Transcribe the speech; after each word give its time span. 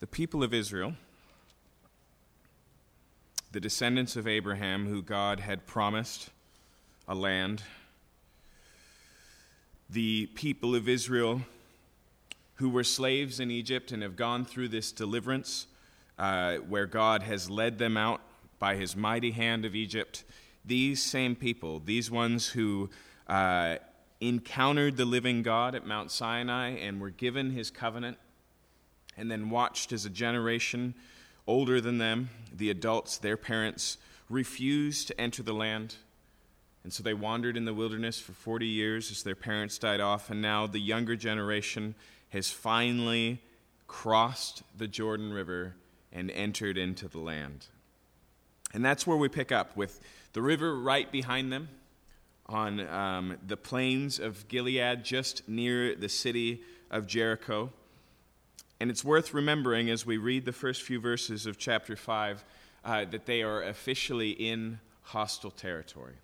the 0.00 0.06
people 0.06 0.42
of 0.44 0.54
Israel, 0.54 0.94
the 3.50 3.60
descendants 3.60 4.14
of 4.14 4.28
Abraham, 4.28 4.86
who 4.86 5.02
God 5.02 5.40
had 5.40 5.66
promised 5.66 6.30
a 7.08 7.14
land, 7.14 7.62
the 9.90 10.26
people 10.34 10.74
of 10.74 10.88
Israel 10.88 11.42
who 12.56 12.68
were 12.68 12.84
slaves 12.84 13.40
in 13.40 13.50
Egypt 13.50 13.92
and 13.92 14.02
have 14.02 14.16
gone 14.16 14.44
through 14.44 14.68
this 14.68 14.92
deliverance 14.92 15.66
uh, 16.18 16.56
where 16.56 16.86
God 16.86 17.22
has 17.22 17.48
led 17.48 17.78
them 17.78 17.96
out 17.96 18.20
by 18.58 18.74
his 18.76 18.96
mighty 18.96 19.30
hand 19.30 19.64
of 19.64 19.74
Egypt, 19.74 20.24
these 20.64 21.02
same 21.02 21.34
people, 21.34 21.80
these 21.80 22.10
ones 22.10 22.48
who 22.48 22.90
uh, 23.28 23.76
encountered 24.20 24.96
the 24.96 25.04
living 25.04 25.42
God 25.42 25.74
at 25.74 25.86
Mount 25.86 26.10
Sinai 26.10 26.70
and 26.70 27.00
were 27.00 27.10
given 27.10 27.50
his 27.50 27.70
covenant, 27.70 28.18
and 29.18 29.30
then 29.30 29.50
watched 29.50 29.92
as 29.92 30.06
a 30.06 30.10
generation 30.10 30.94
older 31.46 31.80
than 31.80 31.98
them, 31.98 32.30
the 32.52 32.70
adults, 32.70 33.18
their 33.18 33.36
parents, 33.36 33.98
refused 34.30 35.08
to 35.08 35.20
enter 35.20 35.42
the 35.42 35.52
land. 35.52 35.96
And 36.84 36.92
so 36.92 37.02
they 37.02 37.14
wandered 37.14 37.56
in 37.56 37.64
the 37.64 37.74
wilderness 37.74 38.20
for 38.20 38.32
40 38.32 38.66
years 38.66 39.10
as 39.10 39.22
their 39.22 39.34
parents 39.34 39.78
died 39.78 40.00
off, 40.00 40.30
and 40.30 40.40
now 40.40 40.66
the 40.66 40.78
younger 40.78 41.16
generation 41.16 41.94
has 42.30 42.50
finally 42.50 43.42
crossed 43.86 44.62
the 44.76 44.86
Jordan 44.86 45.32
River 45.32 45.74
and 46.12 46.30
entered 46.30 46.78
into 46.78 47.08
the 47.08 47.18
land. 47.18 47.66
And 48.74 48.84
that's 48.84 49.06
where 49.06 49.16
we 49.16 49.28
pick 49.28 49.50
up 49.50 49.76
with 49.76 50.00
the 50.34 50.42
river 50.42 50.78
right 50.78 51.10
behind 51.10 51.50
them 51.50 51.68
on 52.46 52.80
um, 52.88 53.38
the 53.46 53.56
plains 53.56 54.18
of 54.18 54.46
Gilead, 54.48 55.04
just 55.04 55.48
near 55.48 55.94
the 55.94 56.08
city 56.08 56.62
of 56.90 57.06
Jericho. 57.06 57.72
And 58.80 58.90
it's 58.90 59.04
worth 59.04 59.34
remembering 59.34 59.90
as 59.90 60.06
we 60.06 60.18
read 60.18 60.44
the 60.44 60.52
first 60.52 60.82
few 60.82 61.00
verses 61.00 61.46
of 61.46 61.58
chapter 61.58 61.96
5 61.96 62.44
uh, 62.84 63.04
that 63.06 63.26
they 63.26 63.42
are 63.42 63.62
officially 63.62 64.30
in 64.30 64.78
hostile 65.02 65.50
territory. 65.50 66.14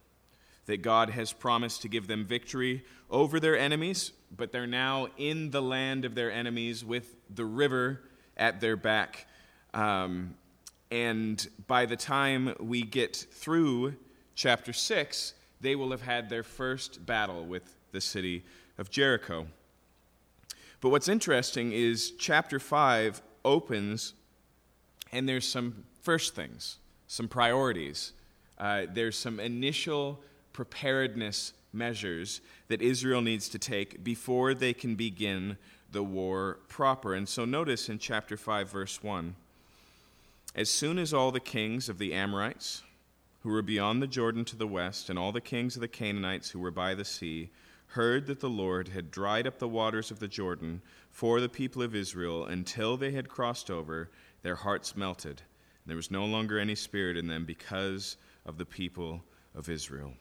That 0.66 0.82
God 0.82 1.10
has 1.10 1.32
promised 1.32 1.82
to 1.82 1.88
give 1.88 2.06
them 2.06 2.24
victory 2.24 2.84
over 3.10 3.40
their 3.40 3.58
enemies, 3.58 4.12
but 4.34 4.52
they're 4.52 4.66
now 4.66 5.08
in 5.18 5.50
the 5.50 5.60
land 5.60 6.04
of 6.04 6.14
their 6.14 6.30
enemies 6.30 6.84
with 6.84 7.16
the 7.34 7.44
river 7.44 8.00
at 8.36 8.60
their 8.60 8.76
back. 8.76 9.26
Um, 9.74 10.36
and 10.90 11.46
by 11.66 11.86
the 11.86 11.96
time 11.96 12.54
we 12.60 12.82
get 12.82 13.16
through 13.16 13.96
chapter 14.36 14.72
6, 14.72 15.34
they 15.60 15.74
will 15.74 15.90
have 15.90 16.02
had 16.02 16.30
their 16.30 16.42
first 16.44 17.04
battle 17.04 17.44
with 17.44 17.74
the 17.90 18.00
city 18.00 18.44
of 18.78 18.90
Jericho. 18.90 19.46
But 20.84 20.90
what's 20.90 21.08
interesting 21.08 21.72
is 21.72 22.10
chapter 22.18 22.58
5 22.58 23.22
opens, 23.42 24.12
and 25.12 25.26
there's 25.26 25.48
some 25.48 25.84
first 26.02 26.34
things, 26.34 26.76
some 27.06 27.26
priorities. 27.26 28.12
Uh, 28.58 28.84
there's 28.92 29.16
some 29.16 29.40
initial 29.40 30.20
preparedness 30.52 31.54
measures 31.72 32.42
that 32.68 32.82
Israel 32.82 33.22
needs 33.22 33.48
to 33.48 33.58
take 33.58 34.04
before 34.04 34.52
they 34.52 34.74
can 34.74 34.94
begin 34.94 35.56
the 35.90 36.02
war 36.02 36.58
proper. 36.68 37.14
And 37.14 37.26
so 37.26 37.46
notice 37.46 37.88
in 37.88 37.98
chapter 37.98 38.36
5, 38.36 38.70
verse 38.70 39.02
1 39.02 39.36
As 40.54 40.68
soon 40.68 40.98
as 40.98 41.14
all 41.14 41.30
the 41.30 41.40
kings 41.40 41.88
of 41.88 41.96
the 41.96 42.12
Amorites, 42.12 42.82
who 43.42 43.48
were 43.48 43.62
beyond 43.62 44.02
the 44.02 44.06
Jordan 44.06 44.44
to 44.44 44.56
the 44.56 44.66
west, 44.66 45.08
and 45.08 45.18
all 45.18 45.32
the 45.32 45.40
kings 45.40 45.76
of 45.76 45.80
the 45.80 45.88
Canaanites 45.88 46.50
who 46.50 46.58
were 46.58 46.70
by 46.70 46.94
the 46.94 47.06
sea, 47.06 47.48
heard 47.94 48.26
that 48.26 48.40
the 48.40 48.50
Lord 48.50 48.88
had 48.88 49.12
dried 49.12 49.46
up 49.46 49.58
the 49.58 49.68
waters 49.68 50.10
of 50.10 50.18
the 50.18 50.26
Jordan 50.26 50.82
for 51.10 51.40
the 51.40 51.48
people 51.48 51.80
of 51.80 51.94
Israel 51.94 52.44
until 52.44 52.96
they 52.96 53.12
had 53.12 53.28
crossed 53.28 53.70
over, 53.70 54.10
their 54.42 54.56
hearts 54.56 54.96
melted. 54.96 55.42
There 55.86 55.94
was 55.94 56.10
no 56.10 56.24
longer 56.24 56.58
any 56.58 56.74
spirit 56.74 57.16
in 57.16 57.28
them 57.28 57.44
because 57.44 58.16
of 58.44 58.58
the 58.58 58.66
people 58.66 59.22
of 59.54 59.68
Israel. 59.68 60.12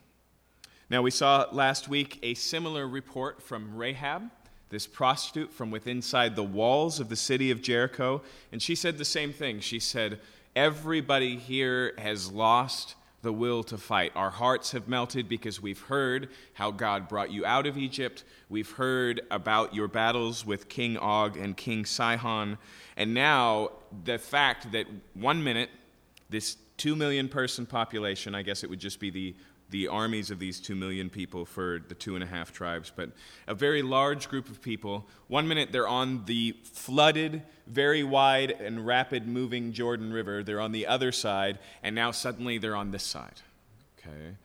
Now, 0.89 1.01
we 1.01 1.09
saw 1.09 1.47
last 1.51 1.87
week 1.87 2.19
a 2.21 2.35
similar 2.35 2.87
report 2.87 3.41
from 3.41 3.75
Rahab, 3.75 4.29
this 4.69 4.85
prostitute 4.85 5.51
from 5.51 5.71
within 5.71 5.97
inside 5.97 6.35
the 6.35 6.43
walls 6.43 6.99
of 6.99 7.09
the 7.09 7.15
city 7.15 7.49
of 7.49 7.63
Jericho, 7.63 8.21
and 8.51 8.61
she 8.61 8.75
said 8.75 8.99
the 8.99 9.05
same 9.05 9.33
thing. 9.33 9.59
She 9.59 9.79
said, 9.79 10.19
Everybody 10.55 11.37
here 11.37 11.93
has 11.97 12.31
lost 12.31 12.93
the 13.23 13.33
will 13.33 13.63
to 13.63 13.77
fight. 13.77 14.11
Our 14.15 14.29
hearts 14.29 14.73
have 14.73 14.87
melted 14.87 15.27
because 15.27 15.61
we've 15.61 15.81
heard 15.81 16.29
how 16.53 16.71
God 16.71 17.07
brought 17.07 17.31
you 17.31 17.45
out 17.45 17.65
of 17.65 17.77
Egypt. 17.77 18.23
We've 18.49 18.69
heard 18.69 19.21
about 19.31 19.73
your 19.73 19.87
battles 19.87 20.45
with 20.45 20.69
King 20.69 20.97
Og 20.97 21.37
and 21.37 21.57
King 21.57 21.85
Sihon. 21.85 22.57
And 22.95 23.13
now, 23.13 23.71
the 24.03 24.19
fact 24.19 24.73
that 24.73 24.85
one 25.13 25.43
minute, 25.43 25.69
this 26.29 26.57
two 26.77 26.95
million 26.95 27.29
person 27.29 27.65
population, 27.65 28.35
I 28.35 28.41
guess 28.41 28.63
it 28.63 28.69
would 28.69 28.79
just 28.79 28.99
be 28.99 29.09
the 29.09 29.35
the 29.73 29.87
armies 29.87 30.29
of 30.29 30.37
these 30.37 30.59
two 30.59 30.75
million 30.75 31.09
people 31.09 31.45
for 31.45 31.81
the 31.87 31.95
two 31.95 32.13
and 32.13 32.23
a 32.23 32.27
half 32.27 32.53
tribes, 32.53 32.91
but 32.95 33.09
a 33.47 33.55
very 33.55 33.81
large 33.81 34.29
group 34.29 34.47
of 34.47 34.61
people. 34.61 35.07
One 35.27 35.47
minute 35.47 35.71
they're 35.71 35.87
on 35.87 36.25
the 36.25 36.55
flooded, 36.63 37.41
very 37.65 38.03
wide 38.03 38.51
and 38.51 38.85
rapid 38.85 39.27
moving 39.27 39.73
Jordan 39.73 40.13
River, 40.13 40.43
they're 40.43 40.61
on 40.61 40.73
the 40.73 40.85
other 40.85 41.11
side, 41.11 41.57
and 41.81 41.95
now 41.95 42.11
suddenly 42.11 42.59
they're 42.59 42.75
on 42.75 42.91
this 42.91 43.01
side. 43.01 43.41
Okay? 43.97 44.35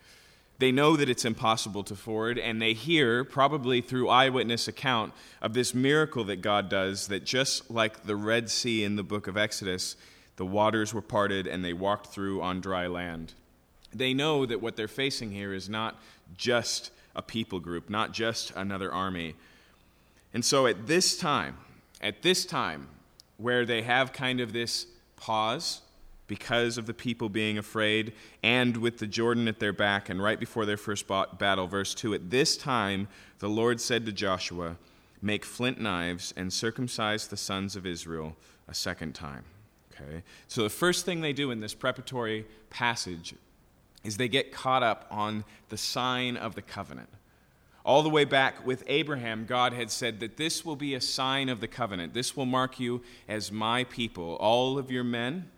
They 0.61 0.73
know 0.73 0.97
that 0.97 1.11
it's 1.11 1.27
impossible 1.27 1.85
to 1.85 1.95
ford, 1.95 2.39
and 2.39 2.61
they 2.61 2.73
hear, 2.73 3.23
probably 3.23 3.83
through 3.83 4.09
eyewitness 4.09 4.67
account, 4.67 5.13
of 5.43 5.53
this 5.53 5.75
miracle 5.75 6.25
that 6.25 6.41
God 6.41 6.71
does 6.71 7.09
that 7.09 7.25
just 7.25 7.71
like 7.71 8.05
the 8.07 8.17
Red 8.17 8.49
Sea 8.49 8.83
in 8.83 8.97
the 8.97 9.03
book 9.03 9.27
of 9.27 9.37
Exodus, 9.37 9.95
the 10.37 10.47
waters 10.47 10.95
were 10.95 11.03
parted 11.03 11.47
and 11.47 11.63
they 11.63 11.75
walked 11.75 12.07
through 12.07 12.41
on 12.41 12.63
dry 12.63 12.87
land 12.87 13.35
they 13.93 14.15
know 14.15 14.47
that 14.47 14.61
what 14.61 14.77
they're 14.77 14.89
facing 14.89 15.33
here 15.33 15.53
is 15.53 15.69
not 15.69 16.01
just 16.37 16.91
a 17.17 17.23
people 17.23 17.61
group, 17.61 17.91
not 17.91 18.13
just 18.13 18.53
another 18.53 18.93
army. 18.93 19.35
And 20.35 20.45
so 20.45 20.67
at 20.67 20.87
this 20.87 21.17
time, 21.17 21.57
at 22.01 22.23
this 22.23 22.45
time, 22.45 22.89
where 23.39 23.65
they 23.65 23.83
have 23.83 24.13
kind 24.13 24.41
of 24.41 24.53
this 24.53 24.87
pause 25.17 25.81
because 26.27 26.77
of 26.77 26.87
the 26.87 26.95
people 26.95 27.29
being 27.29 27.57
afraid 27.57 28.13
and 28.43 28.77
with 28.77 28.99
the 28.99 29.07
Jordan 29.07 29.49
at 29.49 29.59
their 29.59 29.73
back, 29.73 30.09
and 30.09 30.23
right 30.23 30.39
before 30.39 30.67
their 30.67 30.77
first 30.77 31.07
battle, 31.09 31.67
verse 31.67 31.95
2 31.95 32.15
At 32.15 32.31
this 32.31 32.57
time, 32.57 33.09
the 33.39 33.49
Lord 33.49 33.81
said 33.81 34.05
to 34.07 34.13
Joshua, 34.13 34.77
Make 35.21 35.45
flint 35.45 35.81
knives 35.81 36.33
and 36.37 36.53
circumcise 36.53 37.27
the 37.27 37.37
sons 37.37 37.75
of 37.75 37.85
Israel 37.85 38.37
a 38.69 38.75
second 38.75 39.15
time. 39.15 39.45
Okay? 39.93 40.23
So 40.47 40.63
the 40.63 40.71
first 40.71 41.05
thing 41.05 41.21
they 41.21 41.33
do 41.33 41.51
in 41.51 41.61
this 41.61 41.75
preparatory 41.75 42.47
passage 42.71 43.35
is 44.05 44.17
they 44.17 44.29
get 44.29 44.53
caught 44.53 44.83
up 44.83 45.07
on 45.11 45.45
the 45.69 45.77
sign 45.77 46.37
of 46.37 46.55
the 46.55 46.63
covenant. 46.63 47.09
All 47.85 48.03
the 48.03 48.11
way 48.11 48.25
back 48.25 48.67
with 48.67 48.85
Abraham, 48.87 49.47
God 49.47 49.73
had 49.73 49.91
said 49.91 50.21
that 50.21 50.37
this 50.37 50.65
will 50.65 50.77
be 50.77 50.95
a 50.95 51.01
sign 51.01 51.49
of 51.49 51.61
the 51.61 51.69
covenant. 51.69 52.13
This 52.13 52.37
will 52.37 52.47
mark 52.47 52.79
you 52.79 53.03
as 53.27 53.51
my 53.51 53.85
people. 53.85 54.37
All 54.37 54.79
of 54.79 54.91
your 54.91 55.05
men 55.05 55.49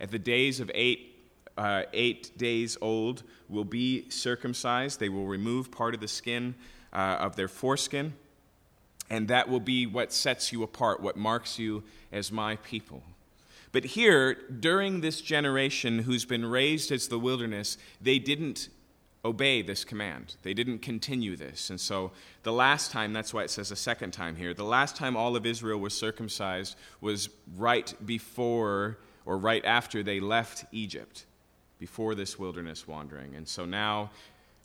at 0.00 0.10
the 0.10 0.18
days 0.18 0.58
of 0.58 0.70
eight, 0.74 1.14
uh, 1.58 1.82
eight 1.92 2.36
days 2.38 2.78
old 2.80 3.22
will 3.48 3.64
be 3.64 4.08
circumcised. 4.08 5.00
They 5.00 5.08
will 5.08 5.26
remove 5.26 5.70
part 5.70 5.94
of 5.94 6.00
the 6.00 6.08
skin 6.08 6.54
uh, 6.92 7.18
of 7.20 7.36
their 7.36 7.48
foreskin, 7.48 8.14
and 9.10 9.28
that 9.28 9.48
will 9.48 9.60
be 9.60 9.86
what 9.86 10.12
sets 10.12 10.52
you 10.52 10.62
apart, 10.62 11.00
what 11.00 11.16
marks 11.16 11.58
you 11.58 11.82
as 12.10 12.32
my 12.32 12.56
people. 12.56 13.02
But 13.76 13.84
here, 13.84 14.32
during 14.32 15.02
this 15.02 15.20
generation 15.20 15.98
who's 15.98 16.24
been 16.24 16.46
raised 16.46 16.90
as 16.90 17.08
the 17.08 17.18
wilderness, 17.18 17.76
they 18.00 18.18
didn't 18.18 18.70
obey 19.22 19.60
this 19.60 19.84
command. 19.84 20.36
They 20.42 20.54
didn't 20.54 20.78
continue 20.78 21.36
this. 21.36 21.68
And 21.68 21.78
so 21.78 22.12
the 22.42 22.54
last 22.54 22.90
time, 22.90 23.12
that's 23.12 23.34
why 23.34 23.42
it 23.42 23.50
says 23.50 23.70
a 23.70 23.76
second 23.76 24.12
time 24.12 24.34
here, 24.34 24.54
the 24.54 24.64
last 24.64 24.96
time 24.96 25.14
all 25.14 25.36
of 25.36 25.44
Israel 25.44 25.78
was 25.78 25.92
circumcised 25.92 26.74
was 27.02 27.28
right 27.54 27.92
before 28.06 28.96
or 29.26 29.36
right 29.36 29.62
after 29.66 30.02
they 30.02 30.20
left 30.20 30.64
Egypt, 30.72 31.26
before 31.78 32.14
this 32.14 32.38
wilderness 32.38 32.88
wandering. 32.88 33.34
And 33.34 33.46
so 33.46 33.66
now. 33.66 34.10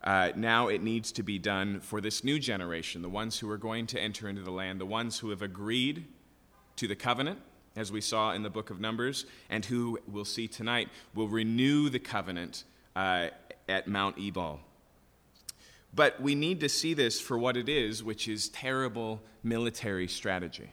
Uh, 0.04 0.32
now 0.36 0.68
it 0.68 0.82
needs 0.82 1.12
to 1.12 1.22
be 1.22 1.38
done 1.38 1.80
for 1.80 2.02
this 2.02 2.24
new 2.24 2.40
generation, 2.40 3.04
the 3.04 3.10
ones 3.10 3.38
who 3.38 3.48
are 3.52 3.58
going 3.58 3.86
to 3.86 4.00
enter 4.00 4.28
into 4.28 4.42
the 4.42 4.50
land, 4.50 4.82
the 4.82 4.86
ones 4.86 5.20
who 5.20 5.30
have 5.30 5.44
agreed 5.44 6.06
to 6.76 6.88
the 6.88 6.96
covenant, 6.96 7.40
as 7.76 7.92
we 7.92 8.02
saw 8.02 8.34
in 8.34 8.44
the 8.44 8.50
book 8.50 8.70
of 8.70 8.80
Numbers, 8.80 9.26
and 9.50 9.64
who 9.66 10.00
we'll 10.08 10.26
see 10.26 10.48
tonight 10.48 10.90
will 11.16 11.28
renew 11.28 11.90
the 11.90 12.00
covenant 12.00 12.64
uh, 12.96 13.28
at 13.70 13.88
Mount 13.88 14.18
Ebal. 14.20 14.60
But 15.94 16.22
we 16.22 16.36
need 16.36 16.60
to 16.62 16.70
see 16.70 16.94
this 16.94 17.20
for 17.20 17.38
what 17.38 17.58
it 17.58 17.68
is, 17.68 18.04
which 18.04 18.28
is 18.28 18.50
terrible 18.50 19.22
military 19.44 20.08
strategy. 20.08 20.72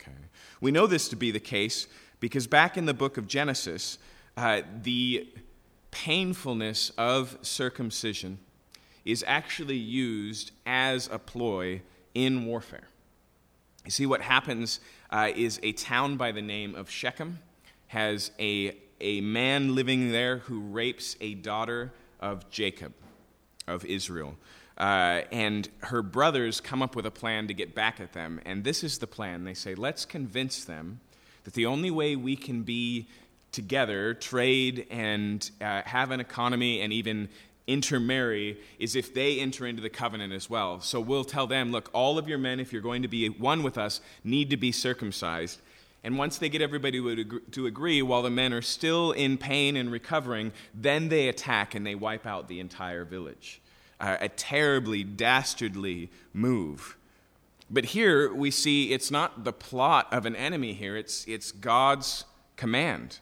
Okay. 0.00 0.12
We 0.60 0.70
know 0.70 0.86
this 0.86 1.08
to 1.08 1.16
be 1.16 1.30
the 1.30 1.40
case 1.40 1.86
because 2.20 2.46
back 2.46 2.76
in 2.76 2.86
the 2.86 2.94
book 2.94 3.18
of 3.18 3.26
Genesis, 3.26 3.98
uh, 4.36 4.62
the 4.82 5.28
painfulness 5.90 6.90
of 6.96 7.38
circumcision 7.42 8.38
is 9.04 9.24
actually 9.26 9.76
used 9.76 10.50
as 10.66 11.08
a 11.12 11.18
ploy 11.18 11.82
in 12.14 12.46
warfare. 12.46 12.88
You 13.84 13.90
see, 13.90 14.06
what 14.06 14.22
happens 14.22 14.80
uh, 15.10 15.30
is 15.34 15.60
a 15.62 15.72
town 15.72 16.16
by 16.16 16.32
the 16.32 16.40
name 16.40 16.74
of 16.74 16.88
Shechem 16.88 17.38
has 17.88 18.30
a, 18.40 18.74
a 19.00 19.20
man 19.20 19.74
living 19.74 20.10
there 20.10 20.38
who 20.38 20.60
rapes 20.60 21.16
a 21.20 21.34
daughter 21.34 21.92
of 22.18 22.48
Jacob, 22.50 22.94
of 23.68 23.84
Israel. 23.84 24.36
Uh, 24.78 25.20
and 25.30 25.68
her 25.80 26.02
brothers 26.02 26.60
come 26.60 26.82
up 26.82 26.96
with 26.96 27.04
a 27.04 27.10
plan 27.10 27.46
to 27.46 27.54
get 27.54 27.74
back 27.74 28.00
at 28.00 28.14
them. 28.14 28.40
And 28.46 28.64
this 28.64 28.82
is 28.82 28.98
the 28.98 29.06
plan. 29.06 29.44
They 29.44 29.54
say, 29.54 29.74
let's 29.74 30.06
convince 30.06 30.64
them 30.64 31.00
that 31.44 31.52
the 31.52 31.66
only 31.66 31.90
way 31.90 32.16
we 32.16 32.36
can 32.36 32.62
be 32.62 33.06
together, 33.52 34.14
trade, 34.14 34.86
and 34.90 35.48
uh, 35.60 35.82
have 35.84 36.10
an 36.10 36.20
economy, 36.20 36.80
and 36.80 36.92
even 36.92 37.28
intermarry 37.66 38.58
is 38.78 38.94
if 38.94 39.14
they 39.14 39.40
enter 39.40 39.66
into 39.66 39.80
the 39.80 39.90
covenant 39.90 40.32
as 40.32 40.50
well. 40.50 40.80
So 40.80 41.00
we'll 41.00 41.24
tell 41.24 41.46
them, 41.46 41.72
look, 41.72 41.90
all 41.92 42.18
of 42.18 42.28
your 42.28 42.38
men, 42.38 42.60
if 42.60 42.72
you're 42.72 42.82
going 42.82 43.02
to 43.02 43.08
be 43.08 43.28
one 43.28 43.62
with 43.62 43.78
us, 43.78 44.00
need 44.22 44.50
to 44.50 44.56
be 44.56 44.72
circumcised. 44.72 45.60
And 46.02 46.18
once 46.18 46.36
they 46.36 46.50
get 46.50 46.60
everybody 46.60 47.24
to 47.52 47.66
agree, 47.66 48.02
while 48.02 48.20
the 48.20 48.30
men 48.30 48.52
are 48.52 48.60
still 48.60 49.12
in 49.12 49.38
pain 49.38 49.74
and 49.76 49.90
recovering, 49.90 50.52
then 50.74 51.08
they 51.08 51.28
attack 51.28 51.74
and 51.74 51.86
they 51.86 51.94
wipe 51.94 52.26
out 52.26 52.46
the 52.46 52.60
entire 52.60 53.06
village. 53.06 53.62
Uh, 53.98 54.18
a 54.20 54.28
terribly 54.28 55.02
dastardly 55.02 56.10
move. 56.34 56.98
But 57.70 57.86
here 57.86 58.32
we 58.34 58.50
see 58.50 58.92
it's 58.92 59.10
not 59.10 59.44
the 59.44 59.52
plot 59.52 60.08
of 60.12 60.26
an 60.26 60.36
enemy 60.36 60.74
here, 60.74 60.96
it's, 60.96 61.26
it's 61.26 61.52
God's 61.52 62.24
command. 62.56 63.20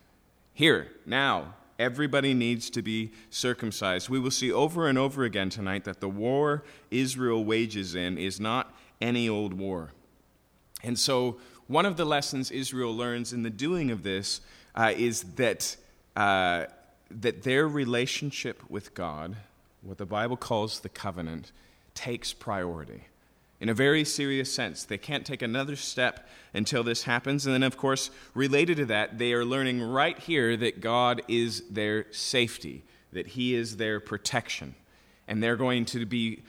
Here, 0.53 0.89
now, 1.07 1.55
Everybody 1.83 2.33
needs 2.33 2.71
to 2.71 2.81
be 2.81 3.11
circumcised. 3.29 4.09
We 4.09 4.21
will 4.21 4.31
see 4.31 4.53
over 4.53 4.87
and 4.87 4.97
over 4.97 5.25
again 5.25 5.51
tonight 5.51 5.83
that 5.83 5.99
the 5.99 6.09
war 6.09 6.63
Israel 6.93 7.45
wages 7.45 7.97
in 7.97 8.19
is 8.19 8.39
not 8.39 8.73
any 9.01 9.29
old 9.29 9.53
war. 9.53 9.91
And 10.85 10.97
so, 10.97 11.39
one 11.67 11.85
of 11.85 11.97
the 11.97 12.05
lessons 12.05 12.53
Israel 12.53 12.95
learns 12.95 13.33
in 13.33 13.43
the 13.43 13.51
doing 13.51 13.91
of 13.91 14.05
this 14.05 14.43
uh, 14.77 14.93
is 14.97 15.23
that, 15.35 15.77
uh, 16.15 16.67
that 17.11 17.43
their 17.43 17.67
relationship 17.67 18.63
with 18.71 18.95
God, 18.95 19.35
what 19.81 19.99
the 19.99 20.07
Bible 20.07 20.37
calls 20.37 20.79
the 20.81 20.89
covenant, 20.89 21.51
takes 21.95 22.33
priority 22.33 23.07
in 23.63 23.69
a 23.69 23.75
very 23.75 24.05
serious 24.05 24.53
sense. 24.53 24.85
They 24.85 24.99
can't 24.99 25.25
take 25.25 25.41
another 25.41 25.77
step 25.77 26.29
until 26.53 26.83
this 26.83 27.05
happens. 27.05 27.47
And 27.47 27.55
then, 27.55 27.63
of 27.63 27.77
course, 27.77 28.11
related 28.35 28.77
to 28.79 28.87
that, 28.87 29.19
they 29.19 29.33
are 29.35 29.45
learning 29.45 29.81
right 29.81 30.19
here 30.19 30.57
that 30.57 30.81
God 30.81 31.23
is 31.29 31.63
their 31.71 32.13
safety, 32.13 32.83
that 33.13 33.29
He 33.29 33.55
is 33.55 33.77
their 33.77 34.01
protection. 34.01 34.75
And 35.29 35.41
they're 35.41 35.55
going 35.55 35.85
to 35.87 36.05
be, 36.05 36.43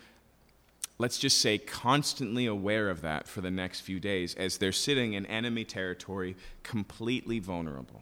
let's 0.98 1.19
just 1.19 1.39
say, 1.39 1.60
constantly 1.60 2.48
aware 2.48 2.89
of 2.89 3.01
that 3.01 3.27
for 3.27 3.42
the 3.42 3.51
next 3.51 3.81
few 3.81 4.00
days 4.00 4.33
as 4.33 4.57
they're 4.57 4.71
sitting 4.71 5.13
in 5.13 5.27
enemy 5.27 5.65
territory, 5.65 6.36
completely 6.63 7.38
vulnerable. 7.38 8.01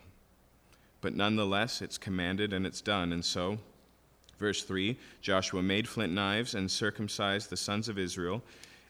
But 1.01 1.15
nonetheless, 1.15 1.81
it's 1.81 1.97
commanded 1.97 2.53
and 2.53 2.65
it's 2.65 2.79
done. 2.79 3.11
And 3.11 3.25
so, 3.25 3.57
verse 4.39 4.63
3 4.63 4.97
Joshua 5.21 5.61
made 5.61 5.89
flint 5.89 6.13
knives 6.13 6.55
and 6.55 6.71
circumcised 6.71 7.49
the 7.49 7.57
sons 7.57 7.89
of 7.89 7.99
Israel 7.99 8.41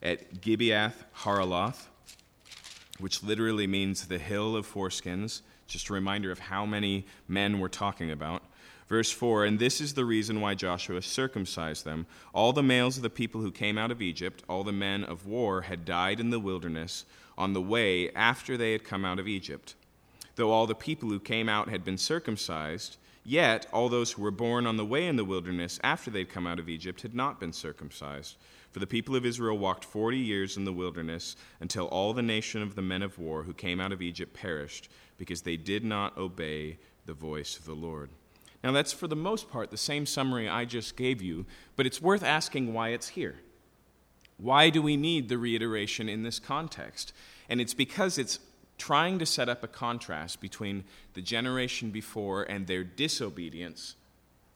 at 0.01 0.41
Gibeath 0.41 0.93
Haaraloth, 1.19 1.87
which 2.99 3.23
literally 3.23 3.67
means 3.67 4.07
the 4.07 4.19
hill 4.19 4.55
of 4.55 4.71
foreskins. 4.71 5.41
Just 5.67 5.89
a 5.89 5.93
reminder 5.93 6.31
of 6.31 6.39
how 6.39 6.65
many 6.65 7.05
men 7.27 7.59
we're 7.59 7.69
talking 7.69 8.11
about. 8.11 8.43
Verse 8.91 9.09
4 9.09 9.45
And 9.45 9.57
this 9.57 9.79
is 9.79 9.93
the 9.93 10.03
reason 10.03 10.41
why 10.41 10.53
Joshua 10.53 11.01
circumcised 11.01 11.85
them. 11.85 12.05
All 12.33 12.51
the 12.51 12.61
males 12.61 12.97
of 12.97 13.03
the 13.03 13.09
people 13.09 13.39
who 13.39 13.51
came 13.51 13.77
out 13.77 13.89
of 13.89 14.01
Egypt, 14.01 14.43
all 14.49 14.65
the 14.65 14.73
men 14.73 15.05
of 15.05 15.25
war, 15.25 15.61
had 15.61 15.85
died 15.85 16.19
in 16.19 16.29
the 16.29 16.41
wilderness 16.41 17.05
on 17.37 17.53
the 17.53 17.61
way 17.61 18.11
after 18.11 18.57
they 18.57 18.73
had 18.73 18.83
come 18.83 19.05
out 19.05 19.17
of 19.17 19.29
Egypt. 19.29 19.75
Though 20.35 20.51
all 20.51 20.67
the 20.67 20.75
people 20.75 21.07
who 21.07 21.19
came 21.19 21.47
out 21.47 21.69
had 21.69 21.85
been 21.85 21.97
circumcised, 21.97 22.97
yet 23.23 23.65
all 23.71 23.87
those 23.87 24.11
who 24.11 24.21
were 24.21 24.29
born 24.29 24.67
on 24.67 24.75
the 24.75 24.85
way 24.85 25.07
in 25.07 25.15
the 25.15 25.23
wilderness 25.23 25.79
after 25.83 26.11
they'd 26.11 26.29
come 26.29 26.45
out 26.45 26.59
of 26.59 26.67
Egypt 26.67 27.01
had 27.01 27.15
not 27.15 27.39
been 27.39 27.53
circumcised. 27.53 28.35
For 28.71 28.79
the 28.79 28.87
people 28.87 29.15
of 29.15 29.25
Israel 29.25 29.57
walked 29.57 29.83
forty 29.83 30.17
years 30.17 30.55
in 30.55 30.65
the 30.65 30.73
wilderness 30.73 31.35
until 31.59 31.87
all 31.87 32.13
the 32.13 32.21
nation 32.21 32.61
of 32.61 32.75
the 32.75 32.81
men 32.81 33.01
of 33.01 33.19
war 33.19 33.43
who 33.43 33.53
came 33.53 33.81
out 33.81 33.91
of 33.91 34.01
Egypt 34.01 34.33
perished, 34.33 34.89
because 35.17 35.41
they 35.41 35.57
did 35.57 35.83
not 35.83 36.17
obey 36.17 36.77
the 37.05 37.13
voice 37.13 37.57
of 37.57 37.65
the 37.65 37.75
Lord. 37.75 38.09
Now, 38.63 38.71
that's 38.71 38.93
for 38.93 39.07
the 39.07 39.15
most 39.15 39.49
part 39.49 39.71
the 39.71 39.77
same 39.77 40.05
summary 40.05 40.47
I 40.47 40.65
just 40.65 40.95
gave 40.95 41.21
you, 41.21 41.45
but 41.75 41.85
it's 41.85 42.01
worth 42.01 42.23
asking 42.23 42.73
why 42.73 42.89
it's 42.89 43.09
here. 43.09 43.35
Why 44.37 44.69
do 44.69 44.81
we 44.81 44.97
need 44.97 45.29
the 45.29 45.37
reiteration 45.37 46.07
in 46.07 46.23
this 46.23 46.39
context? 46.39 47.11
And 47.49 47.59
it's 47.59 47.73
because 47.73 48.17
it's 48.17 48.39
trying 48.77 49.19
to 49.19 49.25
set 49.25 49.49
up 49.49 49.63
a 49.63 49.67
contrast 49.67 50.41
between 50.41 50.83
the 51.13 51.21
generation 51.21 51.91
before 51.91 52.43
and 52.43 52.65
their 52.65 52.83
disobedience 52.83 53.95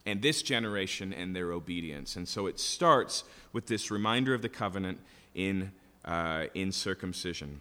and 0.06 0.22
this 0.22 0.42
generation 0.42 1.14
and 1.14 1.36
their 1.36 1.52
obedience. 1.52 2.16
And 2.16 2.28
so 2.28 2.46
it 2.46 2.60
starts 2.60 3.24
with 3.54 3.68
this 3.68 3.90
reminder 3.90 4.34
of 4.34 4.42
the 4.42 4.50
covenant 4.50 5.00
in, 5.34 5.72
uh, 6.04 6.46
in 6.54 6.72
circumcision. 6.72 7.60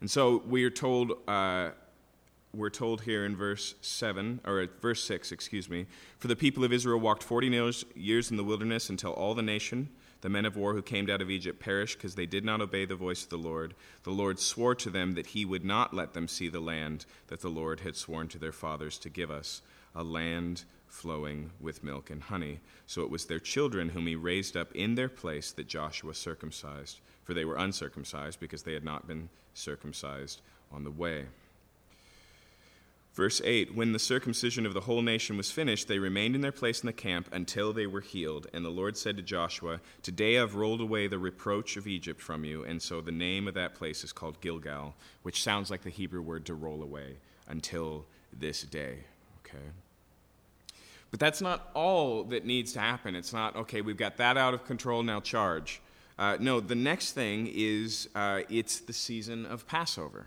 And 0.00 0.10
so 0.10 0.42
we 0.46 0.64
are 0.64 0.70
told, 0.70 1.12
uh, 1.26 1.70
we're 2.54 2.70
told 2.70 3.02
here 3.02 3.24
in 3.24 3.34
verse 3.34 3.74
7, 3.80 4.40
or 4.44 4.68
verse 4.80 5.02
6, 5.04 5.32
excuse 5.32 5.68
me, 5.68 5.86
for 6.18 6.28
the 6.28 6.36
people 6.36 6.64
of 6.64 6.72
Israel 6.72 7.00
walked 7.00 7.22
40 7.22 7.48
years 7.94 8.30
in 8.30 8.36
the 8.36 8.44
wilderness 8.44 8.88
until 8.88 9.12
all 9.12 9.34
the 9.34 9.42
nation, 9.42 9.88
the 10.20 10.28
men 10.28 10.44
of 10.44 10.56
war 10.56 10.74
who 10.74 10.82
came 10.82 11.10
out 11.10 11.22
of 11.22 11.30
Egypt, 11.30 11.60
perished 11.60 11.98
because 11.98 12.14
they 12.14 12.26
did 12.26 12.44
not 12.44 12.60
obey 12.60 12.84
the 12.84 12.94
voice 12.94 13.24
of 13.24 13.30
the 13.30 13.38
Lord. 13.38 13.74
The 14.04 14.10
Lord 14.10 14.38
swore 14.38 14.74
to 14.76 14.90
them 14.90 15.14
that 15.14 15.28
he 15.28 15.44
would 15.44 15.64
not 15.64 15.92
let 15.92 16.14
them 16.14 16.28
see 16.28 16.48
the 16.48 16.60
land 16.60 17.04
that 17.28 17.40
the 17.40 17.48
Lord 17.48 17.80
had 17.80 17.96
sworn 17.96 18.28
to 18.28 18.38
their 18.38 18.52
fathers 18.52 18.98
to 18.98 19.08
give 19.08 19.30
us, 19.30 19.62
a 19.94 20.02
land 20.02 20.64
flowing 20.88 21.50
with 21.60 21.84
milk 21.84 22.10
and 22.10 22.22
honey. 22.22 22.60
So 22.86 23.02
it 23.02 23.10
was 23.10 23.26
their 23.26 23.40
children 23.40 23.90
whom 23.90 24.06
he 24.06 24.16
raised 24.16 24.56
up 24.56 24.72
in 24.74 24.94
their 24.94 25.08
place 25.08 25.52
that 25.52 25.68
Joshua 25.68 26.14
circumcised, 26.14 27.00
for 27.24 27.34
they 27.34 27.44
were 27.44 27.56
uncircumcised 27.56 28.40
because 28.40 28.62
they 28.62 28.74
had 28.74 28.84
not 28.84 29.06
been 29.06 29.28
circumcised 29.54 30.40
on 30.72 30.84
the 30.84 30.90
way. 30.90 31.26
Verse 33.16 33.40
8 33.42 33.74
When 33.74 33.92
the 33.92 33.98
circumcision 33.98 34.66
of 34.66 34.74
the 34.74 34.82
whole 34.82 35.00
nation 35.00 35.38
was 35.38 35.50
finished, 35.50 35.88
they 35.88 35.98
remained 35.98 36.34
in 36.34 36.42
their 36.42 36.52
place 36.52 36.82
in 36.82 36.86
the 36.86 36.92
camp 36.92 37.28
until 37.32 37.72
they 37.72 37.86
were 37.86 38.02
healed. 38.02 38.46
And 38.52 38.62
the 38.62 38.70
Lord 38.70 38.96
said 38.96 39.16
to 39.16 39.22
Joshua, 39.22 39.80
Today 40.02 40.38
I've 40.38 40.54
rolled 40.54 40.82
away 40.82 41.06
the 41.06 41.18
reproach 41.18 41.78
of 41.78 41.86
Egypt 41.86 42.20
from 42.20 42.44
you. 42.44 42.62
And 42.62 42.80
so 42.80 43.00
the 43.00 43.10
name 43.10 43.48
of 43.48 43.54
that 43.54 43.74
place 43.74 44.04
is 44.04 44.12
called 44.12 44.42
Gilgal, 44.42 44.94
which 45.22 45.42
sounds 45.42 45.70
like 45.70 45.82
the 45.82 45.90
Hebrew 45.90 46.20
word 46.20 46.44
to 46.46 46.54
roll 46.54 46.82
away 46.82 47.16
until 47.48 48.04
this 48.38 48.62
day. 48.62 48.98
Okay? 49.38 49.64
But 51.10 51.20
that's 51.20 51.40
not 51.40 51.70
all 51.74 52.24
that 52.24 52.44
needs 52.44 52.72
to 52.72 52.80
happen. 52.80 53.14
It's 53.14 53.32
not, 53.32 53.56
okay, 53.56 53.80
we've 53.80 53.96
got 53.96 54.16
that 54.16 54.36
out 54.36 54.54
of 54.54 54.64
control, 54.64 55.02
now 55.02 55.20
charge. 55.20 55.80
Uh, 56.18 56.36
no, 56.40 56.60
the 56.60 56.74
next 56.74 57.12
thing 57.12 57.50
is 57.52 58.08
uh, 58.14 58.40
it's 58.48 58.80
the 58.80 58.92
season 58.92 59.46
of 59.46 59.66
Passover. 59.66 60.26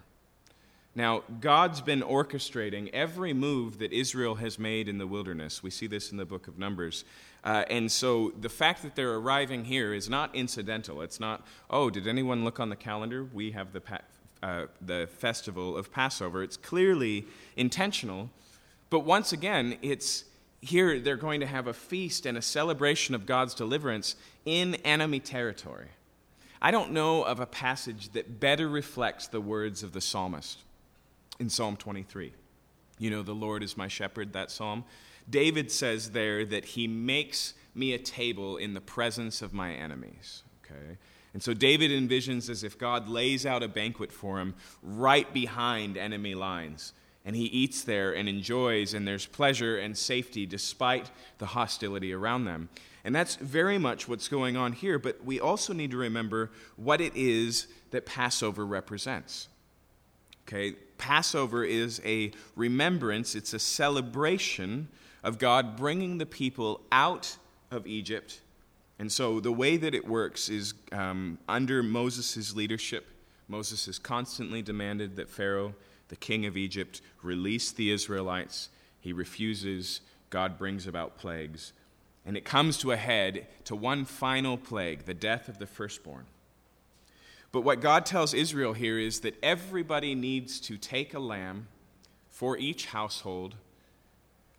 Now, 0.95 1.23
God's 1.39 1.81
been 1.81 2.01
orchestrating 2.01 2.89
every 2.93 3.33
move 3.33 3.79
that 3.79 3.93
Israel 3.93 4.35
has 4.35 4.57
made 4.57 4.87
in 4.87 4.97
the 4.97 5.07
wilderness. 5.07 5.61
We 5.61 5.69
see 5.69 5.87
this 5.87 6.11
in 6.11 6.17
the 6.17 6.25
book 6.25 6.47
of 6.47 6.57
Numbers. 6.57 7.05
Uh, 7.43 7.63
and 7.69 7.91
so 7.91 8.33
the 8.39 8.49
fact 8.49 8.81
that 8.83 8.95
they're 8.95 9.15
arriving 9.15 9.65
here 9.65 9.93
is 9.93 10.09
not 10.09 10.33
incidental. 10.35 11.01
It's 11.01 11.19
not, 11.19 11.45
oh, 11.69 11.89
did 11.89 12.07
anyone 12.07 12.43
look 12.43 12.59
on 12.59 12.69
the 12.69 12.75
calendar? 12.75 13.23
We 13.23 13.51
have 13.51 13.71
the, 13.71 13.81
pa- 13.81 14.01
uh, 14.41 14.65
the 14.81 15.07
festival 15.07 15.77
of 15.77 15.91
Passover. 15.91 16.43
It's 16.43 16.57
clearly 16.57 17.25
intentional. 17.55 18.29
But 18.89 19.01
once 19.01 19.31
again, 19.31 19.77
it's 19.81 20.25
here 20.61 20.99
they're 20.99 21.15
going 21.15 21.39
to 21.39 21.45
have 21.45 21.67
a 21.67 21.73
feast 21.73 22.25
and 22.25 22.37
a 22.37 22.41
celebration 22.41 23.15
of 23.15 23.25
God's 23.25 23.53
deliverance 23.53 24.15
in 24.45 24.75
enemy 24.75 25.19
territory. 25.19 25.89
I 26.61 26.71
don't 26.71 26.91
know 26.91 27.23
of 27.23 27.39
a 27.39 27.45
passage 27.45 28.09
that 28.09 28.39
better 28.39 28.67
reflects 28.67 29.27
the 29.27 29.39
words 29.39 29.83
of 29.83 29.93
the 29.93 30.01
psalmist 30.01 30.59
in 31.39 31.49
Psalm 31.49 31.77
23. 31.77 32.33
You 32.97 33.09
know, 33.09 33.23
the 33.23 33.33
Lord 33.33 33.63
is 33.63 33.77
my 33.77 33.87
shepherd, 33.87 34.33
that 34.33 34.51
psalm. 34.51 34.83
David 35.29 35.71
says 35.71 36.11
there 36.11 36.43
that 36.45 36.65
he 36.65 36.87
makes 36.87 37.53
me 37.73 37.93
a 37.93 37.97
table 37.97 38.57
in 38.57 38.73
the 38.73 38.81
presence 38.81 39.41
of 39.41 39.53
my 39.53 39.71
enemies. 39.73 40.43
Okay? 40.65 40.97
And 41.33 41.41
so 41.41 41.53
David 41.53 41.91
envisions 41.91 42.49
as 42.49 42.63
if 42.63 42.77
God 42.77 43.07
lays 43.07 43.45
out 43.45 43.63
a 43.63 43.67
banquet 43.69 44.11
for 44.11 44.39
him 44.39 44.55
right 44.83 45.31
behind 45.33 45.95
enemy 45.95 46.35
lines 46.35 46.91
and 47.25 47.35
he 47.35 47.45
eats 47.45 47.83
there 47.83 48.13
and 48.13 48.29
enjoys, 48.29 48.93
and 48.93 49.07
there's 49.07 49.25
pleasure 49.25 49.77
and 49.77 49.97
safety 49.97 50.45
despite 50.45 51.11
the 51.37 51.47
hostility 51.47 52.13
around 52.13 52.45
them. 52.45 52.69
And 53.03 53.15
that's 53.15 53.35
very 53.35 53.77
much 53.77 54.07
what's 54.07 54.27
going 54.27 54.57
on 54.57 54.73
here, 54.73 54.99
but 54.99 55.23
we 55.23 55.39
also 55.39 55.73
need 55.73 55.91
to 55.91 55.97
remember 55.97 56.51
what 56.75 57.01
it 57.01 57.15
is 57.15 57.67
that 57.91 58.05
Passover 58.05 58.65
represents. 58.65 59.47
Okay, 60.47 60.73
Passover 60.97 61.63
is 61.63 62.01
a 62.03 62.31
remembrance, 62.55 63.35
it's 63.35 63.53
a 63.53 63.59
celebration 63.59 64.87
of 65.23 65.37
God 65.37 65.75
bringing 65.77 66.17
the 66.17 66.25
people 66.25 66.81
out 66.91 67.37
of 67.71 67.85
Egypt. 67.85 68.41
And 68.97 69.11
so 69.11 69.39
the 69.39 69.51
way 69.51 69.77
that 69.77 69.95
it 69.95 70.05
works 70.07 70.49
is 70.49 70.73
um, 70.91 71.37
under 71.47 71.81
Moses' 71.83 72.55
leadership, 72.55 73.07
Moses 73.47 73.85
has 73.85 73.97
constantly 73.97 74.61
demanded 74.61 75.15
that 75.15 75.29
Pharaoh, 75.29 75.73
the 76.09 76.15
king 76.15 76.45
of 76.45 76.57
Egypt, 76.57 77.01
release 77.23 77.71
the 77.71 77.91
Israelites. 77.91 78.69
He 78.99 79.13
refuses. 79.13 80.01
God 80.29 80.57
brings 80.57 80.85
about 80.85 81.17
plagues. 81.17 81.73
And 82.25 82.35
it 82.35 82.45
comes 82.45 82.77
to 82.79 82.91
a 82.91 82.97
head 82.97 83.47
to 83.65 83.75
one 83.75 84.05
final 84.05 84.57
plague, 84.57 85.05
the 85.05 85.13
death 85.13 85.47
of 85.47 85.57
the 85.57 85.65
firstborn. 85.65 86.25
But 87.51 87.61
what 87.61 87.81
God 87.81 88.05
tells 88.05 88.33
Israel 88.33 88.73
here 88.73 88.99
is 88.99 89.21
that 89.21 89.37
everybody 89.41 90.13
needs 90.13 90.59
to 90.61 90.77
take 90.77 91.13
a 91.13 91.19
lamb 91.19 91.67
for 92.29 92.57
each 92.57 92.87
household, 92.87 93.55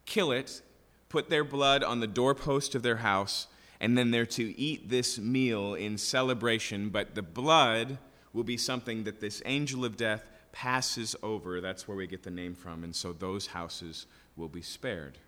kill 0.06 0.32
it, 0.32 0.62
put 1.08 1.30
their 1.30 1.44
blood 1.44 1.84
on 1.84 2.00
the 2.00 2.06
doorpost 2.06 2.74
of 2.74 2.82
their 2.82 2.96
house, 2.96 3.46
and 3.80 3.96
then 3.96 4.10
they're 4.10 4.26
to 4.26 4.58
eat 4.58 4.88
this 4.88 5.18
meal 5.18 5.74
in 5.74 5.96
celebration. 5.96 6.88
But 6.88 7.14
the 7.14 7.22
blood 7.22 7.98
will 8.32 8.44
be 8.44 8.56
something 8.56 9.04
that 9.04 9.20
this 9.20 9.40
angel 9.44 9.84
of 9.84 9.96
death 9.96 10.28
passes 10.52 11.16
over. 11.22 11.60
That's 11.60 11.86
where 11.86 11.96
we 11.96 12.06
get 12.06 12.22
the 12.22 12.30
name 12.30 12.54
from. 12.54 12.84
And 12.84 12.94
so 12.94 13.12
those 13.12 13.48
houses 13.48 14.06
will 14.36 14.48
be 14.48 14.62
spared. 14.62 15.18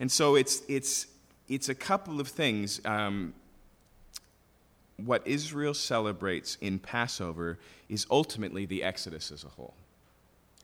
And 0.00 0.10
so 0.10 0.34
it's, 0.34 0.62
it's, 0.68 1.06
it's 1.48 1.68
a 1.68 1.74
couple 1.74 2.20
of 2.20 2.28
things. 2.28 2.80
Um, 2.84 3.34
what 4.96 5.26
Israel 5.26 5.74
celebrates 5.74 6.56
in 6.60 6.78
Passover 6.78 7.58
is 7.88 8.06
ultimately 8.10 8.64
the 8.66 8.82
Exodus 8.82 9.32
as 9.32 9.44
a 9.44 9.48
whole. 9.48 9.74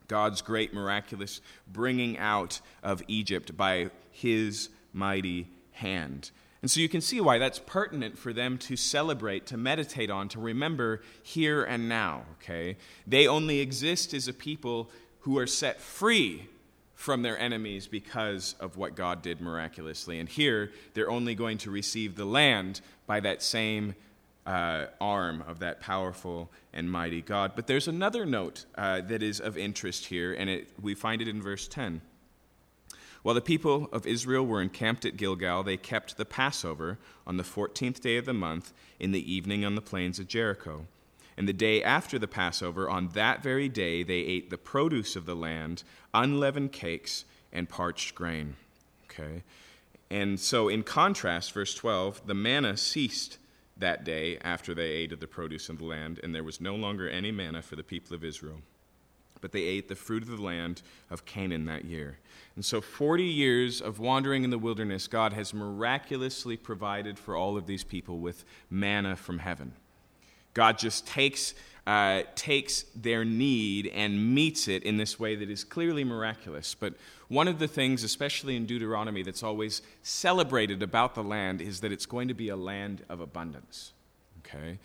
God's 0.08 0.42
great 0.42 0.74
miraculous 0.74 1.40
bringing 1.72 2.18
out 2.18 2.60
of 2.82 3.02
Egypt 3.06 3.56
by 3.56 3.90
his 4.10 4.68
mighty 4.92 5.46
hand. 5.72 6.30
And 6.62 6.70
so 6.70 6.80
you 6.80 6.88
can 6.88 7.00
see 7.00 7.20
why 7.20 7.38
that's 7.38 7.58
pertinent 7.58 8.18
for 8.18 8.32
them 8.32 8.58
to 8.58 8.76
celebrate, 8.76 9.46
to 9.46 9.56
meditate 9.56 10.10
on, 10.10 10.28
to 10.28 10.40
remember 10.40 11.02
here 11.22 11.64
and 11.64 11.88
now, 11.88 12.24
okay? 12.34 12.76
They 13.06 13.26
only 13.26 13.60
exist 13.60 14.12
as 14.12 14.28
a 14.28 14.34
people 14.34 14.90
who 15.20 15.38
are 15.38 15.46
set 15.46 15.80
free 15.80 16.48
from 16.94 17.22
their 17.22 17.38
enemies 17.38 17.86
because 17.86 18.54
of 18.60 18.76
what 18.76 18.94
God 18.94 19.22
did 19.22 19.40
miraculously. 19.40 20.20
And 20.20 20.28
here, 20.28 20.70
they're 20.92 21.10
only 21.10 21.34
going 21.34 21.56
to 21.58 21.70
receive 21.70 22.14
the 22.14 22.26
land 22.26 22.82
by 23.06 23.20
that 23.20 23.42
same 23.42 23.94
uh, 24.44 24.86
arm 25.00 25.42
of 25.46 25.60
that 25.60 25.80
powerful 25.80 26.50
and 26.74 26.90
mighty 26.90 27.22
God. 27.22 27.52
But 27.56 27.66
there's 27.66 27.88
another 27.88 28.26
note 28.26 28.66
uh, 28.74 29.00
that 29.02 29.22
is 29.22 29.40
of 29.40 29.56
interest 29.56 30.06
here, 30.06 30.34
and 30.34 30.50
it, 30.50 30.68
we 30.80 30.94
find 30.94 31.22
it 31.22 31.28
in 31.28 31.40
verse 31.40 31.68
10. 31.68 32.02
While 33.22 33.34
the 33.34 33.40
people 33.40 33.88
of 33.92 34.06
Israel 34.06 34.46
were 34.46 34.62
encamped 34.62 35.04
at 35.04 35.16
Gilgal, 35.16 35.62
they 35.62 35.76
kept 35.76 36.16
the 36.16 36.24
Passover 36.24 36.98
on 37.26 37.36
the 37.36 37.42
14th 37.42 38.00
day 38.00 38.16
of 38.16 38.24
the 38.24 38.32
month 38.32 38.72
in 38.98 39.12
the 39.12 39.32
evening 39.32 39.64
on 39.64 39.74
the 39.74 39.82
plains 39.82 40.18
of 40.18 40.28
Jericho. 40.28 40.86
And 41.36 41.46
the 41.48 41.52
day 41.52 41.82
after 41.82 42.18
the 42.18 42.28
Passover, 42.28 42.88
on 42.88 43.10
that 43.10 43.42
very 43.42 43.68
day, 43.68 44.02
they 44.02 44.20
ate 44.20 44.50
the 44.50 44.58
produce 44.58 45.16
of 45.16 45.26
the 45.26 45.36
land, 45.36 45.84
unleavened 46.12 46.72
cakes, 46.72 47.24
and 47.52 47.68
parched 47.68 48.14
grain. 48.14 48.56
Okay? 49.04 49.42
And 50.10 50.40
so, 50.40 50.68
in 50.68 50.82
contrast, 50.82 51.52
verse 51.52 51.74
12, 51.74 52.26
the 52.26 52.34
manna 52.34 52.76
ceased 52.76 53.38
that 53.76 54.04
day 54.04 54.38
after 54.38 54.74
they 54.74 54.90
ate 54.90 55.12
of 55.12 55.20
the 55.20 55.26
produce 55.26 55.68
of 55.68 55.78
the 55.78 55.84
land, 55.84 56.20
and 56.22 56.34
there 56.34 56.44
was 56.44 56.60
no 56.60 56.74
longer 56.74 57.08
any 57.08 57.32
manna 57.32 57.62
for 57.62 57.76
the 57.76 57.82
people 57.82 58.14
of 58.14 58.24
Israel. 58.24 58.60
But 59.40 59.52
they 59.52 59.62
ate 59.62 59.88
the 59.88 59.94
fruit 59.94 60.22
of 60.22 60.28
the 60.28 60.42
land 60.42 60.82
of 61.10 61.24
Canaan 61.24 61.64
that 61.66 61.84
year. 61.84 62.18
And 62.56 62.64
so, 62.64 62.80
40 62.80 63.24
years 63.24 63.80
of 63.80 63.98
wandering 63.98 64.44
in 64.44 64.50
the 64.50 64.58
wilderness, 64.58 65.06
God 65.06 65.32
has 65.32 65.54
miraculously 65.54 66.56
provided 66.56 67.18
for 67.18 67.36
all 67.36 67.56
of 67.56 67.66
these 67.66 67.84
people 67.84 68.18
with 68.18 68.44
manna 68.68 69.16
from 69.16 69.38
heaven. 69.38 69.72
God 70.52 70.78
just 70.78 71.06
takes, 71.06 71.54
uh, 71.86 72.22
takes 72.34 72.84
their 72.94 73.24
need 73.24 73.86
and 73.88 74.34
meets 74.34 74.68
it 74.68 74.82
in 74.82 74.96
this 74.96 75.18
way 75.18 75.36
that 75.36 75.48
is 75.48 75.64
clearly 75.64 76.04
miraculous. 76.04 76.74
But 76.74 76.94
one 77.28 77.46
of 77.46 77.58
the 77.58 77.68
things, 77.68 78.02
especially 78.02 78.56
in 78.56 78.66
Deuteronomy, 78.66 79.22
that's 79.22 79.42
always 79.42 79.82
celebrated 80.02 80.82
about 80.82 81.14
the 81.14 81.22
land 81.22 81.60
is 81.60 81.80
that 81.80 81.92
it's 81.92 82.06
going 82.06 82.28
to 82.28 82.34
be 82.34 82.48
a 82.48 82.56
land 82.56 83.04
of 83.08 83.20
abundance. 83.20 83.92
Okay? 84.40 84.78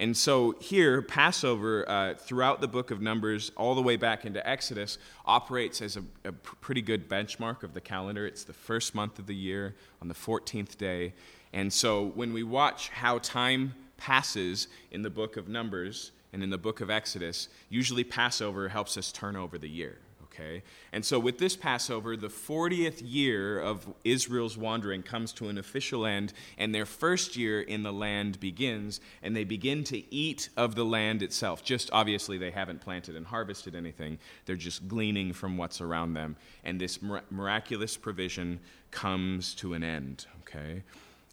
And 0.00 0.16
so 0.16 0.54
here, 0.60 1.02
Passover, 1.02 1.88
uh, 1.88 2.14
throughout 2.14 2.60
the 2.60 2.68
book 2.68 2.92
of 2.92 3.00
Numbers, 3.00 3.50
all 3.56 3.74
the 3.74 3.82
way 3.82 3.96
back 3.96 4.24
into 4.24 4.46
Exodus, 4.48 4.96
operates 5.26 5.82
as 5.82 5.96
a, 5.96 6.04
a, 6.24 6.30
pretty 6.30 6.82
good 6.82 7.08
benchmark 7.08 7.64
of 7.64 7.74
the 7.74 7.80
calendar. 7.80 8.24
It's 8.24 8.44
the 8.44 8.52
first 8.52 8.94
month 8.94 9.18
of 9.18 9.26
the 9.26 9.34
year 9.34 9.74
on 10.00 10.06
the 10.06 10.14
14th 10.14 10.78
day. 10.78 11.14
And 11.52 11.72
so 11.72 12.12
when 12.14 12.32
we 12.32 12.44
watch 12.44 12.90
how 12.90 13.18
time 13.18 13.74
passes 13.96 14.68
in 14.92 15.02
the 15.02 15.10
book 15.10 15.36
of 15.36 15.48
Numbers 15.48 16.12
and 16.32 16.44
in 16.44 16.50
the 16.50 16.58
book 16.58 16.80
of 16.80 16.90
Exodus, 16.90 17.48
usually 17.68 18.04
Passover 18.04 18.68
helps 18.68 18.96
us 18.96 19.10
turn 19.10 19.34
over 19.34 19.58
the 19.58 19.68
year. 19.68 19.98
Okay? 20.38 20.62
And 20.92 21.04
so 21.04 21.18
with 21.18 21.38
this 21.38 21.56
Passover, 21.56 22.16
the 22.16 22.28
40th 22.28 23.02
year 23.04 23.58
of 23.58 23.86
Israel's 24.04 24.56
wandering 24.56 25.02
comes 25.02 25.32
to 25.34 25.48
an 25.48 25.58
official 25.58 26.06
end, 26.06 26.32
and 26.56 26.74
their 26.74 26.86
first 26.86 27.36
year 27.36 27.60
in 27.60 27.82
the 27.82 27.92
land 27.92 28.38
begins, 28.40 29.00
and 29.22 29.34
they 29.34 29.44
begin 29.44 29.84
to 29.84 30.14
eat 30.14 30.48
of 30.56 30.74
the 30.74 30.84
land 30.84 31.22
itself. 31.22 31.64
Just 31.64 31.90
obviously, 31.92 32.38
they 32.38 32.50
haven't 32.50 32.80
planted 32.80 33.16
and 33.16 33.26
harvested 33.26 33.74
anything, 33.74 34.18
they're 34.46 34.56
just 34.56 34.86
gleaning 34.88 35.32
from 35.32 35.56
what's 35.56 35.80
around 35.80 36.14
them. 36.14 36.36
And 36.64 36.80
this 36.80 37.00
miraculous 37.30 37.96
provision 37.96 38.60
comes 38.90 39.54
to 39.56 39.74
an 39.74 39.82
end. 39.82 40.26
Okay? 40.40 40.82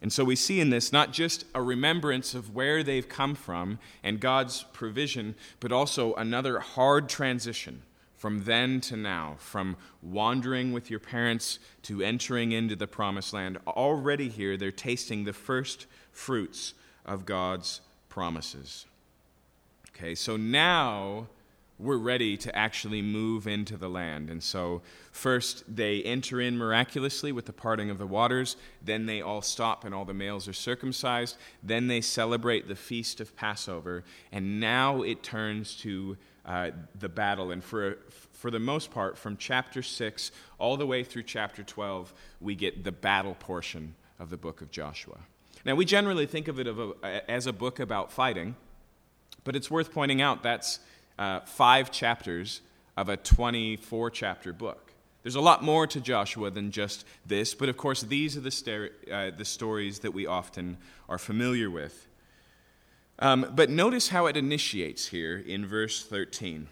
And 0.02 0.12
so 0.12 0.24
we 0.24 0.36
see 0.36 0.60
in 0.60 0.70
this 0.70 0.92
not 0.92 1.12
just 1.12 1.46
a 1.54 1.62
remembrance 1.62 2.34
of 2.34 2.54
where 2.54 2.82
they've 2.82 3.08
come 3.08 3.34
from 3.34 3.78
and 4.02 4.20
God's 4.20 4.64
provision, 4.74 5.34
but 5.58 5.72
also 5.72 6.12
another 6.14 6.60
hard 6.60 7.08
transition 7.08 7.82
from 8.26 8.42
then 8.42 8.80
to 8.80 8.96
now, 8.96 9.36
from 9.38 9.76
wandering 10.02 10.72
with 10.72 10.90
your 10.90 10.98
parents 10.98 11.60
to 11.80 12.02
entering 12.02 12.50
into 12.50 12.74
the 12.74 12.88
promised 12.88 13.32
land. 13.32 13.56
Already 13.68 14.28
here, 14.28 14.56
they're 14.56 14.72
tasting 14.72 15.22
the 15.22 15.32
first 15.32 15.86
fruits 16.10 16.74
of 17.04 17.24
God's 17.24 17.82
promises. 18.08 18.86
Okay, 19.90 20.16
so 20.16 20.36
now 20.36 21.28
we're 21.78 21.98
ready 21.98 22.36
to 22.36 22.58
actually 22.58 23.00
move 23.00 23.46
into 23.46 23.76
the 23.76 23.88
land. 23.88 24.28
And 24.28 24.42
so, 24.42 24.82
first 25.12 25.62
they 25.68 26.02
enter 26.02 26.40
in 26.40 26.58
miraculously 26.58 27.30
with 27.30 27.46
the 27.46 27.52
parting 27.52 27.90
of 27.90 27.98
the 27.98 28.08
waters. 28.08 28.56
Then 28.82 29.06
they 29.06 29.22
all 29.22 29.40
stop 29.40 29.84
and 29.84 29.94
all 29.94 30.04
the 30.04 30.14
males 30.14 30.48
are 30.48 30.52
circumcised. 30.52 31.36
Then 31.62 31.86
they 31.86 32.00
celebrate 32.00 32.66
the 32.66 32.74
feast 32.74 33.20
of 33.20 33.36
Passover. 33.36 34.02
And 34.32 34.58
now 34.58 35.02
it 35.02 35.22
turns 35.22 35.76
to 35.82 36.16
uh, 36.46 36.70
the 36.98 37.08
battle. 37.08 37.50
And 37.50 37.62
for, 37.62 37.98
for 38.32 38.50
the 38.50 38.60
most 38.60 38.90
part, 38.90 39.18
from 39.18 39.36
chapter 39.36 39.82
6 39.82 40.30
all 40.58 40.76
the 40.76 40.86
way 40.86 41.02
through 41.02 41.24
chapter 41.24 41.62
12, 41.62 42.12
we 42.40 42.54
get 42.54 42.84
the 42.84 42.92
battle 42.92 43.34
portion 43.34 43.94
of 44.18 44.30
the 44.30 44.36
book 44.36 44.60
of 44.60 44.70
Joshua. 44.70 45.18
Now, 45.64 45.74
we 45.74 45.84
generally 45.84 46.26
think 46.26 46.48
of 46.48 46.60
it 46.60 46.68
of 46.68 46.78
a, 46.78 47.30
as 47.30 47.46
a 47.46 47.52
book 47.52 47.80
about 47.80 48.12
fighting, 48.12 48.54
but 49.42 49.56
it's 49.56 49.70
worth 49.70 49.92
pointing 49.92 50.22
out 50.22 50.42
that's 50.42 50.78
uh, 51.18 51.40
five 51.40 51.90
chapters 51.90 52.60
of 52.96 53.08
a 53.08 53.16
24 53.16 54.10
chapter 54.10 54.52
book. 54.52 54.92
There's 55.22 55.34
a 55.34 55.40
lot 55.40 55.64
more 55.64 55.88
to 55.88 56.00
Joshua 56.00 56.52
than 56.52 56.70
just 56.70 57.04
this, 57.26 57.52
but 57.52 57.68
of 57.68 57.76
course, 57.76 58.02
these 58.02 58.36
are 58.36 58.40
the, 58.40 58.90
uh, 59.10 59.30
the 59.36 59.44
stories 59.44 59.98
that 60.00 60.14
we 60.14 60.26
often 60.26 60.76
are 61.08 61.18
familiar 61.18 61.68
with. 61.68 62.06
Um, 63.18 63.52
but 63.54 63.70
notice 63.70 64.08
how 64.08 64.26
it 64.26 64.36
initiates 64.36 65.06
here 65.08 65.38
in 65.38 65.66
verse 65.66 66.04
13. 66.04 66.68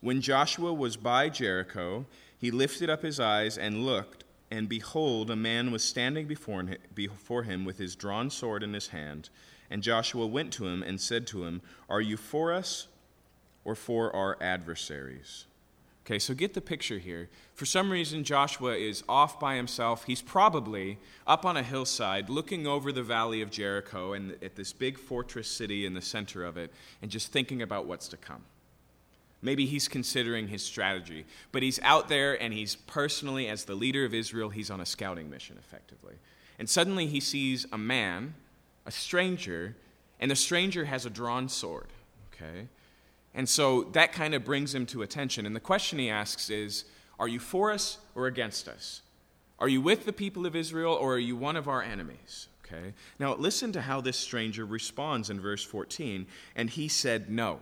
When 0.00 0.20
Joshua 0.20 0.72
was 0.72 0.96
by 0.96 1.30
Jericho, 1.30 2.04
he 2.36 2.50
lifted 2.50 2.90
up 2.90 3.02
his 3.02 3.18
eyes 3.18 3.56
and 3.56 3.86
looked, 3.86 4.24
and 4.50 4.68
behold, 4.68 5.30
a 5.30 5.36
man 5.36 5.70
was 5.70 5.82
standing 5.82 6.26
before 6.26 7.42
him 7.42 7.64
with 7.64 7.78
his 7.78 7.96
drawn 7.96 8.28
sword 8.28 8.62
in 8.62 8.74
his 8.74 8.88
hand. 8.88 9.30
And 9.70 9.82
Joshua 9.82 10.26
went 10.26 10.52
to 10.54 10.66
him 10.66 10.82
and 10.82 11.00
said 11.00 11.26
to 11.28 11.44
him, 11.44 11.62
Are 11.88 12.02
you 12.02 12.18
for 12.18 12.52
us 12.52 12.88
or 13.64 13.74
for 13.74 14.14
our 14.14 14.36
adversaries? 14.42 15.46
Okay, 16.06 16.18
so 16.18 16.34
get 16.34 16.52
the 16.52 16.60
picture 16.60 16.98
here. 16.98 17.30
For 17.54 17.64
some 17.64 17.90
reason, 17.90 18.24
Joshua 18.24 18.76
is 18.76 19.02
off 19.08 19.40
by 19.40 19.56
himself. 19.56 20.04
He's 20.04 20.20
probably 20.20 20.98
up 21.26 21.46
on 21.46 21.56
a 21.56 21.62
hillside 21.62 22.28
looking 22.28 22.66
over 22.66 22.92
the 22.92 23.02
valley 23.02 23.40
of 23.40 23.50
Jericho 23.50 24.12
and 24.12 24.36
at 24.42 24.54
this 24.54 24.74
big 24.74 24.98
fortress 24.98 25.48
city 25.48 25.86
in 25.86 25.94
the 25.94 26.02
center 26.02 26.44
of 26.44 26.58
it 26.58 26.70
and 27.00 27.10
just 27.10 27.32
thinking 27.32 27.62
about 27.62 27.86
what's 27.86 28.08
to 28.08 28.18
come. 28.18 28.42
Maybe 29.40 29.64
he's 29.64 29.88
considering 29.88 30.48
his 30.48 30.62
strategy, 30.62 31.24
but 31.52 31.62
he's 31.62 31.80
out 31.80 32.08
there 32.08 32.40
and 32.40 32.52
he's 32.52 32.76
personally, 32.76 33.48
as 33.48 33.64
the 33.64 33.74
leader 33.74 34.04
of 34.04 34.12
Israel, 34.12 34.50
he's 34.50 34.70
on 34.70 34.82
a 34.82 34.86
scouting 34.86 35.30
mission 35.30 35.56
effectively. 35.58 36.14
And 36.58 36.68
suddenly 36.68 37.06
he 37.06 37.20
sees 37.20 37.66
a 37.72 37.78
man, 37.78 38.34
a 38.84 38.90
stranger, 38.90 39.74
and 40.20 40.30
the 40.30 40.36
stranger 40.36 40.84
has 40.84 41.06
a 41.06 41.10
drawn 41.10 41.48
sword. 41.48 41.88
Okay? 42.34 42.68
And 43.34 43.48
so 43.48 43.84
that 43.92 44.12
kind 44.12 44.34
of 44.34 44.44
brings 44.44 44.74
him 44.74 44.86
to 44.86 45.02
attention. 45.02 45.44
And 45.44 45.56
the 45.56 45.60
question 45.60 45.98
he 45.98 46.08
asks 46.08 46.50
is 46.50 46.84
Are 47.18 47.28
you 47.28 47.40
for 47.40 47.72
us 47.72 47.98
or 48.14 48.26
against 48.26 48.68
us? 48.68 49.02
Are 49.58 49.68
you 49.68 49.80
with 49.80 50.04
the 50.04 50.12
people 50.12 50.46
of 50.46 50.56
Israel 50.56 50.94
or 50.94 51.14
are 51.14 51.18
you 51.18 51.36
one 51.36 51.56
of 51.56 51.68
our 51.68 51.82
enemies? 51.82 52.48
Okay? 52.64 52.94
Now, 53.18 53.34
listen 53.34 53.72
to 53.72 53.82
how 53.82 54.00
this 54.00 54.16
stranger 54.16 54.64
responds 54.64 55.30
in 55.30 55.40
verse 55.40 55.64
14. 55.64 56.26
And 56.56 56.70
he 56.70 56.88
said, 56.88 57.30
No. 57.30 57.60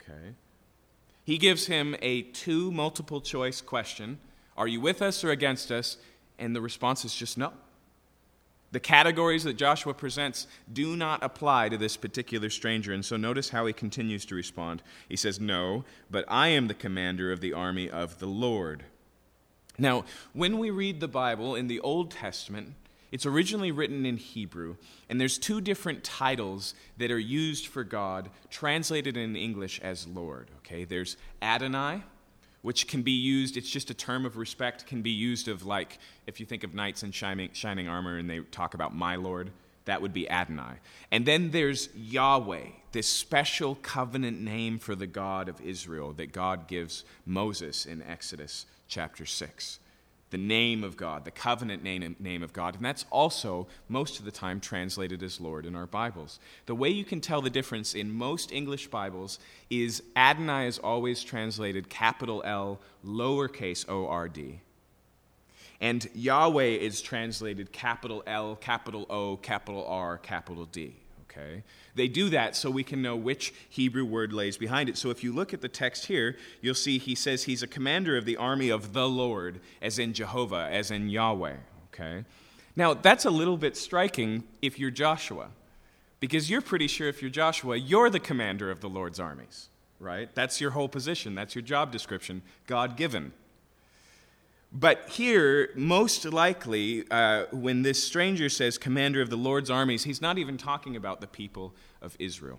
Okay? 0.00 0.34
He 1.24 1.38
gives 1.38 1.66
him 1.66 1.96
a 2.02 2.22
two 2.22 2.70
multiple 2.70 3.20
choice 3.20 3.60
question 3.60 4.18
Are 4.56 4.68
you 4.68 4.80
with 4.80 5.02
us 5.02 5.24
or 5.24 5.30
against 5.30 5.70
us? 5.70 5.96
And 6.38 6.54
the 6.54 6.60
response 6.60 7.04
is 7.04 7.14
just 7.14 7.38
no. 7.38 7.52
The 8.74 8.80
categories 8.80 9.44
that 9.44 9.56
Joshua 9.56 9.94
presents 9.94 10.48
do 10.72 10.96
not 10.96 11.22
apply 11.22 11.68
to 11.68 11.78
this 11.78 11.96
particular 11.96 12.50
stranger. 12.50 12.92
And 12.92 13.04
so 13.04 13.16
notice 13.16 13.50
how 13.50 13.66
he 13.66 13.72
continues 13.72 14.24
to 14.26 14.34
respond. 14.34 14.82
He 15.08 15.14
says, 15.14 15.38
No, 15.38 15.84
but 16.10 16.24
I 16.26 16.48
am 16.48 16.66
the 16.66 16.74
commander 16.74 17.30
of 17.30 17.40
the 17.40 17.52
army 17.52 17.88
of 17.88 18.18
the 18.18 18.26
Lord. 18.26 18.82
Now, 19.78 20.04
when 20.32 20.58
we 20.58 20.70
read 20.70 20.98
the 20.98 21.06
Bible 21.06 21.54
in 21.54 21.68
the 21.68 21.78
Old 21.78 22.10
Testament, 22.10 22.74
it's 23.12 23.26
originally 23.26 23.70
written 23.70 24.04
in 24.04 24.16
Hebrew, 24.16 24.74
and 25.08 25.20
there's 25.20 25.38
two 25.38 25.60
different 25.60 26.02
titles 26.02 26.74
that 26.96 27.12
are 27.12 27.18
used 27.18 27.68
for 27.68 27.84
God, 27.84 28.28
translated 28.50 29.16
in 29.16 29.36
English 29.36 29.78
as 29.82 30.08
Lord. 30.08 30.50
Okay, 30.58 30.82
there's 30.82 31.16
Adonai, 31.40 32.02
which 32.64 32.88
can 32.88 33.02
be 33.02 33.12
used, 33.12 33.58
it's 33.58 33.68
just 33.68 33.90
a 33.90 33.94
term 33.94 34.24
of 34.24 34.38
respect, 34.38 34.86
can 34.86 35.02
be 35.02 35.10
used 35.10 35.48
of 35.48 35.66
like, 35.66 35.98
if 36.26 36.40
you 36.40 36.46
think 36.46 36.64
of 36.64 36.72
knights 36.72 37.02
in 37.02 37.12
shining, 37.12 37.50
shining 37.52 37.86
armor 37.88 38.16
and 38.16 38.28
they 38.28 38.38
talk 38.38 38.72
about 38.72 38.96
my 38.96 39.16
Lord, 39.16 39.50
that 39.84 40.00
would 40.00 40.14
be 40.14 40.30
Adonai. 40.30 40.76
And 41.10 41.26
then 41.26 41.50
there's 41.50 41.90
Yahweh, 41.94 42.68
this 42.92 43.06
special 43.06 43.74
covenant 43.82 44.40
name 44.40 44.78
for 44.78 44.94
the 44.94 45.06
God 45.06 45.50
of 45.50 45.60
Israel 45.60 46.14
that 46.14 46.32
God 46.32 46.66
gives 46.66 47.04
Moses 47.26 47.84
in 47.84 48.00
Exodus 48.00 48.64
chapter 48.88 49.26
6 49.26 49.78
the 50.34 50.38
name 50.38 50.82
of 50.82 50.96
God, 50.96 51.24
the 51.24 51.30
covenant 51.30 51.84
name, 51.84 52.16
name 52.18 52.42
of 52.42 52.52
God. 52.52 52.74
And 52.74 52.84
that's 52.84 53.04
also, 53.08 53.68
most 53.88 54.18
of 54.18 54.24
the 54.24 54.32
time, 54.32 54.58
translated 54.58 55.22
as 55.22 55.40
Lord 55.40 55.64
in 55.64 55.76
our 55.76 55.86
Bibles. 55.86 56.40
The 56.66 56.74
way 56.74 56.88
you 56.88 57.04
can 57.04 57.20
tell 57.20 57.40
the 57.40 57.50
difference 57.50 57.94
in 57.94 58.10
most 58.10 58.50
English 58.50 58.88
Bibles 58.88 59.38
is 59.70 60.02
Adonai 60.16 60.66
is 60.66 60.80
always 60.80 61.22
translated 61.22 61.88
capital 61.88 62.42
L, 62.44 62.80
lowercase 63.06 63.88
o 63.88 64.08
r 64.08 64.28
d. 64.28 64.58
And 65.80 66.08
Yahweh 66.14 66.78
is 66.88 67.00
translated 67.00 67.70
capital 67.70 68.24
L, 68.26 68.56
capital 68.56 69.06
O, 69.08 69.36
capital 69.36 69.86
R, 69.86 70.18
capital 70.18 70.64
D 70.64 70.96
okay? 71.36 71.62
They 71.94 72.08
do 72.08 72.28
that 72.30 72.56
so 72.56 72.70
we 72.70 72.84
can 72.84 73.02
know 73.02 73.16
which 73.16 73.52
Hebrew 73.68 74.04
word 74.04 74.32
lays 74.32 74.56
behind 74.56 74.88
it. 74.88 74.96
So 74.96 75.10
if 75.10 75.22
you 75.22 75.32
look 75.32 75.52
at 75.54 75.60
the 75.60 75.68
text 75.68 76.06
here, 76.06 76.36
you'll 76.60 76.74
see 76.74 76.98
he 76.98 77.14
says 77.14 77.44
he's 77.44 77.62
a 77.62 77.66
commander 77.66 78.16
of 78.16 78.24
the 78.24 78.36
army 78.36 78.70
of 78.70 78.92
the 78.92 79.08
Lord, 79.08 79.60
as 79.82 79.98
in 79.98 80.12
Jehovah, 80.12 80.68
as 80.70 80.90
in 80.90 81.08
Yahweh, 81.08 81.56
okay? 81.92 82.24
Now, 82.76 82.94
that's 82.94 83.24
a 83.24 83.30
little 83.30 83.56
bit 83.56 83.76
striking 83.76 84.44
if 84.60 84.78
you're 84.78 84.90
Joshua, 84.90 85.48
because 86.20 86.50
you're 86.50 86.62
pretty 86.62 86.88
sure 86.88 87.08
if 87.08 87.22
you're 87.22 87.30
Joshua, 87.30 87.76
you're 87.76 88.10
the 88.10 88.20
commander 88.20 88.70
of 88.70 88.80
the 88.80 88.88
Lord's 88.88 89.20
armies, 89.20 89.68
right? 90.00 90.34
That's 90.34 90.60
your 90.60 90.72
whole 90.72 90.88
position, 90.88 91.34
that's 91.34 91.54
your 91.54 91.62
job 91.62 91.92
description, 91.92 92.42
God 92.66 92.96
given. 92.96 93.32
But 94.76 95.08
here, 95.08 95.70
most 95.76 96.24
likely, 96.24 97.04
uh, 97.08 97.44
when 97.52 97.82
this 97.82 98.02
stranger 98.02 98.48
says 98.48 98.76
commander 98.76 99.22
of 99.22 99.30
the 99.30 99.36
Lord's 99.36 99.70
armies, 99.70 100.02
he's 100.02 100.20
not 100.20 100.36
even 100.36 100.56
talking 100.56 100.96
about 100.96 101.20
the 101.20 101.28
people 101.28 101.72
of 102.02 102.16
Israel. 102.18 102.58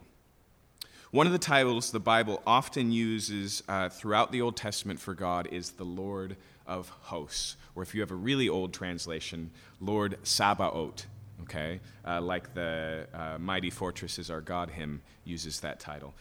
One 1.12 1.28
of 1.28 1.34
the 1.34 1.40
titles 1.40 1.92
the 1.92 2.00
Bible 2.00 2.42
often 2.48 2.94
uses 2.94 3.64
uh, 3.68 3.90
throughout 3.90 4.32
the 4.32 4.42
Old 4.42 4.56
Testament 4.56 5.02
for 5.02 5.14
God 5.14 5.50
is 5.52 5.72
the 5.72 5.84
Lord 5.84 6.38
of 6.66 6.88
hosts, 6.88 7.58
or 7.76 7.84
if 7.84 7.94
you 7.94 8.00
have 8.00 8.12
a 8.12 8.16
really 8.16 8.48
old 8.48 8.74
translation, 8.74 9.52
Lord 9.82 10.18
Sabaoth. 10.24 11.08
Okay, 11.44 11.82
uh, 12.08 12.22
like 12.22 12.54
the 12.54 13.08
uh, 13.14 13.38
"Mighty 13.38 13.70
Fortress 13.70 14.18
is 14.18 14.32
Our 14.32 14.40
God" 14.40 14.70
hymn 14.70 15.02
uses 15.26 15.60
that 15.60 15.82
title. 15.82 16.14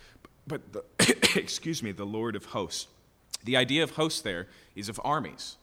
But, 0.46 0.60
the, 0.72 0.84
excuse 1.38 1.84
me, 1.84 1.92
the 1.92 2.04
Lord 2.04 2.34
of 2.34 2.46
hosts. 2.46 2.88
The 3.44 3.56
idea 3.56 3.84
of 3.84 3.92
hosts 3.92 4.20
there 4.20 4.48
is 4.74 4.88
of 4.88 5.00
armies 5.04 5.56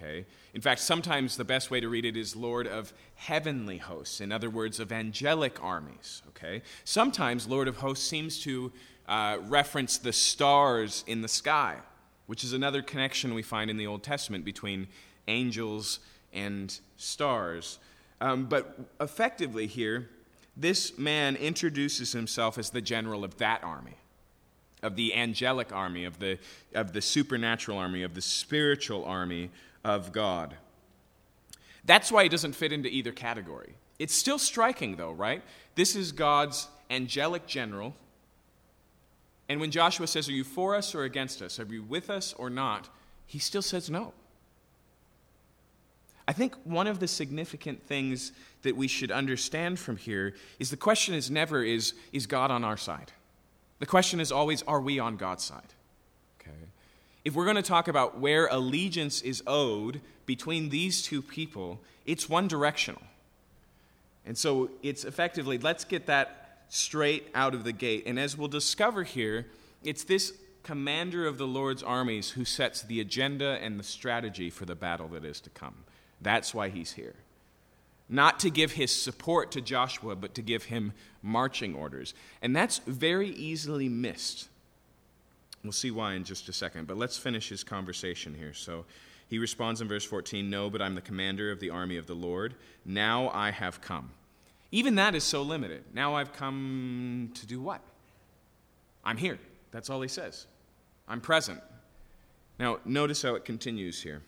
okay? 0.00 0.24
In 0.54 0.60
fact, 0.60 0.80
sometimes 0.80 1.36
the 1.36 1.44
best 1.44 1.70
way 1.70 1.80
to 1.80 1.88
read 1.88 2.04
it 2.04 2.16
is 2.16 2.34
Lord 2.34 2.66
of 2.66 2.92
heavenly 3.16 3.78
hosts, 3.78 4.20
in 4.20 4.32
other 4.32 4.50
words, 4.50 4.80
of 4.80 4.92
angelic 4.92 5.62
armies, 5.62 6.22
okay? 6.28 6.62
Sometimes 6.84 7.46
Lord 7.46 7.68
of 7.68 7.76
hosts 7.76 8.06
seems 8.06 8.40
to 8.42 8.72
uh, 9.08 9.38
reference 9.42 9.98
the 9.98 10.12
stars 10.12 11.04
in 11.06 11.22
the 11.22 11.28
sky, 11.28 11.76
which 12.26 12.44
is 12.44 12.52
another 12.52 12.82
connection 12.82 13.34
we 13.34 13.42
find 13.42 13.70
in 13.70 13.76
the 13.76 13.86
Old 13.86 14.02
Testament 14.02 14.44
between 14.44 14.88
angels 15.28 16.00
and 16.32 16.78
stars. 16.96 17.78
Um, 18.20 18.46
but 18.46 18.78
effectively, 19.00 19.66
here, 19.66 20.08
this 20.56 20.98
man 20.98 21.36
introduces 21.36 22.12
himself 22.12 22.58
as 22.58 22.70
the 22.70 22.80
general 22.80 23.24
of 23.24 23.38
that 23.38 23.62
army 23.64 23.96
of 24.82 24.96
the 24.96 25.14
angelic 25.14 25.72
army, 25.72 26.04
of 26.04 26.18
the, 26.20 26.38
of 26.74 26.92
the 26.94 27.02
supernatural 27.02 27.76
army, 27.76 28.02
of 28.02 28.14
the 28.14 28.22
spiritual 28.22 29.04
army 29.04 29.50
of 29.84 30.12
God. 30.12 30.56
That's 31.84 32.12
why 32.12 32.22
he 32.22 32.28
doesn't 32.28 32.52
fit 32.54 32.72
into 32.72 32.88
either 32.88 33.12
category. 33.12 33.74
It's 33.98 34.14
still 34.14 34.38
striking, 34.38 34.96
though, 34.96 35.12
right? 35.12 35.42
This 35.74 35.96
is 35.96 36.12
God's 36.12 36.68
angelic 36.90 37.46
general. 37.46 37.94
And 39.48 39.60
when 39.60 39.70
Joshua 39.70 40.06
says, 40.06 40.28
Are 40.28 40.32
you 40.32 40.44
for 40.44 40.74
us 40.74 40.94
or 40.94 41.04
against 41.04 41.42
us? 41.42 41.58
Are 41.58 41.64
you 41.64 41.82
with 41.82 42.10
us 42.10 42.34
or 42.34 42.50
not? 42.50 42.88
He 43.26 43.38
still 43.38 43.62
says 43.62 43.90
no. 43.90 44.12
I 46.26 46.32
think 46.32 46.54
one 46.64 46.86
of 46.86 47.00
the 47.00 47.08
significant 47.08 47.82
things 47.82 48.32
that 48.62 48.76
we 48.76 48.86
should 48.86 49.10
understand 49.10 49.78
from 49.78 49.96
here 49.96 50.34
is 50.58 50.70
the 50.70 50.76
question 50.76 51.14
is 51.14 51.30
never 51.30 51.64
is, 51.64 51.94
is 52.12 52.26
God 52.26 52.50
on 52.50 52.62
our 52.62 52.76
side? 52.76 53.10
The 53.80 53.86
question 53.86 54.20
is 54.20 54.30
always, 54.30 54.62
are 54.62 54.80
we 54.80 54.98
on 54.98 55.16
God's 55.16 55.42
side? 55.42 55.74
If 57.24 57.34
we're 57.34 57.44
going 57.44 57.56
to 57.56 57.62
talk 57.62 57.88
about 57.88 58.18
where 58.18 58.46
allegiance 58.46 59.20
is 59.22 59.42
owed 59.46 60.00
between 60.26 60.70
these 60.70 61.02
two 61.02 61.20
people, 61.20 61.80
it's 62.06 62.28
one 62.28 62.48
directional. 62.48 63.02
And 64.24 64.36
so 64.36 64.70
it's 64.82 65.04
effectively, 65.04 65.58
let's 65.58 65.84
get 65.84 66.06
that 66.06 66.64
straight 66.68 67.28
out 67.34 67.54
of 67.54 67.64
the 67.64 67.72
gate. 67.72 68.04
And 68.06 68.18
as 68.18 68.36
we'll 68.36 68.48
discover 68.48 69.02
here, 69.02 69.46
it's 69.82 70.04
this 70.04 70.32
commander 70.62 71.26
of 71.26 71.38
the 71.38 71.46
Lord's 71.46 71.82
armies 71.82 72.30
who 72.30 72.44
sets 72.44 72.82
the 72.82 73.00
agenda 73.00 73.58
and 73.62 73.78
the 73.78 73.84
strategy 73.84 74.50
for 74.50 74.66
the 74.66 74.74
battle 74.74 75.08
that 75.08 75.24
is 75.24 75.40
to 75.40 75.50
come. 75.50 75.74
That's 76.20 76.54
why 76.54 76.68
he's 76.68 76.92
here. 76.92 77.14
Not 78.08 78.40
to 78.40 78.50
give 78.50 78.72
his 78.72 78.94
support 78.94 79.52
to 79.52 79.60
Joshua, 79.60 80.16
but 80.16 80.34
to 80.34 80.42
give 80.42 80.64
him 80.64 80.92
marching 81.22 81.74
orders. 81.74 82.12
And 82.42 82.54
that's 82.54 82.78
very 82.78 83.30
easily 83.30 83.88
missed 83.88 84.48
We'll 85.62 85.72
see 85.72 85.90
why 85.90 86.14
in 86.14 86.24
just 86.24 86.48
a 86.48 86.52
second, 86.52 86.86
but 86.86 86.96
let's 86.96 87.18
finish 87.18 87.48
his 87.48 87.62
conversation 87.62 88.34
here. 88.34 88.54
So 88.54 88.86
he 89.28 89.38
responds 89.38 89.80
in 89.80 89.88
verse 89.88 90.04
14 90.04 90.48
No, 90.48 90.70
but 90.70 90.80
I'm 90.80 90.94
the 90.94 91.00
commander 91.00 91.50
of 91.50 91.60
the 91.60 91.70
army 91.70 91.96
of 91.96 92.06
the 92.06 92.14
Lord. 92.14 92.54
Now 92.84 93.28
I 93.30 93.50
have 93.50 93.80
come. 93.80 94.10
Even 94.72 94.94
that 94.94 95.14
is 95.14 95.24
so 95.24 95.42
limited. 95.42 95.84
Now 95.92 96.14
I've 96.14 96.32
come 96.32 97.30
to 97.34 97.46
do 97.46 97.60
what? 97.60 97.82
I'm 99.04 99.16
here. 99.16 99.38
That's 99.70 99.90
all 99.90 100.00
he 100.00 100.08
says. 100.08 100.46
I'm 101.08 101.20
present. 101.20 101.60
Now, 102.58 102.78
notice 102.84 103.22
how 103.22 103.34
it 103.34 103.44
continues 103.44 104.02
here. 104.02 104.22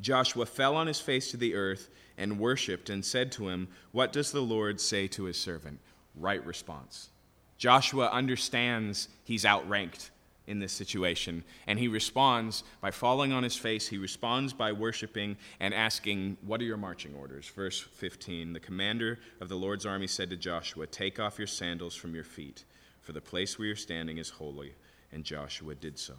Joshua 0.00 0.46
fell 0.46 0.76
on 0.76 0.86
his 0.86 1.00
face 1.00 1.30
to 1.30 1.36
the 1.36 1.54
earth 1.54 1.90
and 2.16 2.38
worshiped 2.38 2.90
and 2.90 3.04
said 3.04 3.32
to 3.32 3.48
him, 3.48 3.68
What 3.92 4.12
does 4.12 4.32
the 4.32 4.40
Lord 4.40 4.80
say 4.80 5.08
to 5.08 5.24
his 5.24 5.36
servant? 5.36 5.78
Right 6.14 6.44
response. 6.44 7.10
Joshua 7.58 8.08
understands 8.08 9.08
he's 9.24 9.44
outranked 9.44 10.10
in 10.50 10.58
this 10.58 10.72
situation. 10.72 11.44
And 11.66 11.78
he 11.78 11.88
responds 11.88 12.64
by 12.80 12.90
falling 12.90 13.32
on 13.32 13.44
his 13.44 13.56
face. 13.56 13.88
He 13.88 13.96
responds 13.96 14.52
by 14.52 14.72
worshiping 14.72 15.36
and 15.60 15.72
asking, 15.72 16.36
What 16.42 16.60
are 16.60 16.64
your 16.64 16.76
marching 16.76 17.14
orders? 17.14 17.48
Verse 17.48 17.80
15 17.80 18.52
The 18.52 18.60
commander 18.60 19.20
of 19.40 19.48
the 19.48 19.56
Lord's 19.56 19.86
army 19.86 20.08
said 20.08 20.28
to 20.30 20.36
Joshua, 20.36 20.86
Take 20.86 21.20
off 21.20 21.38
your 21.38 21.46
sandals 21.46 21.94
from 21.94 22.14
your 22.14 22.24
feet, 22.24 22.64
for 23.00 23.12
the 23.12 23.20
place 23.20 23.58
where 23.58 23.66
you're 23.66 23.76
standing 23.76 24.18
is 24.18 24.28
holy. 24.28 24.74
And 25.12 25.24
Joshua 25.24 25.74
did 25.74 25.98
so. 25.98 26.14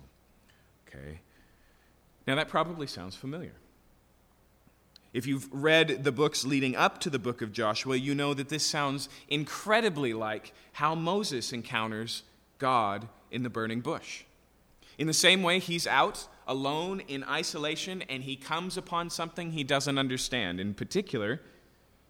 Okay? 0.88 1.20
Now 2.26 2.36
that 2.36 2.48
probably 2.48 2.88
sounds 2.88 3.16
familiar. 3.16 3.54
If 5.14 5.28
you've 5.28 5.50
read 5.52 6.06
the 6.06 6.12
books 6.12 6.46
leading 6.46 6.76
up 6.76 7.00
to 7.00 7.10
the 7.10 7.20
book 7.20 7.42
of 7.42 7.52
Joshua, 7.52 7.98
you 7.98 8.16
know 8.16 8.34
that 8.34 8.48
this 8.48 8.66
sounds 8.66 9.10
incredibly 9.28 10.14
like 10.14 10.54
how 10.74 10.96
Moses 10.96 11.52
encounters 11.52 12.24
God 12.60 13.10
in 13.32 13.44
the 13.44 13.50
burning 13.50 13.82
bush. 13.82 14.24
In 14.98 15.08
the 15.08 15.14
same 15.14 15.42
way, 15.42 15.60
he's 15.60 15.88
out 15.88 16.28
alone 16.48 17.02
in 17.08 17.24
isolation 17.24 18.04
and 18.04 18.24
he 18.24 18.36
comes 18.36 18.78
upon 18.78 19.10
something 19.10 19.52
he 19.52 19.64
doesn't 19.64 19.98
understand. 19.98 20.60
In 20.60 20.74
particular, 20.74 21.40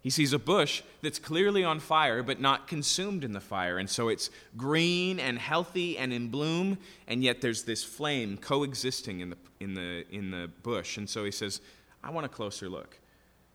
he 0.02 0.10
sees 0.10 0.32
a 0.32 0.38
bush 0.38 0.82
that's 1.00 1.20
clearly 1.20 1.62
on 1.62 1.78
fire 1.78 2.22
but 2.22 2.40
not 2.40 2.66
consumed 2.66 3.22
in 3.22 3.32
the 3.32 3.40
fire. 3.40 3.78
And 3.78 3.88
so 3.88 4.08
it's 4.08 4.30
green 4.56 5.20
and 5.20 5.38
healthy 5.38 5.96
and 5.96 6.12
in 6.12 6.28
bloom, 6.28 6.76
and 7.06 7.22
yet 7.22 7.40
there's 7.40 7.62
this 7.62 7.84
flame 7.84 8.36
coexisting 8.36 9.20
in 9.20 9.30
the, 9.30 9.36
in 9.60 9.74
the, 9.74 10.04
in 10.10 10.30
the 10.32 10.50
bush. 10.62 10.96
And 10.96 11.08
so 11.08 11.24
he 11.24 11.30
says, 11.30 11.60
I 12.02 12.10
want 12.10 12.26
a 12.26 12.28
closer 12.28 12.68
look. 12.68 12.98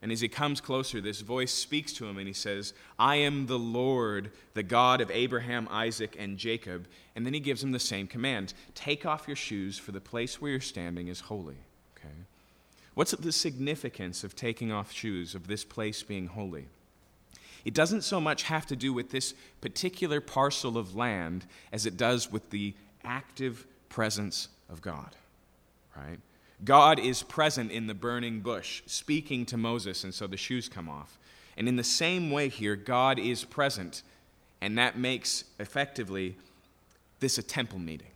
And 0.02 0.12
as 0.12 0.22
he 0.22 0.28
comes 0.28 0.62
closer, 0.62 1.02
this 1.02 1.22
voice 1.22 1.52
speaks 1.52 1.92
to 1.94 2.06
him 2.06 2.18
and 2.18 2.28
he 2.28 2.34
says, 2.34 2.74
I 3.00 3.16
am 3.16 3.48
the 3.48 3.58
Lord, 3.58 4.32
the 4.54 4.64
God 4.64 5.02
of 5.02 5.10
Abraham, 5.10 5.68
Isaac, 5.72 6.16
and 6.20 6.38
Jacob. 6.38 6.88
And 7.16 7.26
then 7.26 7.34
he 7.34 7.40
gives 7.40 7.64
him 7.64 7.72
the 7.72 7.80
same 7.80 8.06
command 8.06 8.54
Take 8.76 9.06
off 9.06 9.28
your 9.28 9.36
shoes, 9.36 9.80
for 9.80 9.92
the 9.92 10.00
place 10.00 10.40
where 10.40 10.52
you're 10.52 10.60
standing 10.60 11.08
is 11.08 11.22
holy. 11.22 11.58
Okay? 11.98 12.14
What's 12.94 13.12
the 13.12 13.32
significance 13.32 14.24
of 14.24 14.36
taking 14.36 14.72
off 14.72 14.92
shoes, 14.92 15.34
of 15.34 15.48
this 15.48 15.64
place 15.64 16.04
being 16.04 16.28
holy? 16.28 16.68
It 17.66 17.74
doesn't 17.74 18.04
so 18.04 18.22
much 18.22 18.44
have 18.44 18.68
to 18.68 18.76
do 18.76 18.94
with 18.94 19.10
this 19.10 19.34
particular 19.62 20.22
parcel 20.22 20.78
of 20.78 20.96
land 20.96 21.46
as 21.72 21.86
it 21.86 21.98
does 21.98 22.32
with 22.32 22.50
the 22.52 22.76
active 23.04 23.66
presence 23.90 24.48
of 24.70 24.82
God, 24.82 25.16
right? 25.96 26.20
God 26.64 27.00
is 27.00 27.24
present 27.24 27.72
in 27.72 27.88
the 27.88 27.94
burning 27.94 28.40
bush, 28.42 28.82
speaking 28.86 29.46
to 29.48 29.58
Moses, 29.58 30.04
and 30.04 30.14
so 30.14 30.28
the 30.28 30.38
shoes 30.38 30.68
come 30.68 30.90
off. 30.90 31.20
And 31.56 31.68
in 31.68 31.76
the 31.76 31.84
same 31.84 32.32
way 32.32 32.50
here, 32.50 32.76
God 32.76 33.20
is 33.20 33.44
present, 33.44 34.04
and 34.62 34.78
that 34.78 34.98
makes 34.98 35.44
effectively 35.60 36.36
this 37.20 37.38
a 37.38 37.44
temple 37.44 37.80
meeting. 37.80 38.08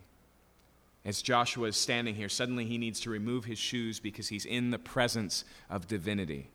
As 1.03 1.21
Joshua 1.21 1.69
is 1.69 1.77
standing 1.77 2.13
here, 2.13 2.29
suddenly 2.29 2.65
he 2.65 2.77
needs 2.77 2.99
to 3.01 3.09
remove 3.09 3.45
his 3.45 3.57
shoes 3.57 3.99
because 3.99 4.27
he's 4.27 4.45
in 4.45 4.69
the 4.69 4.77
presence 4.77 5.43
of 5.69 5.87
divinity. 5.87 6.49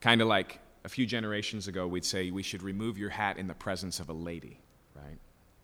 Kind 0.00 0.20
of 0.20 0.26
like 0.26 0.58
a 0.84 0.88
few 0.88 1.06
generations 1.06 1.68
ago, 1.68 1.86
we'd 1.86 2.04
say 2.04 2.30
we 2.30 2.42
should 2.42 2.62
remove 2.62 2.98
your 2.98 3.10
hat 3.10 3.38
in 3.38 3.46
the 3.46 3.54
presence 3.54 4.00
of 4.00 4.08
a 4.08 4.12
lady, 4.12 4.58
right? 4.96 5.18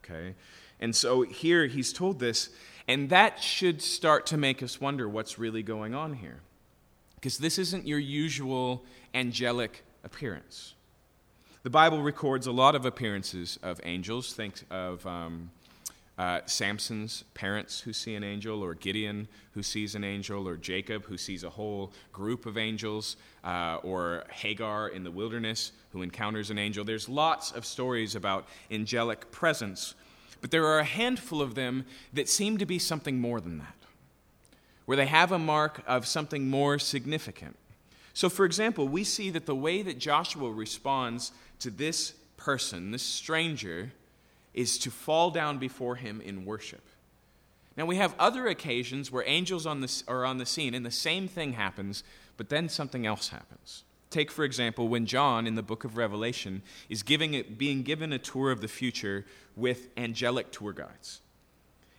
Okay? 0.04 0.34
And 0.80 0.94
so 0.94 1.22
here 1.22 1.66
he's 1.66 1.92
told 1.92 2.20
this, 2.20 2.50
and 2.86 3.08
that 3.10 3.42
should 3.42 3.80
start 3.80 4.26
to 4.26 4.36
make 4.36 4.62
us 4.62 4.80
wonder 4.80 5.08
what's 5.08 5.38
really 5.38 5.62
going 5.62 5.94
on 5.94 6.14
here. 6.14 6.40
Because 7.14 7.38
this 7.38 7.58
isn't 7.58 7.86
your 7.86 7.98
usual 7.98 8.84
angelic 9.14 9.82
appearance. 10.04 10.74
The 11.62 11.70
Bible 11.70 12.02
records 12.02 12.46
a 12.46 12.52
lot 12.52 12.74
of 12.74 12.84
appearances 12.84 13.58
of 13.62 13.80
angels. 13.84 14.34
Think 14.34 14.64
of 14.70 15.06
um, 15.06 15.50
uh, 16.18 16.40
Samson's 16.44 17.24
parents 17.32 17.80
who 17.80 17.94
see 17.94 18.14
an 18.14 18.22
angel, 18.22 18.62
or 18.62 18.74
Gideon 18.74 19.28
who 19.52 19.62
sees 19.62 19.94
an 19.94 20.04
angel, 20.04 20.46
or 20.46 20.58
Jacob 20.58 21.06
who 21.06 21.16
sees 21.16 21.42
a 21.42 21.48
whole 21.48 21.90
group 22.12 22.44
of 22.44 22.58
angels, 22.58 23.16
uh, 23.44 23.78
or 23.82 24.24
Hagar 24.30 24.88
in 24.88 25.04
the 25.04 25.10
wilderness 25.10 25.72
who 25.92 26.02
encounters 26.02 26.50
an 26.50 26.58
angel. 26.58 26.84
There's 26.84 27.08
lots 27.08 27.50
of 27.52 27.64
stories 27.64 28.14
about 28.14 28.46
angelic 28.70 29.30
presence 29.30 29.94
but 30.44 30.50
there 30.50 30.66
are 30.66 30.78
a 30.78 30.84
handful 30.84 31.40
of 31.40 31.54
them 31.54 31.86
that 32.12 32.28
seem 32.28 32.58
to 32.58 32.66
be 32.66 32.78
something 32.78 33.18
more 33.18 33.40
than 33.40 33.56
that, 33.56 33.76
where 34.84 34.94
they 34.94 35.06
have 35.06 35.32
a 35.32 35.38
mark 35.38 35.82
of 35.86 36.06
something 36.06 36.50
more 36.50 36.78
significant. 36.78 37.56
So, 38.12 38.28
for 38.28 38.44
example, 38.44 38.86
we 38.86 39.04
see 39.04 39.30
that 39.30 39.46
the 39.46 39.54
way 39.54 39.80
that 39.80 39.98
Joshua 39.98 40.50
responds 40.50 41.32
to 41.60 41.70
this 41.70 42.12
person, 42.36 42.90
this 42.90 43.02
stranger, 43.02 43.92
is 44.52 44.76
to 44.80 44.90
fall 44.90 45.30
down 45.30 45.56
before 45.56 45.96
him 45.96 46.20
in 46.20 46.44
worship. 46.44 46.84
Now, 47.74 47.86
we 47.86 47.96
have 47.96 48.14
other 48.18 48.46
occasions 48.46 49.10
where 49.10 49.24
angels 49.26 49.64
on 49.64 49.80
the, 49.80 50.02
are 50.06 50.26
on 50.26 50.36
the 50.36 50.44
scene 50.44 50.74
and 50.74 50.84
the 50.84 50.90
same 50.90 51.26
thing 51.26 51.54
happens, 51.54 52.04
but 52.36 52.50
then 52.50 52.68
something 52.68 53.06
else 53.06 53.28
happens. 53.28 53.84
Take, 54.14 54.30
for 54.30 54.44
example, 54.44 54.86
when 54.86 55.06
John 55.06 55.44
in 55.44 55.56
the 55.56 55.62
book 55.62 55.82
of 55.82 55.96
Revelation 55.96 56.62
is 56.88 57.02
giving 57.02 57.56
being 57.58 57.82
given 57.82 58.12
a 58.12 58.18
tour 58.20 58.52
of 58.52 58.60
the 58.60 58.68
future 58.68 59.26
with 59.56 59.88
angelic 59.96 60.52
tour 60.52 60.72
guides. 60.72 61.20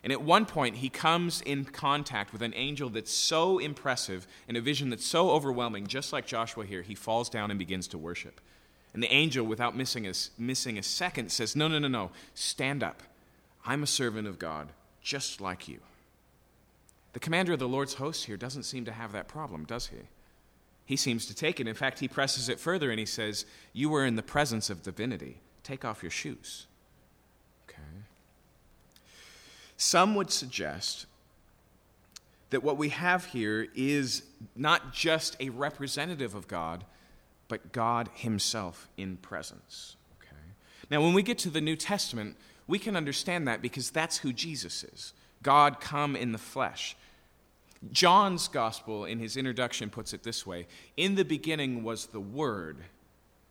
And 0.02 0.14
at 0.14 0.22
one 0.22 0.46
point, 0.46 0.78
he 0.78 0.88
comes 0.88 1.42
in 1.42 1.66
contact 1.66 2.32
with 2.32 2.42
an 2.42 2.54
angel 2.56 2.90
that's 2.90 3.12
so 3.12 3.60
impressive 3.60 4.28
and 4.48 4.56
a 4.56 4.62
vision 4.62 4.90
that's 4.92 5.06
so 5.06 5.32
overwhelming, 5.32 5.88
just 5.88 6.14
like 6.14 6.26
Joshua 6.26 6.66
here, 6.66 6.84
he 6.84 6.96
falls 6.96 7.28
down 7.28 7.52
and 7.52 7.60
begins 7.60 7.86
to 7.90 7.98
worship. 7.98 8.40
And 8.94 9.04
the 9.04 9.12
angel, 9.12 9.46
without 9.46 9.76
missing 9.76 10.08
a, 10.08 10.14
missing 10.38 10.78
a 10.78 10.84
second, 10.84 11.34
says, 11.34 11.54
No, 11.54 11.68
no, 11.68 11.80
no, 11.80 11.90
no, 11.90 12.12
stand 12.34 12.82
up. 12.82 13.04
I'm 13.66 13.84
a 13.84 13.88
servant 13.88 14.26
of 14.26 14.40
God, 14.40 14.70
just 15.02 15.42
like 15.42 15.68
you. 15.68 15.80
The 17.12 17.20
commander 17.20 17.52
of 17.52 17.60
the 17.60 17.68
Lord's 17.68 17.96
host 17.96 18.24
here 18.24 18.38
doesn't 18.38 18.64
seem 18.64 18.86
to 18.86 18.94
have 18.94 19.12
that 19.12 19.28
problem, 19.28 19.66
does 19.66 19.88
he? 19.88 19.98
He 20.86 20.96
seems 20.96 21.26
to 21.26 21.36
take 21.36 21.60
it. 21.60 21.68
In 21.68 21.74
fact, 21.74 22.00
he 22.00 22.08
presses 22.08 22.48
it 22.48 22.60
further 22.60 22.92
and 22.92 23.00
he 23.00 23.06
says, 23.06 23.46
You 23.74 23.90
were 23.90 24.06
in 24.06 24.16
the 24.16 24.24
presence 24.24 24.70
of 24.70 24.84
divinity. 24.84 25.40
Take 25.64 25.84
off 25.84 26.04
your 26.04 26.12
shoes. 26.12 26.68
Okay. 27.68 27.82
Some 29.78 30.14
would 30.16 30.32
suggest 30.32 31.08
that 32.52 32.64
what 32.64 32.78
we 32.78 32.90
have 32.90 33.26
here 33.26 33.68
is 33.76 34.24
not 34.56 34.94
just 34.94 35.36
a 35.40 35.50
representative 35.50 36.36
of 36.36 36.48
God, 36.48 36.86
but 37.48 37.72
God 37.72 38.10
Himself 38.14 38.88
in 38.96 39.18
presence. 39.18 39.96
Okay. 40.22 40.38
Now, 40.92 41.02
when 41.02 41.14
we 41.14 41.24
get 41.24 41.40
to 41.40 41.50
the 41.50 41.62
New 41.62 41.76
Testament, 41.76 42.38
we 42.68 42.78
can 42.78 42.96
understand 42.96 43.48
that 43.48 43.62
because 43.62 43.90
that's 43.90 44.20
who 44.20 44.32
Jesus 44.32 44.84
is 44.84 45.14
God 45.42 45.80
come 45.80 46.16
in 46.16 46.32
the 46.32 46.38
flesh. 46.40 46.96
John's 47.92 48.48
gospel, 48.48 49.06
in 49.06 49.20
his 49.20 49.38
introduction, 49.38 49.90
puts 49.90 50.14
it 50.14 50.24
this 50.24 50.46
way 50.46 50.68
In 50.98 51.16
the 51.16 51.26
beginning 51.26 51.84
was 51.84 52.08
the 52.08 52.20
Word, 52.20 52.78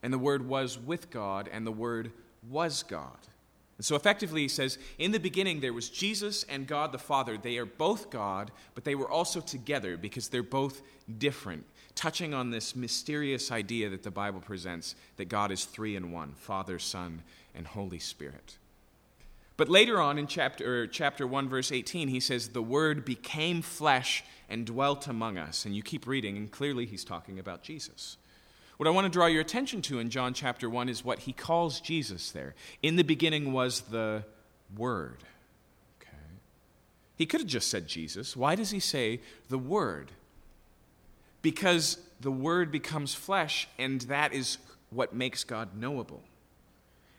and 0.02 0.12
the 0.12 0.18
Word 0.18 0.48
was 0.48 0.78
with 0.78 1.10
God, 1.10 1.48
and 1.52 1.66
the 1.66 1.72
Word 1.72 2.12
was 2.48 2.82
God. 2.82 3.18
And 3.76 3.84
so 3.84 3.96
effectively, 3.96 4.42
he 4.42 4.48
says, 4.48 4.78
In 4.98 5.10
the 5.10 5.18
beginning 5.18 5.60
there 5.60 5.72
was 5.72 5.88
Jesus 5.88 6.44
and 6.44 6.66
God 6.66 6.92
the 6.92 6.98
Father. 6.98 7.36
They 7.36 7.58
are 7.58 7.66
both 7.66 8.10
God, 8.10 8.50
but 8.74 8.84
they 8.84 8.94
were 8.94 9.10
also 9.10 9.40
together 9.40 9.96
because 9.96 10.28
they're 10.28 10.42
both 10.42 10.82
different, 11.18 11.64
touching 11.94 12.34
on 12.34 12.50
this 12.50 12.76
mysterious 12.76 13.50
idea 13.50 13.90
that 13.90 14.02
the 14.02 14.10
Bible 14.10 14.40
presents 14.40 14.94
that 15.16 15.28
God 15.28 15.50
is 15.50 15.64
three 15.64 15.96
in 15.96 16.12
one 16.12 16.34
Father, 16.34 16.78
Son, 16.78 17.22
and 17.54 17.66
Holy 17.66 17.98
Spirit. 17.98 18.58
But 19.56 19.68
later 19.68 20.00
on 20.00 20.18
in 20.18 20.26
chapter, 20.26 20.86
chapter 20.86 21.26
1, 21.26 21.48
verse 21.48 21.70
18, 21.70 22.08
he 22.08 22.18
says, 22.18 22.48
The 22.48 22.62
Word 22.62 23.04
became 23.04 23.62
flesh 23.62 24.24
and 24.48 24.66
dwelt 24.66 25.06
among 25.06 25.38
us. 25.38 25.64
And 25.64 25.76
you 25.76 25.82
keep 25.82 26.06
reading, 26.06 26.36
and 26.36 26.50
clearly 26.50 26.86
he's 26.86 27.04
talking 27.04 27.38
about 27.38 27.62
Jesus. 27.62 28.16
What 28.76 28.88
I 28.88 28.90
want 28.90 29.04
to 29.04 29.10
draw 29.10 29.26
your 29.26 29.40
attention 29.40 29.80
to 29.82 30.00
in 30.00 30.10
John 30.10 30.34
chapter 30.34 30.68
1 30.68 30.88
is 30.88 31.04
what 31.04 31.20
he 31.20 31.32
calls 31.32 31.80
Jesus 31.80 32.32
there. 32.32 32.54
In 32.82 32.96
the 32.96 33.04
beginning 33.04 33.52
was 33.52 33.82
the 33.82 34.24
Word. 34.76 35.22
Okay. 36.00 36.16
He 37.16 37.26
could 37.26 37.40
have 37.40 37.48
just 37.48 37.70
said 37.70 37.86
Jesus. 37.86 38.36
Why 38.36 38.56
does 38.56 38.70
he 38.70 38.80
say 38.80 39.20
the 39.48 39.58
Word? 39.58 40.10
Because 41.42 41.98
the 42.20 42.32
Word 42.32 42.72
becomes 42.72 43.14
flesh, 43.14 43.68
and 43.78 44.00
that 44.02 44.32
is 44.32 44.58
what 44.90 45.14
makes 45.14 45.44
God 45.44 45.76
knowable. 45.76 46.24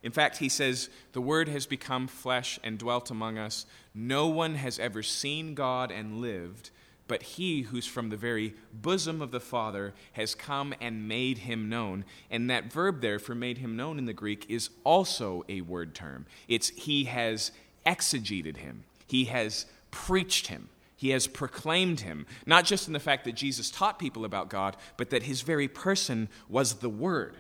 In 0.06 0.12
fact, 0.12 0.38
he 0.38 0.50
says, 0.50 0.90
The 1.14 1.20
Word 1.20 1.50
has 1.50 1.66
become 1.66 2.08
flesh 2.08 2.60
and 2.64 2.78
dwelt 2.78 3.10
among 3.10 3.40
us. 3.40 3.66
No 3.96 4.28
one 4.28 4.54
has 4.54 4.78
ever 4.78 5.02
seen 5.02 5.56
God 5.56 5.92
and 5.92 6.22
lived, 6.22 6.70
but 7.08 7.24
he 7.24 7.64
who's 7.64 7.88
from 7.88 8.10
the 8.10 8.16
very 8.16 8.54
bosom 8.72 9.20
of 9.20 9.32
the 9.32 9.40
Father 9.40 9.96
has 10.14 10.36
come 10.36 10.76
and 10.80 11.08
made 11.08 11.40
him 11.40 11.70
known. 11.70 12.06
And 12.30 12.52
that 12.52 12.72
verb 12.72 13.02
there 13.02 13.18
for 13.18 13.34
made 13.34 13.58
him 13.58 13.76
known 13.76 13.98
in 13.98 14.06
the 14.06 14.14
Greek 14.14 14.46
is 14.48 14.70
also 14.84 15.44
a 15.50 15.62
word 15.62 15.96
term. 15.96 16.28
It's 16.48 16.70
he 16.70 17.06
has 17.06 17.52
exegeted 17.84 18.58
him, 18.58 18.84
he 19.08 19.26
has 19.26 19.66
preached 19.90 20.48
him. 20.48 20.70
He 20.98 21.10
has 21.10 21.28
proclaimed 21.28 22.00
him, 22.00 22.26
not 22.46 22.64
just 22.64 22.88
in 22.88 22.94
the 22.94 23.02
fact 23.02 23.26
that 23.26 23.36
Jesus 23.36 23.70
taught 23.70 24.00
people 24.00 24.24
about 24.24 24.50
God, 24.50 24.78
but 24.96 25.10
that 25.10 25.24
his 25.24 25.42
very 25.42 25.68
person 25.68 26.30
was 26.48 26.76
the 26.76 26.90
Word 26.90 27.36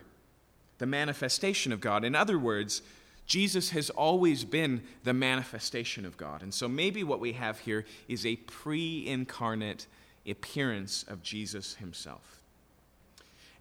the 0.78 0.86
manifestation 0.86 1.72
of 1.72 1.82
God. 1.82 2.04
In 2.04 2.16
other 2.16 2.38
words, 2.38 2.82
Jesus 3.26 3.72
has 3.72 3.90
always 3.90 4.44
been 4.44 4.84
the 5.04 5.14
manifestation 5.14 6.06
of 6.06 6.18
God. 6.18 6.44
And 6.44 6.54
so 6.54 6.68
maybe 6.68 7.04
what 7.04 7.20
we 7.20 7.34
have 7.34 7.60
here 7.60 7.86
is 8.08 8.26
a 8.26 8.36
pre 8.36 9.06
incarnate 9.08 9.88
appearance 10.28 11.04
of 11.08 11.24
Jesus 11.24 11.76
himself. 11.76 12.42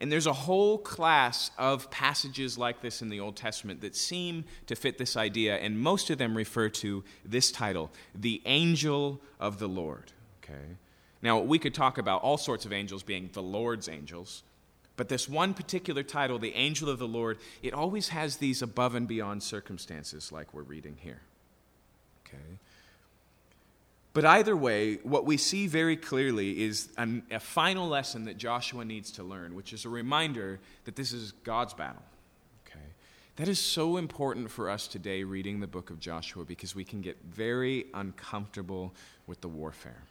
And 0.00 0.10
there's 0.10 0.26
a 0.26 0.32
whole 0.32 0.78
class 0.78 1.50
of 1.56 1.90
passages 1.90 2.58
like 2.58 2.82
this 2.82 3.00
in 3.00 3.08
the 3.08 3.20
Old 3.20 3.36
Testament 3.36 3.80
that 3.82 3.94
seem 3.94 4.44
to 4.66 4.74
fit 4.74 4.98
this 4.98 5.16
idea, 5.16 5.56
and 5.56 5.78
most 5.78 6.10
of 6.10 6.18
them 6.18 6.36
refer 6.36 6.68
to 6.68 7.04
this 7.24 7.52
title, 7.52 7.90
the 8.14 8.42
angel 8.44 9.20
of 9.38 9.58
the 9.58 9.68
Lord. 9.68 10.12
Okay? 10.42 10.76
Now, 11.22 11.38
we 11.38 11.58
could 11.58 11.74
talk 11.74 11.96
about 11.96 12.22
all 12.22 12.36
sorts 12.36 12.66
of 12.66 12.72
angels 12.72 13.02
being 13.02 13.30
the 13.32 13.42
Lord's 13.42 13.88
angels. 13.88 14.42
But 14.96 15.08
this 15.08 15.28
one 15.28 15.54
particular 15.54 16.02
title, 16.02 16.38
the 16.38 16.54
angel 16.54 16.88
of 16.88 16.98
the 16.98 17.08
Lord, 17.08 17.38
it 17.62 17.74
always 17.74 18.10
has 18.10 18.36
these 18.36 18.62
above 18.62 18.94
and 18.94 19.08
beyond 19.08 19.42
circumstances 19.42 20.30
like 20.30 20.54
we're 20.54 20.62
reading 20.62 20.96
here. 21.00 21.20
Okay? 22.26 22.58
But 24.12 24.24
either 24.24 24.56
way, 24.56 25.00
what 25.02 25.26
we 25.26 25.36
see 25.36 25.66
very 25.66 25.96
clearly 25.96 26.62
is 26.62 26.88
an, 26.96 27.24
a 27.32 27.40
final 27.40 27.88
lesson 27.88 28.26
that 28.26 28.36
Joshua 28.36 28.84
needs 28.84 29.10
to 29.12 29.24
learn, 29.24 29.56
which 29.56 29.72
is 29.72 29.84
a 29.84 29.88
reminder 29.88 30.60
that 30.84 30.94
this 30.94 31.12
is 31.12 31.32
God's 31.42 31.74
battle. 31.74 32.02
Okay? 32.64 32.84
That 33.36 33.48
is 33.48 33.58
so 33.58 33.96
important 33.96 34.52
for 34.52 34.70
us 34.70 34.86
today 34.86 35.24
reading 35.24 35.58
the 35.58 35.66
book 35.66 35.90
of 35.90 35.98
Joshua 35.98 36.44
because 36.44 36.76
we 36.76 36.84
can 36.84 37.00
get 37.00 37.16
very 37.28 37.86
uncomfortable 37.92 38.94
with 39.26 39.40
the 39.40 39.48
warfare. 39.48 40.04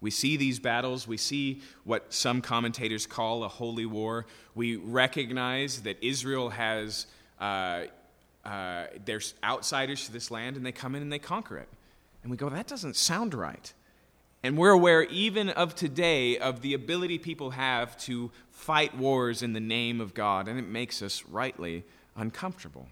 We 0.00 0.10
see 0.10 0.36
these 0.36 0.58
battles. 0.58 1.08
We 1.08 1.16
see 1.16 1.60
what 1.84 2.12
some 2.12 2.40
commentators 2.40 3.06
call 3.06 3.42
a 3.44 3.48
holy 3.48 3.86
war. 3.86 4.26
We 4.54 4.76
recognize 4.76 5.82
that 5.82 5.96
Israel 6.02 6.50
has, 6.50 7.06
uh, 7.40 7.84
uh, 8.44 8.86
outsiders 9.42 10.06
to 10.06 10.12
this 10.12 10.30
land, 10.30 10.56
and 10.56 10.64
they 10.64 10.72
come 10.72 10.94
in 10.94 11.02
and 11.02 11.12
they 11.12 11.18
conquer 11.18 11.58
it. 11.58 11.68
And 12.22 12.30
we 12.30 12.36
go, 12.36 12.48
that 12.48 12.66
doesn't 12.66 12.96
sound 12.96 13.34
right. 13.34 13.72
And 14.42 14.56
we're 14.56 14.70
aware, 14.70 15.02
even 15.04 15.48
of 15.50 15.74
today, 15.74 16.38
of 16.38 16.62
the 16.62 16.74
ability 16.74 17.18
people 17.18 17.50
have 17.50 17.98
to 17.98 18.30
fight 18.50 18.96
wars 18.96 19.42
in 19.42 19.52
the 19.52 19.60
name 19.60 20.00
of 20.00 20.14
God, 20.14 20.46
and 20.46 20.58
it 20.58 20.68
makes 20.68 21.02
us 21.02 21.24
rightly 21.24 21.84
uncomfortable. 22.16 22.88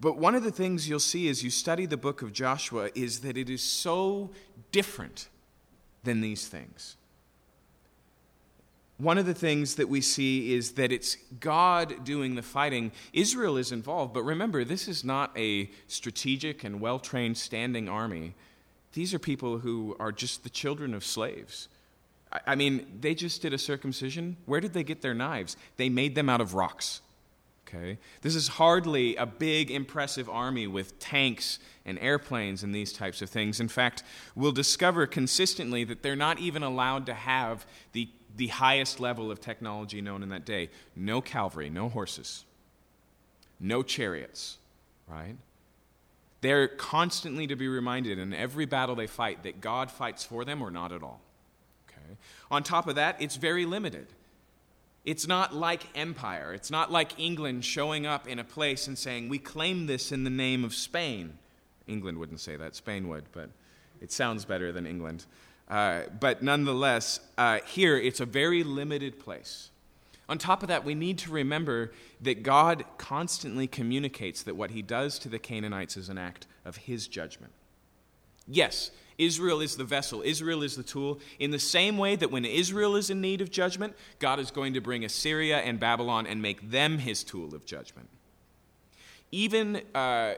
But 0.00 0.16
one 0.16 0.34
of 0.34 0.42
the 0.42 0.50
things 0.50 0.88
you'll 0.88 1.00
see 1.00 1.28
as 1.28 1.44
you 1.44 1.50
study 1.50 1.84
the 1.84 1.98
book 1.98 2.22
of 2.22 2.32
Joshua 2.32 2.88
is 2.94 3.20
that 3.20 3.36
it 3.36 3.50
is 3.50 3.62
so 3.62 4.30
different 4.72 5.28
than 6.04 6.20
these 6.20 6.48
things. 6.48 6.96
One 9.00 9.16
of 9.16 9.24
the 9.24 9.34
things 9.34 9.76
that 9.76 9.88
we 9.88 10.02
see 10.02 10.52
is 10.52 10.72
that 10.72 10.92
it's 10.92 11.16
God 11.40 12.04
doing 12.04 12.34
the 12.34 12.42
fighting. 12.42 12.92
Israel 13.14 13.56
is 13.56 13.72
involved, 13.72 14.12
but 14.12 14.24
remember, 14.24 14.62
this 14.62 14.88
is 14.88 15.04
not 15.04 15.32
a 15.38 15.70
strategic 15.88 16.64
and 16.64 16.82
well 16.82 16.98
trained 16.98 17.38
standing 17.38 17.88
army. 17.88 18.34
These 18.92 19.14
are 19.14 19.18
people 19.18 19.58
who 19.58 19.96
are 19.98 20.12
just 20.12 20.42
the 20.42 20.50
children 20.50 20.92
of 20.92 21.02
slaves. 21.02 21.68
I 22.46 22.54
mean, 22.54 22.98
they 23.00 23.14
just 23.14 23.40
did 23.40 23.54
a 23.54 23.58
circumcision. 23.58 24.36
Where 24.44 24.60
did 24.60 24.74
they 24.74 24.84
get 24.84 25.00
their 25.00 25.14
knives? 25.14 25.56
They 25.78 25.88
made 25.88 26.14
them 26.14 26.28
out 26.28 26.42
of 26.42 26.54
rocks. 26.54 27.00
Okay? 27.72 27.98
This 28.22 28.34
is 28.34 28.48
hardly 28.48 29.16
a 29.16 29.26
big, 29.26 29.70
impressive 29.70 30.28
army 30.28 30.66
with 30.66 30.98
tanks 30.98 31.58
and 31.84 31.98
airplanes 32.00 32.62
and 32.62 32.74
these 32.74 32.92
types 32.92 33.22
of 33.22 33.30
things. 33.30 33.60
In 33.60 33.68
fact, 33.68 34.02
we'll 34.34 34.52
discover 34.52 35.06
consistently 35.06 35.84
that 35.84 36.02
they're 36.02 36.16
not 36.16 36.38
even 36.40 36.62
allowed 36.62 37.06
to 37.06 37.14
have 37.14 37.66
the, 37.92 38.08
the 38.36 38.48
highest 38.48 38.98
level 39.00 39.30
of 39.30 39.40
technology 39.40 40.00
known 40.00 40.22
in 40.22 40.30
that 40.30 40.44
day 40.44 40.70
no 40.96 41.20
cavalry, 41.20 41.70
no 41.70 41.88
horses, 41.88 42.44
no 43.60 43.82
chariots, 43.82 44.58
right? 45.08 45.36
They're 46.40 46.68
constantly 46.68 47.46
to 47.46 47.56
be 47.56 47.68
reminded 47.68 48.18
in 48.18 48.32
every 48.32 48.64
battle 48.64 48.94
they 48.94 49.06
fight 49.06 49.42
that 49.42 49.60
God 49.60 49.90
fights 49.90 50.24
for 50.24 50.44
them 50.44 50.62
or 50.62 50.70
not 50.70 50.90
at 50.90 51.02
all. 51.02 51.20
Okay? 51.88 52.16
On 52.50 52.62
top 52.62 52.88
of 52.88 52.96
that, 52.96 53.20
it's 53.20 53.36
very 53.36 53.66
limited. 53.66 54.06
It's 55.04 55.26
not 55.26 55.54
like 55.54 55.86
empire. 55.94 56.52
It's 56.52 56.70
not 56.70 56.92
like 56.92 57.18
England 57.18 57.64
showing 57.64 58.06
up 58.06 58.28
in 58.28 58.38
a 58.38 58.44
place 58.44 58.86
and 58.86 58.98
saying, 58.98 59.28
We 59.28 59.38
claim 59.38 59.86
this 59.86 60.12
in 60.12 60.24
the 60.24 60.30
name 60.30 60.64
of 60.64 60.74
Spain. 60.74 61.38
England 61.86 62.18
wouldn't 62.18 62.40
say 62.40 62.56
that, 62.56 62.76
Spain 62.76 63.08
would, 63.08 63.24
but 63.32 63.50
it 64.00 64.12
sounds 64.12 64.44
better 64.44 64.72
than 64.72 64.86
England. 64.86 65.24
Uh, 65.68 66.02
but 66.18 66.42
nonetheless, 66.42 67.20
uh, 67.38 67.60
here 67.66 67.96
it's 67.96 68.20
a 68.20 68.26
very 68.26 68.62
limited 68.62 69.18
place. 69.18 69.70
On 70.28 70.38
top 70.38 70.62
of 70.62 70.68
that, 70.68 70.84
we 70.84 70.94
need 70.94 71.18
to 71.18 71.32
remember 71.32 71.92
that 72.20 72.42
God 72.42 72.84
constantly 72.98 73.66
communicates 73.66 74.42
that 74.44 74.54
what 74.56 74.70
he 74.70 74.82
does 74.82 75.18
to 75.20 75.28
the 75.28 75.38
Canaanites 75.38 75.96
is 75.96 76.08
an 76.08 76.18
act 76.18 76.46
of 76.64 76.76
his 76.76 77.08
judgment. 77.08 77.52
Yes, 78.46 78.90
Israel 79.20 79.60
is 79.60 79.76
the 79.76 79.84
vessel, 79.84 80.22
Israel 80.24 80.62
is 80.62 80.76
the 80.76 80.82
tool. 80.82 81.20
In 81.38 81.50
the 81.50 81.58
same 81.58 81.98
way 81.98 82.16
that 82.16 82.30
when 82.30 82.44
Israel 82.44 82.96
is 82.96 83.10
in 83.10 83.20
need 83.20 83.40
of 83.40 83.50
judgment, 83.50 83.94
God 84.18 84.40
is 84.40 84.50
going 84.50 84.74
to 84.74 84.80
bring 84.80 85.04
Assyria 85.04 85.58
and 85.58 85.78
Babylon 85.78 86.26
and 86.26 86.40
make 86.40 86.70
them 86.70 86.98
his 86.98 87.22
tool 87.22 87.54
of 87.54 87.66
judgment. 87.66 88.08
Even, 89.30 89.82
uh, 89.94 90.34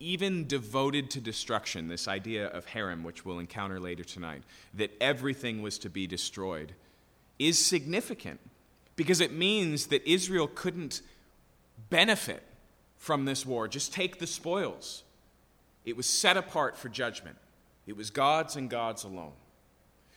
even 0.00 0.46
devoted 0.46 1.10
to 1.12 1.20
destruction, 1.20 1.88
this 1.88 2.08
idea 2.08 2.48
of 2.48 2.66
herem, 2.66 3.04
which 3.04 3.24
we'll 3.24 3.38
encounter 3.38 3.78
later 3.78 4.04
tonight, 4.04 4.42
that 4.74 4.90
everything 5.00 5.62
was 5.62 5.78
to 5.78 5.88
be 5.88 6.06
destroyed, 6.06 6.74
is 7.38 7.58
significant 7.64 8.40
because 8.96 9.20
it 9.20 9.32
means 9.32 9.86
that 9.86 10.06
Israel 10.08 10.48
couldn't 10.52 11.02
benefit 11.88 12.42
from 12.96 13.24
this 13.24 13.44
war, 13.44 13.68
just 13.68 13.92
take 13.92 14.18
the 14.18 14.26
spoils. 14.26 15.04
It 15.84 15.96
was 15.96 16.06
set 16.06 16.36
apart 16.36 16.76
for 16.76 16.88
judgment, 16.88 17.36
it 17.86 17.96
was 17.96 18.10
God's 18.10 18.56
and 18.56 18.70
God's 18.70 19.04
alone. 19.04 19.32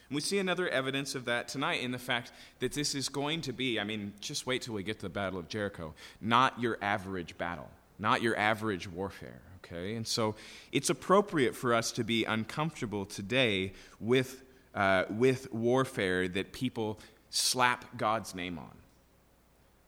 And 0.10 0.16
we 0.16 0.22
see 0.22 0.40
another 0.40 0.70
evidence 0.70 1.16
of 1.16 1.26
that 1.26 1.48
tonight 1.48 1.82
in 1.82 1.92
the 1.92 1.98
fact 1.98 2.32
that 2.60 2.72
this 2.72 2.96
is 2.96 3.10
going 3.10 3.42
to 3.42 3.52
be, 3.52 3.80
I 3.80 3.84
mean, 3.84 4.14
just 4.22 4.46
wait 4.46 4.62
till 4.62 4.74
we 4.74 4.84
get 4.84 5.00
to 5.00 5.04
the 5.04 5.10
Battle 5.10 5.38
of 5.38 5.50
Jericho, 5.50 5.94
not 6.22 6.60
your 6.62 6.78
average 6.82 7.38
battle, 7.38 7.70
not 8.00 8.22
your 8.22 8.38
average 8.38 8.88
warfare, 8.88 9.42
okay? 9.58 9.96
And 9.96 10.08
so 10.08 10.36
it's 10.72 10.90
appropriate 10.90 11.56
for 11.56 11.74
us 11.74 11.92
to 11.94 12.06
be 12.06 12.24
uncomfortable 12.24 13.06
today 13.06 13.74
with, 14.00 14.44
uh, 14.74 15.04
with 15.10 15.54
warfare 15.54 16.30
that 16.30 16.54
people 16.54 17.00
slap 17.30 17.98
God's 17.98 18.34
name 18.34 18.58
on. 18.58 18.72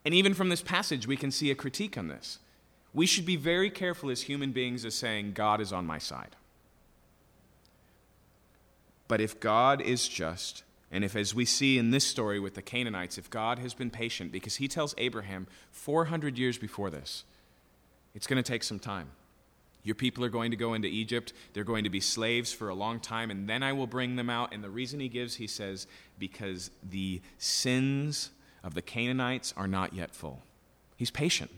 And 0.03 0.13
even 0.13 0.33
from 0.33 0.49
this 0.49 0.61
passage, 0.61 1.07
we 1.07 1.15
can 1.15 1.31
see 1.31 1.49
a 1.49 1.55
critique 1.55 1.97
on 1.97 2.09
this. 2.09 2.39
We 2.93 3.05
should 3.05 3.25
be 3.25 3.35
very 3.37 3.69
careful 3.69 4.09
as 4.09 4.23
human 4.23 4.51
beings 4.51 4.83
of 4.83 4.91
saying, 4.91 5.33
God 5.33 5.61
is 5.61 5.71
on 5.71 5.85
my 5.85 5.97
side. 5.97 6.35
But 9.09 9.19
if 9.19 9.39
God 9.39 9.81
is 9.81 10.07
just, 10.07 10.63
and 10.91 11.03
if, 11.03 11.15
as 11.15 11.35
we 11.35 11.43
see 11.43 11.77
in 11.77 11.91
this 11.91 12.05
story 12.05 12.39
with 12.39 12.53
the 12.53 12.61
Canaanites, 12.61 13.17
if 13.17 13.29
God 13.29 13.59
has 13.59 13.73
been 13.73 13.89
patient, 13.89 14.31
because 14.31 14.57
he 14.57 14.69
tells 14.69 14.95
Abraham 14.97 15.47
400 15.71 16.37
years 16.37 16.57
before 16.57 16.89
this, 16.89 17.25
it's 18.15 18.27
going 18.27 18.41
to 18.41 18.51
take 18.51 18.63
some 18.63 18.79
time. 18.79 19.09
Your 19.83 19.95
people 19.95 20.23
are 20.23 20.29
going 20.29 20.51
to 20.51 20.57
go 20.57 20.75
into 20.75 20.87
Egypt. 20.87 21.33
They're 21.53 21.63
going 21.63 21.85
to 21.85 21.89
be 21.89 21.99
slaves 21.99 22.53
for 22.53 22.69
a 22.69 22.75
long 22.75 22.99
time, 22.99 23.31
and 23.31 23.49
then 23.49 23.63
I 23.63 23.73
will 23.73 23.87
bring 23.87 24.15
them 24.15 24.29
out. 24.29 24.53
And 24.53 24.63
the 24.63 24.69
reason 24.69 24.99
he 24.99 25.09
gives, 25.09 25.35
he 25.35 25.47
says, 25.47 25.87
because 26.19 26.69
the 26.87 27.21
sins 27.39 28.29
of 28.63 28.75
the 28.75 28.81
Canaanites 28.83 29.55
are 29.57 29.67
not 29.67 29.93
yet 29.93 30.13
full. 30.13 30.43
He's 30.97 31.11
patient. 31.11 31.49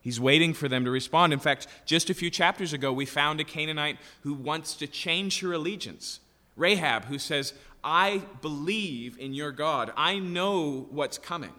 He's 0.00 0.18
waiting 0.18 0.52
for 0.52 0.66
them 0.66 0.84
to 0.84 0.90
respond. 0.90 1.32
In 1.32 1.38
fact, 1.38 1.68
just 1.84 2.10
a 2.10 2.14
few 2.14 2.30
chapters 2.30 2.72
ago, 2.72 2.92
we 2.92 3.06
found 3.06 3.38
a 3.38 3.44
Canaanite 3.44 3.98
who 4.22 4.34
wants 4.34 4.74
to 4.76 4.88
change 4.88 5.40
her 5.40 5.52
allegiance. 5.52 6.18
Rahab, 6.60 7.06
who 7.06 7.18
says, 7.18 7.54
I 7.82 8.22
believe 8.42 9.18
in 9.18 9.32
your 9.32 9.50
God. 9.50 9.92
I 9.96 10.18
know 10.18 10.86
what's 10.90 11.18
coming. 11.18 11.52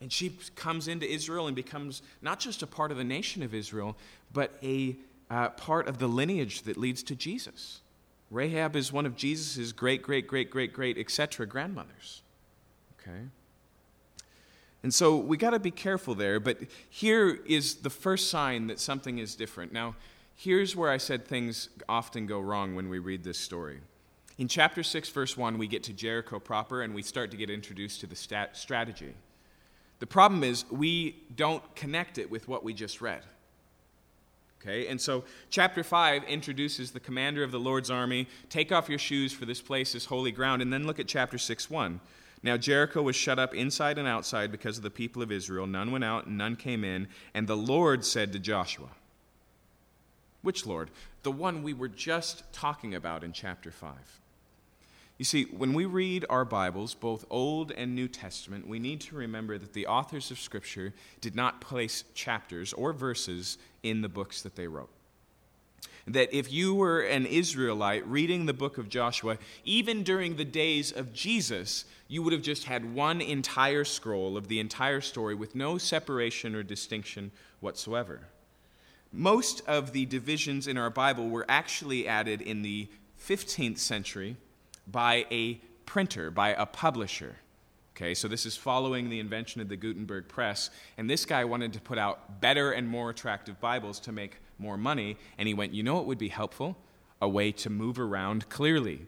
And 0.00 0.12
she 0.12 0.32
comes 0.56 0.88
into 0.88 1.10
Israel 1.10 1.46
and 1.46 1.54
becomes 1.54 2.02
not 2.22 2.40
just 2.40 2.62
a 2.62 2.66
part 2.66 2.90
of 2.90 2.96
the 2.96 3.04
nation 3.04 3.42
of 3.42 3.54
Israel, 3.54 3.96
but 4.32 4.52
a 4.62 4.96
uh, 5.30 5.50
part 5.50 5.88
of 5.88 5.98
the 5.98 6.06
lineage 6.06 6.62
that 6.62 6.76
leads 6.76 7.02
to 7.04 7.14
Jesus. 7.14 7.80
Rahab 8.30 8.74
is 8.76 8.92
one 8.92 9.06
of 9.06 9.16
Jesus' 9.16 9.72
great, 9.72 10.02
great, 10.02 10.26
great, 10.26 10.50
great, 10.50 10.72
great, 10.72 10.98
etc. 10.98 11.46
grandmothers. 11.46 12.22
Okay? 13.00 13.20
And 14.82 14.92
so 14.92 15.16
we 15.16 15.36
got 15.36 15.50
to 15.50 15.58
be 15.58 15.70
careful 15.70 16.14
there, 16.14 16.38
but 16.38 16.58
here 16.88 17.40
is 17.46 17.76
the 17.76 17.90
first 17.90 18.30
sign 18.30 18.68
that 18.68 18.78
something 18.78 19.18
is 19.18 19.34
different. 19.34 19.72
Now, 19.72 19.96
here's 20.36 20.76
where 20.76 20.90
I 20.90 20.98
said 20.98 21.26
things 21.26 21.70
often 21.88 22.26
go 22.26 22.38
wrong 22.38 22.74
when 22.74 22.88
we 22.88 22.98
read 22.98 23.24
this 23.24 23.38
story. 23.38 23.80
In 24.38 24.48
chapter 24.48 24.82
6, 24.82 25.08
verse 25.08 25.36
1, 25.36 25.56
we 25.56 25.66
get 25.66 25.82
to 25.84 25.94
Jericho 25.94 26.38
proper 26.38 26.82
and 26.82 26.94
we 26.94 27.02
start 27.02 27.30
to 27.30 27.36
get 27.36 27.48
introduced 27.48 28.00
to 28.00 28.06
the 28.06 28.14
stat- 28.14 28.56
strategy. 28.56 29.14
The 29.98 30.06
problem 30.06 30.44
is 30.44 30.70
we 30.70 31.16
don't 31.34 31.62
connect 31.74 32.18
it 32.18 32.30
with 32.30 32.46
what 32.46 32.62
we 32.62 32.74
just 32.74 33.00
read. 33.00 33.22
Okay, 34.60 34.88
and 34.88 35.00
so 35.00 35.24
chapter 35.48 35.82
5 35.82 36.24
introduces 36.24 36.90
the 36.90 37.00
commander 37.00 37.42
of 37.42 37.50
the 37.50 37.60
Lord's 37.60 37.90
army 37.90 38.26
take 38.50 38.72
off 38.72 38.88
your 38.88 38.98
shoes, 38.98 39.32
for 39.32 39.46
this 39.46 39.60
place 39.60 39.94
is 39.94 40.06
holy 40.06 40.32
ground. 40.32 40.60
And 40.60 40.72
then 40.72 40.86
look 40.86 40.98
at 40.98 41.06
chapter 41.06 41.38
6 41.38 41.70
1. 41.70 42.00
Now 42.42 42.56
Jericho 42.56 43.02
was 43.02 43.16
shut 43.16 43.38
up 43.38 43.54
inside 43.54 43.96
and 43.96 44.08
outside 44.08 44.50
because 44.50 44.76
of 44.76 44.82
the 44.82 44.90
people 44.90 45.22
of 45.22 45.32
Israel. 45.32 45.66
None 45.66 45.90
went 45.92 46.04
out 46.04 46.28
none 46.28 46.56
came 46.56 46.84
in. 46.84 47.08
And 47.32 47.46
the 47.46 47.56
Lord 47.56 48.04
said 48.04 48.32
to 48.32 48.38
Joshua, 48.38 48.88
Which 50.46 50.64
Lord? 50.64 50.92
The 51.24 51.32
one 51.32 51.64
we 51.64 51.74
were 51.74 51.88
just 51.88 52.44
talking 52.52 52.94
about 52.94 53.24
in 53.24 53.32
chapter 53.32 53.72
5. 53.72 53.96
You 55.18 55.24
see, 55.24 55.46
when 55.46 55.74
we 55.74 55.86
read 55.86 56.24
our 56.30 56.44
Bibles, 56.44 56.94
both 56.94 57.24
Old 57.30 57.72
and 57.72 57.96
New 57.96 58.06
Testament, 58.06 58.68
we 58.68 58.78
need 58.78 59.00
to 59.00 59.16
remember 59.16 59.58
that 59.58 59.72
the 59.72 59.88
authors 59.88 60.30
of 60.30 60.38
Scripture 60.38 60.94
did 61.20 61.34
not 61.34 61.60
place 61.60 62.04
chapters 62.14 62.72
or 62.74 62.92
verses 62.92 63.58
in 63.82 64.02
the 64.02 64.08
books 64.08 64.42
that 64.42 64.54
they 64.54 64.68
wrote. 64.68 64.90
That 66.06 66.32
if 66.32 66.52
you 66.52 66.76
were 66.76 67.00
an 67.00 67.26
Israelite 67.26 68.06
reading 68.06 68.46
the 68.46 68.52
book 68.52 68.78
of 68.78 68.88
Joshua, 68.88 69.38
even 69.64 70.04
during 70.04 70.36
the 70.36 70.44
days 70.44 70.92
of 70.92 71.12
Jesus, 71.12 71.86
you 72.06 72.22
would 72.22 72.32
have 72.32 72.42
just 72.42 72.66
had 72.66 72.94
one 72.94 73.20
entire 73.20 73.82
scroll 73.82 74.36
of 74.36 74.46
the 74.46 74.60
entire 74.60 75.00
story 75.00 75.34
with 75.34 75.56
no 75.56 75.76
separation 75.76 76.54
or 76.54 76.62
distinction 76.62 77.32
whatsoever. 77.58 78.28
Most 79.16 79.62
of 79.66 79.92
the 79.92 80.04
divisions 80.04 80.66
in 80.66 80.76
our 80.76 80.90
Bible 80.90 81.28
were 81.28 81.46
actually 81.48 82.06
added 82.06 82.42
in 82.42 82.62
the 82.62 82.88
15th 83.20 83.78
century 83.78 84.36
by 84.86 85.26
a 85.30 85.54
printer, 85.86 86.30
by 86.30 86.50
a 86.50 86.66
publisher. 86.66 87.36
Okay, 87.96 88.12
so 88.12 88.28
this 88.28 88.44
is 88.44 88.56
following 88.58 89.08
the 89.08 89.18
invention 89.18 89.62
of 89.62 89.70
the 89.70 89.76
Gutenberg 89.76 90.28
press, 90.28 90.68
and 90.98 91.08
this 91.08 91.24
guy 91.24 91.44
wanted 91.46 91.72
to 91.72 91.80
put 91.80 91.96
out 91.96 92.42
better 92.42 92.72
and 92.72 92.86
more 92.86 93.08
attractive 93.08 93.58
Bibles 93.58 93.98
to 94.00 94.12
make 94.12 94.36
more 94.58 94.76
money, 94.76 95.16
and 95.38 95.48
he 95.48 95.54
went, 95.54 95.72
You 95.72 95.82
know 95.82 95.94
what 95.94 96.06
would 96.06 96.18
be 96.18 96.28
helpful? 96.28 96.76
a 97.20 97.28
way 97.28 97.52
to 97.52 97.70
move 97.70 97.98
around 97.98 98.48
clearly, 98.48 99.06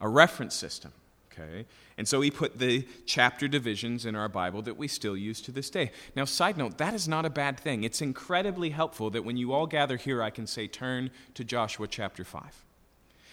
a 0.00 0.08
reference 0.08 0.54
system. 0.54 0.92
Okay? 1.32 1.66
And 1.98 2.06
so 2.06 2.20
he 2.20 2.30
put 2.30 2.60
the 2.60 2.86
chapter 3.06 3.48
divisions 3.48 4.06
in 4.06 4.14
our 4.14 4.28
Bible 4.28 4.62
that 4.62 4.78
we 4.78 4.86
still 4.86 5.16
use 5.16 5.40
to 5.42 5.50
this 5.50 5.68
day. 5.68 5.90
Now, 6.14 6.24
side 6.24 6.56
note, 6.56 6.78
that 6.78 6.94
is 6.94 7.08
not 7.08 7.26
a 7.26 7.30
bad 7.30 7.58
thing. 7.58 7.82
It's 7.82 8.00
incredibly 8.00 8.70
helpful 8.70 9.10
that 9.10 9.24
when 9.24 9.36
you 9.36 9.52
all 9.52 9.66
gather 9.66 9.96
here, 9.96 10.22
I 10.22 10.30
can 10.30 10.46
say, 10.46 10.68
turn 10.68 11.10
to 11.34 11.42
Joshua 11.42 11.88
chapter 11.88 12.24
5. 12.24 12.64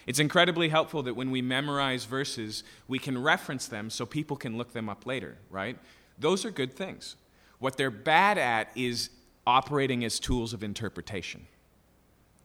It's 0.07 0.17
incredibly 0.17 0.69
helpful 0.69 1.03
that 1.03 1.15
when 1.15 1.29
we 1.29 1.43
memorize 1.43 2.05
verses, 2.05 2.63
we 2.87 2.97
can 2.97 3.21
reference 3.21 3.67
them 3.67 3.91
so 3.91 4.03
people 4.03 4.35
can 4.35 4.57
look 4.57 4.73
them 4.73 4.89
up 4.89 5.05
later, 5.05 5.37
right? 5.51 5.77
Those 6.17 6.43
are 6.43 6.51
good 6.51 6.73
things. 6.73 7.15
What 7.59 7.77
they're 7.77 7.91
bad 7.91 8.39
at 8.39 8.69
is 8.75 9.11
operating 9.45 10.03
as 10.03 10.19
tools 10.19 10.53
of 10.53 10.63
interpretation. 10.63 11.45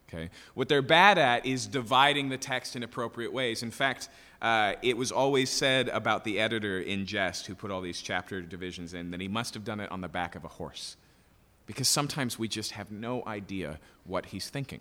Okay? 0.08 0.30
What 0.54 0.68
they're 0.68 0.82
bad 0.82 1.18
at 1.18 1.46
is 1.46 1.66
dividing 1.66 2.28
the 2.28 2.36
text 2.36 2.76
in 2.76 2.82
appropriate 2.82 3.32
ways. 3.32 3.62
In 3.62 3.70
fact, 3.70 4.08
uh, 4.42 4.74
it 4.82 4.96
was 4.96 5.12
always 5.12 5.50
said 5.50 5.88
about 5.88 6.24
the 6.24 6.40
editor 6.40 6.80
in 6.80 7.04
jest 7.04 7.46
who 7.46 7.54
put 7.54 7.70
all 7.70 7.80
these 7.80 8.00
chapter 8.00 8.40
divisions 8.40 8.94
in 8.94 9.10
that 9.10 9.20
he 9.20 9.28
must 9.28 9.54
have 9.54 9.64
done 9.64 9.80
it 9.80 9.90
on 9.92 10.00
the 10.00 10.08
back 10.08 10.34
of 10.34 10.44
a 10.44 10.48
horse. 10.48 10.96
Because 11.66 11.88
sometimes 11.88 12.38
we 12.38 12.48
just 12.48 12.72
have 12.72 12.90
no 12.90 13.22
idea 13.26 13.78
what 14.04 14.26
he's 14.26 14.48
thinking. 14.48 14.80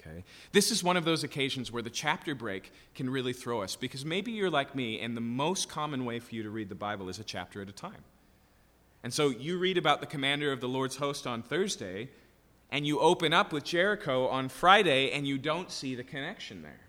Okay? 0.00 0.24
This 0.52 0.70
is 0.70 0.82
one 0.82 0.96
of 0.96 1.04
those 1.04 1.24
occasions 1.24 1.70
where 1.70 1.82
the 1.82 1.90
chapter 1.90 2.34
break 2.34 2.72
can 2.94 3.08
really 3.08 3.32
throw 3.32 3.62
us 3.62 3.76
because 3.76 4.04
maybe 4.04 4.32
you're 4.32 4.50
like 4.50 4.74
me 4.74 5.00
and 5.00 5.16
the 5.16 5.20
most 5.20 5.68
common 5.68 6.04
way 6.04 6.18
for 6.18 6.34
you 6.34 6.42
to 6.42 6.50
read 6.50 6.68
the 6.68 6.74
Bible 6.74 7.08
is 7.08 7.18
a 7.18 7.24
chapter 7.24 7.62
at 7.62 7.68
a 7.68 7.72
time. 7.72 8.04
And 9.02 9.12
so 9.12 9.28
you 9.28 9.58
read 9.58 9.76
about 9.76 10.00
the 10.00 10.06
commander 10.06 10.50
of 10.50 10.60
the 10.60 10.68
Lord's 10.68 10.96
host 10.96 11.26
on 11.26 11.42
Thursday, 11.42 12.08
and 12.70 12.86
you 12.86 12.98
open 12.98 13.34
up 13.34 13.52
with 13.52 13.62
Jericho 13.62 14.26
on 14.28 14.48
Friday, 14.48 15.10
and 15.10 15.26
you 15.26 15.36
don't 15.36 15.70
see 15.70 15.94
the 15.94 16.02
connection 16.02 16.62
there. 16.62 16.83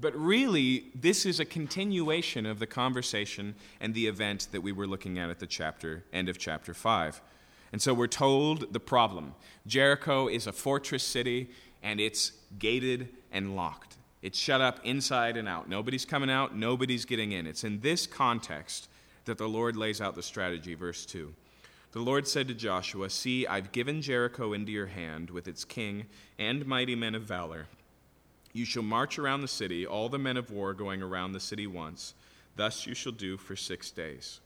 But 0.00 0.16
really, 0.16 0.86
this 0.94 1.24
is 1.24 1.38
a 1.38 1.44
continuation 1.44 2.46
of 2.46 2.58
the 2.58 2.66
conversation 2.66 3.54
and 3.80 3.94
the 3.94 4.06
event 4.06 4.48
that 4.52 4.60
we 4.60 4.72
were 4.72 4.86
looking 4.86 5.18
at 5.18 5.30
at 5.30 5.38
the 5.38 5.46
chapter, 5.46 6.04
end 6.12 6.28
of 6.28 6.38
chapter 6.38 6.74
5. 6.74 7.20
And 7.72 7.80
so 7.80 7.94
we're 7.94 8.06
told 8.06 8.72
the 8.72 8.80
problem 8.80 9.34
Jericho 9.66 10.28
is 10.28 10.46
a 10.46 10.52
fortress 10.52 11.02
city, 11.02 11.50
and 11.82 12.00
it's 12.00 12.32
gated 12.58 13.08
and 13.30 13.56
locked. 13.56 13.96
It's 14.20 14.38
shut 14.38 14.60
up 14.60 14.80
inside 14.84 15.36
and 15.36 15.48
out. 15.48 15.68
Nobody's 15.68 16.04
coming 16.04 16.30
out, 16.30 16.54
nobody's 16.56 17.04
getting 17.04 17.32
in. 17.32 17.46
It's 17.46 17.64
in 17.64 17.80
this 17.80 18.06
context 18.06 18.88
that 19.24 19.38
the 19.38 19.48
Lord 19.48 19.76
lays 19.76 20.00
out 20.00 20.14
the 20.14 20.22
strategy. 20.22 20.74
Verse 20.74 21.04
2. 21.06 21.34
The 21.92 22.00
Lord 22.00 22.26
said 22.26 22.48
to 22.48 22.54
Joshua, 22.54 23.10
See, 23.10 23.46
I've 23.46 23.72
given 23.72 24.00
Jericho 24.00 24.52
into 24.52 24.72
your 24.72 24.86
hand 24.86 25.30
with 25.30 25.46
its 25.46 25.64
king 25.64 26.06
and 26.38 26.66
mighty 26.66 26.94
men 26.94 27.14
of 27.14 27.22
valor. 27.22 27.66
You 28.52 28.64
shall 28.64 28.82
march 28.82 29.18
around 29.18 29.40
the 29.40 29.48
city, 29.48 29.86
all 29.86 30.08
the 30.08 30.18
men 30.18 30.36
of 30.36 30.50
war 30.50 30.74
going 30.74 31.02
around 31.02 31.32
the 31.32 31.40
city 31.40 31.66
once. 31.66 32.14
Thus 32.56 32.86
you 32.86 32.94
shall 32.94 33.12
do 33.12 33.36
for 33.36 33.56
six 33.56 33.90
days. 33.90 34.40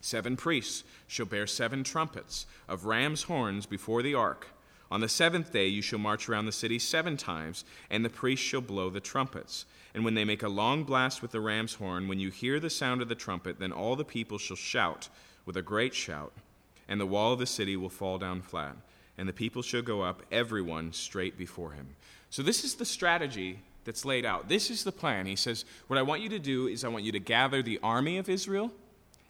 Seven 0.00 0.36
priests 0.36 0.82
shall 1.06 1.26
bear 1.26 1.46
seven 1.46 1.84
trumpets 1.84 2.46
of 2.68 2.86
ram's 2.86 3.24
horns 3.24 3.66
before 3.66 4.02
the 4.02 4.14
ark. 4.14 4.48
On 4.90 5.00
the 5.00 5.08
seventh 5.08 5.52
day 5.52 5.68
you 5.68 5.82
shall 5.82 5.98
march 6.00 6.28
around 6.28 6.46
the 6.46 6.52
city 6.52 6.78
seven 6.78 7.16
times, 7.16 7.64
and 7.90 8.04
the 8.04 8.10
priests 8.10 8.44
shall 8.44 8.60
blow 8.60 8.90
the 8.90 8.98
trumpets. 8.98 9.66
And 9.94 10.04
when 10.04 10.14
they 10.14 10.24
make 10.24 10.42
a 10.42 10.48
long 10.48 10.82
blast 10.82 11.22
with 11.22 11.30
the 11.30 11.40
ram's 11.40 11.74
horn, 11.74 12.08
when 12.08 12.18
you 12.18 12.30
hear 12.30 12.58
the 12.58 12.70
sound 12.70 13.02
of 13.02 13.08
the 13.08 13.14
trumpet, 13.14 13.60
then 13.60 13.72
all 13.72 13.94
the 13.94 14.04
people 14.04 14.38
shall 14.38 14.56
shout 14.56 15.08
with 15.46 15.56
a 15.56 15.62
great 15.62 15.94
shout, 15.94 16.32
and 16.88 17.00
the 17.00 17.06
wall 17.06 17.32
of 17.32 17.38
the 17.38 17.46
city 17.46 17.76
will 17.76 17.88
fall 17.88 18.18
down 18.18 18.42
flat, 18.42 18.76
and 19.16 19.28
the 19.28 19.32
people 19.32 19.62
shall 19.62 19.82
go 19.82 20.02
up, 20.02 20.22
everyone 20.32 20.92
straight 20.92 21.38
before 21.38 21.72
him. 21.72 21.94
So, 22.30 22.42
this 22.42 22.64
is 22.64 22.76
the 22.76 22.84
strategy 22.84 23.60
that's 23.84 24.04
laid 24.04 24.24
out. 24.24 24.48
This 24.48 24.70
is 24.70 24.84
the 24.84 24.92
plan. 24.92 25.26
He 25.26 25.36
says, 25.36 25.64
What 25.88 25.98
I 25.98 26.02
want 26.02 26.22
you 26.22 26.28
to 26.30 26.38
do 26.38 26.68
is 26.68 26.84
I 26.84 26.88
want 26.88 27.04
you 27.04 27.12
to 27.12 27.18
gather 27.18 27.62
the 27.62 27.78
army 27.82 28.18
of 28.18 28.28
Israel, 28.28 28.70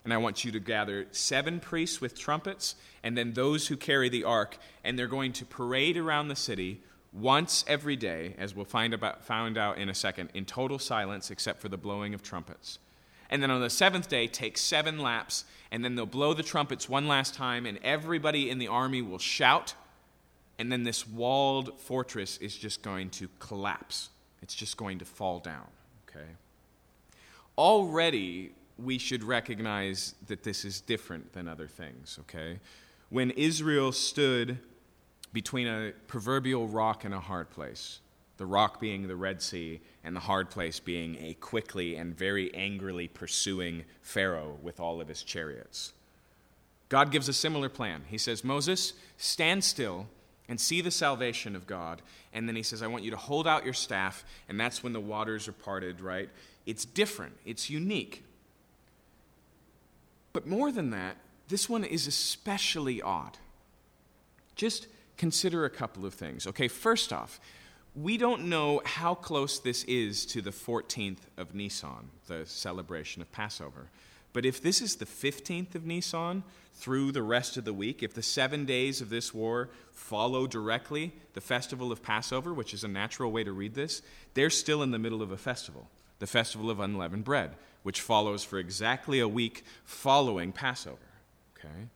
and 0.03 0.13
I 0.13 0.17
want 0.17 0.43
you 0.45 0.51
to 0.51 0.59
gather 0.59 1.07
seven 1.11 1.59
priests 1.59 1.99
with 2.01 2.17
trumpets, 2.17 2.75
and 3.03 3.17
then 3.17 3.33
those 3.33 3.67
who 3.67 3.77
carry 3.77 4.09
the 4.09 4.23
ark, 4.23 4.57
and 4.83 4.97
they're 4.97 5.07
going 5.07 5.33
to 5.33 5.45
parade 5.45 5.97
around 5.97 6.27
the 6.27 6.35
city 6.35 6.81
once 7.13 7.65
every 7.67 7.95
day, 7.95 8.35
as 8.37 8.55
we'll 8.55 8.65
find, 8.65 8.93
about, 8.93 9.23
find 9.25 9.57
out 9.57 9.77
in 9.77 9.89
a 9.89 9.95
second, 9.95 10.29
in 10.33 10.45
total 10.45 10.79
silence 10.79 11.29
except 11.29 11.59
for 11.59 11.69
the 11.69 11.77
blowing 11.77 12.13
of 12.13 12.23
trumpets. 12.23 12.79
And 13.29 13.41
then 13.41 13.51
on 13.51 13.61
the 13.61 13.69
seventh 13.69 14.09
day, 14.09 14.27
take 14.27 14.57
seven 14.57 14.99
laps, 14.99 15.45
and 15.71 15.83
then 15.83 15.95
they'll 15.95 16.05
blow 16.05 16.33
the 16.33 16.43
trumpets 16.43 16.89
one 16.89 17.07
last 17.07 17.33
time, 17.33 17.65
and 17.65 17.79
everybody 17.83 18.49
in 18.49 18.59
the 18.59 18.67
army 18.67 19.01
will 19.01 19.19
shout, 19.19 19.73
and 20.61 20.71
then 20.71 20.83
this 20.83 21.07
walled 21.07 21.79
fortress 21.79 22.37
is 22.37 22.55
just 22.55 22.83
going 22.83 23.09
to 23.09 23.27
collapse. 23.39 24.09
It's 24.43 24.53
just 24.53 24.77
going 24.77 24.99
to 24.99 25.05
fall 25.05 25.39
down, 25.39 25.65
okay? 26.07 26.27
Already, 27.57 28.51
we 28.77 28.99
should 28.99 29.23
recognize 29.23 30.13
that 30.27 30.43
this 30.43 30.63
is 30.63 30.79
different 30.79 31.33
than 31.33 31.47
other 31.47 31.67
things, 31.67 32.19
okay? 32.21 32.59
When 33.09 33.31
Israel 33.31 33.91
stood 33.91 34.59
between 35.33 35.65
a 35.65 35.93
proverbial 36.07 36.67
rock 36.67 37.05
and 37.05 37.13
a 37.15 37.19
hard 37.19 37.49
place. 37.49 37.99
The 38.37 38.45
rock 38.45 38.79
being 38.79 39.07
the 39.07 39.15
Red 39.15 39.41
Sea, 39.41 39.81
and 40.03 40.15
the 40.15 40.19
hard 40.21 40.51
place 40.51 40.79
being 40.79 41.15
a 41.23 41.33
quickly 41.35 41.95
and 41.95 42.15
very 42.15 42.53
angrily 42.53 43.07
pursuing 43.07 43.83
Pharaoh 44.01 44.59
with 44.61 44.79
all 44.79 45.01
of 45.01 45.07
his 45.07 45.23
chariots. 45.23 45.93
God 46.89 47.11
gives 47.11 47.27
a 47.29 47.33
similar 47.33 47.69
plan. 47.69 48.03
He 48.07 48.17
says, 48.19 48.43
Moses, 48.43 48.93
stand 49.17 49.63
still 49.63 50.07
and 50.51 50.59
see 50.59 50.81
the 50.81 50.91
salvation 50.91 51.55
of 51.55 51.65
God. 51.65 52.01
And 52.33 52.45
then 52.45 52.57
he 52.57 52.61
says, 52.61 52.83
I 52.83 52.87
want 52.87 53.05
you 53.05 53.11
to 53.11 53.17
hold 53.17 53.47
out 53.47 53.63
your 53.63 53.73
staff, 53.73 54.25
and 54.49 54.59
that's 54.59 54.83
when 54.83 54.91
the 54.91 54.99
waters 54.99 55.47
are 55.47 55.53
parted, 55.53 56.01
right? 56.01 56.29
It's 56.65 56.83
different, 56.83 57.37
it's 57.45 57.69
unique. 57.69 58.25
But 60.33 60.45
more 60.45 60.69
than 60.69 60.89
that, 60.89 61.15
this 61.47 61.69
one 61.69 61.85
is 61.85 62.05
especially 62.05 63.01
odd. 63.01 63.37
Just 64.57 64.87
consider 65.15 65.63
a 65.63 65.69
couple 65.69 66.05
of 66.05 66.13
things. 66.13 66.45
Okay, 66.45 66.67
first 66.67 67.13
off, 67.13 67.39
we 67.95 68.17
don't 68.17 68.49
know 68.49 68.81
how 68.83 69.15
close 69.15 69.57
this 69.57 69.85
is 69.85 70.25
to 70.25 70.41
the 70.41 70.51
14th 70.51 71.29
of 71.37 71.55
Nisan, 71.55 72.09
the 72.27 72.45
celebration 72.45 73.21
of 73.21 73.31
Passover. 73.31 73.87
But 74.33 74.45
if 74.45 74.61
this 74.61 74.81
is 74.81 74.97
the 74.97 75.05
15th 75.05 75.75
of 75.75 75.85
Nisan 75.85 76.43
through 76.73 77.11
the 77.11 77.21
rest 77.21 77.57
of 77.57 77.65
the 77.65 77.73
week, 77.73 78.01
if 78.01 78.13
the 78.13 78.23
seven 78.23 78.65
days 78.65 79.01
of 79.01 79.09
this 79.09 79.33
war 79.33 79.69
follow 79.91 80.47
directly 80.47 81.13
the 81.33 81.41
festival 81.41 81.91
of 81.91 82.01
Passover, 82.01 82.53
which 82.53 82.73
is 82.73 82.83
a 82.83 82.87
natural 82.87 83.31
way 83.31 83.43
to 83.43 83.51
read 83.51 83.75
this, 83.75 84.01
they're 84.33 84.49
still 84.49 84.81
in 84.81 84.91
the 84.91 84.99
middle 84.99 85.21
of 85.21 85.31
a 85.31 85.37
festival, 85.37 85.87
the 86.19 86.27
festival 86.27 86.69
of 86.69 86.79
unleavened 86.79 87.23
bread, 87.23 87.51
which 87.83 88.01
follows 88.01 88.43
for 88.43 88.57
exactly 88.57 89.19
a 89.19 89.27
week 89.27 89.63
following 89.83 90.51
Passover. 90.51 90.97
Okay? 91.57 91.87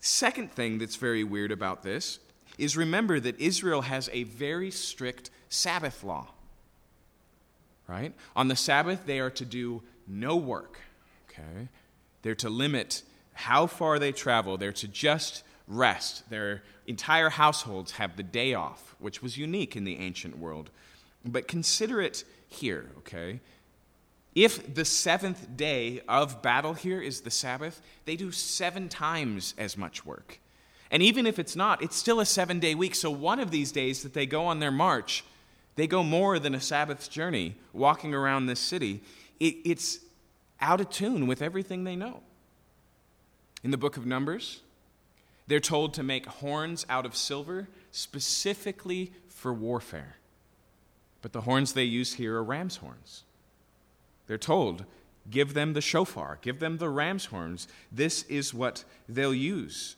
Second 0.00 0.50
thing 0.50 0.78
that's 0.78 0.96
very 0.96 1.22
weird 1.22 1.52
about 1.52 1.82
this 1.82 2.18
is 2.58 2.76
remember 2.76 3.20
that 3.20 3.38
Israel 3.38 3.82
has 3.82 4.10
a 4.12 4.24
very 4.24 4.70
strict 4.70 5.30
Sabbath 5.48 6.02
law. 6.02 6.28
Right? 7.86 8.14
On 8.36 8.48
the 8.48 8.56
Sabbath, 8.56 9.06
they 9.06 9.20
are 9.20 9.30
to 9.30 9.44
do 9.44 9.82
no 10.06 10.36
work. 10.36 10.80
Okay? 11.28 11.68
They're 12.22 12.34
to 12.36 12.50
limit 12.50 13.02
how 13.40 13.66
far 13.66 13.98
they 13.98 14.12
travel. 14.12 14.56
They're 14.56 14.72
to 14.72 14.88
just 14.88 15.42
rest. 15.66 16.28
Their 16.28 16.62
entire 16.86 17.30
households 17.30 17.92
have 17.92 18.16
the 18.16 18.22
day 18.22 18.54
off, 18.54 18.94
which 18.98 19.22
was 19.22 19.38
unique 19.38 19.76
in 19.76 19.84
the 19.84 19.98
ancient 19.98 20.38
world. 20.38 20.70
But 21.24 21.48
consider 21.48 22.00
it 22.00 22.24
here, 22.48 22.90
okay? 22.98 23.40
If 24.34 24.74
the 24.74 24.84
seventh 24.84 25.56
day 25.56 26.02
of 26.08 26.42
battle 26.42 26.74
here 26.74 27.00
is 27.00 27.22
the 27.22 27.30
Sabbath, 27.30 27.80
they 28.04 28.16
do 28.16 28.30
seven 28.30 28.88
times 28.88 29.54
as 29.58 29.76
much 29.76 30.04
work. 30.04 30.38
And 30.90 31.02
even 31.02 31.26
if 31.26 31.38
it's 31.38 31.56
not, 31.56 31.82
it's 31.82 31.96
still 31.96 32.20
a 32.20 32.26
seven 32.26 32.58
day 32.58 32.74
week. 32.74 32.94
So 32.94 33.10
one 33.10 33.40
of 33.40 33.50
these 33.50 33.72
days 33.72 34.02
that 34.02 34.12
they 34.12 34.26
go 34.26 34.44
on 34.46 34.58
their 34.58 34.70
march, 34.70 35.24
they 35.76 35.86
go 35.86 36.02
more 36.02 36.38
than 36.38 36.54
a 36.54 36.60
Sabbath's 36.60 37.08
journey 37.08 37.56
walking 37.72 38.12
around 38.12 38.46
this 38.46 38.60
city. 38.60 39.02
It, 39.38 39.56
it's 39.64 40.00
out 40.60 40.80
of 40.80 40.90
tune 40.90 41.26
with 41.26 41.42
everything 41.42 41.84
they 41.84 41.96
know. 41.96 42.22
In 43.62 43.70
the 43.70 43.76
book 43.76 43.96
of 43.96 44.06
Numbers, 44.06 44.60
they're 45.46 45.60
told 45.60 45.94
to 45.94 46.02
make 46.02 46.26
horns 46.26 46.86
out 46.88 47.04
of 47.04 47.16
silver 47.16 47.68
specifically 47.90 49.12
for 49.28 49.52
warfare. 49.52 50.16
But 51.22 51.32
the 51.32 51.42
horns 51.42 51.72
they 51.72 51.84
use 51.84 52.14
here 52.14 52.36
are 52.36 52.44
ram's 52.44 52.76
horns. 52.76 53.24
They're 54.26 54.38
told, 54.38 54.84
give 55.28 55.54
them 55.54 55.72
the 55.74 55.80
shofar, 55.80 56.38
give 56.40 56.60
them 56.60 56.78
the 56.78 56.88
ram's 56.88 57.26
horns. 57.26 57.68
This 57.90 58.22
is 58.24 58.54
what 58.54 58.84
they'll 59.08 59.34
use. 59.34 59.96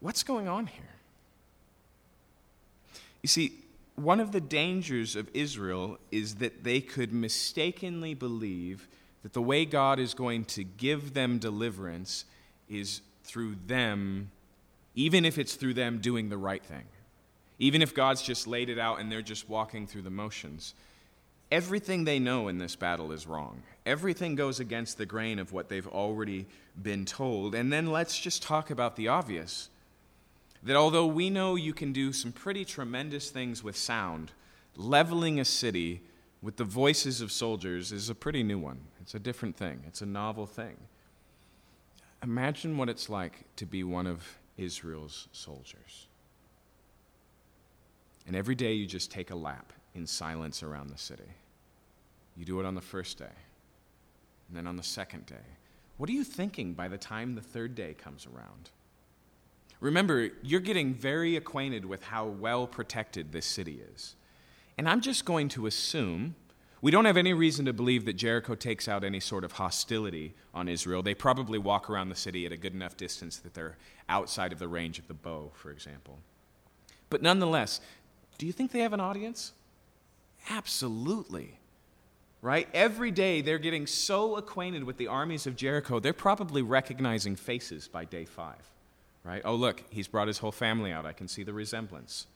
What's 0.00 0.22
going 0.22 0.48
on 0.48 0.66
here? 0.66 0.84
You 3.22 3.28
see, 3.28 3.52
one 3.94 4.18
of 4.18 4.32
the 4.32 4.40
dangers 4.40 5.14
of 5.14 5.28
Israel 5.32 5.98
is 6.10 6.36
that 6.36 6.64
they 6.64 6.80
could 6.80 7.12
mistakenly 7.12 8.14
believe 8.14 8.88
that 9.22 9.32
the 9.32 9.42
way 9.42 9.64
God 9.64 9.98
is 9.98 10.14
going 10.14 10.44
to 10.46 10.64
give 10.64 11.14
them 11.14 11.38
deliverance 11.38 12.24
is 12.68 13.02
through 13.24 13.56
them, 13.66 14.30
even 14.94 15.24
if 15.24 15.38
it's 15.38 15.54
through 15.54 15.74
them 15.74 15.98
doing 15.98 16.28
the 16.28 16.36
right 16.36 16.64
thing. 16.64 16.84
even 17.62 17.80
if 17.80 17.94
God's 17.94 18.22
just 18.22 18.48
laid 18.48 18.68
it 18.68 18.78
out 18.78 18.98
and 18.98 19.10
they're 19.10 19.22
just 19.22 19.48
walking 19.48 19.86
through 19.86 20.02
the 20.02 20.10
motions. 20.10 20.74
Everything 21.52 22.02
they 22.02 22.18
know 22.18 22.48
in 22.48 22.58
this 22.58 22.74
battle 22.74 23.12
is 23.12 23.24
wrong. 23.24 23.62
Everything 23.86 24.34
goes 24.34 24.58
against 24.58 24.98
the 24.98 25.06
grain 25.06 25.38
of 25.38 25.52
what 25.52 25.68
they've 25.68 25.86
already 25.86 26.46
been 26.82 27.04
told. 27.04 27.54
And 27.54 27.72
then 27.72 27.86
let's 27.86 28.18
just 28.18 28.42
talk 28.42 28.70
about 28.70 28.96
the 28.96 29.06
obvious 29.06 29.68
that 30.64 30.74
although 30.74 31.06
we 31.06 31.30
know 31.30 31.54
you 31.54 31.72
can 31.72 31.92
do 31.92 32.12
some 32.12 32.32
pretty 32.32 32.64
tremendous 32.64 33.30
things 33.30 33.62
with 33.62 33.76
sound, 33.76 34.32
leveling 34.76 35.38
a 35.38 35.44
city 35.44 36.00
with 36.40 36.56
the 36.56 36.64
voices 36.64 37.20
of 37.20 37.30
soldiers 37.30 37.92
is 37.92 38.08
a 38.08 38.14
pretty 38.14 38.42
new 38.42 38.58
one. 38.58 38.80
It's 39.02 39.14
a 39.14 39.18
different 39.18 39.56
thing, 39.56 39.82
it's 39.86 40.00
a 40.00 40.06
novel 40.06 40.46
thing. 40.46 40.76
Imagine 42.22 42.76
what 42.76 42.88
it's 42.88 43.10
like 43.10 43.44
to 43.56 43.66
be 43.66 43.82
one 43.82 44.06
of 44.06 44.38
Israel's 44.56 45.28
soldiers. 45.32 46.06
And 48.26 48.36
every 48.36 48.54
day 48.54 48.72
you 48.74 48.86
just 48.86 49.10
take 49.10 49.30
a 49.30 49.34
lap 49.34 49.72
in 49.96 50.06
silence 50.06 50.62
around 50.62 50.90
the 50.90 50.98
city. 50.98 51.28
You 52.36 52.44
do 52.44 52.60
it 52.60 52.66
on 52.66 52.76
the 52.76 52.80
first 52.80 53.18
day, 53.18 53.34
and 54.48 54.56
then 54.56 54.68
on 54.68 54.76
the 54.76 54.82
second 54.82 55.26
day. 55.26 55.48
What 55.96 56.08
are 56.08 56.12
you 56.12 56.24
thinking 56.24 56.72
by 56.72 56.86
the 56.86 56.96
time 56.96 57.34
the 57.34 57.40
third 57.40 57.74
day 57.74 57.94
comes 57.94 58.26
around? 58.26 58.70
Remember, 59.80 60.30
you're 60.42 60.60
getting 60.60 60.94
very 60.94 61.36
acquainted 61.36 61.84
with 61.84 62.04
how 62.04 62.26
well 62.26 62.68
protected 62.68 63.32
this 63.32 63.46
city 63.46 63.80
is. 63.94 64.14
And 64.78 64.88
I'm 64.88 65.00
just 65.00 65.24
going 65.24 65.48
to 65.50 65.66
assume 65.66 66.36
we 66.82 66.90
don't 66.90 67.04
have 67.04 67.16
any 67.16 67.32
reason 67.32 67.64
to 67.66 67.72
believe 67.72 68.04
that 68.06 68.14
Jericho 68.14 68.56
takes 68.56 68.88
out 68.88 69.04
any 69.04 69.20
sort 69.20 69.44
of 69.44 69.52
hostility 69.52 70.34
on 70.52 70.68
Israel. 70.68 71.00
They 71.00 71.14
probably 71.14 71.58
walk 71.58 71.88
around 71.88 72.08
the 72.08 72.16
city 72.16 72.44
at 72.44 72.50
a 72.50 72.56
good 72.56 72.74
enough 72.74 72.96
distance 72.96 73.38
that 73.38 73.54
they're 73.54 73.76
outside 74.08 74.52
of 74.52 74.58
the 74.58 74.66
range 74.66 74.98
of 74.98 75.06
the 75.06 75.14
bow, 75.14 75.52
for 75.54 75.70
example. 75.70 76.18
But 77.08 77.22
nonetheless, 77.22 77.80
do 78.36 78.46
you 78.46 78.52
think 78.52 78.72
they 78.72 78.80
have 78.80 78.92
an 78.92 79.00
audience? 79.00 79.52
Absolutely. 80.50 81.60
Right? 82.40 82.68
Every 82.74 83.12
day 83.12 83.42
they're 83.42 83.58
getting 83.58 83.86
so 83.86 84.34
acquainted 84.34 84.82
with 84.82 84.96
the 84.96 85.06
armies 85.06 85.46
of 85.46 85.54
Jericho, 85.54 86.00
they're 86.00 86.12
probably 86.12 86.62
recognizing 86.62 87.36
faces 87.36 87.86
by 87.86 88.04
day 88.04 88.24
five. 88.24 88.68
Right? 89.22 89.42
Oh, 89.44 89.54
look, 89.54 89.84
he's 89.90 90.08
brought 90.08 90.26
his 90.26 90.38
whole 90.38 90.50
family 90.50 90.90
out. 90.90 91.06
I 91.06 91.12
can 91.12 91.28
see 91.28 91.44
the 91.44 91.52
resemblance. 91.52 92.26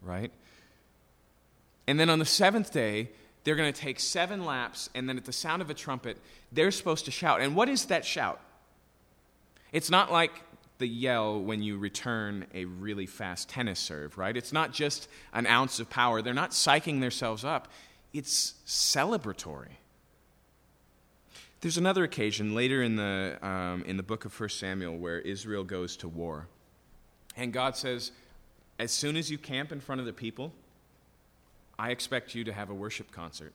Right? 0.00 0.30
And 1.88 1.98
then 1.98 2.08
on 2.08 2.20
the 2.20 2.24
seventh 2.24 2.72
day, 2.72 3.08
they're 3.44 3.56
going 3.56 3.72
to 3.72 3.80
take 3.80 4.00
seven 4.00 4.44
laps, 4.44 4.90
and 4.94 5.08
then 5.08 5.16
at 5.16 5.24
the 5.24 5.32
sound 5.32 5.62
of 5.62 5.70
a 5.70 5.74
trumpet, 5.74 6.18
they're 6.52 6.70
supposed 6.70 7.06
to 7.06 7.10
shout. 7.10 7.40
And 7.40 7.56
what 7.56 7.68
is 7.68 7.86
that 7.86 8.04
shout? 8.04 8.40
It's 9.72 9.90
not 9.90 10.12
like 10.12 10.32
the 10.78 10.88
yell 10.88 11.40
when 11.40 11.62
you 11.62 11.78
return 11.78 12.46
a 12.52 12.64
really 12.64 13.06
fast 13.06 13.48
tennis 13.48 13.78
serve, 13.78 14.18
right? 14.18 14.36
It's 14.36 14.52
not 14.52 14.72
just 14.72 15.08
an 15.32 15.46
ounce 15.46 15.78
of 15.78 15.88
power. 15.88 16.22
They're 16.22 16.34
not 16.34 16.50
psyching 16.50 17.00
themselves 17.00 17.44
up, 17.44 17.68
it's 18.12 18.54
celebratory. 18.66 19.76
There's 21.60 21.76
another 21.76 22.04
occasion 22.04 22.54
later 22.54 22.82
in 22.82 22.96
the, 22.96 23.38
um, 23.42 23.84
in 23.84 23.98
the 23.98 24.02
book 24.02 24.24
of 24.24 24.38
1 24.38 24.48
Samuel 24.48 24.96
where 24.96 25.18
Israel 25.18 25.62
goes 25.62 25.94
to 25.98 26.08
war. 26.08 26.46
And 27.36 27.52
God 27.52 27.76
says, 27.76 28.12
As 28.78 28.90
soon 28.90 29.16
as 29.16 29.30
you 29.30 29.36
camp 29.36 29.70
in 29.70 29.78
front 29.78 30.00
of 30.00 30.06
the 30.06 30.12
people, 30.14 30.52
I 31.80 31.92
expect 31.92 32.34
you 32.34 32.44
to 32.44 32.52
have 32.52 32.68
a 32.68 32.74
worship 32.74 33.10
concert, 33.10 33.54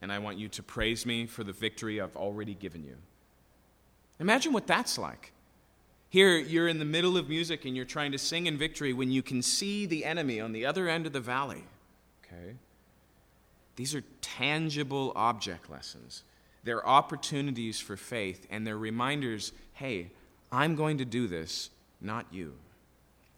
and 0.00 0.10
I 0.10 0.20
want 0.20 0.38
you 0.38 0.48
to 0.48 0.62
praise 0.62 1.04
me 1.04 1.26
for 1.26 1.44
the 1.44 1.52
victory 1.52 2.00
I've 2.00 2.16
already 2.16 2.54
given 2.54 2.82
you. 2.82 2.96
Imagine 4.18 4.54
what 4.54 4.66
that's 4.66 4.96
like. 4.96 5.32
Here, 6.08 6.38
you're 6.38 6.68
in 6.68 6.78
the 6.78 6.86
middle 6.86 7.18
of 7.18 7.28
music 7.28 7.66
and 7.66 7.76
you're 7.76 7.84
trying 7.84 8.12
to 8.12 8.18
sing 8.18 8.46
in 8.46 8.56
victory 8.56 8.94
when 8.94 9.10
you 9.10 9.20
can 9.20 9.42
see 9.42 9.84
the 9.84 10.06
enemy 10.06 10.40
on 10.40 10.52
the 10.52 10.64
other 10.64 10.88
end 10.88 11.04
of 11.04 11.12
the 11.12 11.20
valley. 11.20 11.62
Okay? 12.24 12.54
These 13.76 13.94
are 13.94 14.02
tangible 14.22 15.12
object 15.14 15.68
lessons. 15.68 16.22
They're 16.64 16.86
opportunities 16.88 17.78
for 17.78 17.98
faith, 17.98 18.46
and 18.50 18.66
they're 18.66 18.78
reminders 18.78 19.52
hey, 19.74 20.10
I'm 20.50 20.74
going 20.74 20.96
to 20.98 21.04
do 21.04 21.26
this, 21.26 21.68
not 22.00 22.24
you. 22.32 22.54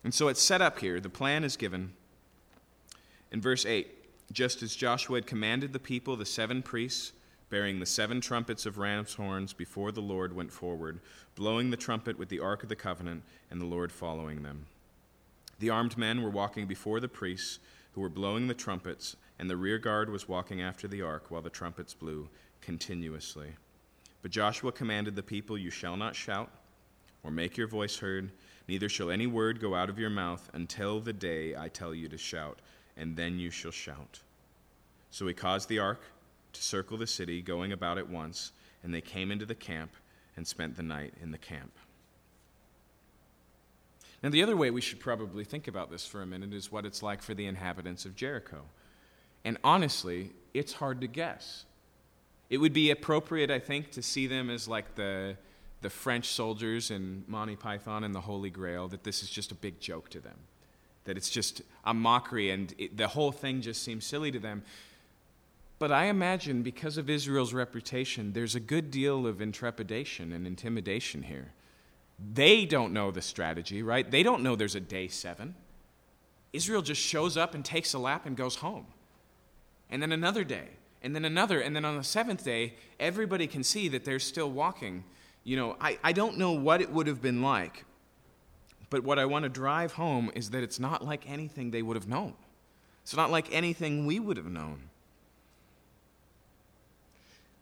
And 0.05 0.15
so 0.15 0.29
it's 0.29 0.41
set 0.41 0.63
up 0.63 0.79
here. 0.79 1.01
The 1.01 1.11
plan 1.11 1.43
is 1.43 1.57
given. 1.57 1.95
In 3.33 3.41
verse 3.41 3.67
8, 3.67 4.00
just 4.33 4.63
as 4.63 4.77
Joshua 4.77 5.17
had 5.17 5.27
commanded 5.27 5.73
the 5.73 5.79
people, 5.79 6.17
the 6.17 6.27
seven 6.27 6.63
priests, 6.63 7.13
bearing 7.49 7.81
the 7.81 7.87
seven 7.87 8.21
trumpets 8.21 8.65
of 8.65 8.79
ram's 8.79 9.15
horns 9.15 9.53
before 9.53 9.91
the 9.91 10.01
Lord, 10.01 10.35
went 10.35 10.53
forward, 10.53 11.01
blowing 11.35 11.71
the 11.71 11.77
trumpet 11.77 12.17
with 12.17 12.29
the 12.29 12.39
ark 12.39 12.63
of 12.63 12.69
the 12.69 12.77
covenant, 12.77 13.23
and 13.51 13.61
the 13.61 13.67
Lord 13.67 13.91
following 13.91 14.43
them. 14.43 14.67
The 15.59 15.71
armed 15.71 15.99
men 15.99 16.23
were 16.23 16.31
walking 16.31 16.67
before 16.67 17.01
the 17.01 17.09
priests, 17.09 17.59
who 17.93 18.01
were 18.01 18.09
blowing 18.09 18.47
the 18.47 18.55
trumpets, 18.55 19.17
and 19.39 19.51
the 19.51 19.57
rear 19.57 19.79
guard 19.79 20.09
was 20.09 20.29
walking 20.29 20.63
after 20.63 20.87
the 20.87 21.03
ark 21.03 21.25
while 21.29 21.43
the 21.43 21.51
trumpets 21.51 21.93
blew 21.93 22.29
continuously. 22.61 23.49
But 24.23 24.31
Joshua 24.31 24.71
commanded 24.71 25.17
the 25.17 25.23
people, 25.23 25.59
You 25.59 25.71
shall 25.71 25.97
not 25.97 26.15
shout 26.15 26.51
or 27.23 27.31
make 27.31 27.57
your 27.57 27.67
voice 27.67 27.99
heard, 27.99 28.31
neither 28.69 28.89
shall 28.89 29.11
any 29.11 29.27
word 29.27 29.61
go 29.61 29.75
out 29.75 29.91
of 29.91 29.99
your 29.99 30.11
mouth 30.11 30.49
until 30.53 31.01
the 31.01 31.13
day 31.13 31.57
I 31.57 31.69
tell 31.69 31.95
you 31.95 32.09
to 32.09 32.19
shout, 32.19 32.61
and 32.97 33.17
then 33.17 33.39
you 33.39 33.51
shall 33.51 33.71
shout. 33.71 34.21
So 35.11 35.27
he 35.27 35.35
caused 35.35 35.69
the 35.69 35.79
ark 35.79 36.03
to 36.53 36.63
circle 36.63 36.97
the 36.97 37.07
city, 37.07 37.43
going 37.43 37.73
about 37.73 37.99
it 37.99 38.09
once, 38.09 38.53
and 38.83 38.95
they 38.95 39.01
came 39.01 39.31
into 39.31 39.47
the 39.47 39.55
camp 39.55 39.93
and 40.37 40.47
spent 40.47 40.77
the 40.77 40.83
night 40.83 41.15
in 41.23 41.31
the 41.31 41.39
camp. 41.39 41.73
Now, 44.23 44.29
the 44.29 44.43
other 44.43 44.57
way 44.57 44.71
we 44.71 44.81
should 44.81 45.01
probably 45.01 45.45
think 45.45 45.67
about 45.67 45.91
this 45.91 46.07
for 46.07 46.21
a 46.21 46.27
minute 46.27 46.53
is 46.53 46.71
what 46.71 46.85
it's 46.85 47.03
like 47.03 47.23
for 47.23 47.35
the 47.35 47.47
inhabitants 47.47 48.05
of 48.05 48.15
Jericho. 48.15 48.63
And 49.45 49.57
honestly, 49.65 50.31
it's 50.53 50.75
hard 50.75 51.01
to 51.01 51.07
guess. 51.07 51.65
It 52.51 52.59
would 52.59 52.73
be 52.73 52.91
appropriate, 52.91 53.51
I 53.51 53.59
think, 53.59 53.93
to 53.93 54.03
see 54.03 54.27
them 54.27 54.51
as 54.51 54.69
like 54.69 54.95
the, 54.95 55.37
the 55.81 55.89
French 55.89 56.29
soldiers 56.29 56.91
in 56.91 57.25
Monty 57.29 57.57
Python 57.57 58.05
and 58.05 58.15
the 58.15 58.21
Holy 58.21 58.51
Grail, 58.51 58.89
that 58.89 59.05
this 59.05 59.23
is 59.23 59.31
just 59.31 59.53
a 59.53 59.55
big 59.55 59.81
joke 59.81 60.11
to 60.11 60.21
them, 60.21 60.37
that 61.05 61.17
it's 61.17 61.31
just 61.31 61.63
a 61.85 61.95
mockery, 61.95 62.51
and 62.51 62.75
it, 62.79 62.97
the 62.97 63.09
whole 63.09 63.33
thing 63.33 63.61
just 63.61 63.83
seems 63.83 64.05
silly 64.05 64.31
to 64.31 64.39
them. 64.39 64.63
But 65.79 65.91
I 65.91 66.05
imagine 66.07 66.63
because 66.63 66.99
of 66.99 67.09
Israel's 67.09 67.55
reputation, 67.55 68.35
there's 68.35 68.55
a 68.55 68.61
good 68.61 68.91
deal 68.91 69.27
of 69.27 69.41
intrepidation 69.41 70.33
and 70.33 70.47
intimidation 70.47 71.23
here. 71.23 71.53
They 72.35 72.67
don't 72.67 72.93
know 72.93 73.11
the 73.11 73.23
strategy, 73.23 73.83
right? 73.83 74.09
They 74.09 74.23
don't 74.23 74.43
know 74.43 74.57
there's 74.57 74.75
a 74.75 74.81
day 74.81 75.09
seven. 75.09 75.55
Israel 76.53 76.83
just 76.83 77.01
shows 77.01 77.37
up 77.37 77.55
and 77.55 77.65
takes 77.65 77.95
a 77.95 77.99
lap 77.99 78.27
and 78.27 78.37
goes 78.37 78.57
home. 78.57 78.87
And 79.89 80.03
then 80.03 80.13
another 80.13 80.45
day, 80.45 80.69
and 81.03 81.15
then 81.15 81.25
another, 81.25 81.61
and 81.61 81.75
then 81.75 81.85
on 81.85 81.97
the 81.97 82.05
seventh 82.05 82.45
day, 82.45 82.75
everybody 82.99 83.47
can 83.47 83.65
see 83.65 83.89
that 83.89 84.05
they're 84.05 84.19
still 84.19 84.51
walking. 84.51 85.05
You 85.45 85.57
know, 85.57 85.77
I, 85.81 85.99
I 86.05 86.13
don't 86.13 86.37
know 86.37 86.53
what 86.53 86.83
it 86.83 86.93
would 86.93 87.07
have 87.07 87.23
been 87.23 87.41
like, 87.41 87.85
but 88.91 89.05
what 89.05 89.19
I 89.19 89.25
want 89.25 89.45
to 89.45 89.49
drive 89.49 89.93
home 89.93 90.31
is 90.35 90.51
that 90.51 90.63
it's 90.63 90.81
not 90.81 91.05
like 91.05 91.29
anything 91.29 91.71
they 91.71 91.83
would 91.83 91.97
have 91.97 92.09
known. 92.09 92.35
It's 93.03 93.17
not 93.17 93.31
like 93.31 93.49
anything 93.53 94.05
we 94.05 94.19
would 94.19 94.37
have 94.37 94.51
known. 94.51 94.91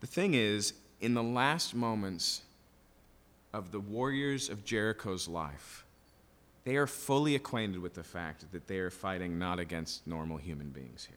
The 0.00 0.06
thing 0.06 0.34
is, 0.34 0.72
in 1.00 1.14
the 1.14 1.22
last 1.22 1.74
moments 1.74 2.42
of 3.52 3.72
the 3.72 3.80
warriors 3.80 4.48
of 4.48 4.64
Jericho's 4.64 5.28
life, 5.28 5.84
they 6.64 6.76
are 6.76 6.86
fully 6.86 7.34
acquainted 7.34 7.80
with 7.80 7.94
the 7.94 8.02
fact 8.02 8.44
that 8.52 8.66
they 8.66 8.78
are 8.78 8.90
fighting 8.90 9.38
not 9.38 9.58
against 9.58 10.06
normal 10.06 10.36
human 10.36 10.70
beings 10.70 11.06
here. 11.08 11.16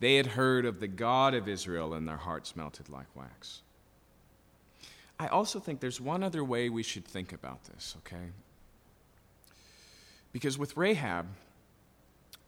They 0.00 0.16
had 0.16 0.26
heard 0.26 0.64
of 0.64 0.80
the 0.80 0.88
God 0.88 1.34
of 1.34 1.48
Israel, 1.48 1.94
and 1.94 2.06
their 2.06 2.16
hearts 2.16 2.56
melted 2.56 2.88
like 2.88 3.06
wax. 3.14 3.62
I 5.18 5.28
also 5.28 5.60
think 5.60 5.80
there's 5.80 6.00
one 6.00 6.22
other 6.22 6.44
way 6.44 6.68
we 6.68 6.82
should 6.82 7.04
think 7.04 7.32
about 7.32 7.64
this, 7.64 7.96
okay? 7.98 8.32
Because 10.32 10.58
with 10.58 10.76
Rahab, 10.76 11.26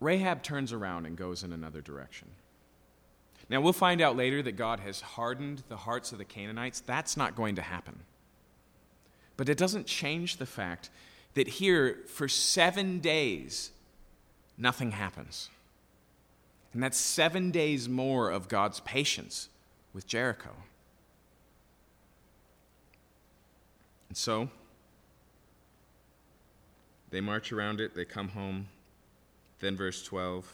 Rahab 0.00 0.42
turns 0.42 0.72
around 0.72 1.06
and 1.06 1.16
goes 1.16 1.42
in 1.42 1.52
another 1.52 1.80
direction. 1.80 2.28
Now, 3.48 3.60
we'll 3.60 3.72
find 3.72 4.00
out 4.00 4.16
later 4.16 4.42
that 4.42 4.56
God 4.56 4.80
has 4.80 5.00
hardened 5.00 5.62
the 5.68 5.76
hearts 5.76 6.10
of 6.10 6.18
the 6.18 6.24
Canaanites. 6.24 6.80
That's 6.80 7.16
not 7.16 7.36
going 7.36 7.54
to 7.56 7.62
happen. 7.62 8.00
But 9.36 9.48
it 9.48 9.56
doesn't 9.56 9.86
change 9.86 10.38
the 10.38 10.46
fact 10.46 10.90
that 11.34 11.46
here, 11.46 11.98
for 12.08 12.26
seven 12.26 12.98
days, 12.98 13.70
nothing 14.58 14.90
happens. 14.90 15.50
And 16.72 16.82
that's 16.82 16.98
seven 16.98 17.50
days 17.52 17.88
more 17.88 18.30
of 18.30 18.48
God's 18.48 18.80
patience 18.80 19.48
with 19.92 20.06
Jericho. 20.06 20.50
And 24.16 24.18
so, 24.18 24.48
they 27.10 27.20
march 27.20 27.52
around 27.52 27.82
it, 27.82 27.94
they 27.94 28.06
come 28.06 28.28
home. 28.28 28.68
Then, 29.60 29.76
verse 29.76 30.02
12. 30.04 30.50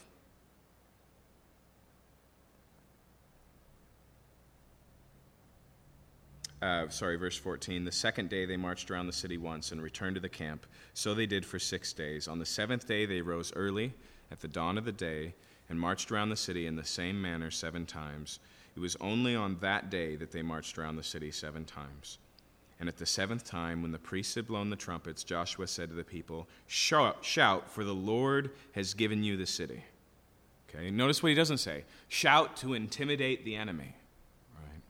uh, 6.61 6.87
sorry, 6.89 7.15
verse 7.15 7.37
14. 7.37 7.85
The 7.85 7.91
second 7.91 8.29
day 8.29 8.45
they 8.45 8.57
marched 8.57 8.91
around 8.91 9.07
the 9.07 9.13
city 9.13 9.37
once 9.37 9.71
and 9.71 9.81
returned 9.81 10.15
to 10.15 10.21
the 10.21 10.29
camp. 10.29 10.65
So 10.93 11.13
they 11.13 11.25
did 11.25 11.45
for 11.45 11.59
six 11.59 11.91
days. 11.91 12.27
On 12.27 12.39
the 12.39 12.45
seventh 12.45 12.87
day 12.87 13.05
they 13.05 13.21
rose 13.21 13.51
early 13.53 13.93
at 14.31 14.39
the 14.39 14.47
dawn 14.47 14.77
of 14.77 14.85
the 14.85 14.93
day 14.93 15.33
and 15.69 15.79
marched 15.79 16.11
around 16.11 16.29
the 16.29 16.37
city 16.37 16.65
in 16.65 16.75
the 16.75 16.83
same 16.85 17.21
manner 17.21 17.51
seven 17.51 17.85
times. 17.85 18.39
It 18.77 18.79
was 18.79 18.95
only 19.01 19.35
on 19.35 19.57
that 19.59 19.89
day 19.89 20.15
that 20.15 20.31
they 20.31 20.41
marched 20.41 20.77
around 20.77 20.95
the 20.95 21.03
city 21.03 21.31
seven 21.31 21.65
times. 21.65 22.17
And 22.79 22.89
at 22.89 22.97
the 22.97 23.05
seventh 23.05 23.45
time, 23.45 23.81
when 23.81 23.91
the 23.91 23.99
priests 23.99 24.35
had 24.35 24.47
blown 24.47 24.69
the 24.69 24.75
trumpets, 24.75 25.23
Joshua 25.23 25.67
said 25.67 25.89
to 25.89 25.95
the 25.95 26.03
people, 26.03 26.47
Shout, 26.67 27.23
shout 27.23 27.69
for 27.69 27.83
the 27.83 27.93
Lord 27.93 28.51
has 28.73 28.93
given 28.93 29.23
you 29.23 29.37
the 29.37 29.45
city. 29.45 29.83
Okay, 30.69 30.89
notice 30.89 31.21
what 31.21 31.29
he 31.29 31.35
doesn't 31.35 31.59
say. 31.59 31.83
Shout 32.07 32.57
to 32.57 32.73
intimidate 32.73 33.45
the 33.45 33.55
enemy. 33.55 33.95
Right? 34.55 34.81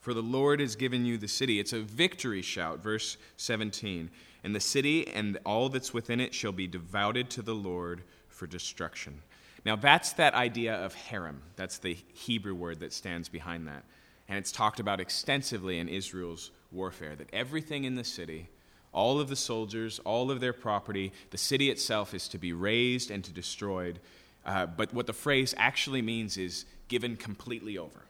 For 0.00 0.14
the 0.14 0.22
Lord 0.22 0.60
has 0.60 0.74
given 0.74 1.04
you 1.04 1.18
the 1.18 1.28
city. 1.28 1.60
It's 1.60 1.74
a 1.74 1.80
victory 1.80 2.42
shout, 2.42 2.82
verse 2.82 3.18
17. 3.36 4.10
And 4.42 4.54
the 4.54 4.60
city 4.60 5.06
and 5.08 5.38
all 5.44 5.68
that's 5.68 5.92
within 5.92 6.18
it 6.18 6.34
shall 6.34 6.52
be 6.52 6.66
devoted 6.66 7.28
to 7.30 7.42
the 7.42 7.54
Lord 7.54 8.02
for 8.28 8.46
destruction. 8.46 9.20
Now, 9.66 9.76
that's 9.76 10.14
that 10.14 10.32
idea 10.32 10.74
of 10.74 10.94
herem. 10.94 11.36
That's 11.56 11.76
the 11.76 11.98
Hebrew 12.14 12.54
word 12.54 12.80
that 12.80 12.94
stands 12.94 13.28
behind 13.28 13.68
that. 13.68 13.84
And 14.30 14.38
it's 14.38 14.52
talked 14.52 14.78
about 14.78 15.00
extensively 15.00 15.80
in 15.80 15.88
Israel's 15.88 16.52
warfare 16.70 17.16
that 17.16 17.28
everything 17.32 17.82
in 17.82 17.96
the 17.96 18.04
city, 18.04 18.48
all 18.92 19.18
of 19.18 19.28
the 19.28 19.34
soldiers, 19.34 19.98
all 20.04 20.30
of 20.30 20.38
their 20.38 20.52
property, 20.52 21.12
the 21.30 21.36
city 21.36 21.68
itself 21.68 22.14
is 22.14 22.28
to 22.28 22.38
be 22.38 22.52
razed 22.52 23.10
and 23.10 23.24
to 23.24 23.32
destroyed. 23.32 23.98
Uh, 24.46 24.66
but 24.66 24.94
what 24.94 25.08
the 25.08 25.12
phrase 25.12 25.52
actually 25.58 26.00
means 26.00 26.38
is 26.38 26.64
given 26.86 27.16
completely 27.16 27.76
over. 27.76 28.06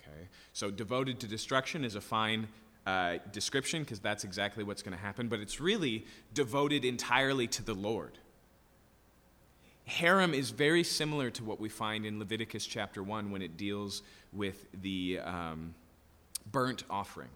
Okay? 0.00 0.28
So, 0.54 0.70
devoted 0.70 1.20
to 1.20 1.26
destruction 1.26 1.84
is 1.84 1.94
a 1.96 2.00
fine 2.00 2.48
uh, 2.86 3.18
description 3.30 3.82
because 3.82 4.00
that's 4.00 4.24
exactly 4.24 4.64
what's 4.64 4.82
going 4.82 4.96
to 4.96 5.02
happen, 5.02 5.28
but 5.28 5.38
it's 5.38 5.60
really 5.60 6.06
devoted 6.32 6.82
entirely 6.86 7.46
to 7.46 7.62
the 7.62 7.74
Lord. 7.74 8.16
Herem 9.86 10.34
is 10.34 10.50
very 10.50 10.84
similar 10.84 11.30
to 11.30 11.44
what 11.44 11.60
we 11.60 11.68
find 11.68 12.04
in 12.04 12.18
Leviticus 12.18 12.66
chapter 12.66 13.02
1 13.02 13.30
when 13.30 13.42
it 13.42 13.56
deals 13.56 14.02
with 14.32 14.66
the 14.82 15.20
um, 15.20 15.74
burnt 16.50 16.84
offering. 16.90 17.28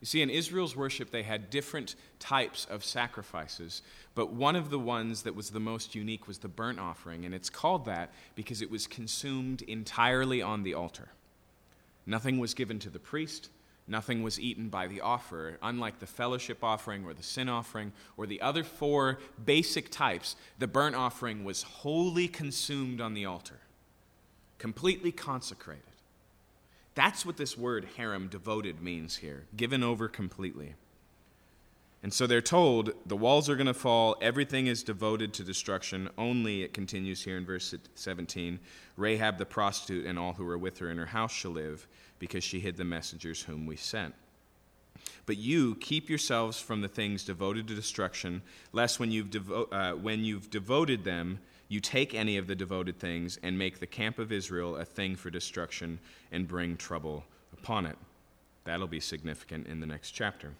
You 0.00 0.06
see, 0.06 0.22
in 0.22 0.28
Israel's 0.28 0.76
worship, 0.76 1.10
they 1.10 1.22
had 1.22 1.48
different 1.48 1.94
types 2.18 2.66
of 2.66 2.84
sacrifices, 2.84 3.80
but 4.14 4.32
one 4.32 4.54
of 4.54 4.68
the 4.68 4.78
ones 4.78 5.22
that 5.22 5.34
was 5.34 5.50
the 5.50 5.60
most 5.60 5.94
unique 5.94 6.28
was 6.28 6.38
the 6.38 6.48
burnt 6.48 6.78
offering, 6.78 7.24
and 7.24 7.34
it's 7.34 7.48
called 7.48 7.86
that 7.86 8.12
because 8.34 8.60
it 8.60 8.70
was 8.70 8.86
consumed 8.86 9.62
entirely 9.62 10.42
on 10.42 10.62
the 10.62 10.74
altar. 10.74 11.08
Nothing 12.04 12.38
was 12.38 12.52
given 12.52 12.78
to 12.80 12.90
the 12.90 12.98
priest, 12.98 13.48
Nothing 13.86 14.22
was 14.22 14.40
eaten 14.40 14.70
by 14.70 14.86
the 14.86 15.02
offerer, 15.02 15.58
unlike 15.62 15.98
the 15.98 16.06
fellowship 16.06 16.64
offering 16.64 17.04
or 17.04 17.12
the 17.12 17.22
sin 17.22 17.50
offering 17.50 17.92
or 18.16 18.26
the 18.26 18.40
other 18.40 18.64
four 18.64 19.18
basic 19.44 19.90
types. 19.90 20.36
The 20.58 20.66
burnt 20.66 20.96
offering 20.96 21.44
was 21.44 21.62
wholly 21.62 22.26
consumed 22.26 23.02
on 23.02 23.12
the 23.12 23.26
altar, 23.26 23.60
completely 24.64 25.12
consecrated. 25.12 25.82
That's 26.94 27.26
what 27.26 27.36
this 27.36 27.54
word 27.58 27.86
herem, 27.98 28.30
devoted, 28.30 28.80
means 28.80 29.16
here 29.16 29.44
given 29.54 29.82
over 29.82 30.08
completely. 30.08 30.72
And 32.02 32.10
so 32.10 32.26
they're 32.26 32.40
told 32.40 32.94
the 33.04 33.14
walls 33.14 33.50
are 33.50 33.56
going 33.56 33.66
to 33.66 33.74
fall, 33.74 34.16
everything 34.22 34.66
is 34.66 34.82
devoted 34.82 35.34
to 35.34 35.44
destruction. 35.44 36.08
Only, 36.16 36.62
it 36.62 36.72
continues 36.72 37.22
here 37.22 37.36
in 37.36 37.44
verse 37.44 37.74
17, 37.94 38.58
Rahab 38.96 39.36
the 39.36 39.44
prostitute 39.44 40.06
and 40.06 40.18
all 40.18 40.32
who 40.32 40.46
were 40.46 40.56
with 40.56 40.78
her 40.78 40.90
in 40.90 40.96
her 40.96 41.04
house 41.04 41.32
shall 41.32 41.50
live 41.50 41.86
because 42.18 42.42
she 42.42 42.58
hid 42.58 42.78
the 42.78 42.84
messengers 42.84 43.42
whom 43.42 43.66
we 43.66 43.76
sent. 43.76 44.14
But 45.26 45.36
you 45.36 45.74
keep 45.74 46.08
yourselves 46.08 46.58
from 46.58 46.80
the 46.80 46.88
things 46.88 47.22
devoted 47.22 47.68
to 47.68 47.74
destruction, 47.74 48.40
lest 48.72 48.98
when 48.98 49.10
you've, 49.10 49.28
devo- 49.28 49.68
uh, 49.70 49.94
when 49.94 50.24
you've 50.24 50.48
devoted 50.48 51.04
them, 51.04 51.40
you 51.68 51.80
take 51.80 52.14
any 52.14 52.36
of 52.36 52.46
the 52.46 52.54
devoted 52.54 52.98
things 52.98 53.38
and 53.42 53.58
make 53.58 53.78
the 53.78 53.86
camp 53.86 54.18
of 54.18 54.32
Israel 54.32 54.76
a 54.76 54.84
thing 54.84 55.16
for 55.16 55.30
destruction 55.30 55.98
and 56.30 56.46
bring 56.46 56.76
trouble 56.76 57.24
upon 57.52 57.86
it. 57.86 57.96
That'll 58.64 58.86
be 58.86 59.00
significant 59.00 59.66
in 59.66 59.80
the 59.80 59.86
next 59.86 60.12
chapter. 60.12 60.52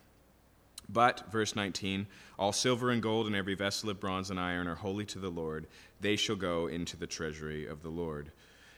But, 0.89 1.31
verse 1.33 1.57
19, 1.57 2.07
all 2.39 2.53
silver 2.53 2.91
and 2.91 3.03
gold 3.03 3.27
and 3.27 3.35
every 3.35 3.55
vessel 3.55 3.91
of 3.91 4.01
bronze 4.01 4.31
and 4.31 4.39
iron 4.39 4.69
are 4.69 4.75
holy 4.75 5.07
to 5.07 5.19
the 5.19 5.31
Lord. 5.31 5.67
They 6.01 6.17
shall 6.17 6.37
go 6.37 6.67
into 6.67 6.97
the 6.97 7.07
treasury 7.07 7.67
of 7.67 7.83
the 7.83 7.89
Lord. 7.89 8.31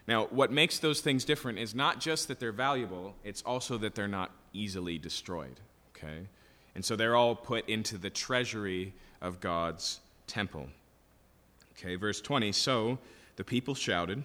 Now, 0.06 0.26
what 0.26 0.52
makes 0.52 0.78
those 0.78 1.00
things 1.00 1.24
different 1.24 1.58
is 1.58 1.74
not 1.74 2.00
just 2.00 2.28
that 2.28 2.38
they're 2.38 2.52
valuable, 2.52 3.16
it's 3.24 3.42
also 3.42 3.76
that 3.78 3.96
they're 3.96 4.06
not 4.06 4.30
easily 4.52 4.98
destroyed. 4.98 5.58
Okay? 5.96 6.28
And 6.76 6.84
so 6.84 6.94
they're 6.94 7.16
all 7.16 7.34
put 7.34 7.68
into 7.68 7.98
the 7.98 8.10
treasury 8.10 8.94
of 9.20 9.40
God's 9.40 10.00
temple. 10.28 10.68
Okay, 11.78 11.96
verse 11.96 12.20
20 12.20 12.52
So 12.52 12.98
the 13.36 13.44
people 13.44 13.74
shouted, 13.74 14.24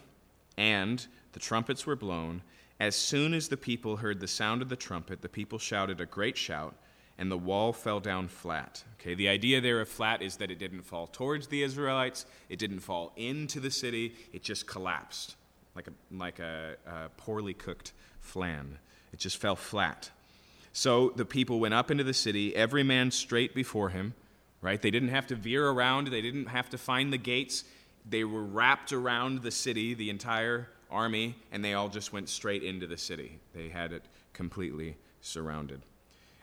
and 0.58 1.06
the 1.34 1.40
trumpets 1.40 1.86
were 1.86 1.96
blown. 1.96 2.42
As 2.80 2.96
soon 2.96 3.34
as 3.34 3.48
the 3.48 3.58
people 3.58 3.98
heard 3.98 4.20
the 4.20 4.28
sound 4.28 4.62
of 4.62 4.70
the 4.70 4.76
trumpet, 4.76 5.22
the 5.22 5.30
people 5.30 5.60
shouted 5.60 6.02
a 6.02 6.06
great 6.06 6.38
shout, 6.38 6.76
and 7.18 7.30
the 7.30 7.38
wall 7.38 7.74
fell 7.74 8.00
down 8.00 8.28
flat. 8.28 8.84
Okay, 9.00 9.14
the 9.14 9.30
idea 9.30 9.62
there 9.62 9.82
of 9.82 9.90
flat 9.90 10.22
is 10.22 10.38
that 10.38 10.50
it 10.50 10.60
didn't 10.60 10.82
fall 10.82 11.08
towards 11.08 11.48
the 11.48 11.62
Israelites, 11.62 12.26
it 12.50 12.58
didn't 12.58 12.80
fall 12.80 13.14
into 13.16 13.60
the 13.60 13.72
city, 13.72 14.16
it 14.34 14.44
just 14.44 14.66
collapsed 14.66 15.36
like 15.76 15.88
a, 15.88 15.92
like 16.16 16.40
a, 16.40 16.76
a 16.86 17.10
poorly 17.18 17.54
cooked 17.54 17.94
flan. 18.20 18.78
It 19.14 19.20
just 19.20 19.38
fell 19.38 19.56
flat. 19.56 20.10
So 20.74 21.12
the 21.16 21.26
people 21.26 21.60
went 21.60 21.74
up 21.74 21.92
into 21.92 22.04
the 22.04 22.14
city, 22.14 22.56
every 22.56 22.84
man 22.84 23.12
straight 23.12 23.54
before 23.54 23.90
him, 23.90 24.14
right? 24.62 24.82
They 24.82 24.92
didn't 24.92 25.10
have 25.10 25.28
to 25.28 25.36
veer 25.36 25.68
around, 25.68 26.08
they 26.08 26.22
didn't 26.22 26.48
have 26.48 26.70
to 26.70 26.78
find 26.78 27.12
the 27.12 27.18
gates. 27.18 27.64
They 28.10 28.24
were 28.24 28.44
wrapped 28.44 28.94
around 28.94 29.44
the 29.44 29.52
city, 29.52 29.94
the 29.94 30.10
entire 30.10 30.70
army, 30.90 31.36
and 31.52 31.64
they 31.64 31.74
all 31.74 31.90
just 31.90 32.12
went 32.12 32.30
straight 32.30 32.64
into 32.64 32.88
the 32.88 32.98
city. 32.98 33.40
They 33.54 33.70
had 33.70 33.92
it 33.92 34.04
completely 34.34 34.98
surrounded. 35.22 35.82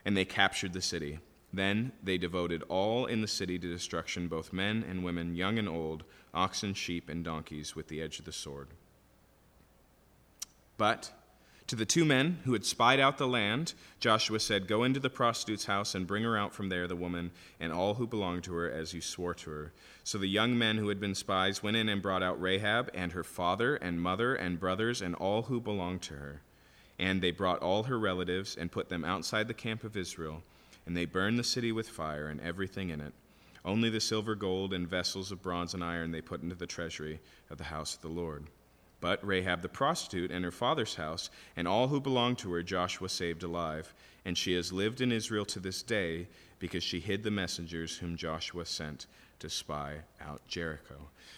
And 0.04 0.16
they 0.16 0.24
captured 0.24 0.72
the 0.72 0.80
city. 0.80 1.18
Then 1.52 1.92
they 2.02 2.18
devoted 2.18 2.62
all 2.68 3.06
in 3.06 3.20
the 3.20 3.28
city 3.28 3.58
to 3.58 3.72
destruction, 3.72 4.28
both 4.28 4.52
men 4.52 4.84
and 4.88 5.02
women, 5.02 5.34
young 5.34 5.58
and 5.58 5.68
old, 5.68 6.04
oxen, 6.34 6.74
sheep, 6.74 7.08
and 7.08 7.24
donkeys, 7.24 7.74
with 7.74 7.88
the 7.88 8.02
edge 8.02 8.18
of 8.18 8.24
the 8.24 8.32
sword. 8.32 8.68
But 10.76 11.10
to 11.68 11.76
the 11.76 11.84
two 11.84 12.06
men 12.06 12.38
who 12.44 12.54
had 12.54 12.64
spied 12.64 12.98
out 12.98 13.18
the 13.18 13.28
land, 13.28 13.74
Joshua 14.00 14.40
said, 14.40 14.66
Go 14.66 14.84
into 14.84 14.98
the 14.98 15.10
prostitute's 15.10 15.66
house 15.66 15.94
and 15.94 16.06
bring 16.06 16.22
her 16.22 16.36
out 16.36 16.54
from 16.54 16.70
there, 16.70 16.88
the 16.88 16.96
woman, 16.96 17.30
and 17.60 17.72
all 17.72 17.94
who 17.94 18.06
belong 18.06 18.40
to 18.42 18.54
her, 18.54 18.70
as 18.70 18.94
you 18.94 19.02
swore 19.02 19.34
to 19.34 19.50
her. 19.50 19.72
So 20.02 20.16
the 20.16 20.26
young 20.26 20.56
men 20.56 20.78
who 20.78 20.88
had 20.88 20.98
been 20.98 21.14
spies 21.14 21.62
went 21.62 21.76
in 21.76 21.90
and 21.90 22.00
brought 22.00 22.22
out 22.22 22.40
Rahab 22.40 22.90
and 22.94 23.12
her 23.12 23.22
father 23.22 23.76
and 23.76 24.00
mother 24.00 24.34
and 24.34 24.58
brothers 24.58 25.02
and 25.02 25.14
all 25.16 25.42
who 25.42 25.60
belonged 25.60 26.00
to 26.02 26.14
her. 26.14 26.40
And 26.98 27.20
they 27.20 27.32
brought 27.32 27.60
all 27.60 27.82
her 27.82 27.98
relatives 27.98 28.56
and 28.56 28.72
put 28.72 28.88
them 28.88 29.04
outside 29.04 29.46
the 29.46 29.54
camp 29.54 29.84
of 29.84 29.94
Israel. 29.94 30.42
And 30.86 30.96
they 30.96 31.04
burned 31.04 31.38
the 31.38 31.44
city 31.44 31.70
with 31.70 31.90
fire 31.90 32.28
and 32.28 32.40
everything 32.40 32.88
in 32.88 33.02
it. 33.02 33.12
Only 33.62 33.90
the 33.90 34.00
silver, 34.00 34.34
gold, 34.34 34.72
and 34.72 34.88
vessels 34.88 35.30
of 35.30 35.42
bronze 35.42 35.74
and 35.74 35.84
iron 35.84 36.12
they 36.12 36.22
put 36.22 36.42
into 36.42 36.54
the 36.54 36.66
treasury 36.66 37.20
of 37.50 37.58
the 37.58 37.64
house 37.64 37.94
of 37.94 38.00
the 38.00 38.08
Lord. 38.08 38.46
But 39.00 39.24
Rahab 39.26 39.62
the 39.62 39.68
prostitute 39.68 40.30
and 40.30 40.44
her 40.44 40.50
father's 40.50 40.96
house, 40.96 41.30
and 41.56 41.68
all 41.68 41.88
who 41.88 42.00
belonged 42.00 42.38
to 42.38 42.52
her, 42.52 42.62
Joshua 42.62 43.08
saved 43.08 43.42
alive. 43.42 43.94
And 44.24 44.36
she 44.36 44.54
has 44.54 44.72
lived 44.72 45.00
in 45.00 45.12
Israel 45.12 45.44
to 45.46 45.60
this 45.60 45.82
day 45.82 46.26
because 46.58 46.82
she 46.82 47.00
hid 47.00 47.22
the 47.22 47.30
messengers 47.30 47.98
whom 47.98 48.16
Joshua 48.16 48.66
sent 48.66 49.06
to 49.38 49.48
spy 49.48 49.98
out 50.20 50.42
Jericho. 50.48 50.96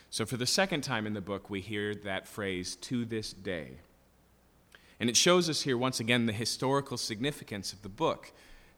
So, 0.08 0.24
for 0.24 0.36
the 0.36 0.46
second 0.46 0.82
time 0.82 1.06
in 1.06 1.12
the 1.14 1.20
book, 1.20 1.50
we 1.50 1.60
hear 1.60 1.94
that 1.94 2.26
phrase, 2.26 2.76
to 2.76 3.04
this 3.04 3.32
day. 3.32 3.72
And 4.98 5.08
it 5.08 5.16
shows 5.16 5.48
us 5.48 5.62
here, 5.62 5.78
once 5.78 6.00
again, 6.00 6.26
the 6.26 6.32
historical 6.32 6.96
significance 6.96 7.72
of 7.72 7.82
the 7.82 7.88
book. 7.88 8.32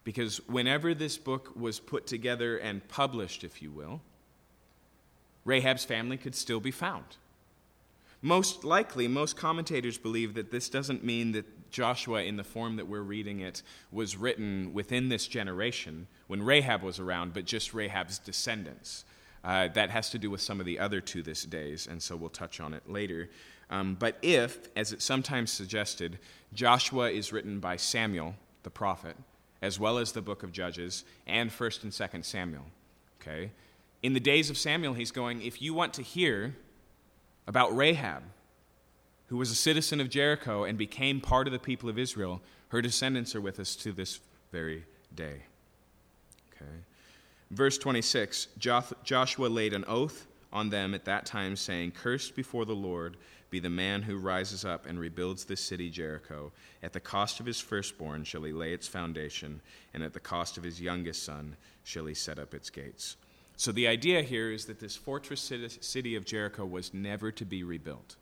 Because 0.05 0.39
whenever 0.49 0.95
this 0.95 1.16
book 1.16 1.55
was 1.55 1.78
put 1.78 2.07
together 2.07 2.57
and 2.57 2.87
published, 2.89 3.45
if 3.45 3.62
you 3.62 3.70
will, 3.70 4.01
Rahab's 5.45 5.85
family 5.85 6.16
could 6.16 6.35
still 6.35 6.61
be 6.61 6.70
found. 6.70 7.16
Most 8.22 8.62
likely, 8.62 9.08
most 9.08 9.36
commentators 9.36 9.98
believe 9.98 10.34
that 10.34 10.52
this 10.52 10.68
doesn't 10.68 11.02
mean 11.02 11.32
that 11.32 11.70
Joshua, 11.72 12.22
in 12.22 12.36
the 12.36 12.44
form 12.44 12.76
that 12.76 12.86
we're 12.86 13.02
reading 13.02 13.40
it, 13.40 13.62
was 13.90 14.16
written 14.16 14.72
within 14.72 15.08
this 15.08 15.26
generation 15.26 16.06
when 16.28 16.42
Rahab 16.42 16.82
was 16.82 17.00
around, 17.00 17.34
but 17.34 17.44
just 17.44 17.74
Rahab's 17.74 18.18
descendants. 18.18 19.04
Uh, 19.42 19.66
that 19.68 19.90
has 19.90 20.08
to 20.10 20.18
do 20.18 20.30
with 20.30 20.40
some 20.40 20.60
of 20.60 20.66
the 20.66 20.78
other 20.78 21.00
to 21.00 21.20
this 21.20 21.42
days, 21.42 21.88
and 21.88 22.00
so 22.00 22.14
we'll 22.14 22.30
touch 22.30 22.60
on 22.60 22.72
it 22.72 22.88
later. 22.88 23.28
Um, 23.70 23.96
but 23.98 24.16
if, 24.22 24.68
as 24.76 24.92
it's 24.92 25.04
sometimes 25.04 25.50
suggested, 25.50 26.20
Joshua 26.54 27.10
is 27.10 27.32
written 27.32 27.58
by 27.58 27.74
Samuel, 27.74 28.36
the 28.62 28.70
prophet, 28.70 29.16
as 29.60 29.80
well 29.80 29.98
as 29.98 30.12
the 30.12 30.22
book 30.22 30.44
of 30.44 30.52
Judges 30.52 31.04
and 31.26 31.50
1st 31.50 31.82
and 31.82 31.92
2nd 31.92 32.24
Samuel, 32.24 32.66
okay? 33.20 33.50
In 34.04 34.12
the 34.12 34.20
days 34.20 34.48
of 34.48 34.56
Samuel, 34.56 34.94
he's 34.94 35.10
going, 35.10 35.42
if 35.42 35.60
you 35.60 35.74
want 35.74 35.92
to 35.94 36.02
hear 36.02 36.54
about 37.47 37.76
Rahab, 37.76 38.22
who 39.26 39.36
was 39.36 39.51
a 39.51 39.57
citizen 39.57 40.01
of 40.01 40.11
Jericho 40.11 40.64
and 40.64 40.76
became 40.76 41.20
part 41.20 41.47
of 41.47 41.53
the 41.53 41.59
people 41.59 41.88
of 41.88 41.99
Israel, 41.99 42.40
her 42.68 42.82
descendants 42.82 43.34
are 43.34 43.40
with 43.40 43.59
us 43.59 43.76
to 43.76 43.93
this 43.93 44.20
very 44.51 44.84
day. 45.14 45.43
Okay. 46.55 46.70
Verse 47.51 47.78
26 47.78 48.49
Joshua 48.59 49.47
laid 49.49 49.72
an 49.72 49.84
oath 49.86 50.26
on 50.53 50.70
them 50.70 50.95
at 50.95 51.05
that 51.07 51.26
time, 51.26 51.57
saying, 51.57 51.93
Cursed 51.93 52.36
before 52.36 52.64
the 52.64 52.74
Lord 52.74 53.16
be 53.51 53.59
the 53.59 53.70
man 53.70 54.03
who 54.03 54.16
rises 54.16 54.64
up 54.64 54.86
and 54.86 54.99
rebuilds 54.99 55.45
this 55.45 55.61
city 55.61 55.90
Jericho. 55.90 56.53
At 56.82 56.93
the 56.93 57.01
cost 57.01 57.40
of 57.40 57.47
his 57.47 57.61
firstborn 57.61 58.24
shall 58.24 58.43
he 58.43 58.53
lay 58.53 58.72
its 58.72 58.88
foundation, 58.88 59.61
and 59.93 60.03
at 60.03 60.14
the 60.14 60.20
cost 60.20 60.57
of 60.57 60.64
his 60.64 60.80
youngest 60.80 61.22
son 61.22 61.57
shall 61.84 62.07
he 62.07 62.14
set 62.14 62.38
up 62.38 62.55
its 62.55 62.70
gates. 62.70 63.16
So 63.57 63.72
the 63.72 63.86
idea 63.86 64.22
here 64.22 64.50
is 64.50 64.64
that 64.66 64.80
this 64.80 64.96
fortress 64.96 65.53
city 65.80 66.16
of 66.16 66.24
Jericho 66.24 66.64
was 66.64 66.92
never 66.92 67.30
to 67.32 67.44
be 67.44 67.62
rebuilt. 67.62 68.16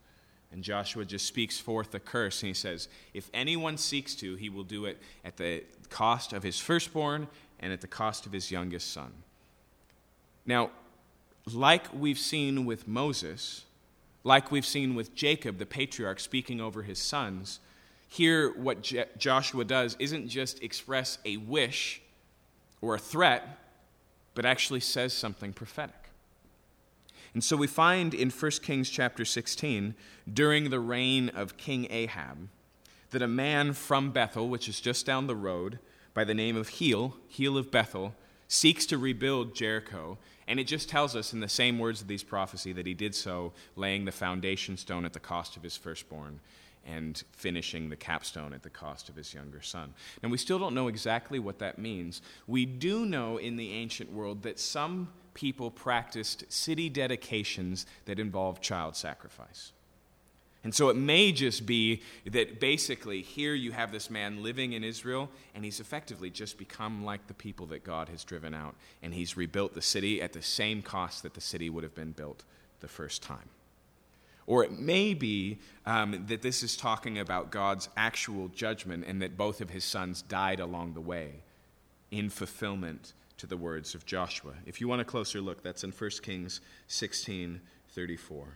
And 0.53 0.65
Joshua 0.65 1.05
just 1.05 1.27
speaks 1.27 1.59
forth 1.61 1.93
the 1.93 2.01
curse, 2.01 2.43
and 2.43 2.49
he 2.49 2.55
says, 2.55 2.89
If 3.15 3.31
anyone 3.33 3.77
seeks 3.77 4.15
to, 4.17 4.35
he 4.35 4.49
will 4.49 4.65
do 4.65 4.85
it 4.85 4.99
at 5.25 5.37
the 5.37 5.63
cost 5.91 6.33
of 6.33 6.43
his 6.43 6.59
firstborn 6.59 7.29
and 7.61 7.73
at 7.73 7.81
the 7.81 7.87
cost 7.87 8.27
of 8.27 8.33
his 8.33 8.51
youngest 8.51 8.93
son. 8.93 9.13
Now, 10.45 10.71
like 11.53 11.93
we've 11.95 12.19
seen 12.19 12.65
with 12.65 12.89
Moses, 12.89 13.65
like 14.25 14.51
we've 14.51 14.67
seen 14.67 14.95
with 14.95 15.15
Jacob, 15.15 15.59
the 15.59 15.67
patriarch, 15.67 16.21
speaking 16.21 16.61
over 16.61 16.83
his 16.83 16.99
sons, 16.99 17.61
here 18.09 18.53
what 18.53 18.83
Je- 18.83 19.05
Joshua 19.17 19.65
does 19.65 19.97
isn't 19.99 20.29
just 20.29 20.63
express 20.63 21.19
a 21.25 21.37
wish 21.37 22.03
or 22.81 22.97
a 22.97 22.99
threat, 22.99 23.59
but 24.35 24.45
actually 24.45 24.81
says 24.81 25.13
something 25.13 25.53
prophetic. 25.53 26.11
And 27.35 27.45
so 27.45 27.57
we 27.57 27.67
find 27.67 28.13
in 28.13 28.31
1 28.31 28.51
Kings 28.63 28.91
chapter 28.91 29.25
16, 29.25 29.95
during 30.33 30.71
the 30.71 30.81
reign 30.81 31.29
of 31.31 31.57
King 31.57 31.87
Ahab, 31.91 32.49
that 33.11 33.23
a 33.23 33.29
man 33.29 33.73
from 33.73 34.11
Bethel, 34.11 34.49
which 34.49 34.69
is 34.69 34.81
just 34.81 35.07
down 35.07 35.27
the 35.27 35.37
road, 35.37 35.79
by 36.13 36.25
the 36.25 36.35
name 36.35 36.57
of 36.57 36.69
Hiel, 36.71 37.15
Hiel 37.29 37.57
of 37.57 37.71
Bethel, 37.71 38.15
seeks 38.49 38.85
to 38.87 38.99
rebuild 38.99 39.55
Jericho. 39.55 40.19
And 40.49 40.59
it 40.59 40.65
just 40.65 40.89
tells 40.89 41.15
us 41.15 41.33
in 41.33 41.39
the 41.39 41.49
same 41.49 41.79
words 41.79 42.01
of 42.01 42.09
these 42.09 42.25
prophecy 42.25 42.73
that 42.73 42.87
he 42.87 42.95
did 42.95 43.15
so, 43.15 43.53
laying 43.77 44.05
the 44.05 44.13
foundation 44.13 44.77
stone 44.77 45.05
at 45.05 45.13
the 45.13 45.21
cost 45.21 45.57
of 45.57 45.63
his 45.63 45.77
firstborn 45.77 46.41
and 46.87 47.23
finishing 47.33 47.89
the 47.89 47.97
capstone 47.97 48.53
at 48.53 48.63
the 48.63 48.71
cost 48.71 49.09
of 49.09 49.17
his 49.17 49.35
younger 49.35 49.61
son. 49.61 49.95
And 50.23 50.33
we 50.33 50.39
still 50.39 50.59
don't 50.59 50.75
know 50.75 50.89
exactly 50.89 51.39
what 51.39 51.59
that 51.59 51.79
means. 51.79 52.23
We 52.47 52.67
do 52.67 53.05
know 53.05 53.37
in 53.37 53.57
the 53.57 53.73
ancient 53.73 54.13
world 54.13 54.43
that 54.43 54.59
some 54.59 55.09
people 55.35 55.71
practiced 55.71 56.45
city 56.49 56.89
dedications 56.89 57.87
that 58.07 58.19
involved 58.19 58.63
child 58.63 58.97
sacrifice. 58.97 59.73
And 60.63 60.75
so 60.75 60.91
it 60.91 60.97
may 60.97 61.33
just 61.33 61.65
be 61.65 62.03
that 62.27 62.61
basically 62.61 63.23
here 63.23 63.55
you 63.55 63.73
have 63.73 63.93
this 63.93 64.11
man 64.11 64.43
living 64.43 64.75
in 64.75 64.85
Israel, 64.85 65.31
and 65.55 65.65
he's 65.65 65.81
effectively 65.81 66.29
just 66.29 66.59
become 66.59 67.05
like 67.05 67.27
the 67.27 67.35
people 67.35 67.67
that 67.67 67.83
God 67.83 68.11
has 68.11 68.25
driven 68.25 68.53
out, 68.53 68.75
and 69.03 69.15
he's 69.15 69.39
rebuilt 69.39 69.73
the 69.73 69.81
city 69.81 70.21
at 70.21 70.35
the 70.35 70.43
same 70.43 70.83
cost 70.83 71.23
that 71.23 71.33
the 71.33 71.41
city 71.41 71.71
would 71.71 71.85
have 71.85 71.95
been 71.95 72.13
built 72.13 72.45
the 72.81 72.89
first 72.89 73.23
time. 73.23 73.49
Or 74.47 74.65
it 74.65 74.73
may 74.73 75.15
be 75.15 75.59
um, 75.87 76.25
that 76.29 76.43
this 76.43 76.63
is 76.63 76.77
talking 76.77 77.19
about 77.19 77.51
God's 77.51 77.89
actual 77.97 78.49
judgment 78.49 79.05
and 79.07 79.23
that 79.23 79.37
both 79.37 79.61
of 79.61 79.71
his 79.71 79.85
sons 79.85 80.23
died 80.23 80.61
along 80.61 80.95
the 80.95 81.01
way 81.01 81.43
in 82.11 82.31
fulfillment 82.31 83.13
to 83.37 83.47
the 83.47 83.57
words 83.57 83.95
of 83.95 84.05
Joshua. 84.05 84.53
If 84.67 84.81
you 84.81 84.89
want 84.89 85.01
a 85.01 85.05
closer 85.05 85.41
look, 85.41 85.63
that's 85.63 85.85
in 85.85 85.93
1 85.93 86.11
Kings 86.23 86.61
16 86.89 87.61
34. 87.93 88.47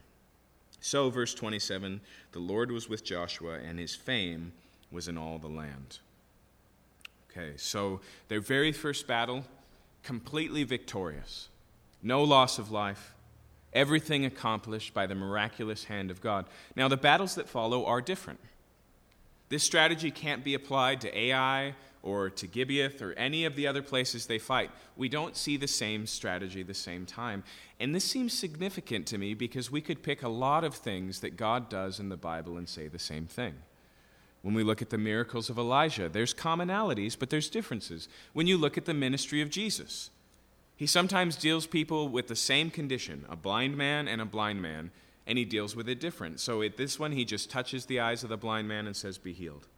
So, 0.80 1.08
verse 1.08 1.32
27 1.32 2.00
the 2.32 2.38
Lord 2.38 2.70
was 2.70 2.88
with 2.88 3.04
Joshua, 3.04 3.54
and 3.54 3.78
his 3.78 3.94
fame 3.94 4.52
was 4.90 5.08
in 5.08 5.16
all 5.16 5.38
the 5.38 5.48
land. 5.48 5.98
Okay, 7.30 7.54
so 7.56 8.00
their 8.28 8.40
very 8.40 8.72
first 8.72 9.06
battle, 9.06 9.44
completely 10.02 10.62
victorious. 10.62 11.48
No 12.02 12.22
loss 12.22 12.58
of 12.58 12.70
life, 12.70 13.13
everything 13.74 14.24
accomplished 14.24 14.94
by 14.94 15.06
the 15.06 15.14
miraculous 15.14 15.84
hand 15.84 16.10
of 16.10 16.20
God. 16.20 16.46
Now, 16.76 16.88
the 16.88 16.96
battles 16.96 17.34
that 17.34 17.48
follow 17.48 17.84
are 17.84 18.00
different. 18.00 18.40
This 19.48 19.62
strategy 19.62 20.10
can't 20.10 20.44
be 20.44 20.54
applied 20.54 21.00
to 21.02 21.18
Ai 21.18 21.74
or 22.02 22.28
to 22.28 22.46
Gibeath 22.46 23.00
or 23.00 23.12
any 23.14 23.44
of 23.44 23.56
the 23.56 23.66
other 23.66 23.82
places 23.82 24.26
they 24.26 24.38
fight. 24.38 24.70
We 24.96 25.08
don't 25.08 25.36
see 25.36 25.56
the 25.56 25.66
same 25.66 26.06
strategy 26.06 26.62
the 26.62 26.74
same 26.74 27.06
time. 27.06 27.44
And 27.80 27.94
this 27.94 28.04
seems 28.04 28.32
significant 28.32 29.06
to 29.08 29.18
me 29.18 29.34
because 29.34 29.70
we 29.70 29.80
could 29.80 30.02
pick 30.02 30.22
a 30.22 30.28
lot 30.28 30.64
of 30.64 30.74
things 30.74 31.20
that 31.20 31.36
God 31.36 31.68
does 31.68 32.00
in 32.00 32.10
the 32.10 32.16
Bible 32.16 32.56
and 32.58 32.68
say 32.68 32.88
the 32.88 32.98
same 32.98 33.26
thing. 33.26 33.54
When 34.42 34.52
we 34.52 34.62
look 34.62 34.82
at 34.82 34.90
the 34.90 34.98
miracles 34.98 35.48
of 35.48 35.56
Elijah, 35.56 36.10
there's 36.10 36.34
commonalities, 36.34 37.18
but 37.18 37.30
there's 37.30 37.48
differences. 37.48 38.08
When 38.34 38.46
you 38.46 38.58
look 38.58 38.76
at 38.76 38.84
the 38.84 38.92
ministry 38.92 39.40
of 39.40 39.48
Jesus, 39.48 40.10
he 40.76 40.86
sometimes 40.86 41.36
deals 41.36 41.66
people 41.66 42.08
with 42.08 42.28
the 42.28 42.36
same 42.36 42.70
condition, 42.70 43.24
a 43.28 43.36
blind 43.36 43.76
man 43.76 44.08
and 44.08 44.20
a 44.20 44.26
blind 44.26 44.60
man, 44.60 44.90
and 45.26 45.38
he 45.38 45.44
deals 45.44 45.76
with 45.76 45.88
it 45.88 46.00
different. 46.00 46.40
So 46.40 46.62
at 46.62 46.76
this 46.76 46.98
one, 46.98 47.12
he 47.12 47.24
just 47.24 47.50
touches 47.50 47.86
the 47.86 48.00
eyes 48.00 48.22
of 48.22 48.28
the 48.28 48.36
blind 48.36 48.68
man 48.68 48.86
and 48.86 48.96
says, 48.96 49.16
Be 49.16 49.32
healed. 49.32 49.68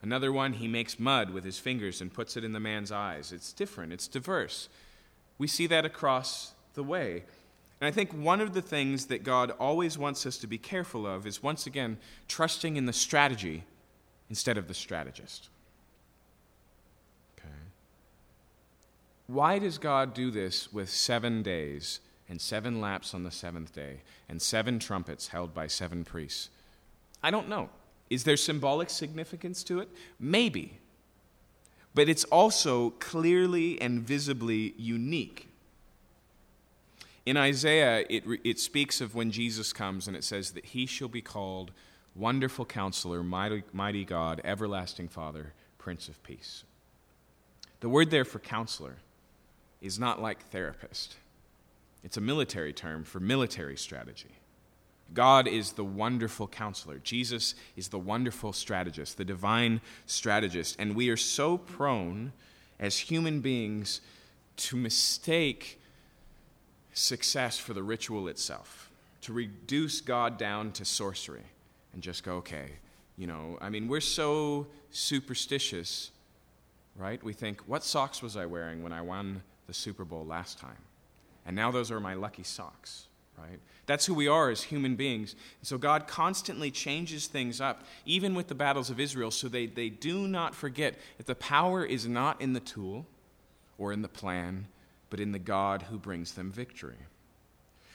Another 0.00 0.32
one, 0.32 0.54
he 0.54 0.68
makes 0.68 1.00
mud 1.00 1.30
with 1.30 1.44
his 1.44 1.58
fingers 1.58 2.00
and 2.00 2.12
puts 2.12 2.36
it 2.36 2.44
in 2.44 2.52
the 2.52 2.60
man's 2.60 2.92
eyes. 2.92 3.32
It's 3.32 3.52
different, 3.52 3.92
it's 3.92 4.06
diverse. 4.06 4.68
We 5.38 5.46
see 5.46 5.66
that 5.66 5.84
across 5.84 6.52
the 6.74 6.82
way. 6.82 7.24
And 7.80 7.88
I 7.88 7.90
think 7.90 8.12
one 8.12 8.40
of 8.40 8.54
the 8.54 8.62
things 8.62 9.06
that 9.06 9.24
God 9.24 9.50
always 9.52 9.98
wants 9.98 10.24
us 10.26 10.38
to 10.38 10.46
be 10.46 10.58
careful 10.58 11.06
of 11.06 11.26
is 11.26 11.42
once 11.42 11.66
again 11.66 11.98
trusting 12.28 12.76
in 12.76 12.86
the 12.86 12.92
strategy 12.92 13.64
instead 14.30 14.56
of 14.56 14.68
the 14.68 14.74
strategist. 14.74 15.48
Why 19.26 19.58
does 19.58 19.78
God 19.78 20.12
do 20.12 20.30
this 20.30 20.72
with 20.72 20.90
seven 20.90 21.42
days 21.42 22.00
and 22.28 22.40
seven 22.40 22.80
laps 22.80 23.14
on 23.14 23.22
the 23.22 23.30
seventh 23.30 23.72
day 23.72 24.00
and 24.28 24.40
seven 24.40 24.78
trumpets 24.78 25.28
held 25.28 25.54
by 25.54 25.66
seven 25.66 26.04
priests? 26.04 26.50
I 27.22 27.30
don't 27.30 27.48
know. 27.48 27.70
Is 28.10 28.24
there 28.24 28.36
symbolic 28.36 28.90
significance 28.90 29.64
to 29.64 29.80
it? 29.80 29.88
Maybe. 30.20 30.78
But 31.94 32.08
it's 32.08 32.24
also 32.24 32.90
clearly 32.90 33.80
and 33.80 34.02
visibly 34.02 34.74
unique. 34.76 35.48
In 37.24 37.38
Isaiah, 37.38 38.04
it, 38.10 38.24
it 38.44 38.58
speaks 38.58 39.00
of 39.00 39.14
when 39.14 39.30
Jesus 39.30 39.72
comes, 39.72 40.06
and 40.06 40.14
it 40.14 40.24
says 40.24 40.50
that 40.50 40.66
he 40.66 40.84
shall 40.84 41.08
be 41.08 41.22
called 41.22 41.70
Wonderful 42.14 42.66
Counselor, 42.66 43.22
Mighty, 43.22 43.62
mighty 43.72 44.04
God, 44.04 44.42
Everlasting 44.44 45.08
Father, 45.08 45.54
Prince 45.78 46.08
of 46.08 46.22
Peace. 46.22 46.64
The 47.80 47.88
word 47.88 48.10
there 48.10 48.26
for 48.26 48.38
counselor 48.38 48.96
is 49.84 49.98
not 49.98 50.20
like 50.20 50.42
therapist, 50.46 51.16
it's 52.02 52.16
a 52.16 52.20
military 52.20 52.72
term 52.72 53.04
for 53.04 53.20
military 53.20 53.76
strategy. 53.76 54.30
God 55.12 55.46
is 55.46 55.72
the 55.72 55.84
wonderful 55.84 56.48
counselor. 56.48 56.98
Jesus 56.98 57.54
is 57.76 57.88
the 57.88 57.98
wonderful 57.98 58.54
strategist, 58.54 59.18
the 59.18 59.24
divine 59.24 59.82
strategist. 60.06 60.76
And 60.78 60.96
we 60.96 61.10
are 61.10 61.16
so 61.16 61.58
prone 61.58 62.32
as 62.80 62.98
human 62.98 63.40
beings 63.40 64.00
to 64.56 64.76
mistake 64.76 65.80
success 66.94 67.58
for 67.58 67.74
the 67.74 67.82
ritual 67.82 68.28
itself, 68.28 68.90
to 69.20 69.32
reduce 69.32 70.00
God 70.00 70.38
down 70.38 70.72
to 70.72 70.84
sorcery 70.84 71.44
and 71.92 72.02
just 72.02 72.24
go, 72.24 72.36
okay, 72.36 72.70
you 73.18 73.26
know, 73.26 73.58
I 73.60 73.68
mean, 73.68 73.86
we're 73.86 74.00
so 74.00 74.66
superstitious, 74.90 76.10
right? 76.96 77.22
We 77.22 77.34
think, 77.34 77.60
what 77.66 77.84
socks 77.84 78.22
was 78.22 78.36
I 78.36 78.46
wearing 78.46 78.82
when 78.82 78.92
I 78.92 79.02
won 79.02 79.42
the 79.66 79.74
Super 79.74 80.04
Bowl 80.04 80.24
last 80.24 80.58
time? 80.58 80.78
And 81.46 81.54
now 81.54 81.70
those 81.70 81.90
are 81.90 82.00
my 82.00 82.14
lucky 82.14 82.42
socks 82.42 83.06
right? 83.38 83.60
That's 83.86 84.06
who 84.06 84.14
we 84.14 84.28
are 84.28 84.50
as 84.50 84.64
human 84.64 84.96
beings. 84.96 85.34
And 85.60 85.66
so 85.66 85.78
God 85.78 86.06
constantly 86.06 86.70
changes 86.70 87.26
things 87.26 87.60
up, 87.60 87.84
even 88.06 88.34
with 88.34 88.48
the 88.48 88.54
battles 88.54 88.90
of 88.90 89.00
Israel, 89.00 89.30
so 89.30 89.48
they, 89.48 89.66
they 89.66 89.88
do 89.88 90.26
not 90.26 90.54
forget 90.54 90.96
that 91.18 91.26
the 91.26 91.34
power 91.34 91.84
is 91.84 92.06
not 92.06 92.40
in 92.40 92.52
the 92.52 92.60
tool 92.60 93.06
or 93.78 93.92
in 93.92 94.02
the 94.02 94.08
plan, 94.08 94.66
but 95.10 95.20
in 95.20 95.32
the 95.32 95.38
God 95.38 95.82
who 95.82 95.98
brings 95.98 96.32
them 96.32 96.50
victory. 96.50 96.96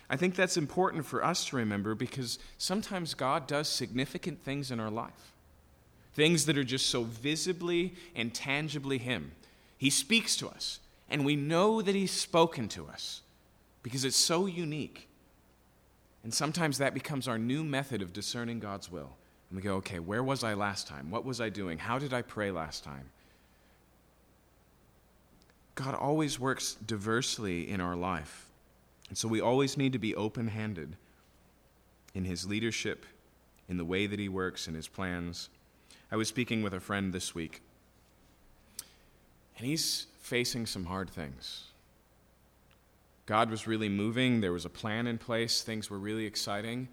I 0.09 0.15
think 0.15 0.36
that's 0.36 0.57
important 0.57 1.05
for 1.05 1.24
us 1.24 1.45
to 1.45 1.55
remember 1.55 1.93
because 1.93 2.39
sometimes 2.57 3.13
God 3.13 3.47
does 3.47 3.70
significant 3.70 4.43
things 4.43 4.72
in 4.72 4.80
our 4.80 4.89
life. 4.89 5.34
Things 6.13 6.45
that 6.45 6.57
are 6.57 6.63
just 6.63 6.88
so 6.88 7.03
visibly 7.03 7.93
and 8.15 8.34
tangibly 8.34 8.97
Him. 8.97 9.32
He 9.78 9.91
speaks 9.91 10.36
to 10.38 10.49
us, 10.49 10.80
and 11.10 11.26
we 11.26 11.36
know 11.36 11.82
that 11.82 11.95
He's 11.95 12.12
spoken 12.12 12.68
to 12.70 12.88
us 12.88 13.22
because 13.84 14.05
it's 14.05 14.18
so 14.18 14.45
unique. 14.45 15.07
And 16.24 16.34
sometimes 16.34 16.78
that 16.78 16.93
becomes 16.93 17.28
our 17.28 17.38
new 17.38 17.64
method 17.64 18.01
of 18.01 18.14
discerning 18.14 18.60
God's 18.60 18.91
will. 18.91 19.16
And 19.49 19.55
we 19.55 19.62
go, 19.62 19.76
okay, 19.76 19.99
where 19.99 20.24
was 20.24 20.43
I 20.43 20.53
last 20.53 20.88
time? 20.88 21.10
What 21.10 21.26
was 21.26 21.39
I 21.39 21.49
doing? 21.49 21.78
How 21.78 21.97
did 21.97 22.14
I 22.14 22.22
pray 22.22 22.51
last 22.51 22.84
time? 22.84 23.10
God 25.76 25.95
always 25.95 26.39
works 26.39 26.76
diversely 26.86 27.70
in 27.70 27.80
our 27.80 27.95
life. 27.95 28.47
And 29.07 29.18
so 29.18 29.28
we 29.28 29.39
always 29.39 29.78
need 29.78 29.93
to 29.93 29.99
be 29.99 30.14
open 30.14 30.49
handed 30.49 30.97
in 32.14 32.26
his 32.26 32.45
leadership 32.45 33.05
in 33.70 33.78
the 33.78 33.86
way 33.86 34.07
that 34.07 34.20
He 34.20 34.28
works 34.28 34.68
and 34.68 34.76
His 34.76 34.88
plans. 34.88 35.49
I 36.12 36.16
was 36.16 36.28
speaking 36.28 36.64
with 36.64 36.74
a 36.74 36.80
friend 36.80 37.14
this 37.14 37.36
week, 37.36 37.62
and 39.57 39.68
he's 39.68 40.07
facing 40.30 40.67
some 40.67 40.86
hard 40.86 41.09
things. 41.09 41.63
God 43.25 43.49
was 43.49 43.65
really 43.65 43.89
moving, 43.89 44.41
there 44.41 44.53
was 44.53 44.63
a 44.63 44.69
plan 44.69 45.07
in 45.07 45.17
place, 45.17 45.63
things 45.63 45.89
were 45.89 45.97
really 45.97 46.25
exciting, 46.25 46.88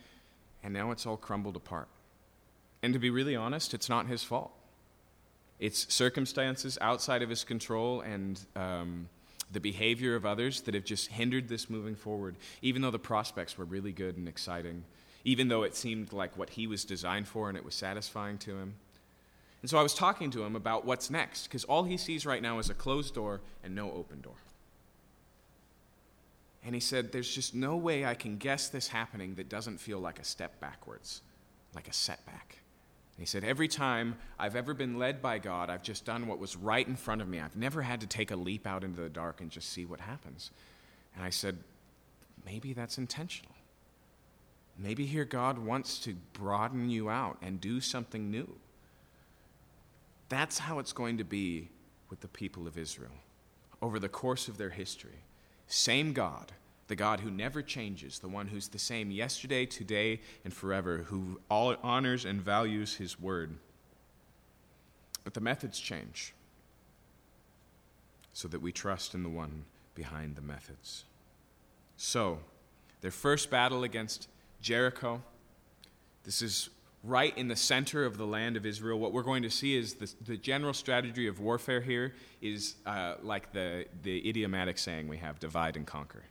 and 0.62 0.72
now 0.72 0.91
it's 0.91 1.05
all 1.05 1.18
crumbled 1.18 1.55
apart. 1.55 1.89
And 2.82 2.95
to 2.95 2.99
be 2.99 3.11
really 3.11 3.37
honest, 3.37 3.74
it's 3.74 3.91
not 3.91 4.07
his 4.07 4.22
fault. 4.22 4.53
It's 5.59 5.93
circumstances 5.93 6.78
outside 6.80 7.22
of 7.22 7.28
his 7.28 7.45
control 7.45 8.01
and 8.01 8.41
um, 8.55 9.09
the 9.53 9.61
behavior 9.61 10.14
of 10.14 10.24
others 10.24 10.62
that 10.62 10.74
have 10.74 10.84
just 10.84 11.09
hindered 11.09 11.49
this 11.49 11.68
moving 11.68 11.95
forward, 11.95 12.37
even 12.62 12.80
though 12.80 12.91
the 12.91 12.99
prospects 12.99 13.59
were 13.59 13.66
really 13.66 13.93
good 13.93 14.16
and 14.16 14.28
exciting, 14.28 14.84
even 15.24 15.49
though 15.49 15.62
it 15.62 15.76
seemed 15.76 16.12
like 16.12 16.39
what 16.39 16.51
he 16.51 16.66
was 16.66 16.87
designed 16.87 17.28
for 17.28 17.51
and 17.51 17.59
it 17.59 17.64
was 17.64 17.74
satisfying 17.74 18.39
to 18.39 18.57
him. 18.57 18.74
And 19.62 19.70
so 19.70 19.78
I 19.78 19.82
was 19.82 19.94
talking 19.94 20.30
to 20.32 20.44
him 20.44 20.54
about 20.54 20.84
what's 20.84 21.11
next, 21.11 21.44
because 21.44 21.64
all 21.64 21.84
he 21.84 21.96
sees 21.96 22.26
right 22.26 22.42
now 22.42 22.59
is 22.59 22.70
a 22.70 22.74
closed 22.74 23.14
door 23.14 23.40
and 23.64 23.74
no 23.74 23.90
open 23.92 24.20
door. 24.20 24.34
And 26.64 26.74
he 26.74 26.80
said, 26.80 27.12
There's 27.12 27.32
just 27.32 27.54
no 27.54 27.76
way 27.76 28.04
I 28.04 28.14
can 28.14 28.36
guess 28.36 28.68
this 28.68 28.88
happening 28.88 29.36
that 29.36 29.48
doesn't 29.48 29.78
feel 29.78 30.00
like 30.00 30.18
a 30.18 30.24
step 30.24 30.61
backwards, 30.61 31.22
like 31.74 31.88
a 31.88 31.92
setback. 31.92 32.59
And 33.16 33.22
he 33.22 33.26
said, 33.26 33.44
Every 33.44 33.68
time 33.68 34.16
I've 34.38 34.57
ever 34.57 34.74
been 34.74 34.98
led 34.98 35.22
by 35.22 35.38
God, 35.38 35.70
I've 35.70 35.82
just 35.82 36.04
done 36.04 36.26
what 36.26 36.40
was 36.40 36.57
right 36.57 36.86
in 36.86 36.96
front 36.96 37.22
of 37.22 37.28
me. 37.28 37.40
I've 37.40 37.57
never 37.57 37.82
had 37.82 38.00
to 38.00 38.07
take 38.07 38.32
a 38.32 38.36
leap 38.36 38.66
out 38.66 38.82
into 38.82 39.00
the 39.00 39.09
dark 39.09 39.40
and 39.40 39.50
just 39.50 39.72
see 39.72 39.84
what 39.84 40.00
happens. 40.00 40.50
And 41.14 41.24
I 41.24 41.30
said, 41.30 41.57
Maybe 42.44 42.72
that's 42.72 42.98
intentional. 42.98 43.54
Maybe 44.78 45.07
here 45.07 45.24
God 45.24 45.59
wants 45.59 45.98
to 46.00 46.14
broaden 46.32 46.90
you 46.90 47.09
out 47.09 47.38
and 47.40 47.61
do 47.61 47.80
something 47.80 48.30
new. 48.30 48.57
That's 50.29 50.59
how 50.59 50.79
it's 50.79 50.93
going 50.93 51.18
to 51.18 51.24
be 51.24 51.70
with 52.11 52.20
the 52.20 52.29
people 52.29 52.66
of 52.66 52.79
Israel 52.79 53.12
over 53.83 53.99
the 53.99 54.09
course 54.09 54.49
of 54.49 54.59
their 54.59 54.70
history. 54.70 55.24
Same 55.66 56.12
God, 56.12 56.53
the 56.89 56.97
God 56.97 57.20
who 57.20 57.31
never 57.31 57.62
changes, 57.62 58.18
the 58.18 58.29
one 58.29 58.49
who's 58.49 58.68
the 58.68 58.79
same 58.79 59.11
yesterday, 59.11 59.66
today, 59.66 60.20
and 60.45 60.53
forever, 60.53 60.99
who 61.09 61.41
all 61.51 61.77
honors 61.83 62.24
and 62.24 62.41
values 62.41 62.95
his 62.95 63.20
word. 63.20 63.57
But 65.24 65.35
the 65.35 65.41
methods 65.41 65.79
change 65.79 66.35
so 68.33 68.49
that 68.49 68.61
we 68.61 68.70
trust 68.70 69.14
in 69.14 69.22
the 69.22 69.29
one 69.29 69.64
behind 69.95 70.37
the 70.37 70.43
methods. 70.43 71.05
So, 71.97 72.39
their 73.01 73.11
first 73.11 73.51
battle 73.51 73.83
against 73.83 74.29
Jericho, 74.61 75.22
this 76.24 76.43
is 76.43 76.68
right 77.07 77.36
in 77.38 77.48
the 77.48 77.57
center 77.57 78.04
of 78.04 78.18
the 78.18 78.26
land 78.26 78.57
of 78.57 78.66
Israel. 78.66 78.98
What 78.98 79.12
we're 79.12 79.22
going 79.22 79.44
to 79.44 79.50
see 79.50 79.76
is 79.76 79.94
the, 79.94 80.12
the 80.26 80.36
general 80.36 80.72
strategy 80.72 81.28
of 81.28 81.38
warfare 81.38 81.80
here 81.80 82.14
is 82.42 82.74
uh, 82.84 83.14
like 83.22 83.52
the, 83.52 83.86
the 84.02 84.28
idiomatic 84.28 84.76
saying 84.76 85.07
we 85.07 85.18
have 85.18 85.38
divide 85.38 85.76
and 85.76 85.86
conquer. 85.86 86.24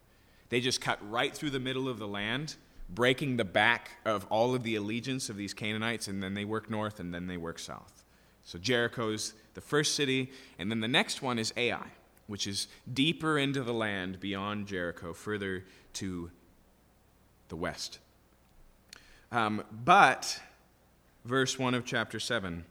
They 0.50 0.60
just 0.60 0.82
cut 0.82 1.00
right 1.10 1.34
through 1.34 1.52
the 1.52 1.60
middle 1.60 1.88
of 1.88 1.98
the 1.98 2.08
land, 2.08 2.56
breaking 2.90 3.38
the 3.38 3.46
back 3.46 3.92
of 4.06 4.26
all 4.30 4.54
of 4.54 4.64
the 4.64 4.76
allegiance 4.76 5.30
of 5.30 5.38
these 5.38 5.54
Canaanites, 5.54 6.08
and 6.08 6.22
then 6.22 6.34
they 6.34 6.46
work 6.46 6.70
north 6.70 7.00
and 7.00 7.14
then 7.14 7.28
they 7.28 7.38
work 7.38 7.58
south. 7.58 8.04
So 8.44 8.60
Jericho's 8.60 9.34
the 9.56 9.62
first 9.62 9.96
city, 9.96 10.32
and 10.60 10.70
then 10.70 10.82
the 10.82 10.88
next 10.88 11.22
one 11.22 11.40
is 11.40 11.52
Ai, 11.58 11.88
which 12.28 12.46
is 12.46 12.68
deeper 12.92 13.40
into 13.40 13.64
the 13.64 13.74
land 13.74 14.20
beyond 14.20 14.68
Jericho, 14.68 15.14
further 15.14 15.64
to 15.94 16.30
the 17.48 17.56
west. 17.56 18.00
Um, 19.32 19.64
but 19.72 20.40
verse 21.26 21.58
1 21.58 21.74
of 21.74 21.84
chapter 21.84 22.20
7 22.20 22.64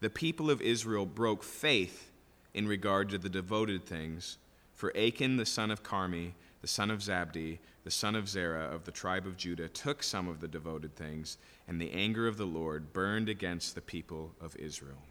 the 0.00 0.08
people 0.08 0.50
of 0.50 0.62
Israel 0.62 1.04
broke 1.04 1.42
faith 1.42 2.10
in 2.54 2.66
regard 2.66 3.10
to 3.10 3.18
the 3.18 3.28
devoted 3.28 3.84
things, 3.84 4.38
for 4.74 4.96
Achan 4.96 5.36
the 5.36 5.44
son 5.44 5.70
of 5.70 5.82
Carmi, 5.82 6.32
the 6.62 6.66
son 6.66 6.90
of 6.90 7.00
Zabdi, 7.00 7.58
the 7.84 7.90
son 7.90 8.14
of 8.14 8.26
Zerah 8.26 8.64
of 8.64 8.84
the 8.84 8.90
tribe 8.92 9.26
of 9.26 9.36
Judah, 9.36 9.68
took 9.68 10.02
some 10.02 10.26
of 10.26 10.40
the 10.40 10.48
devoted 10.48 10.96
things, 10.96 11.36
and 11.68 11.78
the 11.78 11.92
anger 11.92 12.26
of 12.26 12.38
the 12.38 12.46
Lord 12.46 12.94
burned 12.94 13.28
against 13.28 13.74
the 13.74 13.82
people 13.82 14.32
of 14.40 14.56
Israel. 14.56 15.02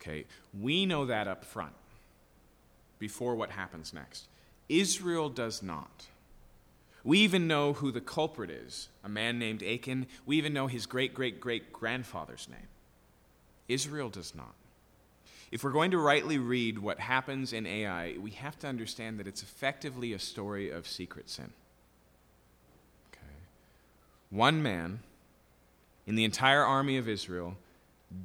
Okay, 0.00 0.26
we 0.58 0.86
know 0.86 1.06
that 1.06 1.26
up 1.26 1.44
front 1.44 1.72
before 3.00 3.34
what 3.34 3.50
happens 3.50 3.92
next. 3.92 4.28
Israel 4.68 5.28
does 5.28 5.60
not. 5.60 6.06
We 7.08 7.20
even 7.20 7.48
know 7.48 7.72
who 7.72 7.90
the 7.90 8.02
culprit 8.02 8.50
is 8.50 8.90
a 9.02 9.08
man 9.08 9.38
named 9.38 9.62
Achan. 9.62 10.08
We 10.26 10.36
even 10.36 10.52
know 10.52 10.66
his 10.66 10.84
great 10.84 11.14
great 11.14 11.40
great 11.40 11.72
grandfather's 11.72 12.46
name. 12.50 12.68
Israel 13.66 14.10
does 14.10 14.34
not. 14.34 14.54
If 15.50 15.64
we're 15.64 15.72
going 15.72 15.92
to 15.92 15.98
rightly 15.98 16.36
read 16.36 16.78
what 16.78 17.00
happens 17.00 17.54
in 17.54 17.66
Ai, 17.66 18.16
we 18.20 18.32
have 18.32 18.58
to 18.58 18.66
understand 18.66 19.18
that 19.18 19.26
it's 19.26 19.42
effectively 19.42 20.12
a 20.12 20.18
story 20.18 20.68
of 20.68 20.86
secret 20.86 21.30
sin. 21.30 21.50
Okay. 23.10 23.22
One 24.28 24.62
man 24.62 25.00
in 26.06 26.14
the 26.14 26.24
entire 26.24 26.62
army 26.62 26.98
of 26.98 27.08
Israel 27.08 27.56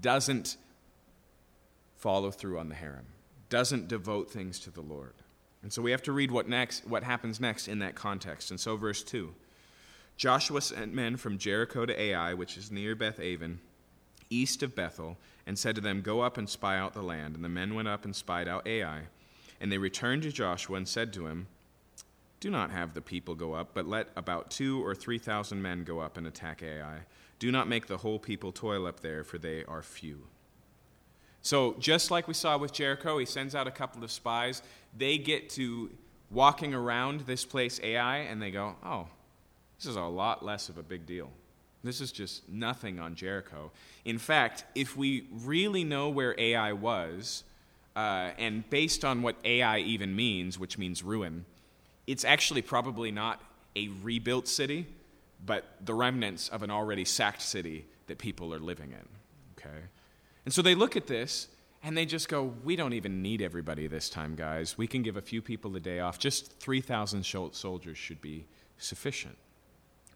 doesn't 0.02 0.58
follow 1.96 2.32
through 2.32 2.60
on 2.60 2.68
the 2.68 2.76
herem, 2.76 3.06
doesn't 3.48 3.88
devote 3.88 4.30
things 4.30 4.60
to 4.60 4.72
the 4.72 4.82
Lord. 4.82 5.14
And 5.64 5.72
so 5.72 5.82
we 5.82 5.92
have 5.92 6.04
to 6.04 6.12
read 6.12 6.30
what 6.30 6.48
next 6.48 6.86
what 6.86 7.04
happens 7.04 7.40
next 7.40 7.68
in 7.68 7.80
that 7.80 7.96
context. 7.96 8.52
And 8.52 8.60
so 8.60 8.76
verse 8.76 9.02
2. 9.02 9.34
Joshua 10.16 10.62
sent 10.62 10.94
men 10.94 11.18
from 11.18 11.38
Jericho 11.38 11.86
to 11.86 12.00
Ai, 12.00 12.34
which 12.34 12.58
is 12.58 12.70
near 12.70 12.96
Beth 12.96 13.20
Aven, 13.20 13.60
east 14.30 14.62
of 14.62 14.76
Bethel, 14.76 15.18
and 15.48 15.58
said 15.58 15.76
to 15.76 15.82
them, 15.82 16.02
Go 16.02 16.22
up 16.22 16.38
and 16.38 16.48
spy 16.48 16.78
out 16.78 16.94
the 16.94 17.02
land. 17.02 17.36
And 17.36 17.44
the 17.44 17.50
men 17.50 17.74
went 17.74 17.88
up 17.88 18.06
and 18.06 18.16
spied 18.16 18.48
out 18.48 18.68
Ai. 18.68 19.04
And 19.60 19.72
they 19.72 19.78
returned 19.78 20.24
to 20.24 20.32
Joshua 20.32 20.78
and 20.78 20.88
said 20.88 21.14
to 21.14 21.28
him, 21.28 21.48
Do 22.40 22.52
not 22.52 22.70
have 22.70 22.94
the 22.94 23.02
people 23.02 23.34
go 23.34 23.54
up, 23.54 23.72
but 23.74 23.88
let 23.88 24.10
about 24.16 24.52
two 24.52 24.86
or 24.86 24.94
three 24.94 25.18
thousand 25.18 25.62
men 25.62 25.84
go 25.84 26.00
up 26.00 26.18
and 26.18 26.28
attack 26.28 26.62
Ai. 26.62 27.00
Do 27.40 27.52
not 27.52 27.68
make 27.68 27.88
the 27.88 27.98
whole 27.98 28.20
people 28.20 28.52
toil 28.52 28.86
up 28.86 29.00
there, 29.00 29.24
for 29.24 29.38
they 29.38 29.64
are 29.66 29.82
few. 29.82 30.28
So, 31.42 31.76
just 31.78 32.10
like 32.10 32.30
we 32.30 32.34
saw 32.34 32.58
with 32.58 32.72
Jericho, 32.72 33.18
he 33.18 33.26
sends 33.26 33.54
out 33.54 33.68
a 33.68 33.72
couple 33.72 34.02
of 34.02 34.12
spies. 34.12 34.62
They 34.98 35.18
get 35.18 35.50
to 35.52 35.90
walking 36.30 36.74
around 36.74 37.22
this 37.22 37.46
place, 37.46 37.80
Ai, 37.84 38.18
and 38.20 38.42
they 38.42 38.52
go, 38.52 38.76
oh, 38.84 39.08
this 39.78 39.86
is 39.88 39.96
a 39.96 40.02
lot 40.02 40.44
less 40.44 40.70
of 40.70 40.78
a 40.78 40.84
big 40.84 41.06
deal. 41.06 41.30
This 41.84 42.00
is 42.00 42.12
just 42.12 42.48
nothing 42.48 43.00
on 43.00 43.16
Jericho. 43.16 43.72
In 44.06 44.18
fact, 44.18 44.64
if 44.74 44.96
we 44.96 45.28
really 45.44 45.84
know 45.84 46.10
where 46.10 46.34
Ai 46.40 46.72
was, 46.74 47.44
uh, 47.96 48.32
and 48.38 48.68
based 48.70 49.04
on 49.04 49.22
what 49.22 49.36
Ai 49.44 49.80
even 49.80 50.16
means, 50.16 50.58
which 50.58 50.78
means 50.78 51.04
ruin, 51.04 51.46
it's 52.08 52.24
actually 52.24 52.62
probably 52.62 53.12
not 53.12 53.42
a 53.76 53.90
rebuilt 54.02 54.48
city, 54.48 54.88
but 55.46 55.66
the 55.84 55.94
remnants 55.94 56.48
of 56.50 56.64
an 56.64 56.72
already 56.72 57.06
sacked 57.06 57.42
city 57.42 57.86
that 58.08 58.18
people 58.18 58.54
are 58.54 58.60
living 58.60 58.92
in. 58.92 59.08
Okay? 59.58 59.80
And 60.46 60.54
so 60.54 60.62
they 60.62 60.76
look 60.76 60.96
at 60.96 61.08
this 61.08 61.48
and 61.84 61.98
they 61.98 62.06
just 62.06 62.30
go, 62.30 62.54
We 62.64 62.76
don't 62.76 62.94
even 62.94 63.22
need 63.22 63.42
everybody 63.42 63.88
this 63.88 64.10
time, 64.10 64.36
guys. 64.36 64.78
We 64.78 64.88
can 64.88 65.02
give 65.02 65.18
a 65.18 65.22
few 65.22 65.42
people 65.42 65.76
a 65.76 65.80
day 65.80 66.00
off. 66.00 66.18
Just 66.18 66.58
3,000 66.60 67.24
soldiers 67.24 67.98
should 67.98 68.22
be 68.22 68.46
sufficient. 68.78 69.38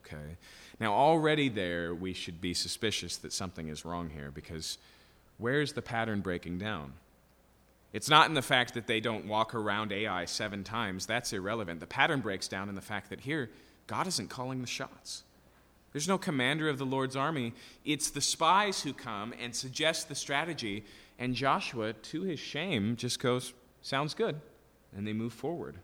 Okay? 0.06 0.38
Now, 0.80 0.94
already 0.94 1.50
there, 1.50 1.94
we 1.94 2.14
should 2.14 2.40
be 2.40 2.54
suspicious 2.54 3.18
that 3.18 3.34
something 3.34 3.68
is 3.68 3.84
wrong 3.84 4.10
here 4.10 4.32
because 4.32 4.78
where's 5.38 5.74
the 5.74 5.82
pattern 5.82 6.22
breaking 6.22 6.60
down? 6.60 6.94
It's 7.94 8.10
not 8.10 8.28
in 8.28 8.34
the 8.34 8.42
fact 8.42 8.74
that 8.76 8.88
they 8.88 9.00
don't 9.00 9.26
walk 9.26 9.56
around 9.56 9.92
Ai 9.92 10.26
seven 10.26 10.64
times. 10.64 11.06
That's 11.06 11.34
irrelevant. 11.34 11.80
The 11.80 11.88
pattern 11.88 12.22
breaks 12.22 12.48
down 12.48 12.70
in 12.70 12.76
the 12.76 12.82
fact 12.82 13.10
that 13.10 13.22
here, 13.22 13.50
God 13.88 14.08
isn't 14.08 14.30
calling 14.30 14.62
the 14.62 14.68
shots. 14.68 15.24
There's 15.98 16.08
no 16.08 16.20
commander 16.20 16.70
of 16.70 16.78
the 16.78 16.86
Lord's 16.86 17.16
army. 17.16 17.54
It's 17.84 18.12
the 18.12 18.22
spies 18.22 18.82
who 18.84 18.94
come 18.94 19.34
and 19.42 19.56
suggest 19.56 20.08
the 20.08 20.14
strategy, 20.14 20.86
and 21.18 21.34
Joshua, 21.34 21.94
to 21.94 22.22
his 22.22 22.40
shame, 22.40 22.96
just 22.98 23.20
goes, 23.20 23.56
Sounds 23.82 24.14
good. 24.14 24.40
And 24.96 25.08
they 25.08 25.14
move 25.14 25.34
forward. 25.34 25.78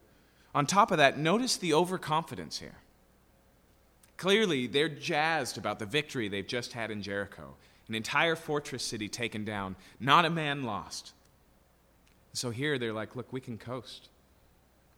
On 0.54 0.68
top 0.68 0.92
of 0.92 1.00
that, 1.00 1.18
notice 1.18 1.58
the 1.58 1.74
overconfidence 1.74 2.60
here. 2.60 2.76
Clearly, 4.16 4.68
they're 4.68 4.88
jazzed 4.88 5.58
about 5.58 5.80
the 5.80 5.88
victory 5.88 6.28
they've 6.28 6.46
just 6.46 6.74
had 6.74 6.92
in 6.92 7.02
Jericho. 7.02 7.56
An 7.88 7.96
entire 7.96 8.36
fortress 8.36 8.84
city 8.84 9.10
taken 9.10 9.44
down, 9.44 9.76
not 10.00 10.26
a 10.26 10.30
man 10.30 10.62
lost. 10.62 11.14
So 12.34 12.52
here 12.52 12.78
they're 12.78 12.94
like, 12.94 13.16
look, 13.16 13.34
we 13.34 13.42
can 13.42 13.58
coast. 13.58 14.10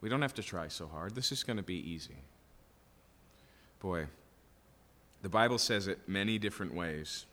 We 0.02 0.10
don't 0.10 0.20
have 0.20 0.34
to 0.34 0.42
try 0.42 0.68
so 0.68 0.86
hard. 0.86 1.14
This 1.14 1.32
is 1.32 1.42
going 1.42 1.56
to 1.56 1.62
be 1.62 1.90
easy. 1.90 2.16
Boy, 3.80 4.08
the 5.22 5.28
Bible 5.28 5.58
says 5.58 5.86
it 5.88 6.00
many 6.06 6.38
different 6.38 6.74
ways. 6.74 7.26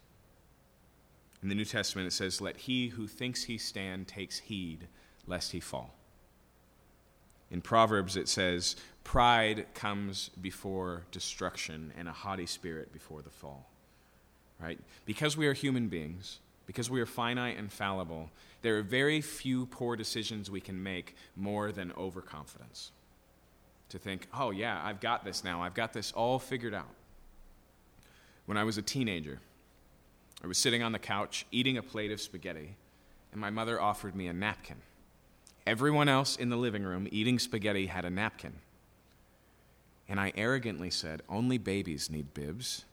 In 1.41 1.49
the 1.49 1.55
New 1.55 1.65
Testament, 1.65 2.07
it 2.07 2.13
says, 2.13 2.39
Let 2.41 2.57
he 2.57 2.89
who 2.89 3.07
thinks 3.07 3.43
he 3.43 3.57
stand 3.57 4.07
takes 4.07 4.39
heed 4.39 4.87
lest 5.27 5.51
he 5.51 5.59
fall. 5.59 5.93
In 7.51 7.61
Proverbs, 7.61 8.17
it 8.17 8.27
says, 8.29 8.75
Pride 9.03 9.67
comes 9.73 10.29
before 10.41 11.03
destruction, 11.11 11.91
and 11.97 12.07
a 12.07 12.13
haughty 12.13 12.45
spirit 12.45 12.93
before 12.93 13.21
the 13.21 13.29
fall. 13.29 13.69
right? 14.59 14.79
Because 15.05 15.35
we 15.35 15.45
are 15.47 15.53
human 15.53 15.89
beings, 15.89 16.39
because 16.65 16.89
we 16.89 17.01
are 17.01 17.05
finite 17.05 17.57
and 17.57 17.71
fallible, 17.71 18.31
there 18.61 18.77
are 18.77 18.81
very 18.81 19.19
few 19.19 19.65
poor 19.65 19.95
decisions 19.95 20.49
we 20.49 20.61
can 20.61 20.81
make 20.81 21.15
more 21.35 21.71
than 21.71 21.91
overconfidence. 21.97 22.91
To 23.89 23.99
think, 23.99 24.27
oh, 24.33 24.51
yeah, 24.51 24.81
I've 24.83 25.01
got 25.01 25.25
this 25.25 25.43
now, 25.43 25.61
I've 25.61 25.73
got 25.73 25.93
this 25.93 26.11
all 26.13 26.39
figured 26.39 26.73
out. 26.73 26.89
When 28.45 28.57
I 28.57 28.63
was 28.63 28.77
a 28.77 28.81
teenager, 28.81 29.39
I 30.43 30.47
was 30.47 30.57
sitting 30.57 30.83
on 30.83 30.91
the 30.91 30.99
couch 30.99 31.45
eating 31.51 31.77
a 31.77 31.83
plate 31.83 32.11
of 32.11 32.19
spaghetti, 32.19 32.75
and 33.31 33.39
my 33.39 33.49
mother 33.49 33.81
offered 33.81 34.15
me 34.15 34.27
a 34.27 34.33
napkin. 34.33 34.77
Everyone 35.65 36.09
else 36.09 36.35
in 36.35 36.49
the 36.49 36.57
living 36.57 36.83
room 36.83 37.07
eating 37.11 37.39
spaghetti 37.39 37.85
had 37.85 38.03
a 38.03 38.09
napkin. 38.09 38.53
And 40.09 40.19
I 40.19 40.33
arrogantly 40.35 40.89
said, 40.89 41.21
Only 41.29 41.57
babies 41.57 42.09
need 42.09 42.33
bibs. 42.33 42.83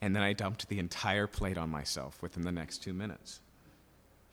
And 0.00 0.14
then 0.14 0.22
I 0.22 0.32
dumped 0.32 0.68
the 0.68 0.78
entire 0.78 1.26
plate 1.26 1.58
on 1.58 1.70
myself 1.70 2.22
within 2.22 2.44
the 2.44 2.52
next 2.52 2.78
two 2.78 2.92
minutes. 2.92 3.40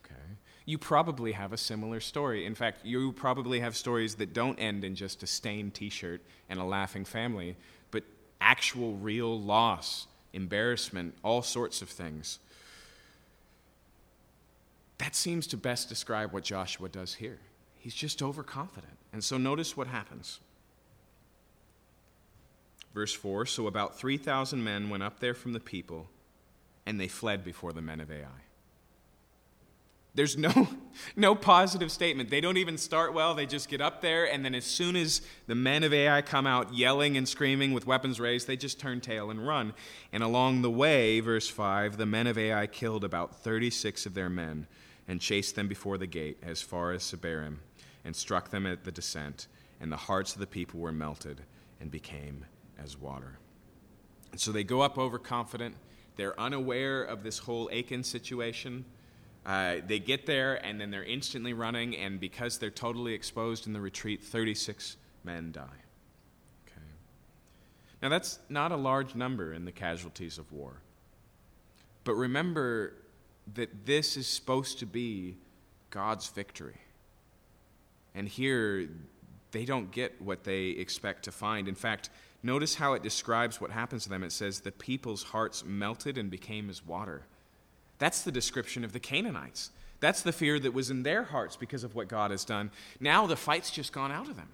Okay. 0.04 0.20
You 0.64 0.78
probably 0.78 1.32
have 1.32 1.52
a 1.52 1.56
similar 1.56 1.98
story. 1.98 2.44
In 2.44 2.54
fact, 2.54 2.84
you 2.84 3.12
probably 3.12 3.60
have 3.60 3.76
stories 3.76 4.14
that 4.16 4.32
don't 4.32 4.58
end 4.58 4.84
in 4.84 4.94
just 4.94 5.22
a 5.22 5.26
stained 5.26 5.74
t 5.74 5.88
shirt 5.88 6.20
and 6.48 6.60
a 6.60 6.64
laughing 6.64 7.04
family, 7.04 7.56
but 7.90 8.04
actual 8.40 8.94
real 8.96 9.40
loss, 9.40 10.06
embarrassment, 10.36 11.14
all 11.24 11.42
sorts 11.42 11.82
of 11.82 11.88
things. 11.88 12.38
That 14.98 15.14
seems 15.14 15.46
to 15.48 15.56
best 15.56 15.88
describe 15.88 16.32
what 16.32 16.44
Joshua 16.44 16.88
does 16.88 17.14
here. 17.14 17.38
He's 17.78 17.94
just 17.94 18.22
overconfident. 18.22 18.96
And 19.12 19.24
so 19.24 19.38
notice 19.38 19.76
what 19.76 19.88
happens. 19.88 20.40
Verse 22.94 23.12
4 23.12 23.46
So 23.46 23.66
about 23.66 23.98
3,000 23.98 24.62
men 24.62 24.88
went 24.88 25.02
up 25.02 25.20
there 25.20 25.34
from 25.34 25.52
the 25.52 25.60
people, 25.60 26.08
and 26.86 27.00
they 27.00 27.08
fled 27.08 27.44
before 27.44 27.72
the 27.72 27.82
men 27.82 28.00
of 28.00 28.10
Ai. 28.10 28.45
There's 30.16 30.36
no, 30.36 30.68
no 31.16 31.34
positive 31.34 31.92
statement. 31.92 32.30
They 32.30 32.40
don't 32.40 32.56
even 32.56 32.78
start 32.78 33.12
well. 33.12 33.34
They 33.34 33.46
just 33.46 33.68
get 33.68 33.82
up 33.82 34.00
there, 34.00 34.24
and 34.24 34.44
then 34.44 34.54
as 34.54 34.64
soon 34.64 34.96
as 34.96 35.20
the 35.46 35.54
men 35.54 35.84
of 35.84 35.92
Ai 35.92 36.22
come 36.22 36.46
out 36.46 36.74
yelling 36.74 37.16
and 37.18 37.28
screaming 37.28 37.72
with 37.74 37.86
weapons 37.86 38.18
raised, 38.18 38.46
they 38.46 38.56
just 38.56 38.80
turn 38.80 39.00
tail 39.02 39.30
and 39.30 39.46
run. 39.46 39.74
And 40.12 40.22
along 40.22 40.62
the 40.62 40.70
way, 40.70 41.20
verse 41.20 41.48
5, 41.48 41.98
the 41.98 42.06
men 42.06 42.26
of 42.26 42.38
Ai 42.38 42.66
killed 42.66 43.04
about 43.04 43.36
36 43.36 44.06
of 44.06 44.14
their 44.14 44.30
men 44.30 44.66
and 45.06 45.20
chased 45.20 45.54
them 45.54 45.68
before 45.68 45.98
the 45.98 46.06
gate 46.06 46.38
as 46.42 46.62
far 46.62 46.92
as 46.92 47.02
Shebarim 47.02 47.58
and 48.04 48.16
struck 48.16 48.50
them 48.50 48.66
at 48.66 48.84
the 48.84 48.92
descent, 48.92 49.48
and 49.80 49.92
the 49.92 49.96
hearts 49.96 50.32
of 50.32 50.40
the 50.40 50.46
people 50.46 50.80
were 50.80 50.92
melted 50.92 51.42
and 51.78 51.90
became 51.90 52.46
as 52.82 52.96
water. 52.96 53.38
And 54.32 54.40
so 54.40 54.50
they 54.50 54.64
go 54.64 54.80
up 54.80 54.96
overconfident. 54.96 55.74
They're 56.16 56.38
unaware 56.40 57.02
of 57.02 57.22
this 57.22 57.38
whole 57.38 57.68
Achan 57.70 58.02
situation. 58.02 58.86
Uh, 59.46 59.76
they 59.86 59.98
get 59.98 60.26
there 60.26 60.54
and 60.66 60.80
then 60.80 60.90
they're 60.90 61.04
instantly 61.04 61.52
running, 61.52 61.96
and 61.96 62.18
because 62.18 62.58
they're 62.58 62.68
totally 62.68 63.14
exposed 63.14 63.66
in 63.66 63.72
the 63.72 63.80
retreat, 63.80 64.22
36 64.22 64.96
men 65.24 65.52
die. 65.52 65.62
Okay. 66.66 66.80
Now, 68.02 68.08
that's 68.08 68.40
not 68.48 68.72
a 68.72 68.76
large 68.76 69.14
number 69.14 69.52
in 69.52 69.64
the 69.64 69.72
casualties 69.72 70.36
of 70.36 70.52
war. 70.52 70.74
But 72.02 72.14
remember 72.14 72.94
that 73.54 73.86
this 73.86 74.16
is 74.16 74.26
supposed 74.26 74.80
to 74.80 74.86
be 74.86 75.36
God's 75.90 76.28
victory. 76.28 76.80
And 78.14 78.28
here, 78.28 78.88
they 79.52 79.64
don't 79.64 79.92
get 79.92 80.20
what 80.20 80.42
they 80.42 80.70
expect 80.70 81.24
to 81.24 81.32
find. 81.32 81.68
In 81.68 81.76
fact, 81.76 82.10
Notice 82.46 82.76
how 82.76 82.92
it 82.92 83.02
describes 83.02 83.60
what 83.60 83.72
happens 83.72 84.04
to 84.04 84.08
them. 84.08 84.22
It 84.22 84.30
says, 84.30 84.60
The 84.60 84.70
people's 84.70 85.24
hearts 85.24 85.64
melted 85.64 86.16
and 86.16 86.30
became 86.30 86.70
as 86.70 86.86
water. 86.86 87.26
That's 87.98 88.22
the 88.22 88.32
description 88.32 88.84
of 88.84 88.92
the 88.92 89.00
Canaanites. 89.00 89.70
That's 90.00 90.22
the 90.22 90.32
fear 90.32 90.58
that 90.60 90.74
was 90.74 90.90
in 90.90 91.02
their 91.02 91.24
hearts 91.24 91.56
because 91.56 91.84
of 91.84 91.94
what 91.94 92.08
God 92.08 92.30
has 92.30 92.44
done. 92.44 92.70
Now 93.00 93.26
the 93.26 93.36
fight's 93.36 93.70
just 93.70 93.92
gone 93.92 94.12
out 94.12 94.28
of 94.28 94.36
them. 94.36 94.48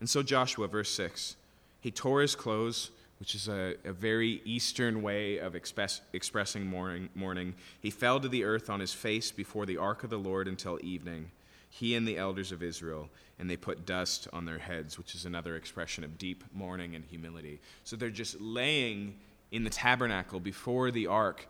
And 0.00 0.08
so, 0.08 0.22
Joshua, 0.22 0.66
verse 0.66 0.90
6, 0.90 1.36
he 1.80 1.90
tore 1.90 2.22
his 2.22 2.34
clothes, 2.34 2.90
which 3.18 3.34
is 3.34 3.48
a, 3.48 3.74
a 3.84 3.92
very 3.92 4.40
Eastern 4.46 5.02
way 5.02 5.36
of 5.36 5.54
express, 5.54 6.00
expressing 6.14 6.66
mourning, 6.66 7.10
mourning. 7.14 7.54
He 7.80 7.90
fell 7.90 8.18
to 8.18 8.28
the 8.28 8.44
earth 8.44 8.70
on 8.70 8.80
his 8.80 8.94
face 8.94 9.30
before 9.30 9.66
the 9.66 9.76
ark 9.76 10.02
of 10.02 10.08
the 10.08 10.18
Lord 10.18 10.48
until 10.48 10.78
evening 10.82 11.30
he 11.70 11.94
and 11.94 12.06
the 12.06 12.18
elders 12.18 12.50
of 12.50 12.62
Israel, 12.62 13.08
and 13.38 13.48
they 13.48 13.56
put 13.56 13.86
dust 13.86 14.26
on 14.32 14.44
their 14.44 14.58
heads, 14.58 14.98
which 14.98 15.14
is 15.14 15.24
another 15.24 15.54
expression 15.54 16.02
of 16.02 16.18
deep 16.18 16.44
mourning 16.52 16.96
and 16.96 17.04
humility. 17.04 17.60
So 17.84 17.96
they're 17.96 18.10
just 18.10 18.40
laying 18.40 19.14
in 19.52 19.62
the 19.62 19.70
tabernacle 19.70 20.40
before 20.40 20.90
the 20.90 21.06
ark. 21.06 21.46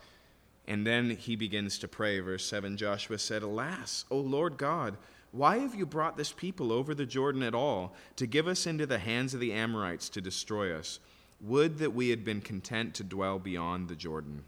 And 0.70 0.86
then 0.86 1.10
he 1.10 1.34
begins 1.34 1.80
to 1.80 1.88
pray. 1.88 2.20
Verse 2.20 2.46
7 2.46 2.76
Joshua 2.76 3.18
said, 3.18 3.42
Alas, 3.42 4.04
O 4.08 4.18
Lord 4.18 4.56
God, 4.56 4.96
why 5.32 5.58
have 5.58 5.74
you 5.74 5.84
brought 5.84 6.16
this 6.16 6.30
people 6.30 6.72
over 6.72 6.94
the 6.94 7.04
Jordan 7.04 7.42
at 7.42 7.56
all 7.56 7.92
to 8.14 8.24
give 8.24 8.46
us 8.46 8.68
into 8.68 8.86
the 8.86 9.00
hands 9.00 9.34
of 9.34 9.40
the 9.40 9.52
Amorites 9.52 10.08
to 10.10 10.20
destroy 10.20 10.72
us? 10.72 11.00
Would 11.40 11.78
that 11.78 11.92
we 11.92 12.10
had 12.10 12.24
been 12.24 12.40
content 12.40 12.94
to 12.94 13.02
dwell 13.02 13.40
beyond 13.40 13.88
the 13.88 13.96
Jordan. 13.96 14.44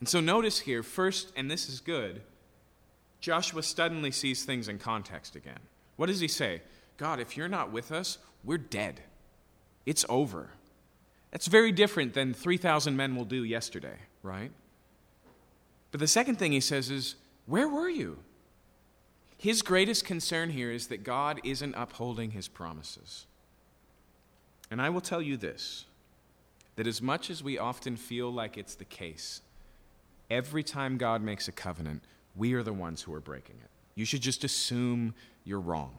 And 0.00 0.08
so 0.08 0.20
notice 0.20 0.60
here, 0.60 0.82
first, 0.82 1.32
and 1.34 1.50
this 1.50 1.68
is 1.68 1.80
good 1.80 2.20
Joshua 3.20 3.62
suddenly 3.62 4.10
sees 4.10 4.44
things 4.44 4.68
in 4.68 4.78
context 4.78 5.34
again. 5.34 5.60
What 5.96 6.06
does 6.06 6.20
he 6.20 6.28
say? 6.28 6.60
God, 6.98 7.20
if 7.20 7.38
you're 7.38 7.48
not 7.48 7.72
with 7.72 7.90
us, 7.90 8.18
we're 8.44 8.58
dead. 8.58 9.00
It's 9.86 10.04
over. 10.10 10.50
That's 11.30 11.46
very 11.46 11.72
different 11.72 12.12
than 12.12 12.34
3,000 12.34 12.96
men 12.96 13.16
will 13.16 13.24
do 13.24 13.42
yesterday, 13.42 13.96
right? 14.22 14.50
But 15.90 16.00
the 16.00 16.06
second 16.06 16.36
thing 16.36 16.52
he 16.52 16.60
says 16.60 16.90
is, 16.90 17.14
Where 17.46 17.68
were 17.68 17.88
you? 17.88 18.18
His 19.36 19.62
greatest 19.62 20.04
concern 20.04 20.50
here 20.50 20.70
is 20.70 20.88
that 20.88 21.04
God 21.04 21.40
isn't 21.44 21.74
upholding 21.74 22.32
his 22.32 22.48
promises. 22.48 23.26
And 24.70 24.82
I 24.82 24.90
will 24.90 25.00
tell 25.00 25.22
you 25.22 25.36
this 25.36 25.84
that 26.76 26.86
as 26.86 27.02
much 27.02 27.28
as 27.28 27.42
we 27.42 27.58
often 27.58 27.96
feel 27.96 28.32
like 28.32 28.56
it's 28.56 28.76
the 28.76 28.84
case, 28.84 29.42
every 30.30 30.62
time 30.62 30.96
God 30.96 31.22
makes 31.22 31.48
a 31.48 31.52
covenant, 31.52 32.02
we 32.36 32.54
are 32.54 32.62
the 32.62 32.72
ones 32.72 33.02
who 33.02 33.12
are 33.14 33.20
breaking 33.20 33.56
it. 33.62 33.70
You 33.96 34.04
should 34.04 34.20
just 34.20 34.44
assume 34.44 35.14
you're 35.44 35.58
wrong. 35.58 35.98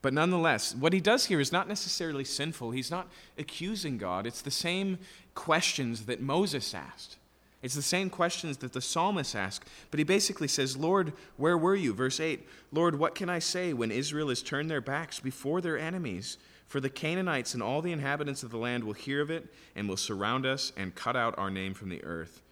But 0.00 0.14
nonetheless, 0.14 0.74
what 0.74 0.92
he 0.92 1.00
does 1.00 1.26
here 1.26 1.40
is 1.40 1.52
not 1.52 1.68
necessarily 1.68 2.24
sinful. 2.24 2.70
He's 2.70 2.90
not 2.90 3.08
accusing 3.36 3.98
God. 3.98 4.26
It's 4.26 4.42
the 4.42 4.50
same 4.50 4.98
questions 5.34 6.06
that 6.06 6.20
Moses 6.20 6.72
asked. 6.74 7.16
It's 7.60 7.74
the 7.74 7.82
same 7.82 8.08
questions 8.08 8.58
that 8.58 8.72
the 8.72 8.80
psalmist 8.80 9.34
asked. 9.34 9.68
But 9.90 9.98
he 9.98 10.04
basically 10.04 10.46
says, 10.46 10.76
Lord, 10.76 11.12
where 11.36 11.58
were 11.58 11.74
you? 11.74 11.92
Verse 11.92 12.20
8 12.20 12.46
Lord, 12.70 12.98
what 12.98 13.14
can 13.14 13.28
I 13.28 13.40
say 13.40 13.72
when 13.72 13.90
Israel 13.90 14.28
has 14.28 14.42
turned 14.42 14.70
their 14.70 14.80
backs 14.80 15.18
before 15.18 15.60
their 15.60 15.78
enemies? 15.78 16.38
For 16.68 16.80
the 16.80 16.90
Canaanites 16.90 17.54
and 17.54 17.62
all 17.62 17.80
the 17.80 17.92
inhabitants 17.92 18.42
of 18.42 18.50
the 18.50 18.58
land 18.58 18.84
will 18.84 18.92
hear 18.92 19.22
of 19.22 19.30
it 19.30 19.46
and 19.74 19.88
will 19.88 19.96
surround 19.96 20.44
us 20.44 20.70
and 20.76 20.94
cut 20.94 21.16
out 21.16 21.38
our 21.38 21.50
name 21.50 21.72
from 21.72 21.88
the 21.88 22.04
earth. 22.04 22.42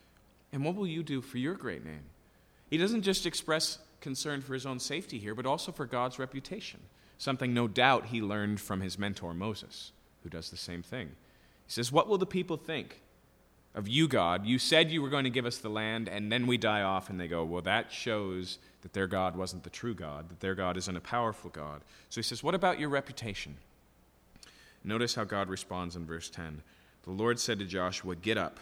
And 0.52 0.64
what 0.64 0.74
will 0.74 0.86
you 0.86 1.02
do 1.02 1.20
for 1.20 1.36
your 1.36 1.54
great 1.54 1.84
name? 1.84 2.04
He 2.70 2.78
doesn't 2.78 3.02
just 3.02 3.26
express 3.26 3.78
concern 4.00 4.40
for 4.40 4.54
his 4.54 4.64
own 4.64 4.80
safety 4.80 5.18
here, 5.18 5.34
but 5.34 5.44
also 5.44 5.70
for 5.70 5.84
God's 5.84 6.18
reputation, 6.18 6.80
something 7.18 7.52
no 7.52 7.68
doubt 7.68 8.06
he 8.06 8.20
learned 8.20 8.60
from 8.60 8.80
his 8.80 8.98
mentor 8.98 9.34
Moses, 9.34 9.92
who 10.22 10.28
does 10.28 10.50
the 10.50 10.56
same 10.56 10.82
thing. 10.82 11.08
He 11.66 11.72
says, 11.72 11.92
What 11.92 12.08
will 12.08 12.18
the 12.18 12.26
people 12.26 12.56
think 12.56 13.00
of 13.74 13.88
you, 13.88 14.08
God? 14.08 14.46
You 14.46 14.58
said 14.58 14.90
you 14.90 15.02
were 15.02 15.08
going 15.08 15.24
to 15.24 15.30
give 15.30 15.46
us 15.46 15.58
the 15.58 15.68
land, 15.68 16.08
and 16.08 16.30
then 16.30 16.46
we 16.46 16.56
die 16.56 16.82
off, 16.82 17.10
and 17.10 17.20
they 17.20 17.28
go, 17.28 17.44
Well, 17.44 17.62
that 17.62 17.92
shows 17.92 18.58
that 18.82 18.92
their 18.92 19.06
God 19.06 19.36
wasn't 19.36 19.64
the 19.64 19.70
true 19.70 19.94
God, 19.94 20.28
that 20.28 20.40
their 20.40 20.54
God 20.54 20.76
isn't 20.76 20.96
a 20.96 21.00
powerful 21.00 21.50
God. 21.50 21.82
So 22.08 22.20
he 22.20 22.22
says, 22.22 22.42
What 22.42 22.54
about 22.54 22.78
your 22.78 22.88
reputation? 22.88 23.56
Notice 24.84 25.14
how 25.14 25.24
God 25.24 25.48
responds 25.48 25.96
in 25.96 26.06
verse 26.06 26.30
10. 26.30 26.62
The 27.02 27.10
Lord 27.10 27.40
said 27.40 27.58
to 27.58 27.64
Joshua, 27.64 28.14
Get 28.14 28.38
up 28.38 28.60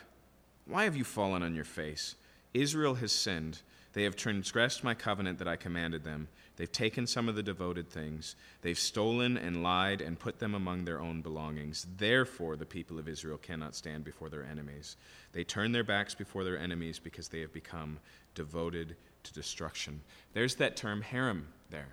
why 0.66 0.84
have 0.84 0.96
you 0.96 1.04
fallen 1.04 1.42
on 1.42 1.54
your 1.54 1.64
face? 1.64 2.16
Israel 2.54 2.94
has 2.94 3.12
sinned. 3.12 3.60
They 3.92 4.04
have 4.04 4.16
transgressed 4.16 4.82
my 4.82 4.94
covenant 4.94 5.38
that 5.38 5.48
I 5.48 5.56
commanded 5.56 6.04
them. 6.04 6.28
They've 6.56 6.70
taken 6.70 7.06
some 7.06 7.28
of 7.28 7.34
the 7.34 7.42
devoted 7.42 7.88
things. 7.90 8.36
They've 8.62 8.78
stolen 8.78 9.36
and 9.36 9.62
lied 9.62 10.00
and 10.00 10.18
put 10.18 10.38
them 10.38 10.54
among 10.54 10.84
their 10.84 11.00
own 11.00 11.20
belongings. 11.20 11.86
Therefore, 11.96 12.56
the 12.56 12.66
people 12.66 12.98
of 12.98 13.08
Israel 13.08 13.38
cannot 13.38 13.74
stand 13.74 14.04
before 14.04 14.28
their 14.28 14.44
enemies. 14.44 14.96
They 15.32 15.42
turn 15.42 15.72
their 15.72 15.82
backs 15.84 16.14
before 16.14 16.44
their 16.44 16.58
enemies 16.58 17.00
because 17.00 17.28
they 17.28 17.40
have 17.40 17.52
become 17.52 17.98
devoted 18.34 18.94
to 19.24 19.32
destruction. 19.32 20.02
There's 20.32 20.54
that 20.56 20.76
term 20.76 21.02
herem 21.02 21.46
there. 21.70 21.88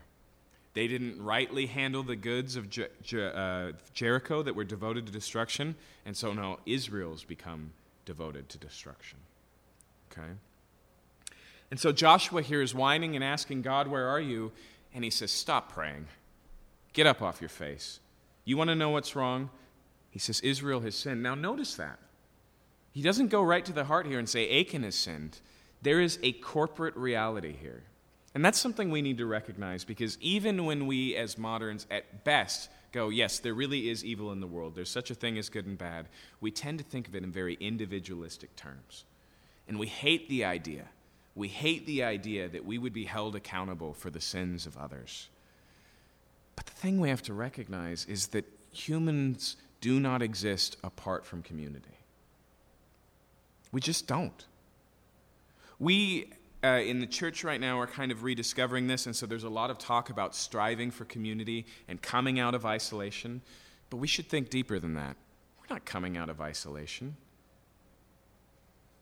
They 0.73 0.87
didn't 0.87 1.21
rightly 1.21 1.65
handle 1.65 2.03
the 2.03 2.15
goods 2.15 2.55
of 2.55 2.67
uh, 3.13 3.71
Jericho 3.93 4.43
that 4.43 4.55
were 4.55 4.63
devoted 4.63 5.05
to 5.07 5.11
destruction, 5.11 5.75
and 6.05 6.15
so 6.15 6.33
now 6.33 6.59
Israel's 6.65 7.23
become 7.23 7.71
devoted 8.05 8.47
to 8.49 8.57
destruction. 8.57 9.17
Okay? 10.11 10.31
And 11.71 11.79
so 11.79 11.93
Joshua 11.93 12.41
here 12.41 12.61
is 12.61 12.75
whining 12.75 13.15
and 13.15 13.23
asking 13.23 13.63
God, 13.63 13.87
Where 13.87 14.07
are 14.07 14.19
you? 14.19 14.51
And 14.93 15.03
he 15.03 15.09
says, 15.09 15.31
Stop 15.31 15.71
praying. 15.71 16.07
Get 16.93 17.07
up 17.07 17.21
off 17.21 17.41
your 17.41 17.49
face. 17.49 18.01
You 18.43 18.57
want 18.57 18.69
to 18.69 18.75
know 18.75 18.89
what's 18.89 19.15
wrong? 19.15 19.49
He 20.09 20.19
says, 20.19 20.41
Israel 20.41 20.81
has 20.81 20.95
sinned. 20.95 21.23
Now, 21.23 21.35
notice 21.35 21.75
that. 21.75 21.97
He 22.91 23.01
doesn't 23.01 23.29
go 23.29 23.41
right 23.41 23.63
to 23.63 23.71
the 23.71 23.85
heart 23.85 24.05
here 24.05 24.19
and 24.19 24.27
say 24.27 24.59
Achan 24.59 24.83
has 24.83 24.95
sinned. 24.95 25.39
There 25.81 26.01
is 26.01 26.19
a 26.21 26.33
corporate 26.33 26.97
reality 26.97 27.55
here. 27.59 27.83
And 28.33 28.43
that's 28.43 28.59
something 28.59 28.91
we 28.91 29.01
need 29.01 29.17
to 29.17 29.25
recognize 29.25 29.83
because 29.83 30.17
even 30.21 30.65
when 30.65 30.87
we, 30.87 31.15
as 31.15 31.37
moderns, 31.37 31.85
at 31.89 32.23
best, 32.23 32.69
go, 32.91 33.09
yes, 33.09 33.39
there 33.39 33.53
really 33.53 33.89
is 33.89 34.05
evil 34.05 34.31
in 34.31 34.39
the 34.39 34.47
world, 34.47 34.75
there's 34.75 34.89
such 34.89 35.11
a 35.11 35.15
thing 35.15 35.37
as 35.37 35.49
good 35.49 35.65
and 35.65 35.77
bad, 35.77 36.07
we 36.39 36.51
tend 36.51 36.77
to 36.79 36.83
think 36.83 37.07
of 37.07 37.15
it 37.15 37.23
in 37.23 37.31
very 37.31 37.55
individualistic 37.59 38.55
terms. 38.55 39.05
And 39.67 39.79
we 39.79 39.87
hate 39.87 40.29
the 40.29 40.45
idea. 40.45 40.85
We 41.35 41.47
hate 41.47 41.85
the 41.85 42.03
idea 42.03 42.49
that 42.49 42.65
we 42.65 42.77
would 42.77 42.93
be 42.93 43.05
held 43.05 43.35
accountable 43.35 43.93
for 43.93 44.09
the 44.09 44.21
sins 44.21 44.65
of 44.65 44.77
others. 44.77 45.29
But 46.55 46.65
the 46.65 46.73
thing 46.73 46.99
we 46.99 47.09
have 47.09 47.23
to 47.23 47.33
recognize 47.33 48.05
is 48.05 48.27
that 48.27 48.45
humans 48.73 49.55
do 49.79 49.99
not 49.99 50.21
exist 50.21 50.77
apart 50.83 51.25
from 51.25 51.41
community. 51.41 51.97
We 53.71 53.81
just 53.81 54.07
don't. 54.07 54.45
We 55.79 56.31
uh, 56.63 56.81
in 56.85 56.99
the 56.99 57.07
church 57.07 57.43
right 57.43 57.59
now 57.59 57.79
are 57.79 57.87
kind 57.87 58.11
of 58.11 58.23
rediscovering 58.23 58.87
this, 58.87 59.07
and 59.07 59.15
so 59.15 59.25
there's 59.25 59.43
a 59.43 59.49
lot 59.49 59.71
of 59.71 59.79
talk 59.79 60.09
about 60.09 60.35
striving 60.35 60.91
for 60.91 61.05
community 61.05 61.65
and 61.87 62.01
coming 62.01 62.39
out 62.39 62.53
of 62.53 62.65
isolation. 62.65 63.41
But 63.89 63.97
we 63.97 64.07
should 64.07 64.27
think 64.27 64.49
deeper 64.49 64.77
than 64.79 64.93
that. 64.93 65.15
We're 65.59 65.73
not 65.73 65.85
coming 65.85 66.17
out 66.17 66.29
of 66.29 66.39
isolation. 66.39 67.15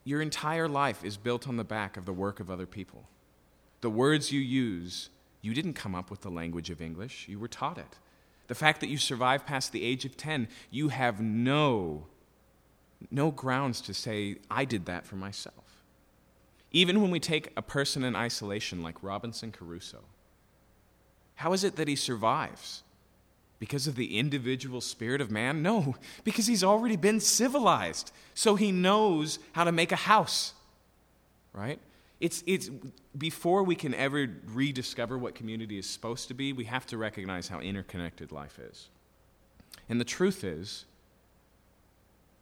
Your 0.09 0.23
entire 0.23 0.67
life 0.67 1.05
is 1.05 1.17
built 1.17 1.47
on 1.47 1.57
the 1.57 1.63
back 1.63 1.95
of 1.95 2.07
the 2.07 2.13
work 2.13 2.39
of 2.39 2.49
other 2.49 2.65
people. 2.65 3.07
The 3.81 3.91
words 3.91 4.31
you 4.31 4.39
use, 4.39 5.11
you 5.43 5.53
didn't 5.53 5.75
come 5.75 5.93
up 5.93 6.09
with 6.09 6.21
the 6.21 6.31
language 6.31 6.71
of 6.71 6.81
English, 6.81 7.27
you 7.29 7.37
were 7.37 7.47
taught 7.47 7.77
it. 7.77 7.99
The 8.47 8.55
fact 8.55 8.79
that 8.79 8.89
you 8.89 8.97
survived 8.97 9.45
past 9.45 9.71
the 9.71 9.83
age 9.83 10.05
of 10.05 10.17
10, 10.17 10.47
you 10.71 10.89
have 10.89 11.21
no, 11.21 12.07
no 13.11 13.29
grounds 13.29 13.81
to 13.81 13.93
say, 13.93 14.37
I 14.49 14.65
did 14.65 14.87
that 14.87 15.05
for 15.05 15.15
myself. 15.15 15.83
Even 16.71 17.03
when 17.03 17.11
we 17.11 17.19
take 17.19 17.53
a 17.55 17.61
person 17.61 18.03
in 18.03 18.15
isolation 18.15 18.81
like 18.81 19.03
Robinson 19.03 19.51
Crusoe, 19.51 20.05
how 21.35 21.53
is 21.53 21.63
it 21.63 21.75
that 21.75 21.87
he 21.87 21.95
survives? 21.95 22.81
Because 23.59 23.87
of 23.87 23.95
the 23.95 24.17
individual 24.17 24.79
spirit 24.79 25.19
of 25.19 25.29
man? 25.29 25.61
No, 25.61 25.95
because 26.23 26.47
he's 26.47 26.63
already 26.63 26.95
been 26.95 27.19
civilized. 27.19 28.11
So 28.33 28.55
he 28.55 28.71
knows 28.71 29.37
how 29.51 29.65
to 29.65 29.71
make 29.71 29.91
a 29.91 29.97
house. 29.97 30.53
Right? 31.51 31.79
It's, 32.21 32.43
it's 32.47 32.69
before 33.17 33.63
we 33.63 33.75
can 33.75 33.93
ever 33.93 34.27
rediscover 34.45 35.17
what 35.17 35.35
community 35.35 35.77
is 35.77 35.89
supposed 35.89 36.27
to 36.29 36.33
be, 36.33 36.53
we 36.53 36.65
have 36.65 36.85
to 36.87 36.97
recognize 36.97 37.47
how 37.47 37.59
interconnected 37.59 38.31
life 38.31 38.59
is. 38.59 38.89
And 39.87 39.99
the 39.99 40.05
truth 40.05 40.43
is, 40.43 40.85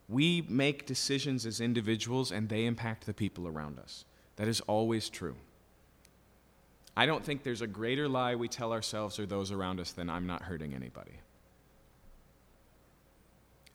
we 0.08 0.44
make 0.48 0.86
decisions 0.86 1.46
as 1.46 1.60
individuals 1.60 2.32
and 2.32 2.48
they 2.48 2.64
impact 2.64 3.06
the 3.06 3.14
people 3.14 3.46
around 3.46 3.78
us. 3.78 4.04
That 4.36 4.48
is 4.48 4.60
always 4.62 5.08
true. 5.08 5.36
I 6.98 7.06
don't 7.06 7.24
think 7.24 7.44
there's 7.44 7.62
a 7.62 7.68
greater 7.68 8.08
lie 8.08 8.34
we 8.34 8.48
tell 8.48 8.72
ourselves 8.72 9.20
or 9.20 9.26
those 9.26 9.52
around 9.52 9.78
us 9.78 9.92
than 9.92 10.10
I'm 10.10 10.26
not 10.26 10.42
hurting 10.42 10.74
anybody. 10.74 11.12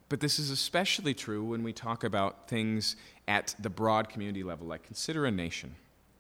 But 0.09 0.19
this 0.19 0.39
is 0.39 0.49
especially 0.49 1.13
true 1.13 1.41
when 1.41 1.63
we 1.63 1.71
talk 1.71 2.03
about 2.03 2.49
things 2.49 2.97
at 3.26 3.55
the 3.59 3.69
broad 3.69 4.09
community 4.09 4.43
level, 4.43 4.67
like 4.67 4.84
consider 4.84 5.26
a 5.26 5.32
nation. 5.32 5.74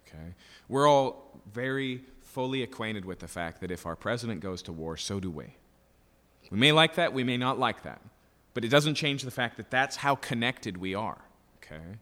Okay? 0.07 0.33
We're 0.69 0.87
all 0.87 1.41
very 1.53 2.05
fully 2.21 2.63
acquainted 2.63 3.03
with 3.03 3.19
the 3.19 3.27
fact 3.27 3.59
that 3.59 3.69
if 3.69 3.85
our 3.85 3.97
president 3.97 4.39
goes 4.39 4.61
to 4.61 4.71
war, 4.71 4.95
so 4.95 5.19
do 5.19 5.29
we. 5.29 5.57
We 6.51 6.57
may 6.57 6.71
like 6.71 6.95
that, 6.95 7.11
we 7.11 7.25
may 7.25 7.35
not 7.35 7.59
like 7.59 7.83
that, 7.83 7.99
but 8.53 8.63
it 8.63 8.69
doesn't 8.69 8.95
change 8.95 9.23
the 9.23 9.31
fact 9.31 9.57
that 9.57 9.69
that's 9.69 9.97
how 9.97 10.15
connected 10.15 10.77
we 10.77 10.95
are. 10.95 11.19
Okay? 11.57 11.97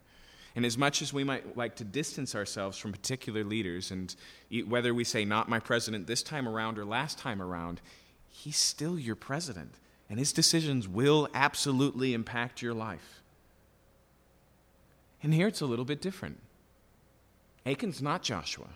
And 0.54 0.66
as 0.66 0.76
much 0.76 1.00
as 1.00 1.12
we 1.12 1.24
might 1.24 1.56
like 1.56 1.76
to 1.76 1.84
distance 1.84 2.34
ourselves 2.34 2.76
from 2.76 2.92
particular 2.92 3.42
leaders, 3.42 3.90
and 3.90 4.14
whether 4.66 4.92
we 4.92 5.04
say, 5.04 5.24
not 5.24 5.48
my 5.48 5.58
president 5.58 6.06
this 6.06 6.22
time 6.22 6.46
around 6.46 6.78
or 6.78 6.84
last 6.84 7.18
time 7.18 7.40
around, 7.40 7.80
he's 8.28 8.58
still 8.58 8.98
your 8.98 9.16
president. 9.16 9.74
And 10.10 10.18
his 10.18 10.32
decisions 10.32 10.86
will 10.86 11.28
absolutely 11.32 12.12
impact 12.12 12.60
your 12.60 12.74
life. 12.74 13.22
And 15.22 15.32
here 15.32 15.46
it's 15.46 15.62
a 15.62 15.66
little 15.66 15.86
bit 15.86 16.02
different. 16.02 16.38
Achan's 17.64 18.02
not 18.02 18.22
Joshua. 18.22 18.68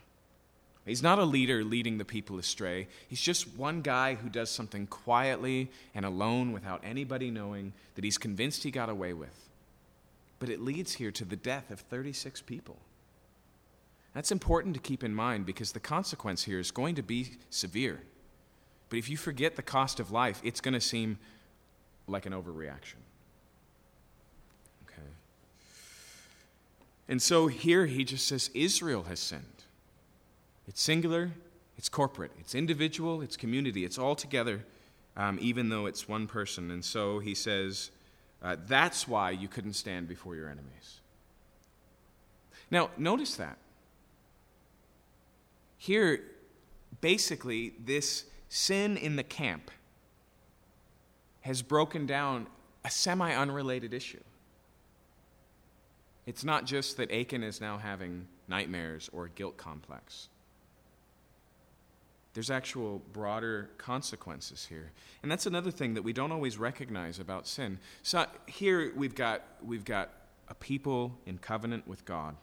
He's 0.87 1.03
not 1.03 1.19
a 1.19 1.25
leader 1.25 1.65
leading 1.65 1.99
the 1.99 2.05
people 2.05 2.39
astray. 2.39 2.87
He's 3.09 3.21
just 3.21 3.57
one 3.57 3.83
guy 3.83 4.15
who 4.15 4.29
does 4.29 4.51
something 4.51 4.87
quietly 4.87 5.69
and 5.95 6.07
alone 6.07 6.53
without 6.53 6.81
anybody 6.85 7.31
knowing 7.31 7.73
that 7.97 8.05
he's 8.05 8.17
convinced 8.17 8.63
he 8.63 8.71
got 8.71 8.89
away 8.89 9.13
with. 9.13 9.46
But 10.39 10.49
it 10.49 10.61
leads 10.61 10.95
here 10.95 11.11
to 11.13 11.25
the 11.25 11.37
death 11.37 11.71
of 11.71 11.81
36 11.81 12.43
people. 12.43 12.79
That's 14.15 14.33
important 14.33 14.75
to 14.75 14.81
keep 14.81 15.05
in 15.05 15.15
mind 15.15 15.45
because 15.45 15.73
the 15.73 15.81
consequence 15.81 16.45
here 16.45 16.59
is 16.59 16.71
going 16.71 16.95
to 16.95 17.03
be 17.03 17.33
severe. 17.51 18.01
But 18.89 18.99
if 18.99 19.11
you 19.11 19.17
forget 19.17 19.57
the 19.57 19.63
cost 19.63 20.01
of 20.01 20.11
life, 20.11 20.41
it's 20.43 20.61
going 20.61 20.75
to 20.75 20.81
seem 20.81 21.19
like 22.07 22.25
an 22.25 22.33
overreaction. 22.33 23.03
Okay. 24.85 25.09
And 27.09 27.21
so 27.21 27.49
here 27.49 27.87
he 27.87 28.05
just 28.05 28.27
says 28.27 28.51
Israel 28.55 29.05
has 29.05 29.21
sinned. 29.21 29.65
It's 30.69 30.81
singular, 30.81 31.33
it's 31.77 31.89
corporate, 31.89 32.33
it's 32.41 32.55
individual, 32.55 33.23
it's 33.23 33.37
community, 33.37 33.85
it's 33.85 33.99
all 33.99 34.17
together, 34.17 34.65
um, 35.17 35.39
even 35.41 35.69
though 35.69 35.87
it's 35.87 36.09
one 36.09 36.27
person. 36.27 36.71
And 36.71 36.85
so 36.85 37.19
he 37.19 37.35
says, 37.35 37.91
uh, 38.43 38.57
that's 38.67 39.09
why 39.09 39.31
you 39.31 39.49
couldn't 39.49 39.73
stand 39.73 40.09
before 40.09 40.37
your 40.37 40.49
enemies. 40.49 41.01
Now, 42.71 42.91
notice 42.97 43.37
that. 43.37 43.59
Here, 45.79 46.21
basically, 47.01 47.75
this 47.85 48.25
sin 48.49 48.97
in 48.97 49.17
the 49.17 49.23
camp 49.23 49.71
has 51.43 51.63
broken 51.63 52.07
down 52.07 52.47
a 52.85 52.91
semi 52.91 53.33
unrelated 53.35 53.95
issue. 53.95 54.23
It's 56.27 56.45
not 56.45 56.65
just 56.65 56.97
that 56.97 57.13
Achan 57.13 57.45
is 57.45 57.61
now 57.61 57.79
having 57.79 58.27
nightmares 58.49 59.09
or 59.13 59.27
a 59.27 59.31
guilt 59.31 59.57
complex 59.57 60.29
there's 62.37 62.51
actual 62.51 63.01
broader 63.15 63.71
consequences 63.79 64.67
here. 64.67 64.93
And 65.23 65.33
that's 65.33 65.47
another 65.47 65.71
thing 65.71 65.95
that 65.95 66.03
we 66.03 66.13
don't 66.13 66.31
always 66.31 66.59
recognize 66.59 67.19
about 67.19 67.47
sin. 67.47 67.79
So 68.03 68.27
here 68.45 68.93
we've 68.95 69.15
got, 69.15 69.43
we've 69.65 69.87
got 69.87 70.11
a 70.47 70.55
people 70.55 71.17
in 71.25 71.39
covenant 71.39 71.89
with 71.89 72.05
God, 72.05 72.37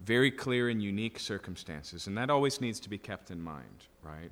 very 0.00 0.30
clear 0.30 0.68
and 0.68 0.80
unique 0.80 1.18
circumstances, 1.18 2.06
and 2.06 2.16
that 2.16 2.30
always 2.30 2.60
needs 2.60 2.78
to 2.78 2.88
be 2.88 2.96
kept 2.96 3.32
in 3.32 3.42
mind, 3.42 3.88
right? 4.00 4.30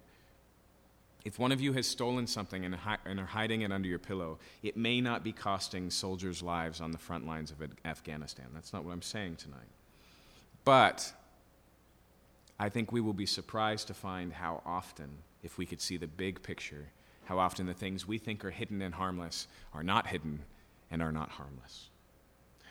If 1.24 1.40
one 1.40 1.50
of 1.50 1.60
you 1.60 1.72
has 1.72 1.88
stolen 1.88 2.28
something 2.28 2.64
and, 2.64 2.76
hi- 2.76 2.98
and 3.04 3.18
are 3.18 3.26
hiding 3.26 3.62
it 3.62 3.72
under 3.72 3.88
your 3.88 3.98
pillow, 3.98 4.38
it 4.62 4.76
may 4.76 5.00
not 5.00 5.24
be 5.24 5.32
costing 5.32 5.90
soldiers' 5.90 6.40
lives 6.40 6.80
on 6.80 6.92
the 6.92 6.98
front 6.98 7.26
lines 7.26 7.50
of 7.50 7.56
Afghanistan. 7.84 8.46
That's 8.54 8.72
not 8.72 8.84
what 8.84 8.92
I'm 8.92 9.02
saying 9.02 9.36
tonight. 9.36 9.58
But 10.64 11.12
I 12.59 12.68
think 12.68 12.92
we 12.92 13.00
will 13.00 13.12
be 13.12 13.26
surprised 13.26 13.88
to 13.88 13.94
find 13.94 14.32
how 14.32 14.62
often, 14.64 15.09
if 15.42 15.59
we 15.59 15.66
could 15.66 15.80
see 15.80 15.96
the 15.96 16.07
big 16.07 16.42
picture, 16.42 16.88
how 17.24 17.38
often 17.38 17.66
the 17.66 17.74
things 17.74 18.07
we 18.07 18.18
think 18.18 18.44
are 18.44 18.50
hidden 18.50 18.82
and 18.82 18.94
harmless 18.94 19.46
are 19.72 19.82
not 19.82 20.07
hidden 20.07 20.40
and 20.90 21.03
are 21.03 21.12
not 21.12 21.30
harmless. 21.30 21.88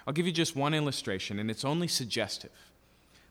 I'll 0.06 0.14
give 0.14 0.26
you 0.26 0.32
just 0.32 0.56
one 0.56 0.74
illustration, 0.74 1.40
and 1.40 1.52
it's 1.52 1.66
only 1.66 1.88
suggestive. 1.88 2.52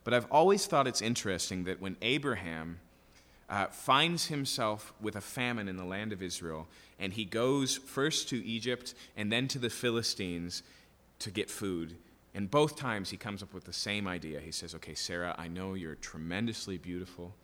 But 0.05 0.15
I've 0.15 0.31
always 0.31 0.67
thought 0.67 0.87
it's 0.87 1.03
interesting 1.03 1.65
that 1.65 1.81
when 1.81 1.97
Abraham 2.01 2.79
uh, 3.49 3.67
finds 3.67 4.27
himself 4.27 4.93
with 5.01 5.17
a 5.17 5.21
famine 5.21 5.69
in 5.69 5.77
the 5.77 5.85
land 5.85 6.13
of 6.13 6.23
Israel, 6.23 6.69
and 6.99 7.13
he 7.13 7.25
goes 7.25 7.77
first 7.77 8.29
to 8.29 8.45
Egypt 8.45 8.95
and 9.17 9.31
then 9.31 9.49
to 9.49 9.59
the 9.59 9.71
Philistines 9.71 10.63
to 11.19 11.31
get 11.31 11.51
food, 11.51 11.97
and 12.35 12.51
both 12.51 12.77
times 12.77 13.11
he 13.11 13.17
comes 13.17 13.43
up 13.43 13.53
with 13.53 13.65
the 13.65 13.73
same 13.73 14.07
idea. 14.07 14.41
He 14.41 14.53
says, 14.53 14.75
Okay, 14.75 14.95
Sarah, 14.95 15.35
I 15.39 15.49
know 15.49 15.75
you're 15.75 15.97
tremendously 15.97 16.79
beautiful. 16.79 17.35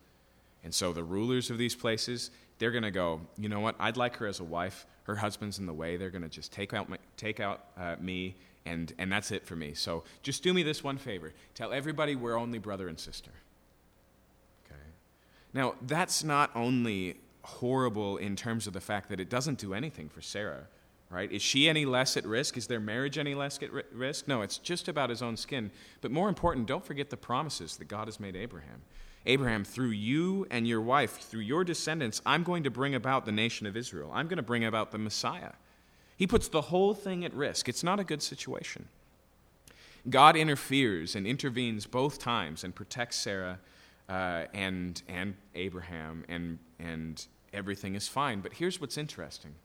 And 0.63 0.73
so 0.73 0.93
the 0.93 1.03
rulers 1.03 1.49
of 1.49 1.57
these 1.57 1.75
places, 1.75 2.31
they're 2.57 2.71
going 2.71 2.83
to 2.83 2.91
go, 2.91 3.21
You 3.37 3.49
know 3.49 3.59
what? 3.59 3.75
I'd 3.79 3.97
like 3.97 4.15
her 4.17 4.27
as 4.27 4.39
a 4.39 4.45
wife. 4.45 4.85
Her 5.03 5.15
husband's 5.15 5.59
in 5.59 5.65
the 5.65 5.73
way. 5.73 5.97
They're 5.97 6.09
going 6.09 6.23
to 6.23 6.29
just 6.29 6.51
take 6.51 6.73
out, 6.73 6.89
my, 6.89 6.97
take 7.15 7.39
out 7.39 7.65
uh, 7.77 7.95
me, 7.99 8.35
and, 8.65 8.93
and 8.97 9.11
that's 9.11 9.31
it 9.31 9.45
for 9.45 9.55
me. 9.55 9.73
So 9.73 10.03
just 10.21 10.43
do 10.43 10.53
me 10.53 10.63
this 10.63 10.83
one 10.83 10.97
favor 10.97 11.33
tell 11.53 11.73
everybody 11.73 12.15
we're 12.15 12.37
only 12.37 12.59
brother 12.59 12.87
and 12.87 12.99
sister. 12.99 13.31
Okay? 14.65 14.79
Now, 15.53 15.75
that's 15.81 16.23
not 16.23 16.51
only 16.55 17.17
horrible 17.43 18.17
in 18.17 18.35
terms 18.35 18.67
of 18.67 18.73
the 18.73 18.81
fact 18.81 19.09
that 19.09 19.19
it 19.19 19.29
doesn't 19.29 19.57
do 19.57 19.73
anything 19.73 20.09
for 20.09 20.21
Sarah 20.21 20.67
right? 21.09 21.31
Is 21.31 21.41
she 21.41 21.69
any 21.69 21.85
less 21.85 22.17
at 22.17 22.25
risk? 22.25 22.57
Is 22.57 22.67
their 22.67 22.79
marriage 22.79 23.17
any 23.17 23.33
less 23.33 23.59
at 23.61 23.71
risk? 23.93 24.27
No, 24.27 24.41
it's 24.41 24.57
just 24.57 24.87
about 24.87 25.09
his 25.09 25.21
own 25.21 25.37
skin. 25.37 25.71
But 26.01 26.11
more 26.11 26.29
important, 26.29 26.67
don't 26.67 26.85
forget 26.85 27.09
the 27.09 27.17
promises 27.17 27.77
that 27.77 27.87
God 27.87 28.07
has 28.07 28.19
made 28.19 28.35
Abraham. 28.35 28.81
Abraham, 29.25 29.63
through 29.63 29.89
you 29.89 30.47
and 30.49 30.67
your 30.67 30.81
wife, 30.81 31.17
through 31.17 31.41
your 31.41 31.63
descendants, 31.63 32.21
I'm 32.25 32.43
going 32.43 32.63
to 32.63 32.71
bring 32.71 32.95
about 32.95 33.25
the 33.25 33.31
nation 33.31 33.67
of 33.67 33.75
Israel. 33.75 34.09
I'm 34.13 34.27
going 34.27 34.37
to 34.37 34.43
bring 34.43 34.63
about 34.63 34.91
the 34.91 34.97
Messiah. 34.97 35.51
He 36.15 36.25
puts 36.25 36.47
the 36.47 36.61
whole 36.61 36.93
thing 36.93 37.25
at 37.25 37.33
risk. 37.33 37.67
It's 37.69 37.83
not 37.83 37.99
a 37.99 38.03
good 38.03 38.23
situation. 38.23 38.87
God 40.09 40.37
interferes 40.37 41.15
and 41.15 41.27
intervenes 41.27 41.85
both 41.85 42.19
times 42.19 42.63
and 42.63 42.73
protects 42.73 43.17
Sarah 43.17 43.59
uh, 44.07 44.45
and, 44.53 45.01
and 45.09 45.35
Abraham, 45.53 46.23
and, 46.29 46.59
and 46.79 47.25
everything 47.51 47.95
is 47.95 48.07
fine. 48.07 48.39
But 48.39 48.53
here's 48.53 48.79
what's 48.79 48.97
interesting 48.97 49.55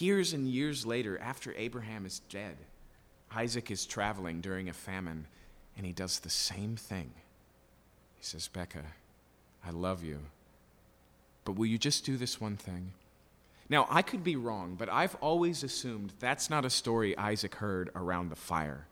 years 0.00 0.32
and 0.32 0.48
years 0.48 0.84
later, 0.86 1.18
after 1.18 1.54
Abraham 1.54 2.06
is 2.06 2.20
dead, 2.28 2.56
Isaac 3.34 3.70
is 3.70 3.86
traveling 3.86 4.40
during 4.40 4.68
a 4.68 4.72
famine, 4.72 5.26
and 5.76 5.84
he 5.84 5.92
does 5.92 6.20
the 6.20 6.30
same 6.30 6.76
thing. 6.76 7.12
He 8.14 8.24
says, 8.24 8.48
Becca, 8.48 8.84
I 9.66 9.70
love 9.70 10.02
you, 10.02 10.20
but 11.44 11.52
will 11.52 11.66
you 11.66 11.78
just 11.78 12.04
do 12.04 12.16
this 12.16 12.40
one 12.40 12.56
thing? 12.56 12.92
Now, 13.68 13.86
I 13.90 14.02
could 14.02 14.22
be 14.22 14.36
wrong, 14.36 14.76
but 14.78 14.88
I've 14.88 15.14
always 15.16 15.62
assumed 15.62 16.12
that's 16.18 16.50
not 16.50 16.64
a 16.64 16.70
story 16.70 17.16
Isaac 17.16 17.56
heard 17.56 17.90
around 17.94 18.28
the 18.28 18.36
fire 18.36 18.86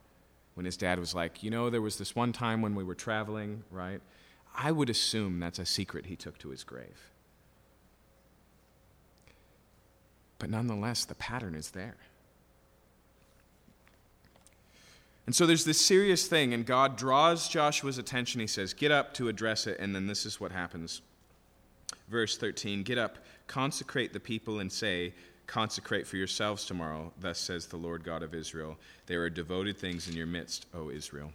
when 0.54 0.66
his 0.66 0.76
dad 0.76 0.98
was 0.98 1.14
like, 1.14 1.42
You 1.42 1.50
know, 1.50 1.70
there 1.70 1.82
was 1.82 1.98
this 1.98 2.16
one 2.16 2.32
time 2.32 2.62
when 2.62 2.74
we 2.74 2.84
were 2.84 2.94
traveling, 2.94 3.64
right? 3.70 4.00
I 4.54 4.72
would 4.72 4.90
assume 4.90 5.40
that's 5.40 5.58
a 5.58 5.66
secret 5.66 6.06
he 6.06 6.16
took 6.16 6.38
to 6.38 6.50
his 6.50 6.64
grave. 6.64 7.11
But 10.42 10.50
nonetheless, 10.50 11.04
the 11.04 11.14
pattern 11.14 11.54
is 11.54 11.70
there. 11.70 11.94
And 15.24 15.36
so 15.36 15.46
there's 15.46 15.64
this 15.64 15.80
serious 15.80 16.26
thing, 16.26 16.52
and 16.52 16.66
God 16.66 16.96
draws 16.96 17.48
Joshua's 17.48 17.96
attention. 17.96 18.40
He 18.40 18.48
says, 18.48 18.74
Get 18.74 18.90
up 18.90 19.14
to 19.14 19.28
address 19.28 19.68
it, 19.68 19.78
and 19.78 19.94
then 19.94 20.08
this 20.08 20.26
is 20.26 20.40
what 20.40 20.50
happens. 20.50 21.00
Verse 22.08 22.36
13 22.36 22.82
Get 22.82 22.98
up, 22.98 23.18
consecrate 23.46 24.12
the 24.12 24.18
people, 24.18 24.58
and 24.58 24.72
say, 24.72 25.14
Consecrate 25.46 26.08
for 26.08 26.16
yourselves 26.16 26.64
tomorrow, 26.64 27.12
thus 27.20 27.38
says 27.38 27.68
the 27.68 27.76
Lord 27.76 28.02
God 28.02 28.24
of 28.24 28.34
Israel. 28.34 28.76
There 29.06 29.22
are 29.22 29.30
devoted 29.30 29.78
things 29.78 30.08
in 30.08 30.16
your 30.16 30.26
midst, 30.26 30.66
O 30.74 30.90
Israel. 30.90 31.30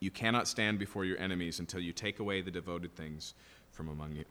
You 0.00 0.10
cannot 0.10 0.48
stand 0.48 0.78
before 0.78 1.04
your 1.04 1.18
enemies 1.18 1.58
until 1.58 1.80
you 1.80 1.92
take 1.92 2.20
away 2.20 2.40
the 2.40 2.50
devoted 2.50 2.96
things 2.96 3.34
from 3.70 3.90
among 3.90 4.12
you. 4.12 4.24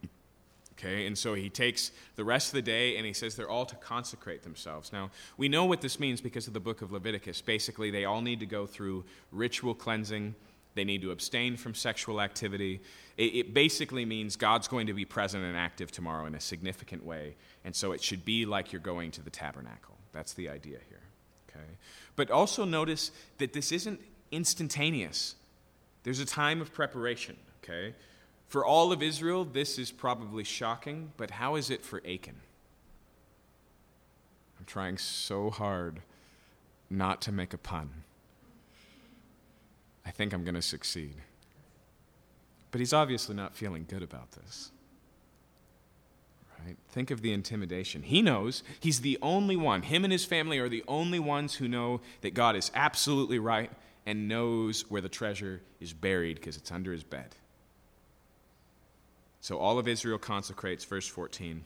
Okay, 0.78 1.08
and 1.08 1.18
so 1.18 1.34
he 1.34 1.50
takes 1.50 1.92
the 2.18 2.24
rest 2.24 2.50
of 2.50 2.54
the 2.54 2.62
day 2.62 2.98
and 2.98 3.06
he 3.06 3.14
says 3.14 3.36
they're 3.36 3.50
all 3.50 3.66
to 3.66 3.76
consecrate 3.78 4.44
themselves. 4.44 4.94
Now, 4.94 5.10
we 5.36 5.50
know 5.50 5.66
what 5.66 5.82
this 5.82 6.00
means 6.00 6.22
because 6.22 6.46
of 6.46 6.54
the 6.54 6.60
book 6.60 6.84
of 6.84 6.92
Leviticus. 6.92 7.42
Basically, 7.42 7.90
they 7.90 8.06
all 8.06 8.22
need 8.22 8.40
to 8.42 8.46
go 8.46 8.68
through 8.68 9.04
ritual 9.32 9.74
cleansing, 9.74 10.36
they 10.76 10.84
need 10.84 11.02
to 11.02 11.10
abstain 11.10 11.58
from 11.58 11.74
sexual 11.74 12.22
activity. 12.22 12.80
It, 13.18 13.36
it 13.36 13.54
basically 13.56 14.06
means 14.06 14.36
God's 14.36 14.68
going 14.68 14.86
to 14.86 14.94
be 14.94 15.06
present 15.06 15.44
and 15.44 15.58
active 15.58 15.92
tomorrow 15.92 16.28
in 16.28 16.36
a 16.36 16.40
significant 16.40 17.04
way, 17.04 17.36
and 17.66 17.76
so 17.76 17.92
it 17.92 18.04
should 18.04 18.24
be 18.24 18.46
like 18.46 18.72
you're 18.72 18.80
going 18.80 19.10
to 19.12 19.24
the 19.24 19.32
tabernacle. 19.32 19.96
That's 20.14 20.34
the 20.34 20.48
idea 20.48 20.78
here. 20.88 21.02
Okay? 21.50 21.66
But 22.16 22.30
also 22.30 22.64
notice 22.64 23.10
that 23.40 23.54
this 23.54 23.72
isn't 23.72 24.00
instantaneous, 24.32 25.36
there's 26.04 26.20
a 26.20 26.26
time 26.26 26.62
of 26.62 26.72
preparation. 26.72 27.36
Okay? 27.64 27.96
For 28.48 28.66
all 28.66 28.92
of 28.92 29.04
Israel, 29.04 29.44
this 29.44 29.78
is 29.78 29.92
probably 29.92 30.44
shocking, 30.44 31.12
but 31.18 31.32
how 31.32 31.56
is 31.56 31.70
it 31.70 31.84
for 31.84 32.02
Achan? 32.08 32.40
I'm 34.58 34.66
trying 34.66 34.98
so 34.98 35.50
hard 35.50 36.02
not 36.90 37.22
to 37.24 37.32
make 37.32 37.54
a 37.54 37.58
pun. 37.58 37.90
I 40.06 40.12
think 40.12 40.32
I'm 40.34 40.46
going 40.46 40.56
to 40.56 40.62
succeed. 40.62 41.16
But 42.72 42.80
he's 42.80 42.94
obviously 42.94 43.36
not 43.36 43.56
feeling 43.56 43.86
good 43.88 44.02
about 44.02 44.32
this. 44.32 44.72
Right? 46.66 46.78
Think 46.90 47.12
of 47.12 47.22
the 47.22 47.34
intimidation. 47.34 48.04
He 48.04 48.22
knows 48.22 48.64
he's 48.80 49.02
the 49.02 49.18
only 49.22 49.58
one, 49.58 49.82
him 49.82 50.06
and 50.06 50.12
his 50.12 50.24
family 50.24 50.60
are 50.60 50.70
the 50.70 50.84
only 50.88 51.20
ones 51.20 51.56
who 51.56 51.68
know 51.68 52.00
that 52.22 52.34
God 52.34 52.56
is 52.56 52.72
absolutely 52.74 53.40
right 53.40 53.72
and 54.06 54.30
knows 54.30 54.90
where 54.90 55.02
the 55.02 55.10
treasure 55.10 55.62
is 55.82 55.92
buried 55.92 56.38
because 56.38 56.56
it's 56.56 56.72
under 56.72 56.94
his 56.94 57.04
bed. 57.04 57.36
So 59.42 59.58
all 59.58 59.80
of 59.80 59.88
Israel 59.88 60.18
consecrates, 60.18 60.86
verse 60.86 61.08
14. 61.08 61.64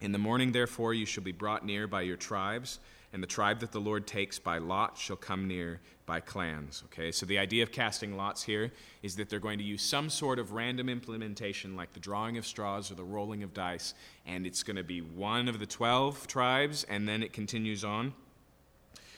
In 0.00 0.12
the 0.12 0.18
morning, 0.18 0.52
therefore, 0.52 0.92
you 0.92 1.06
shall 1.06 1.22
be 1.22 1.32
brought 1.32 1.64
near 1.64 1.86
by 1.86 2.02
your 2.02 2.16
tribes, 2.16 2.80
and 3.12 3.22
the 3.22 3.28
tribe 3.28 3.60
that 3.60 3.72
the 3.72 3.80
Lord 3.80 4.06
takes 4.06 4.38
by 4.38 4.58
lot 4.58 4.98
shall 4.98 5.16
come 5.16 5.46
near 5.46 5.80
by 6.04 6.20
clans. 6.20 6.82
Okay, 6.86 7.12
so 7.12 7.24
the 7.24 7.38
idea 7.38 7.62
of 7.62 7.70
casting 7.70 8.16
lots 8.16 8.42
here 8.42 8.72
is 9.02 9.16
that 9.16 9.30
they're 9.30 9.38
going 9.38 9.58
to 9.58 9.64
use 9.64 9.82
some 9.82 10.10
sort 10.10 10.38
of 10.38 10.52
random 10.52 10.88
implementation, 10.88 11.76
like 11.76 11.92
the 11.92 12.00
drawing 12.00 12.36
of 12.36 12.44
straws 12.44 12.90
or 12.90 12.96
the 12.96 13.04
rolling 13.04 13.42
of 13.42 13.54
dice, 13.54 13.94
and 14.26 14.46
it's 14.46 14.62
going 14.62 14.76
to 14.76 14.84
be 14.84 15.00
one 15.00 15.48
of 15.48 15.60
the 15.60 15.66
12 15.66 16.26
tribes, 16.26 16.84
and 16.84 17.08
then 17.08 17.22
it 17.22 17.32
continues 17.32 17.84
on. 17.84 18.12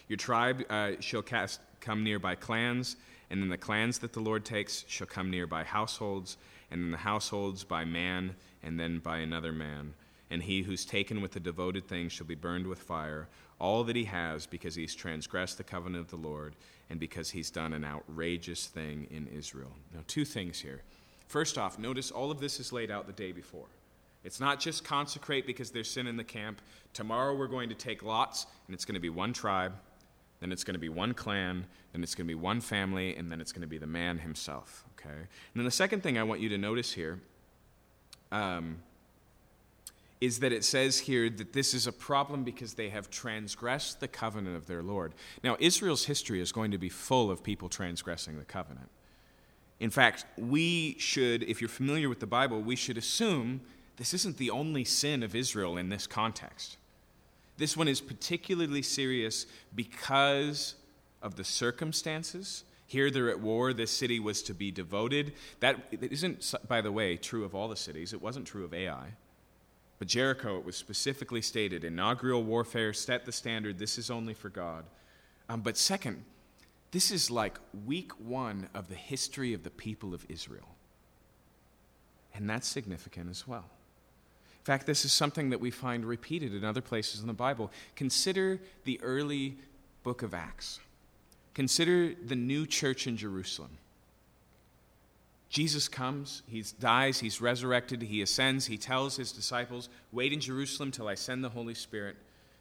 Your 0.09 0.19
tribe 0.19 0.65
uh, 0.69 0.93
shall 1.01 1.23
cast, 1.23 1.61
come 1.81 2.05
near 2.05 2.19
by 2.19 2.35
clans, 2.35 2.97
and 3.31 3.43
then 3.43 3.49
the 3.49 3.59
clans 3.59 3.99
that 4.01 4.13
the 4.13 4.21
Lord 4.21 4.45
takes 4.45 4.85
shall 4.87 5.07
come 5.07 5.31
near 5.31 5.47
by 5.47 5.65
households 5.65 6.37
and 6.71 6.83
in 6.83 6.91
the 6.91 6.97
households 6.99 7.65
by 7.65 7.85
man, 7.85 8.35
and 8.63 8.79
then 8.79 8.99
by 8.99 9.19
another 9.19 9.53
man. 9.53 9.95
And 10.31 10.43
he 10.43 10.63
who's 10.63 10.85
taken 10.85 11.21
with 11.21 11.33
the 11.33 11.41
devoted 11.41 11.87
thing 11.87 12.09
shall 12.09 12.27
be 12.27 12.35
burned 12.35 12.67
with 12.67 12.81
fire, 12.81 13.29
all 13.61 13.85
that 13.85 13.97
he 13.97 14.05
has, 14.05 14.47
because 14.47 14.75
he's 14.75 14.95
transgressed 14.95 15.59
the 15.59 15.65
covenant 15.65 16.05
of 16.05 16.11
the 16.11 16.29
Lord, 16.29 16.57
and 16.91 16.99
because 16.99 17.31
he's 17.31 17.51
done 17.51 17.73
an 17.73 17.85
outrageous 17.85 18.67
thing 18.67 19.07
in 19.11 19.27
Israel. 19.29 19.73
Now, 19.95 20.01
two 20.07 20.25
things 20.25 20.61
here. 20.61 20.83
First 21.29 21.59
off, 21.59 21.79
notice 21.79 22.11
all 22.11 22.31
of 22.31 22.41
this 22.41 22.61
is 22.61 22.73
laid 22.73 22.91
out 22.91 23.07
the 23.07 23.13
day 23.13 23.33
before. 23.33 23.67
It's 24.25 24.41
not 24.41 24.59
just 24.59 24.85
consecrate 24.85 25.47
because 25.47 25.71
there's 25.71 25.89
sin 25.89 26.09
in 26.09 26.17
the 26.17 26.25
camp. 26.25 26.61
Tomorrow 26.93 27.37
we're 27.37 27.47
going 27.47 27.69
to 27.69 27.75
take 27.75 28.03
lots, 28.03 28.47
and 28.67 28.75
it's 28.75 28.85
going 28.85 28.95
to 28.95 29.01
be 29.01 29.11
one 29.11 29.33
tribe, 29.33 29.73
then 30.41 30.53
it's 30.53 30.65
going 30.65 30.75
to 30.75 30.81
be 30.81 30.89
one 30.89 31.15
clan, 31.15 31.65
then 31.93 32.03
it's 32.03 32.15
going 32.15 32.27
to 32.27 32.31
be 32.31 32.35
one 32.35 32.61
family, 32.61 33.15
and 33.17 33.31
then 33.31 33.41
it's 33.41 33.53
going 33.53 33.63
to 33.63 33.69
be 33.69 33.79
the 33.79 33.87
man 33.87 34.19
himself. 34.19 34.85
Okay? 35.07 35.19
And 35.19 35.29
then 35.55 35.65
the 35.65 35.71
second 35.71 36.03
thing 36.03 36.19
I 36.19 36.23
want 36.23 36.41
you 36.41 36.49
to 36.51 36.59
notice 36.59 36.93
here 36.93 37.21
um, 38.33 38.79
is 40.21 40.41
that 40.41 40.53
it 40.53 40.65
says 40.65 40.99
here 40.99 41.29
that 41.31 41.53
this 41.53 41.75
is 41.75 41.87
a 41.87 41.93
problem 41.93 42.45
because 42.45 42.75
they 42.75 42.89
have 42.89 43.11
transgressed 43.11 44.01
the 44.01 44.09
covenant 44.09 44.57
of 44.57 44.67
their 44.67 44.83
Lord. 44.83 45.13
Now, 45.45 45.57
Israel's 45.61 46.07
history 46.07 46.41
is 46.41 46.53
going 46.53 46.71
to 46.71 46.79
be 46.79 46.89
full 46.89 47.31
of 47.31 47.43
people 47.43 47.69
transgressing 47.69 48.39
the 48.39 48.45
covenant. 48.45 48.89
In 49.79 49.91
fact, 49.91 50.25
we 50.39 50.97
should, 50.99 51.43
if 51.43 51.61
you're 51.61 51.69
familiar 51.69 52.09
with 52.09 52.21
the 52.21 52.27
Bible, 52.27 52.63
we 52.63 52.77
should 52.77 52.97
assume 52.97 53.61
this 53.99 54.15
isn't 54.15 54.39
the 54.39 54.51
only 54.51 54.85
sin 54.85 55.23
of 55.23 55.35
Israel 55.35 55.77
in 55.77 55.91
this 55.91 56.07
context. 56.07 56.79
This 57.59 57.77
one 57.77 57.89
is 57.89 58.01
particularly 58.01 58.83
serious 58.83 59.47
because 59.75 60.75
of 61.23 61.37
the 61.37 61.45
circumstances. 61.45 62.65
Here 62.87 63.11
they're 63.11 63.31
at 63.31 63.41
war. 63.41 63.73
This 63.73 63.91
city 63.91 64.21
was 64.21 64.43
to 64.43 64.55
be 64.55 64.71
devoted. 64.71 65.33
That 65.61 65.89
isn't, 65.91 66.55
by 66.69 66.81
the 66.81 66.93
way, 66.93 67.17
true 67.17 67.45
of 67.45 67.55
all 67.55 67.69
the 67.69 67.77
cities. 67.77 68.13
It 68.13 68.23
wasn't 68.23 68.47
true 68.47 68.65
of 68.65 68.73
Ai. 68.73 69.15
But 69.99 70.09
Jericho, 70.09 70.59
it 70.59 70.65
was 70.65 70.77
specifically 70.77 71.43
stated 71.43 71.83
inaugural 71.83 72.45
warfare, 72.45 72.93
set 72.93 73.25
the 73.25 73.33
standard. 73.33 73.79
This 73.79 73.99
is 73.99 74.11
only 74.11 74.35
for 74.35 74.51
God. 74.51 74.85
Um, 75.49 75.63
but 75.63 75.77
second, 75.77 76.25
this 76.91 77.11
is 77.11 77.31
like 77.31 77.59
week 77.87 78.13
one 78.21 78.69
of 78.75 78.89
the 78.89 78.95
history 78.95 79.53
of 79.53 79.63
the 79.65 79.71
people 79.71 80.15
of 80.15 80.25
Israel. 80.29 80.77
And 82.35 82.49
that's 82.49 82.69
significant 82.69 83.31
as 83.31 83.49
well 83.49 83.65
In 84.61 84.65
fact, 84.65 84.87
this 84.87 85.05
is 85.05 85.13
something 85.13 85.51
that 85.51 85.61
we 85.61 85.71
find 85.71 86.05
repeated 86.05 86.55
in 86.55 86.65
other 86.65 86.83
places 86.83 87.21
in 87.21 87.27
the 87.27 87.33
Bible. 87.33 87.73
Consider 87.95 88.61
the 88.85 89.01
early 89.03 89.57
book 90.03 90.23
of 90.23 90.35
Acts. 90.35 90.81
Consider 91.57 92.13
the 92.13 92.37
new 92.37 92.67
church 92.67 93.07
in 93.07 93.17
Jerusalem. 93.17 93.71
Jesus 95.49 95.89
comes, 95.89 96.43
he 96.47 96.63
dies, 96.79 97.21
he's 97.21 97.41
resurrected, 97.41 98.03
he 98.03 98.21
ascends, 98.21 98.67
he 98.67 98.77
tells 98.77 99.17
his 99.17 99.33
disciples, 99.33 99.89
Wait 100.13 100.35
in 100.35 100.41
Jerusalem 100.41 100.91
till 100.91 101.09
I 101.09 101.15
send 101.15 101.43
the 101.43 101.49
Holy 101.49 101.73
Spirit. 101.73 102.17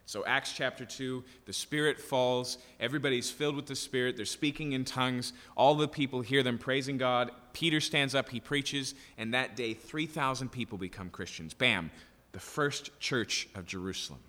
So, 0.06 0.24
Acts 0.24 0.54
chapter 0.54 0.86
2, 0.86 1.22
the 1.44 1.52
Spirit 1.52 2.00
falls. 2.00 2.56
Everybody's 2.80 3.30
filled 3.30 3.54
with 3.56 3.66
the 3.66 3.76
Spirit. 3.76 4.16
They're 4.16 4.24
speaking 4.24 4.72
in 4.72 4.86
tongues. 4.86 5.34
All 5.58 5.74
the 5.74 5.88
people 5.88 6.22
hear 6.22 6.42
them 6.42 6.56
praising 6.56 6.96
God. 6.96 7.32
Peter 7.52 7.80
stands 7.82 8.14
up, 8.14 8.30
he 8.30 8.40
preaches, 8.40 8.94
and 9.18 9.34
that 9.34 9.56
day, 9.56 9.74
3,000 9.74 10.48
people 10.48 10.78
become 10.78 11.10
Christians. 11.10 11.52
Bam, 11.52 11.90
the 12.32 12.40
first 12.40 12.98
church 12.98 13.46
of 13.54 13.66
Jerusalem. 13.66 14.20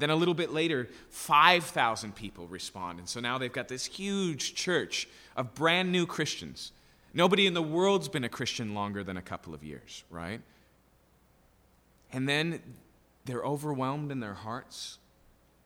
Then 0.00 0.08
a 0.10 0.16
little 0.16 0.34
bit 0.34 0.50
later, 0.50 0.88
5,000 1.10 2.14
people 2.14 2.46
respond. 2.46 2.98
And 2.98 3.08
so 3.08 3.20
now 3.20 3.36
they've 3.36 3.52
got 3.52 3.68
this 3.68 3.84
huge 3.84 4.54
church 4.54 5.06
of 5.36 5.54
brand 5.54 5.92
new 5.92 6.06
Christians. 6.06 6.72
Nobody 7.12 7.46
in 7.46 7.52
the 7.52 7.62
world's 7.62 8.08
been 8.08 8.24
a 8.24 8.28
Christian 8.28 8.74
longer 8.74 9.04
than 9.04 9.18
a 9.18 9.22
couple 9.22 9.52
of 9.52 9.62
years, 9.62 10.04
right? 10.10 10.40
And 12.12 12.26
then 12.26 12.60
they're 13.26 13.44
overwhelmed 13.44 14.10
in 14.10 14.20
their 14.20 14.34
hearts 14.34 14.98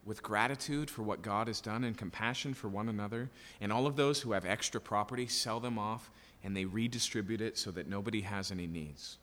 with 0.05 0.21
gratitude 0.21 0.91
for 0.91 1.03
what 1.03 1.23
God 1.23 1.47
has 1.47 1.61
done 1.61 1.85
and 1.85 1.97
compassion 1.97 2.55
for 2.55 2.69
one 2.69 2.89
another. 2.89 3.31
And 3.61 3.73
all 3.73 3.87
of 3.87 3.95
those 3.95 4.21
who 4.21 4.33
have 4.33 4.45
extra 4.45 4.81
property 4.81 5.29
sell 5.29 5.61
them 5.61 5.79
off 5.79 6.11
and 6.43 6.57
they 6.57 6.65
redistribute 6.65 7.41
it 7.41 7.57
so 7.57 7.71
that 7.71 7.89
nobody 7.89 8.23
has 8.23 8.51
any 8.51 8.67
needs. 8.67 9.17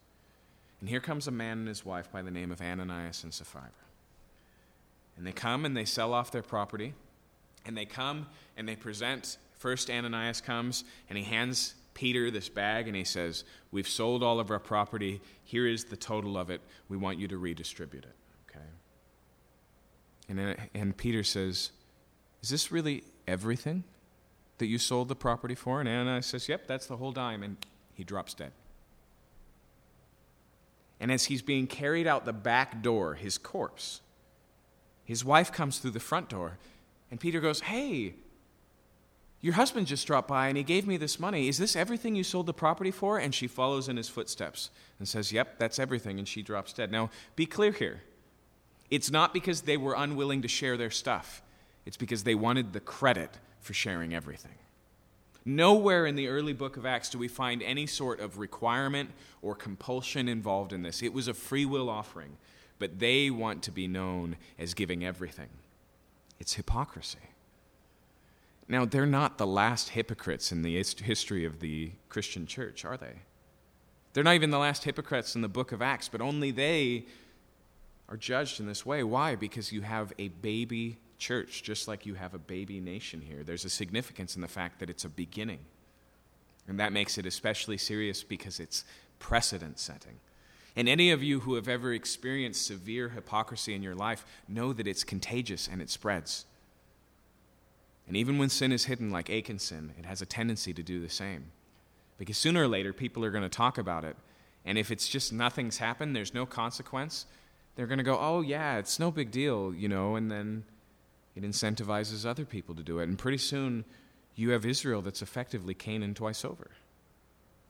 And 0.80 0.88
here 0.88 1.02
comes 1.02 1.28
a 1.28 1.32
man 1.32 1.60
and 1.60 1.68
his 1.68 1.86
wife 1.86 2.10
by 2.12 2.22
the 2.22 2.32
name 2.32 2.50
of 2.50 2.62
Ananias 2.62 3.26
and 3.26 3.34
Sapphira. 3.34 3.72
And 5.18 5.26
they 5.26 5.32
come 5.32 5.66
and 5.66 5.76
they 5.76 5.86
sell 5.86 6.14
off 6.14 6.32
their 6.32 6.42
property 6.42 6.94
And 7.66 7.78
they 7.78 7.86
come 7.86 8.28
and 8.58 8.68
they 8.68 8.76
present. 8.76 9.38
First, 9.54 9.90
Ananias 9.90 10.42
comes 10.42 10.84
and 11.10 11.18
he 11.18 11.24
hands 11.24 11.76
Peter 11.94 12.32
this 12.32 12.50
bag 12.50 12.88
and 12.88 12.96
he 12.96 13.04
says, 13.04 13.44
We've 13.72 13.88
sold 13.88 14.24
all 14.24 14.40
of 14.40 14.50
our 14.50 14.60
property. 14.60 15.22
Here 15.44 15.68
is 15.68 15.86
the 15.86 15.98
total 15.98 16.38
of 16.38 16.50
it. 16.50 16.62
We 16.90 16.98
want 16.98 17.20
you 17.20 17.28
to 17.28 17.38
redistribute 17.38 18.06
it. 18.06 18.16
Okay? 18.50 18.66
And, 20.30 20.58
and 20.74 20.98
Peter 20.98 21.24
says, 21.24 21.72
Is 22.42 22.50
this 22.50 22.72
really 22.72 23.04
everything 23.28 23.84
that 24.58 24.68
you 24.68 24.78
sold 24.78 25.08
the 25.08 25.16
property 25.16 25.56
for? 25.56 25.80
And 25.80 25.88
Ananias 25.88 26.26
says, 26.26 26.50
Yep, 26.50 26.68
that's 26.68 26.88
the 26.88 26.98
whole 26.98 27.12
dime. 27.12 27.44
And 27.44 27.58
he 27.94 28.04
drops 28.04 28.34
dead. 28.34 28.52
And 31.00 31.12
as 31.12 31.26
he's 31.26 31.42
being 31.42 31.66
carried 31.66 32.08
out 32.08 32.26
the 32.26 32.34
back 32.34 32.84
door, 32.84 33.16
his 33.16 33.38
corpse, 33.38 34.02
his 35.12 35.26
wife 35.26 35.52
comes 35.52 35.78
through 35.78 35.92
the 35.92 36.00
front 36.00 36.30
door, 36.30 36.58
and 37.10 37.20
Peter 37.20 37.42
goes, 37.42 37.60
Hey, 37.60 38.14
your 39.42 39.56
husband 39.56 39.88
just 39.88 40.08
dropped 40.08 40.30
by 40.30 40.48
and 40.48 40.56
he 40.56 40.64
gave 40.64 40.88
me 40.88 40.96
this 40.96 41.20
money. 41.20 41.50
Is 41.50 41.58
this 41.58 41.76
everything 41.76 42.16
you 42.16 42.24
sold 42.24 42.46
the 42.46 42.54
property 42.54 42.92
for? 42.92 43.18
And 43.18 43.36
she 43.36 43.46
follows 43.46 43.90
in 43.90 43.98
his 43.98 44.08
footsteps 44.08 44.70
and 45.00 45.08
says, 45.10 45.34
Yep, 45.34 45.60
that's 45.60 45.80
everything. 45.80 46.18
And 46.18 46.26
she 46.26 46.42
drops 46.42 46.72
dead. 46.72 46.94
Now, 46.94 47.10
be 47.36 47.46
clear 47.46 47.74
here. 47.74 48.04
It's 48.90 49.12
not 49.12 49.34
because 49.34 49.64
they 49.64 49.76
were 49.76 49.96
unwilling 49.98 50.44
to 50.44 50.48
share 50.48 50.78
their 50.78 50.90
stuff, 50.90 51.42
it's 51.86 51.98
because 51.98 52.24
they 52.24 52.36
wanted 52.36 52.72
the 52.72 52.80
credit 52.80 53.32
for 53.60 53.74
sharing 53.74 54.14
everything. 54.14 54.56
Nowhere 55.44 56.06
in 56.06 56.16
the 56.16 56.30
early 56.30 56.54
book 56.54 56.78
of 56.78 56.86
Acts 56.86 57.10
do 57.10 57.18
we 57.18 57.28
find 57.28 57.62
any 57.62 57.86
sort 57.86 58.22
of 58.22 58.38
requirement 58.38 59.10
or 59.42 59.56
compulsion 59.56 60.30
involved 60.30 60.72
in 60.72 60.84
this. 60.84 61.04
It 61.04 61.12
was 61.12 61.28
a 61.28 61.34
free 61.34 61.66
will 61.66 61.90
offering, 61.90 62.38
but 62.82 62.98
they 62.98 63.30
want 63.30 63.62
to 63.62 63.72
be 63.72 63.88
known 63.88 64.36
as 64.58 64.74
giving 64.74 65.06
everything. 65.06 65.50
It's 66.40 66.56
hypocrisy. 66.56 67.20
Now, 68.68 68.86
they're 68.86 69.06
not 69.06 69.38
the 69.38 69.46
last 69.46 69.90
hypocrites 69.90 70.52
in 70.52 70.64
the 70.64 70.76
history 70.76 71.46
of 71.46 71.60
the 71.60 71.92
Christian 72.10 72.48
church, 72.48 72.84
are 72.84 72.98
they? 72.98 73.20
They're 74.14 74.24
not 74.24 74.34
even 74.34 74.50
the 74.50 74.58
last 74.58 74.84
hypocrites 74.84 75.36
in 75.36 75.44
the 75.44 75.48
book 75.48 75.72
of 75.72 75.84
Acts, 75.84 76.10
but 76.10 76.22
only 76.22 76.50
they 76.50 77.06
are 78.10 78.18
judged 78.18 78.60
in 78.60 78.66
this 78.66 78.84
way. 78.84 79.04
Why? 79.04 79.36
Because 79.36 79.72
you 79.72 79.82
have 79.82 80.12
a 80.18 80.30
baby 80.30 80.98
church, 81.20 81.62
just 81.62 81.88
like 81.88 82.08
you 82.08 82.16
have 82.16 82.34
a 82.34 82.40
baby 82.40 82.80
nation 82.80 83.22
here. 83.22 83.44
There's 83.44 83.64
a 83.64 83.70
significance 83.70 84.36
in 84.36 84.42
the 84.42 84.48
fact 84.48 84.80
that 84.80 84.90
it's 84.90 85.06
a 85.06 85.10
beginning. 85.10 85.60
And 86.68 86.80
that 86.80 86.94
makes 86.94 87.20
it 87.20 87.28
especially 87.28 87.78
serious 87.78 88.24
because 88.24 88.60
it's 88.60 88.86
precedent 89.20 89.78
setting. 89.78 90.18
And 90.76 90.88
any 90.88 91.12
of 91.12 91.22
you 91.22 91.42
who 91.42 91.56
have 91.56 91.68
ever 91.68 91.94
experienced 91.94 92.66
severe 92.66 93.10
hypocrisy 93.10 93.74
in 93.74 93.84
your 93.84 93.96
life 93.96 94.26
know 94.48 94.72
that 94.74 94.88
it's 94.88 95.04
contagious 95.04 95.68
and 95.68 95.82
it 95.82 95.90
spreads. 95.90 96.46
And 98.08 98.16
even 98.16 98.38
when 98.38 98.50
sin 98.50 98.72
is 98.72 98.86
hidden 98.86 99.12
like 99.12 99.30
Achan's 99.30 99.64
sin, 99.64 99.94
it 99.98 100.06
has 100.06 100.22
a 100.22 100.26
tendency 100.26 100.74
to 100.74 100.84
do 100.84 101.00
the 101.00 101.10
same. 101.10 101.46
Because 102.18 102.38
sooner 102.38 102.64
or 102.64 102.68
later, 102.68 102.94
people 102.94 103.26
are 103.26 103.32
going 103.32 103.44
to 103.44 103.50
talk 103.50 103.78
about 103.78 104.06
it. 104.06 104.16
And 104.66 104.78
if 104.78 104.92
it's 104.92 105.08
just 105.08 105.34
nothing's 105.34 105.78
happened, 105.78 106.16
there's 106.16 106.34
no 106.34 106.46
consequence, 106.46 107.26
they're 107.76 107.88
going 107.88 107.98
to 107.98 108.04
go, 108.04 108.18
oh, 108.20 108.42
yeah, 108.42 108.78
it's 108.78 109.00
no 109.00 109.12
big 109.12 109.32
deal, 109.32 109.74
you 109.74 109.90
know, 109.90 110.16
and 110.16 110.30
then 110.30 110.64
it 111.36 111.44
incentivizes 111.44 112.26
other 112.26 112.46
people 112.46 112.76
to 112.76 112.84
do 112.84 113.00
it. 113.00 113.08
And 113.08 113.18
pretty 113.18 113.38
soon, 113.38 113.86
you 114.36 114.52
have 114.52 114.66
Israel 114.66 115.02
that's 115.02 115.22
effectively 115.22 115.74
Canaan 115.74 116.14
twice 116.14 116.46
over. 116.46 116.72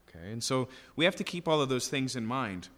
Okay? 0.09 0.31
And 0.31 0.43
so 0.43 0.67
we 0.95 1.05
have 1.05 1.15
to 1.17 1.23
keep 1.23 1.47
all 1.47 1.61
of 1.61 1.69
those 1.69 1.87
things 1.87 2.15
in 2.15 2.25
mind. 2.25 2.69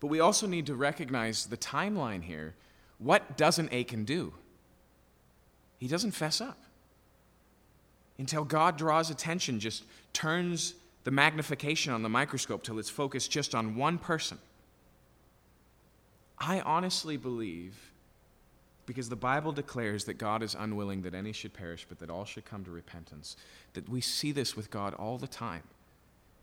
But 0.00 0.08
we 0.08 0.20
also 0.20 0.46
need 0.46 0.66
to 0.66 0.74
recognize 0.74 1.46
the 1.46 1.56
timeline 1.56 2.22
here. 2.22 2.54
What 2.98 3.36
doesn't 3.36 3.72
Achan 3.72 4.04
do? 4.04 4.32
He 5.78 5.88
doesn't 5.88 6.12
fess 6.12 6.40
up 6.40 6.58
until 8.18 8.44
God 8.44 8.76
draws 8.76 9.10
attention, 9.10 9.60
just 9.60 9.84
turns 10.12 10.74
the 11.04 11.10
magnification 11.10 11.92
on 11.92 12.02
the 12.02 12.08
microscope 12.08 12.64
till 12.64 12.78
it's 12.78 12.90
focused 12.90 13.30
just 13.30 13.54
on 13.54 13.76
one 13.76 13.98
person. 13.98 14.38
I 16.38 16.60
honestly 16.60 17.16
believe, 17.16 17.92
because 18.86 19.08
the 19.08 19.16
Bible 19.16 19.52
declares 19.52 20.04
that 20.04 20.18
God 20.18 20.42
is 20.42 20.54
unwilling 20.58 21.02
that 21.02 21.14
any 21.14 21.32
should 21.32 21.54
perish, 21.54 21.86
but 21.88 21.98
that 22.00 22.10
all 22.10 22.24
should 22.24 22.44
come 22.44 22.64
to 22.64 22.70
repentance, 22.70 23.36
that 23.74 23.88
we 23.88 24.00
see 24.00 24.32
this 24.32 24.56
with 24.56 24.70
God 24.70 24.94
all 24.94 25.18
the 25.18 25.28
time. 25.28 25.62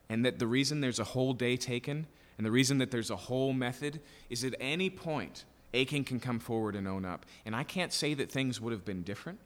And 0.10 0.26
that 0.26 0.40
the 0.40 0.48
reason 0.48 0.82
there's 0.82 1.00
a 1.00 1.04
whole 1.06 1.34
day 1.34 1.58
taken 1.58 2.08
and 2.38 2.46
the 2.46 2.52
reason 2.52 2.80
that 2.80 2.92
there's 2.92 3.12
a 3.12 3.16
whole 3.16 3.54
method 3.54 4.02
is 4.30 4.44
at 4.44 4.56
any 4.60 4.90
point 4.90 5.46
Achan 5.74 6.04
can 6.04 6.20
come 6.20 6.40
forward 6.40 6.76
and 6.76 6.88
own 6.88 7.06
up. 7.06 7.26
And 7.46 7.56
I 7.56 7.64
can't 7.64 7.94
say 7.94 8.14
that 8.14 8.32
things 8.32 8.62
would 8.62 8.72
have 8.72 8.86
been 8.86 9.04
different, 9.04 9.40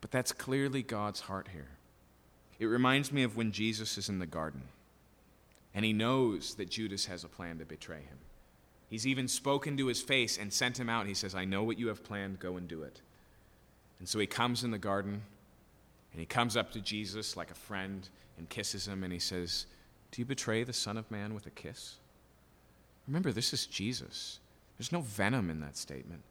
but 0.00 0.10
that's 0.10 0.32
clearly 0.32 0.82
God's 0.82 1.20
heart 1.20 1.48
here. 1.52 1.68
It 2.58 2.66
reminds 2.66 3.12
me 3.12 3.22
of 3.22 3.36
when 3.36 3.52
Jesus 3.52 3.98
is 3.98 4.08
in 4.08 4.18
the 4.18 4.26
garden 4.26 4.62
and 5.74 5.84
he 5.84 5.92
knows 5.92 6.54
that 6.54 6.70
Judas 6.70 7.06
has 7.06 7.24
a 7.24 7.28
plan 7.28 7.58
to 7.58 7.64
betray 7.64 8.00
him. 8.00 8.18
He's 8.90 9.06
even 9.06 9.28
spoken 9.28 9.76
to 9.76 9.86
his 9.86 10.00
face 10.00 10.38
and 10.38 10.52
sent 10.52 10.80
him 10.80 10.88
out. 10.88 11.06
He 11.06 11.14
says, 11.14 11.34
I 11.34 11.44
know 11.44 11.62
what 11.62 11.78
you 11.78 11.88
have 11.88 12.02
planned, 12.02 12.40
go 12.40 12.56
and 12.56 12.66
do 12.66 12.82
it. 12.82 13.00
And 13.98 14.08
so 14.08 14.18
he 14.18 14.26
comes 14.26 14.64
in 14.64 14.70
the 14.70 14.78
garden 14.78 15.22
and 16.12 16.20
he 16.20 16.26
comes 16.26 16.56
up 16.56 16.72
to 16.72 16.80
Jesus 16.80 17.36
like 17.36 17.50
a 17.50 17.54
friend 17.54 18.08
and 18.38 18.48
kisses 18.48 18.88
him 18.88 19.04
and 19.04 19.12
he 19.12 19.18
says, 19.18 19.66
Do 20.10 20.20
you 20.20 20.26
betray 20.26 20.64
the 20.64 20.72
Son 20.72 20.96
of 20.96 21.10
Man 21.10 21.34
with 21.34 21.46
a 21.46 21.50
kiss? 21.50 21.96
Remember, 23.06 23.32
this 23.32 23.52
is 23.52 23.66
Jesus. 23.66 24.40
There's 24.76 24.92
no 24.92 25.00
venom 25.00 25.50
in 25.50 25.60
that 25.60 25.76
statement. 25.76 26.22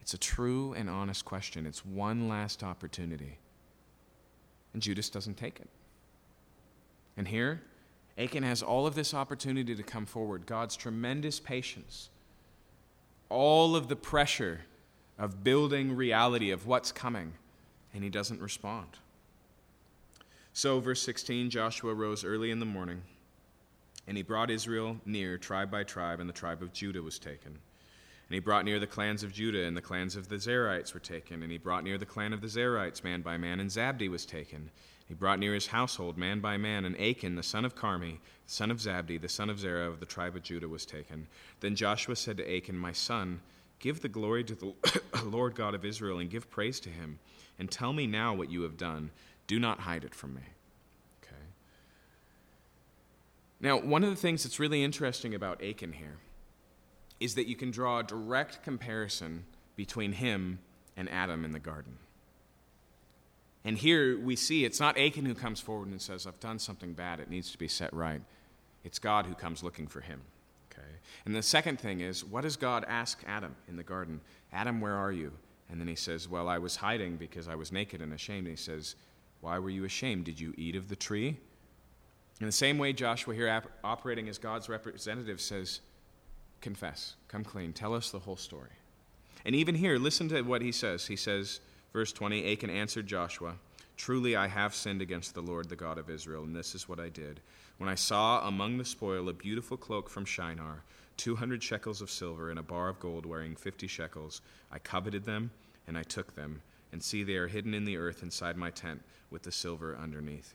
It's 0.00 0.14
a 0.14 0.18
true 0.18 0.72
and 0.72 0.90
honest 0.90 1.24
question. 1.24 1.66
It's 1.66 1.84
one 1.84 2.28
last 2.28 2.62
opportunity. 2.62 3.38
And 4.72 4.82
Judas 4.82 5.08
doesn't 5.08 5.36
take 5.36 5.60
it. 5.60 5.68
And 7.16 7.28
here, 7.28 7.62
Achan 8.18 8.42
has 8.42 8.62
all 8.62 8.86
of 8.86 8.94
this 8.94 9.14
opportunity 9.14 9.74
to 9.74 9.82
come 9.82 10.06
forward 10.06 10.46
God's 10.46 10.76
tremendous 10.76 11.38
patience, 11.40 12.08
all 13.28 13.76
of 13.76 13.88
the 13.88 13.96
pressure 13.96 14.62
of 15.18 15.44
building 15.44 15.94
reality 15.94 16.50
of 16.50 16.66
what's 16.66 16.90
coming, 16.90 17.34
and 17.94 18.02
he 18.02 18.10
doesn't 18.10 18.40
respond. 18.40 18.98
So, 20.52 20.80
verse 20.80 21.02
16 21.02 21.50
Joshua 21.50 21.94
rose 21.94 22.24
early 22.24 22.50
in 22.50 22.60
the 22.60 22.66
morning 22.66 23.02
and 24.06 24.16
he 24.16 24.22
brought 24.22 24.50
Israel 24.50 24.96
near, 25.06 25.38
tribe 25.38 25.70
by 25.70 25.84
tribe, 25.84 26.20
and 26.20 26.28
the 26.28 26.34
tribe 26.34 26.62
of 26.62 26.72
Judah 26.72 27.02
was 27.02 27.18
taken. 27.18 27.58
And 28.32 28.34
he 28.34 28.40
brought 28.40 28.64
near 28.64 28.80
the 28.80 28.86
clans 28.86 29.22
of 29.22 29.32
Judah, 29.32 29.64
and 29.64 29.76
the 29.76 29.82
clans 29.82 30.16
of 30.16 30.28
the 30.28 30.36
Zerahites 30.36 30.94
were 30.94 31.00
taken. 31.00 31.42
And 31.42 31.52
he 31.52 31.58
brought 31.58 31.84
near 31.84 31.98
the 31.98 32.06
clan 32.06 32.32
of 32.32 32.40
the 32.40 32.46
Zerahites, 32.46 33.04
man 33.04 33.20
by 33.20 33.36
man, 33.36 33.60
and 33.60 33.70
Zabdi 33.70 34.08
was 34.08 34.24
taken. 34.24 34.70
He 35.06 35.14
brought 35.14 35.38
near 35.38 35.52
his 35.52 35.66
household, 35.66 36.16
man 36.16 36.40
by 36.40 36.56
man, 36.56 36.86
and 36.86 36.98
Achan, 36.98 37.34
the 37.34 37.42
son 37.42 37.66
of 37.66 37.74
Carmi, 37.74 38.20
the 38.46 38.52
son 38.52 38.70
of 38.70 38.78
Zabdi, 38.78 39.20
the 39.20 39.28
son 39.28 39.50
of 39.50 39.58
Zerah 39.58 39.86
of 39.86 40.00
the 40.00 40.06
tribe 40.06 40.34
of 40.34 40.42
Judah, 40.42 40.68
was 40.68 40.86
taken. 40.86 41.26
Then 41.60 41.76
Joshua 41.76 42.16
said 42.16 42.38
to 42.38 42.56
Achan, 42.56 42.78
My 42.78 42.92
son, 42.92 43.42
give 43.78 44.00
the 44.00 44.08
glory 44.08 44.44
to 44.44 44.54
the 44.54 45.02
Lord 45.24 45.54
God 45.54 45.74
of 45.74 45.84
Israel, 45.84 46.18
and 46.18 46.30
give 46.30 46.50
praise 46.50 46.80
to 46.80 46.88
him. 46.88 47.18
And 47.58 47.70
tell 47.70 47.92
me 47.92 48.06
now 48.06 48.32
what 48.32 48.50
you 48.50 48.62
have 48.62 48.78
done. 48.78 49.10
Do 49.46 49.60
not 49.60 49.80
hide 49.80 50.04
it 50.04 50.14
from 50.14 50.34
me. 50.34 50.42
Now, 53.62 53.78
one 53.78 54.02
of 54.02 54.10
the 54.10 54.16
things 54.16 54.42
that's 54.42 54.58
really 54.58 54.82
interesting 54.82 55.34
about 55.34 55.62
Achan 55.62 55.92
here 55.92 56.18
is 57.20 57.36
that 57.36 57.48
you 57.48 57.54
can 57.54 57.70
draw 57.70 58.00
a 58.00 58.02
direct 58.02 58.62
comparison 58.64 59.44
between 59.76 60.12
him 60.12 60.58
and 60.96 61.08
Adam 61.08 61.44
in 61.44 61.52
the 61.52 61.60
garden. 61.60 61.96
And 63.64 63.78
here 63.78 64.18
we 64.18 64.34
see 64.34 64.64
it's 64.64 64.80
not 64.80 64.98
Achan 64.98 65.24
who 65.24 65.34
comes 65.34 65.60
forward 65.60 65.88
and 65.88 66.02
says, 66.02 66.26
I've 66.26 66.40
done 66.40 66.58
something 66.58 66.92
bad, 66.92 67.20
it 67.20 67.30
needs 67.30 67.52
to 67.52 67.58
be 67.58 67.68
set 67.68 67.94
right. 67.94 68.20
It's 68.82 68.98
God 68.98 69.26
who 69.26 69.34
comes 69.34 69.62
looking 69.62 69.86
for 69.86 70.00
him. 70.00 70.20
Okay? 70.72 70.88
And 71.24 71.34
the 71.34 71.42
second 71.42 71.78
thing 71.78 72.00
is, 72.00 72.24
what 72.24 72.42
does 72.42 72.56
God 72.56 72.84
ask 72.88 73.22
Adam 73.24 73.54
in 73.68 73.76
the 73.76 73.84
garden? 73.84 74.20
Adam, 74.52 74.80
where 74.80 74.96
are 74.96 75.12
you? 75.12 75.32
And 75.70 75.80
then 75.80 75.86
he 75.86 75.94
says, 75.94 76.28
Well, 76.28 76.48
I 76.48 76.58
was 76.58 76.76
hiding 76.76 77.16
because 77.16 77.46
I 77.46 77.54
was 77.54 77.70
naked 77.70 78.02
and 78.02 78.12
ashamed. 78.12 78.48
And 78.48 78.58
he 78.58 78.62
says, 78.62 78.96
Why 79.40 79.60
were 79.60 79.70
you 79.70 79.84
ashamed? 79.84 80.24
Did 80.24 80.40
you 80.40 80.52
eat 80.56 80.74
of 80.74 80.88
the 80.88 80.96
tree? 80.96 81.38
In 82.40 82.46
the 82.46 82.52
same 82.52 82.78
way, 82.78 82.92
Joshua, 82.92 83.34
here 83.34 83.62
operating 83.84 84.28
as 84.28 84.38
God's 84.38 84.68
representative, 84.68 85.40
says, 85.40 85.80
Confess, 86.60 87.14
come 87.28 87.44
clean, 87.44 87.72
tell 87.72 87.94
us 87.94 88.10
the 88.10 88.20
whole 88.20 88.36
story. 88.36 88.70
And 89.44 89.54
even 89.54 89.74
here, 89.74 89.98
listen 89.98 90.28
to 90.28 90.42
what 90.42 90.62
he 90.62 90.72
says. 90.72 91.06
He 91.06 91.16
says, 91.16 91.60
verse 91.92 92.12
20 92.12 92.52
Achan 92.52 92.70
answered 92.70 93.06
Joshua, 93.06 93.54
Truly 93.96 94.36
I 94.36 94.46
have 94.46 94.74
sinned 94.74 95.02
against 95.02 95.34
the 95.34 95.42
Lord, 95.42 95.68
the 95.68 95.76
God 95.76 95.98
of 95.98 96.10
Israel, 96.10 96.44
and 96.44 96.54
this 96.54 96.74
is 96.74 96.88
what 96.88 97.00
I 97.00 97.08
did. 97.08 97.40
When 97.78 97.88
I 97.88 97.94
saw 97.94 98.46
among 98.46 98.78
the 98.78 98.84
spoil 98.84 99.28
a 99.28 99.32
beautiful 99.32 99.76
cloak 99.76 100.08
from 100.08 100.24
Shinar, 100.24 100.82
200 101.16 101.62
shekels 101.62 102.00
of 102.00 102.10
silver, 102.10 102.50
and 102.50 102.58
a 102.58 102.62
bar 102.62 102.88
of 102.88 102.98
gold 102.98 103.26
weighing 103.26 103.54
50 103.54 103.86
shekels, 103.86 104.40
I 104.70 104.78
coveted 104.78 105.24
them, 105.24 105.50
and 105.86 105.98
I 105.98 106.02
took 106.02 106.34
them. 106.34 106.62
And 106.90 107.02
see, 107.02 107.22
they 107.22 107.36
are 107.36 107.48
hidden 107.48 107.74
in 107.74 107.84
the 107.84 107.96
earth 107.96 108.22
inside 108.22 108.56
my 108.56 108.70
tent, 108.70 109.02
with 109.30 109.42
the 109.42 109.52
silver 109.52 109.96
underneath. 109.96 110.54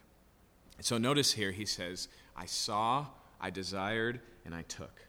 So 0.81 0.97
notice 0.97 1.33
here 1.33 1.51
he 1.51 1.65
says, 1.65 2.07
I 2.35 2.45
saw, 2.45 3.07
I 3.41 3.49
desired, 3.49 4.19
and 4.45 4.53
I 4.53 4.61
took. 4.63 5.01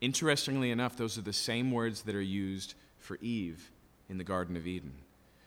Interestingly 0.00 0.70
enough, 0.70 0.96
those 0.96 1.18
are 1.18 1.22
the 1.22 1.32
same 1.32 1.70
words 1.70 2.02
that 2.02 2.14
are 2.14 2.22
used 2.22 2.74
for 2.98 3.18
Eve 3.20 3.70
in 4.08 4.18
the 4.18 4.24
Garden 4.24 4.56
of 4.56 4.66
Eden. 4.66 4.94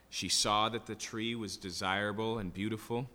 She 0.09 0.29
saw 0.29 0.69
that 0.69 0.85
the 0.85 0.95
tree 0.95 1.33
was 1.33 1.57
desirable 1.57 2.37
and 2.37 2.53
beautiful. 2.53 3.09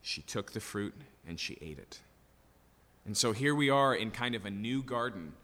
She 0.00 0.22
took 0.22 0.52
the 0.52 0.60
fruit 0.60 0.94
and 1.28 1.38
she 1.38 1.58
ate 1.60 1.78
it. 1.78 2.00
And 3.04 3.16
so 3.16 3.32
here 3.32 3.54
we 3.54 3.68
are 3.68 3.94
in 3.94 4.10
kind 4.10 4.34
of 4.34 4.46
a 4.46 4.50
new 4.50 4.82
garden 4.82 5.34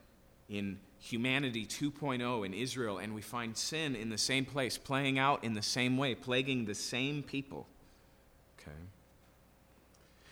in 0.49 0.79
humanity 0.99 1.67
2.0 1.67 2.47
in 2.47 2.55
Israel, 2.55 2.99
and 2.99 3.15
we 3.15 3.23
find 3.23 3.57
sin 3.57 3.95
in 3.95 4.09
the 4.09 4.19
same 4.19 4.45
place, 4.45 4.79
playing 4.79 5.19
out 5.19 5.45
in 5.45 5.55
the 5.55 5.63
same 5.63 5.99
way, 5.99 6.15
plaguing 6.15 6.65
the 6.65 6.75
same 6.75 7.23
people. 7.23 7.67
Okay. 8.59 8.77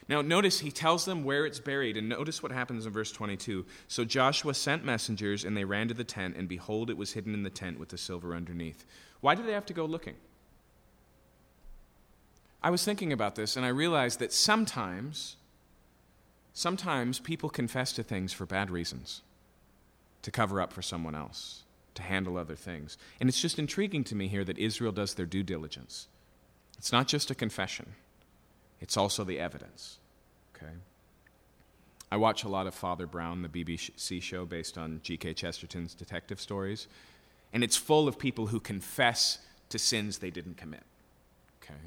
Now, 0.09 0.21
notice 0.21 0.61
he 0.61 0.71
tells 0.71 1.07
them 1.07 1.25
where 1.25 1.47
it's 1.47 1.61
buried, 1.61 1.97
and 1.97 2.09
notice 2.09 2.43
what 2.43 2.53
happens 2.53 2.85
in 2.85 2.93
verse 2.93 3.11
22. 3.11 3.65
So 3.89 4.05
Joshua 4.05 4.53
sent 4.53 4.85
messengers, 4.85 5.45
and 5.45 5.57
they 5.57 5.65
ran 5.65 5.89
to 5.89 5.95
the 5.95 6.05
tent, 6.05 6.37
and 6.37 6.47
behold, 6.47 6.91
it 6.91 6.97
was 6.97 7.15
hidden 7.15 7.33
in 7.33 7.43
the 7.43 7.51
tent 7.51 7.79
with 7.79 7.89
the 7.89 7.97
silver 7.97 8.35
underneath. 8.35 8.85
Why 9.21 9.35
do 9.35 9.43
they 9.43 9.53
have 9.53 9.67
to 9.67 9.73
go 9.73 9.87
looking? 9.87 10.17
I 12.63 12.71
was 12.71 12.85
thinking 12.85 13.13
about 13.13 13.35
this, 13.35 13.57
and 13.57 13.65
I 13.65 13.71
realized 13.71 14.19
that 14.19 14.33
sometimes, 14.33 15.37
sometimes 16.53 17.19
people 17.19 17.49
confess 17.49 17.93
to 17.93 18.03
things 18.03 18.33
for 18.33 18.45
bad 18.45 18.71
reasons 18.71 19.23
to 20.23 20.31
cover 20.31 20.61
up 20.61 20.73
for 20.73 20.83
someone 20.83 21.15
else, 21.15 21.65
to 21.95 22.03
handle 22.03 22.39
other 22.39 22.57
things. 22.57 22.97
And 23.21 23.29
it's 23.29 23.41
just 23.41 23.59
intriguing 23.59 24.05
to 24.05 24.15
me 24.15 24.29
here 24.29 24.45
that 24.45 24.59
Israel 24.59 24.93
does 24.93 25.15
their 25.15 25.27
due 25.27 25.43
diligence. 25.43 26.09
It's 26.79 26.93
not 26.93 27.09
just 27.09 27.31
a 27.31 27.35
confession, 27.35 27.95
it's 28.81 28.97
also 28.97 29.25
the 29.25 29.39
evidence. 29.39 29.99
Okay? 30.57 30.73
I 32.11 32.17
watch 32.17 32.45
a 32.45 32.49
lot 32.49 32.67
of 32.67 32.75
Father 32.75 33.07
Brown, 33.07 33.43
the 33.43 33.49
BBC 33.49 34.23
show 34.23 34.45
based 34.45 34.79
on 34.79 35.01
G.K. 35.03 35.35
Chesterton's 35.35 35.95
detective 35.95 36.41
stories, 36.41 36.87
and 37.53 37.65
it's 37.65 37.77
full 37.77 38.07
of 38.07 38.19
people 38.19 38.49
who 38.49 38.61
confess 38.61 39.39
to 39.71 39.79
sins 39.79 40.19
they 40.19 40.31
didn't 40.31 40.57
commit. 40.57 40.85
Okay? 41.63 41.81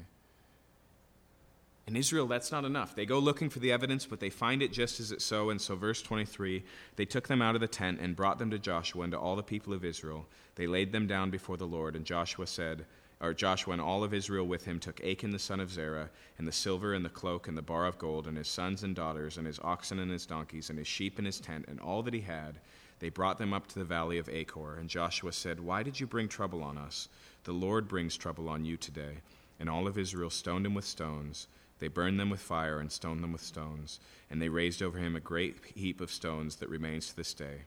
In 1.86 1.96
Israel, 1.96 2.26
that's 2.26 2.52
not 2.52 2.66
enough. 2.66 2.94
They 2.94 3.06
go 3.06 3.18
looking 3.18 3.48
for 3.48 3.60
the 3.60 3.72
evidence, 3.72 4.04
but 4.04 4.20
they 4.20 4.28
find 4.28 4.62
it 4.62 4.72
just 4.72 5.00
as 5.00 5.10
it's 5.10 5.24
so. 5.24 5.48
And 5.48 5.58
so, 5.58 5.74
verse 5.74 6.02
23 6.02 6.62
they 6.96 7.06
took 7.06 7.28
them 7.28 7.40
out 7.40 7.54
of 7.54 7.62
the 7.62 7.66
tent 7.66 7.98
and 7.98 8.14
brought 8.14 8.38
them 8.38 8.50
to 8.50 8.58
Joshua 8.58 9.04
and 9.04 9.12
to 9.12 9.18
all 9.18 9.36
the 9.36 9.42
people 9.42 9.72
of 9.72 9.86
Israel. 9.86 10.26
They 10.56 10.66
laid 10.66 10.92
them 10.92 11.06
down 11.06 11.30
before 11.30 11.56
the 11.56 11.66
Lord. 11.66 11.96
And 11.96 12.04
Joshua 12.04 12.46
said, 12.46 12.84
or 13.20 13.34
Joshua 13.34 13.72
and 13.72 13.82
all 13.82 14.04
of 14.04 14.14
Israel 14.14 14.46
with 14.46 14.64
him 14.64 14.78
took 14.78 15.04
Achan 15.04 15.30
the 15.30 15.38
son 15.38 15.60
of 15.60 15.70
Zerah, 15.70 16.10
and 16.38 16.46
the 16.46 16.52
silver 16.52 16.94
and 16.94 17.04
the 17.04 17.10
cloak 17.10 17.48
and 17.48 17.56
the 17.56 17.62
bar 17.62 17.86
of 17.86 17.98
gold, 17.98 18.26
and 18.26 18.36
his 18.36 18.48
sons 18.48 18.82
and 18.82 18.94
daughters, 18.94 19.36
and 19.36 19.46
his 19.46 19.58
oxen 19.60 19.98
and 19.98 20.10
his 20.10 20.26
donkeys, 20.26 20.70
and 20.70 20.78
his 20.78 20.86
sheep 20.86 21.18
and 21.18 21.26
his 21.26 21.40
tent, 21.40 21.64
and 21.68 21.80
all 21.80 22.02
that 22.02 22.14
he 22.14 22.20
had. 22.20 22.60
They 23.00 23.08
brought 23.08 23.38
them 23.38 23.52
up 23.52 23.66
to 23.68 23.78
the 23.78 23.84
valley 23.84 24.18
of 24.18 24.28
Achor. 24.28 24.76
And 24.76 24.88
Joshua 24.88 25.32
said, 25.32 25.60
Why 25.60 25.82
did 25.82 26.00
you 26.00 26.06
bring 26.06 26.28
trouble 26.28 26.62
on 26.62 26.78
us? 26.78 27.08
The 27.44 27.52
Lord 27.52 27.88
brings 27.88 28.16
trouble 28.16 28.48
on 28.48 28.64
you 28.64 28.76
today. 28.76 29.18
And 29.60 29.68
all 29.68 29.86
of 29.86 29.98
Israel 29.98 30.30
stoned 30.30 30.66
him 30.66 30.74
with 30.74 30.84
stones. 30.84 31.48
They 31.78 31.88
burned 31.88 32.18
them 32.18 32.30
with 32.30 32.40
fire 32.40 32.80
and 32.80 32.90
stoned 32.90 33.22
them 33.22 33.32
with 33.32 33.40
stones, 33.40 34.00
and 34.30 34.42
they 34.42 34.48
raised 34.48 34.82
over 34.82 34.98
him 34.98 35.14
a 35.14 35.20
great 35.20 35.58
heap 35.74 36.00
of 36.00 36.10
stones 36.10 36.56
that 36.56 36.68
remains 36.68 37.08
to 37.08 37.16
this 37.16 37.34
day. 37.34 37.62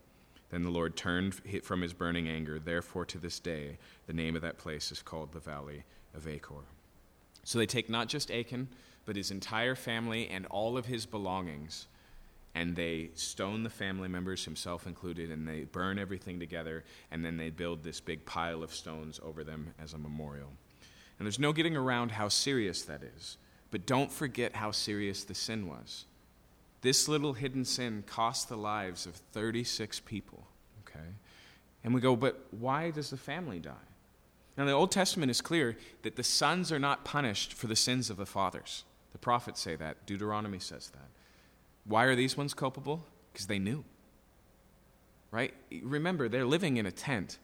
Then 0.51 0.63
the 0.63 0.69
Lord 0.69 0.95
turned 0.95 1.35
from 1.63 1.81
his 1.81 1.93
burning 1.93 2.27
anger. 2.27 2.59
Therefore, 2.59 3.05
to 3.05 3.17
this 3.17 3.39
day, 3.39 3.77
the 4.05 4.13
name 4.13 4.35
of 4.35 4.41
that 4.41 4.57
place 4.57 4.91
is 4.91 5.01
called 5.01 5.31
the 5.31 5.39
Valley 5.39 5.83
of 6.13 6.27
Achor. 6.27 6.65
So 7.43 7.57
they 7.57 7.65
take 7.65 7.89
not 7.89 8.07
just 8.07 8.29
Achan, 8.29 8.67
but 9.05 9.15
his 9.15 9.31
entire 9.31 9.75
family 9.75 10.27
and 10.27 10.45
all 10.47 10.77
of 10.77 10.85
his 10.85 11.05
belongings, 11.05 11.87
and 12.53 12.75
they 12.75 13.09
stone 13.15 13.63
the 13.63 13.69
family 13.69 14.09
members, 14.09 14.43
himself 14.43 14.85
included, 14.85 15.31
and 15.31 15.47
they 15.47 15.63
burn 15.63 15.97
everything 15.97 16.39
together, 16.39 16.83
and 17.09 17.23
then 17.23 17.37
they 17.37 17.49
build 17.49 17.81
this 17.81 18.01
big 18.01 18.25
pile 18.25 18.61
of 18.61 18.75
stones 18.75 19.19
over 19.23 19.43
them 19.43 19.73
as 19.81 19.93
a 19.93 19.97
memorial. 19.97 20.49
And 21.17 21.25
there's 21.25 21.39
no 21.39 21.53
getting 21.53 21.77
around 21.77 22.11
how 22.11 22.27
serious 22.27 22.81
that 22.83 23.03
is. 23.03 23.37
But 23.71 23.85
don't 23.85 24.11
forget 24.11 24.55
how 24.55 24.71
serious 24.71 25.23
the 25.23 25.33
sin 25.33 25.67
was. 25.67 26.05
This 26.81 27.07
little 27.07 27.33
hidden 27.33 27.63
sin 27.65 28.03
cost 28.07 28.49
the 28.49 28.57
lives 28.57 29.05
of 29.05 29.15
36 29.15 29.99
people. 30.01 30.47
Okay? 30.87 31.05
And 31.83 31.93
we 31.93 32.01
go, 32.01 32.15
but 32.15 32.45
why 32.51 32.91
does 32.91 33.09
the 33.09 33.17
family 33.17 33.59
die? 33.59 33.71
Now, 34.57 34.65
the 34.65 34.71
Old 34.73 34.91
Testament 34.91 35.31
is 35.31 35.41
clear 35.41 35.77
that 36.01 36.15
the 36.15 36.23
sons 36.23 36.71
are 36.71 36.79
not 36.79 37.05
punished 37.05 37.53
for 37.53 37.67
the 37.67 37.75
sins 37.75 38.09
of 38.09 38.17
the 38.17 38.25
fathers. 38.25 38.83
The 39.11 39.17
prophets 39.17 39.61
say 39.61 39.75
that. 39.75 40.05
Deuteronomy 40.05 40.59
says 40.59 40.89
that. 40.89 41.07
Why 41.85 42.03
are 42.05 42.15
these 42.15 42.35
ones 42.35 42.53
culpable? 42.53 43.05
Because 43.31 43.47
they 43.47 43.59
knew. 43.59 43.83
Right? 45.31 45.53
Remember, 45.81 46.27
they're 46.27 46.45
living 46.45 46.77
in 46.77 46.85
a 46.85 46.91
tent. 46.91 47.37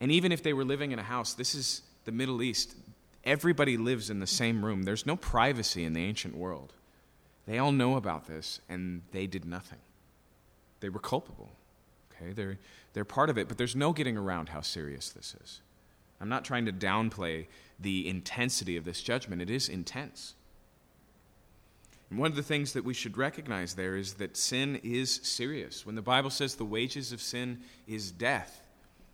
And 0.00 0.12
even 0.12 0.32
if 0.32 0.42
they 0.42 0.52
were 0.52 0.64
living 0.64 0.92
in 0.92 0.98
a 0.98 1.04
house, 1.04 1.34
this 1.34 1.54
is 1.54 1.82
the 2.04 2.12
Middle 2.12 2.42
East. 2.42 2.74
Everybody 3.24 3.76
lives 3.76 4.10
in 4.10 4.20
the 4.20 4.26
same 4.26 4.64
room. 4.64 4.82
There's 4.82 5.06
no 5.06 5.16
privacy 5.16 5.84
in 5.84 5.92
the 5.92 6.04
ancient 6.04 6.36
world. 6.36 6.74
They 7.50 7.58
all 7.58 7.72
know 7.72 7.96
about 7.96 8.28
this, 8.28 8.60
and 8.68 9.02
they 9.10 9.26
did 9.26 9.44
nothing. 9.44 9.80
They 10.78 10.88
were 10.88 11.00
culpable. 11.00 11.50
Okay, 12.14 12.32
they're, 12.32 12.58
they're 12.92 13.04
part 13.04 13.28
of 13.28 13.36
it, 13.38 13.48
but 13.48 13.58
there's 13.58 13.74
no 13.74 13.92
getting 13.92 14.16
around 14.16 14.50
how 14.50 14.60
serious 14.60 15.08
this 15.08 15.34
is. 15.42 15.60
I'm 16.20 16.28
not 16.28 16.44
trying 16.44 16.64
to 16.66 16.72
downplay 16.72 17.48
the 17.80 18.08
intensity 18.08 18.76
of 18.76 18.84
this 18.84 19.02
judgment, 19.02 19.42
it 19.42 19.50
is 19.50 19.68
intense. 19.68 20.36
And 22.08 22.20
one 22.20 22.30
of 22.30 22.36
the 22.36 22.42
things 22.44 22.72
that 22.74 22.84
we 22.84 22.94
should 22.94 23.18
recognize 23.18 23.74
there 23.74 23.96
is 23.96 24.14
that 24.14 24.36
sin 24.36 24.78
is 24.84 25.12
serious. 25.24 25.84
When 25.84 25.96
the 25.96 26.02
Bible 26.02 26.30
says 26.30 26.54
the 26.54 26.64
wages 26.64 27.10
of 27.10 27.20
sin 27.20 27.62
is 27.88 28.12
death, 28.12 28.62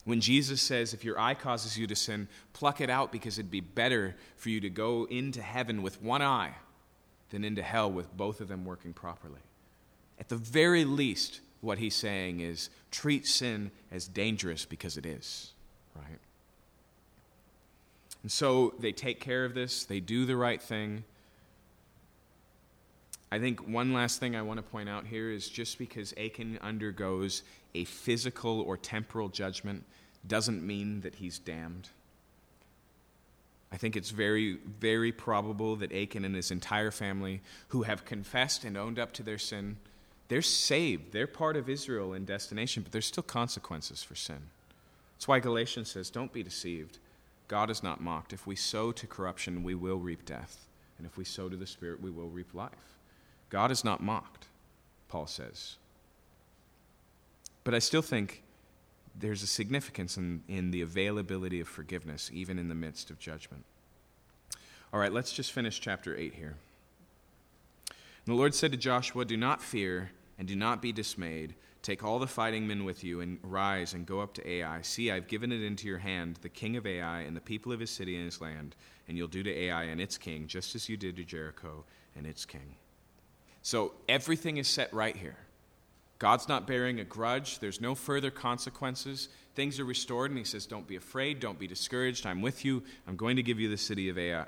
when 0.05 0.21
Jesus 0.21 0.61
says, 0.61 0.93
if 0.93 1.05
your 1.05 1.19
eye 1.19 1.33
causes 1.33 1.79
you 1.79 1.87
to 1.87 1.97
sin, 1.97 2.29
pluck 2.53 2.83
it 2.83 2.91
out 2.91 3.13
because 3.13 3.39
it'd 3.39 3.51
be 3.51 3.61
better 3.61 4.15
for 4.37 4.51
you 4.51 4.61
to 4.61 4.69
go 4.69 5.07
into 5.09 5.41
heaven 5.41 5.81
with 5.81 6.03
one 6.03 6.21
eye 6.21 6.53
than 7.31 7.45
into 7.45 7.63
hell 7.63 7.91
with 7.91 8.17
both 8.17 8.41
of 8.41 8.49
them 8.49 8.65
working 8.65 8.93
properly. 8.93 9.41
At 10.19 10.29
the 10.29 10.37
very 10.37 10.85
least, 10.85 11.41
what 11.61 11.79
he's 11.79 11.95
saying 11.95 12.41
is 12.41 12.71
treat 12.91 13.27
sin 13.27 13.71
as 13.91 14.07
dangerous 14.07 14.65
because 14.65 14.97
it 14.97 15.05
is, 15.05 15.53
right? 15.95 16.19
And 18.23 18.31
so 18.31 18.75
they 18.79 18.93
take 18.93 19.21
care 19.21 19.45
of 19.45 19.55
this, 19.55 19.85
they 19.85 20.01
do 20.01 20.25
the 20.25 20.37
right 20.37 20.61
thing. 20.61 21.05
I 23.31 23.39
think 23.39 23.67
one 23.69 23.93
last 23.93 24.21
thing 24.21 24.37
I 24.37 24.43
want 24.43 24.59
to 24.59 24.63
point 24.63 24.89
out 24.89 25.07
here 25.07 25.31
is 25.31 25.49
just 25.49 25.79
because 25.79 26.15
Achan 26.17 26.59
undergoes 26.63 27.43
a 27.75 27.85
physical 27.85 28.61
or 28.61 28.77
temporal 28.77 29.29
judgment 29.29 29.85
doesn't 30.27 30.65
mean 30.65 31.01
that 31.03 31.17
he's 31.17 31.39
damned. 31.39 31.89
I 33.77 33.79
think 33.79 33.95
it's 33.95 34.09
very, 34.09 34.57
very 34.81 35.13
probable 35.13 35.77
that 35.77 35.93
Achan 35.93 36.25
and 36.25 36.35
his 36.35 36.51
entire 36.51 36.91
family, 36.91 37.43
who 37.69 37.83
have 37.83 38.07
confessed 38.07 38.65
and 38.65 38.75
owned 38.75 38.99
up 38.99 39.13
to 39.13 39.23
their 39.23 39.37
sin, 39.37 39.77
they're 40.29 40.41
saved. 40.41 41.13
They're 41.13 41.27
part 41.27 41.59
of 41.59 41.69
Israel 41.69 42.15
in 42.15 42.25
destination, 42.25 42.83
but 42.83 42.91
there's 42.91 43.05
still 43.05 43.23
consequences 43.23 44.03
for 44.03 44.15
sin. 44.15 44.39
That's 45.15 45.29
why 45.29 45.41
Galatians 45.41 45.91
says, 45.91 46.09
Don't 46.09 46.33
be 46.33 46.43
deceived. 46.43 46.97
God 47.49 47.69
is 47.69 47.83
not 47.83 48.01
mocked. 48.01 48.33
If 48.33 48.47
we 48.47 48.57
sow 48.57 48.93
to 48.93 49.07
corruption, 49.07 49.63
we 49.63 49.75
will 49.75 49.99
reap 49.99 50.25
death. 50.25 50.65
And 50.97 51.07
if 51.07 51.19
we 51.19 51.25
sow 51.27 51.51
to 51.51 51.57
the 51.57 51.67
Spirit, 51.67 52.01
we 52.01 52.11
will 52.11 52.31
reap 52.31 52.55
life. 52.55 52.97
God 53.51 53.71
is 53.71 53.85
not 53.85 54.03
mocked, 54.03 54.47
Paul 55.11 55.27
says. 55.27 55.77
But 57.63 57.75
I 57.75 57.81
still 57.81 58.01
think 58.01 58.43
there's 59.19 59.43
a 59.43 59.47
significance 59.47 60.17
in, 60.17 60.43
in 60.49 60.71
the 60.71 60.83
availability 60.83 61.61
of 61.61 61.69
forgiveness, 61.69 62.31
even 62.33 62.59
in 62.59 62.69
the 62.69 62.75
midst 62.75 63.11
of 63.11 63.19
judgment. 63.19 63.65
All 64.93 65.01
right, 65.01 65.13
let's 65.13 65.33
just 65.33 65.53
finish 65.53 65.81
chapter 65.81 66.17
8 66.17 66.35
here. 66.35 66.57
And 67.89 68.35
the 68.35 68.35
Lord 68.35 68.55
said 68.55 68.73
to 68.73 68.79
Joshua, 68.79 69.25
Do 69.25 69.37
not 69.37 69.63
fear 69.63 70.11
and 70.39 70.47
do 70.47 70.57
not 70.57 70.83
be 70.83 70.93
dismayed. 70.93 71.55
Take 71.83 72.03
all 72.03 72.19
the 72.19 72.27
fighting 72.27 72.67
men 72.67 72.85
with 72.85 73.05
you 73.05 73.21
and 73.21 73.39
rise 73.43 73.95
and 73.95 74.07
go 74.07 74.21
up 74.21 74.35
to 74.35 74.49
Ai. 74.49 74.83
See, 74.83 75.11
I've 75.11 75.29
given 75.29 75.53
it 75.53 75.63
into 75.63 75.87
your 75.87 75.99
hand, 75.99 76.39
the 76.43 76.49
king 76.49 76.77
of 76.77 76.87
Ai 76.87 77.21
and 77.21 77.37
the 77.37 77.41
people 77.41 77.73
of 77.73 77.79
his 77.81 77.91
city 77.91 78.17
and 78.17 78.25
his 78.25 78.41
land, 78.41 78.75
and 79.07 79.17
you'll 79.17 79.29
do 79.29 79.45
to 79.45 79.57
Ai 79.57 79.85
and 79.85 80.01
its 80.01 80.19
king 80.19 80.49
just 80.49 80.75
as 80.75 80.89
you 80.89 80.97
did 80.97 81.17
to 81.17 81.25
Jericho 81.25 81.85
and 82.17 82.27
its 82.27 82.45
king. 82.45 82.75
So 83.63 83.93
everything 84.09 84.57
is 84.57 84.67
set 84.67 84.93
right 84.93 85.17
here. 85.17 85.37
God's 86.19 86.49
not 86.49 86.67
bearing 86.67 87.01
a 87.01 87.05
grudge. 87.05 87.59
There's 87.59 87.81
no 87.81 87.95
further 87.95 88.31
consequences. 88.31 89.29
Things 89.55 89.79
are 89.79 89.85
restored, 89.85 90.31
and 90.31 90.39
he 90.39 90.45
says, 90.45 90.67
Don't 90.67 90.87
be 90.87 90.97
afraid. 90.97 91.41
Don't 91.41 91.59
be 91.59 91.67
discouraged. 91.67 92.27
I'm 92.27 92.41
with 92.41 92.65
you. 92.65 92.83
I'm 93.07 93.17
going 93.17 93.37
to 93.37 93.43
give 93.43 93.61
you 93.61 93.69
the 93.69 93.77
city 93.77 94.09
of 94.09 94.19
Ai. 94.19 94.47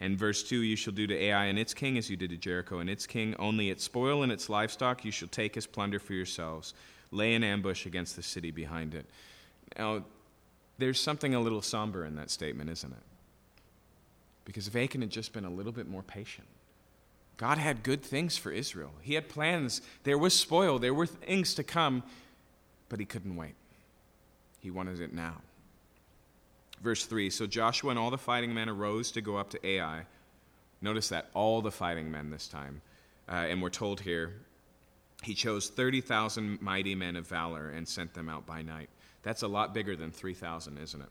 And 0.00 0.18
verse 0.18 0.42
2 0.42 0.60
You 0.60 0.76
shall 0.76 0.92
do 0.92 1.06
to 1.06 1.14
Ai 1.14 1.46
and 1.46 1.58
its 1.58 1.74
king 1.74 1.98
as 1.98 2.08
you 2.08 2.16
did 2.16 2.30
to 2.30 2.36
Jericho 2.36 2.78
and 2.78 2.88
its 2.88 3.06
king. 3.06 3.34
Only 3.38 3.70
its 3.70 3.84
spoil 3.84 4.22
and 4.22 4.32
its 4.32 4.48
livestock 4.48 5.04
you 5.04 5.10
shall 5.10 5.28
take 5.28 5.56
as 5.56 5.66
plunder 5.66 5.98
for 5.98 6.14
yourselves. 6.14 6.74
Lay 7.10 7.34
an 7.34 7.44
ambush 7.44 7.86
against 7.86 8.16
the 8.16 8.22
city 8.22 8.50
behind 8.50 8.94
it. 8.94 9.06
Now, 9.78 10.04
there's 10.78 11.00
something 11.00 11.34
a 11.34 11.40
little 11.40 11.62
somber 11.62 12.04
in 12.04 12.16
that 12.16 12.30
statement, 12.30 12.70
isn't 12.70 12.92
it? 12.92 13.02
Because 14.44 14.68
if 14.68 14.76
Achan 14.76 15.00
had 15.00 15.10
just 15.10 15.32
been 15.32 15.44
a 15.44 15.50
little 15.50 15.72
bit 15.72 15.88
more 15.88 16.02
patient, 16.02 16.46
God 17.36 17.58
had 17.58 17.82
good 17.82 18.02
things 18.02 18.36
for 18.36 18.50
Israel. 18.50 18.92
He 19.02 19.14
had 19.14 19.28
plans. 19.28 19.82
There 20.04 20.18
was 20.18 20.34
spoil, 20.34 20.78
there 20.78 20.94
were 20.94 21.06
things 21.06 21.54
to 21.54 21.62
come, 21.62 22.02
but 22.88 22.98
he 22.98 23.04
couldn't 23.04 23.36
wait. 23.36 23.54
He 24.60 24.70
wanted 24.70 25.00
it 25.00 25.12
now. 25.12 25.36
Verse 26.82 27.04
3 27.04 27.30
So 27.30 27.46
Joshua 27.46 27.90
and 27.90 27.98
all 27.98 28.10
the 28.10 28.18
fighting 28.18 28.54
men 28.54 28.68
arose 28.68 29.12
to 29.12 29.20
go 29.20 29.36
up 29.36 29.50
to 29.50 29.66
Ai. 29.66 30.06
Notice 30.80 31.08
that, 31.08 31.30
all 31.34 31.62
the 31.62 31.70
fighting 31.70 32.10
men 32.10 32.30
this 32.30 32.48
time. 32.48 32.80
Uh, 33.28 33.32
and 33.32 33.62
we're 33.62 33.70
told 33.70 34.00
here, 34.00 34.34
he 35.22 35.34
chose 35.34 35.68
30,000 35.68 36.60
mighty 36.60 36.94
men 36.94 37.16
of 37.16 37.26
valor 37.26 37.70
and 37.70 37.88
sent 37.88 38.14
them 38.14 38.28
out 38.28 38.46
by 38.46 38.62
night. 38.62 38.88
That's 39.22 39.42
a 39.42 39.48
lot 39.48 39.74
bigger 39.74 39.96
than 39.96 40.12
3,000, 40.12 40.78
isn't 40.78 41.00
it? 41.00 41.08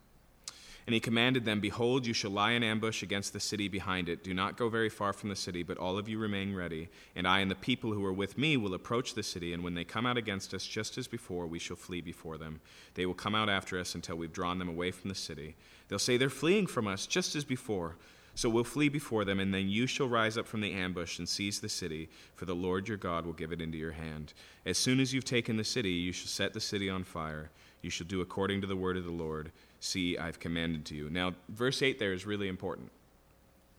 And 0.88 0.94
he 0.94 1.00
commanded 1.00 1.46
them, 1.46 1.60
Behold, 1.60 2.06
you 2.06 2.14
shall 2.14 2.30
lie 2.30 2.52
in 2.52 2.62
ambush 2.64 3.02
against 3.02 3.34
the 3.34 3.40
city 3.40 3.68
behind 3.68 4.08
it. 4.08 4.24
Do 4.24 4.36
not 4.36 4.56
go 4.56 4.70
very 4.70 4.90
far 4.90 5.14
from 5.14 5.30
the 5.30 5.36
city, 5.36 5.64
but 5.64 5.80
all 5.80 5.98
of 5.98 6.08
you 6.08 6.20
remain 6.20 6.54
ready. 6.54 6.90
And 7.16 7.28
I 7.28 7.40
and 7.40 7.50
the 7.50 7.56
people 7.56 7.92
who 7.92 8.06
are 8.06 8.14
with 8.14 8.38
me 8.38 8.56
will 8.56 8.76
approach 8.76 9.16
the 9.16 9.24
city, 9.24 9.52
and 9.52 9.64
when 9.64 9.74
they 9.74 9.84
come 9.84 10.06
out 10.06 10.18
against 10.18 10.54
us, 10.54 10.66
just 10.66 11.00
as 11.00 11.08
before, 11.08 11.48
we 11.48 11.58
shall 11.58 11.76
flee 11.76 12.02
before 12.02 12.38
them. 12.38 12.62
They 12.94 13.08
will 13.08 13.16
come 13.16 13.34
out 13.34 13.50
after 13.50 13.80
us 13.80 13.96
until 13.96 14.18
we've 14.18 14.32
drawn 14.32 14.60
them 14.60 14.70
away 14.70 14.92
from 14.92 15.10
the 15.10 15.16
city. 15.16 15.56
They'll 15.88 15.98
say, 15.98 16.18
They're 16.18 16.30
fleeing 16.30 16.68
from 16.68 16.88
us, 16.88 17.08
just 17.08 17.36
as 17.36 17.44
before. 17.44 17.96
So 18.36 18.50
we'll 18.50 18.66
flee 18.66 18.90
before 18.90 19.24
them, 19.24 19.40
and 19.40 19.54
then 19.54 19.70
you 19.70 19.88
shall 19.88 20.10
rise 20.10 20.38
up 20.38 20.46
from 20.46 20.60
the 20.60 20.74
ambush 20.74 21.20
and 21.20 21.28
seize 21.28 21.62
the 21.62 21.70
city, 21.70 22.10
for 22.36 22.44
the 22.44 22.54
Lord 22.54 22.88
your 22.88 22.98
God 22.98 23.26
will 23.26 23.34
give 23.34 23.54
it 23.54 23.62
into 23.62 23.78
your 23.78 23.94
hand. 23.94 24.34
As 24.66 24.78
soon 24.78 25.00
as 25.00 25.14
you've 25.14 25.24
taken 25.24 25.56
the 25.56 25.64
city, 25.64 25.92
you 25.92 26.12
shall 26.12 26.28
set 26.28 26.54
the 26.54 26.60
city 26.60 26.90
on 26.90 27.06
fire. 27.06 27.50
You 27.82 27.90
shall 27.90 28.08
do 28.08 28.20
according 28.20 28.60
to 28.62 28.68
the 28.68 28.76
word 28.76 28.98
of 28.98 29.06
the 29.06 29.12
Lord. 29.12 29.52
See, 29.86 30.18
I've 30.18 30.40
commanded 30.40 30.84
to 30.86 30.96
you. 30.96 31.12
Now, 31.12 31.36
verse 31.48 31.84
8 31.84 32.00
there 32.00 32.12
is 32.12 32.26
really 32.26 32.48
important. 32.48 32.92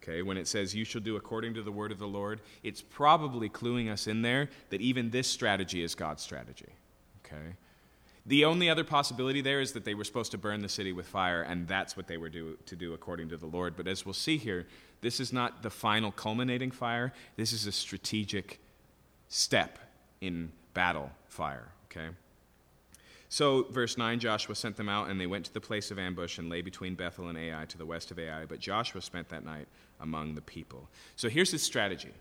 Okay, 0.01 0.23
when 0.23 0.37
it 0.37 0.47
says, 0.47 0.73
You 0.73 0.85
shall 0.85 1.01
do 1.01 1.17
according 1.17 1.55
to 1.55 1.63
the 1.63 1.73
word 1.73 1.91
of 1.91 1.99
the 1.99 2.07
Lord, 2.07 2.41
it's 2.63 2.81
probably 2.81 3.49
cluing 3.49 3.91
us 3.91 4.07
in 4.07 4.23
there 4.23 4.49
that 4.71 4.81
even 4.81 5.11
this 5.11 5.27
strategy 5.27 5.83
is 5.83 5.97
God's 5.97 6.23
strategy. 6.23 6.69
Okay? 7.25 7.57
The 8.25 8.45
only 8.45 8.71
other 8.71 8.85
possibility 8.85 9.41
there 9.41 9.61
is 9.61 9.73
that 9.73 9.85
they 9.85 9.95
were 9.95 10.05
supposed 10.05 10.31
to 10.31 10.39
burn 10.39 10.61
the 10.61 10.69
city 10.69 10.93
with 10.93 11.09
fire, 11.09 11.43
and 11.43 11.67
that's 11.67 11.97
what 11.97 12.07
they 12.07 12.19
were 12.19 12.29
do, 12.29 12.57
to 12.67 12.77
do 12.77 12.95
according 12.95 13.31
to 13.31 13.37
the 13.37 13.47
Lord. 13.47 13.77
But 13.77 13.89
as 13.89 14.07
we'll 14.07 14.13
see 14.13 14.37
here, 14.37 14.69
this 15.01 15.19
is 15.19 15.33
not 15.33 15.65
the 15.65 15.71
final 15.71 16.13
culminating 16.13 16.71
fire, 16.71 17.13
this 17.35 17.53
is 17.53 17.67
a 17.67 17.73
strategic 17.73 18.61
step 19.29 19.81
in 20.21 20.53
battle 20.73 21.11
fire. 21.27 21.73
Okay? 21.91 22.11
So, 23.29 23.65
verse 23.71 23.99
9 23.99 24.21
Joshua 24.21 24.55
sent 24.55 24.77
them 24.77 24.89
out, 24.89 25.09
and 25.09 25.21
they 25.21 25.27
went 25.27 25.45
to 25.47 25.55
the 25.55 25.61
place 25.61 25.91
of 25.91 25.99
ambush 25.99 26.39
and 26.39 26.49
lay 26.49 26.63
between 26.63 26.95
Bethel 26.95 27.29
and 27.29 27.37
Ai 27.37 27.65
to 27.67 27.79
the 27.79 27.87
west 27.87 28.11
of 28.11 28.19
Ai. 28.19 28.45
But 28.47 28.61
Joshua 28.61 29.01
spent 29.03 29.29
that 29.31 29.45
night 29.45 29.67
among 30.01 30.35
the 30.35 30.41
people. 30.41 30.89
So, 31.17 31.29
here's 31.29 31.51
his 31.51 31.63
strategy. 31.63 32.13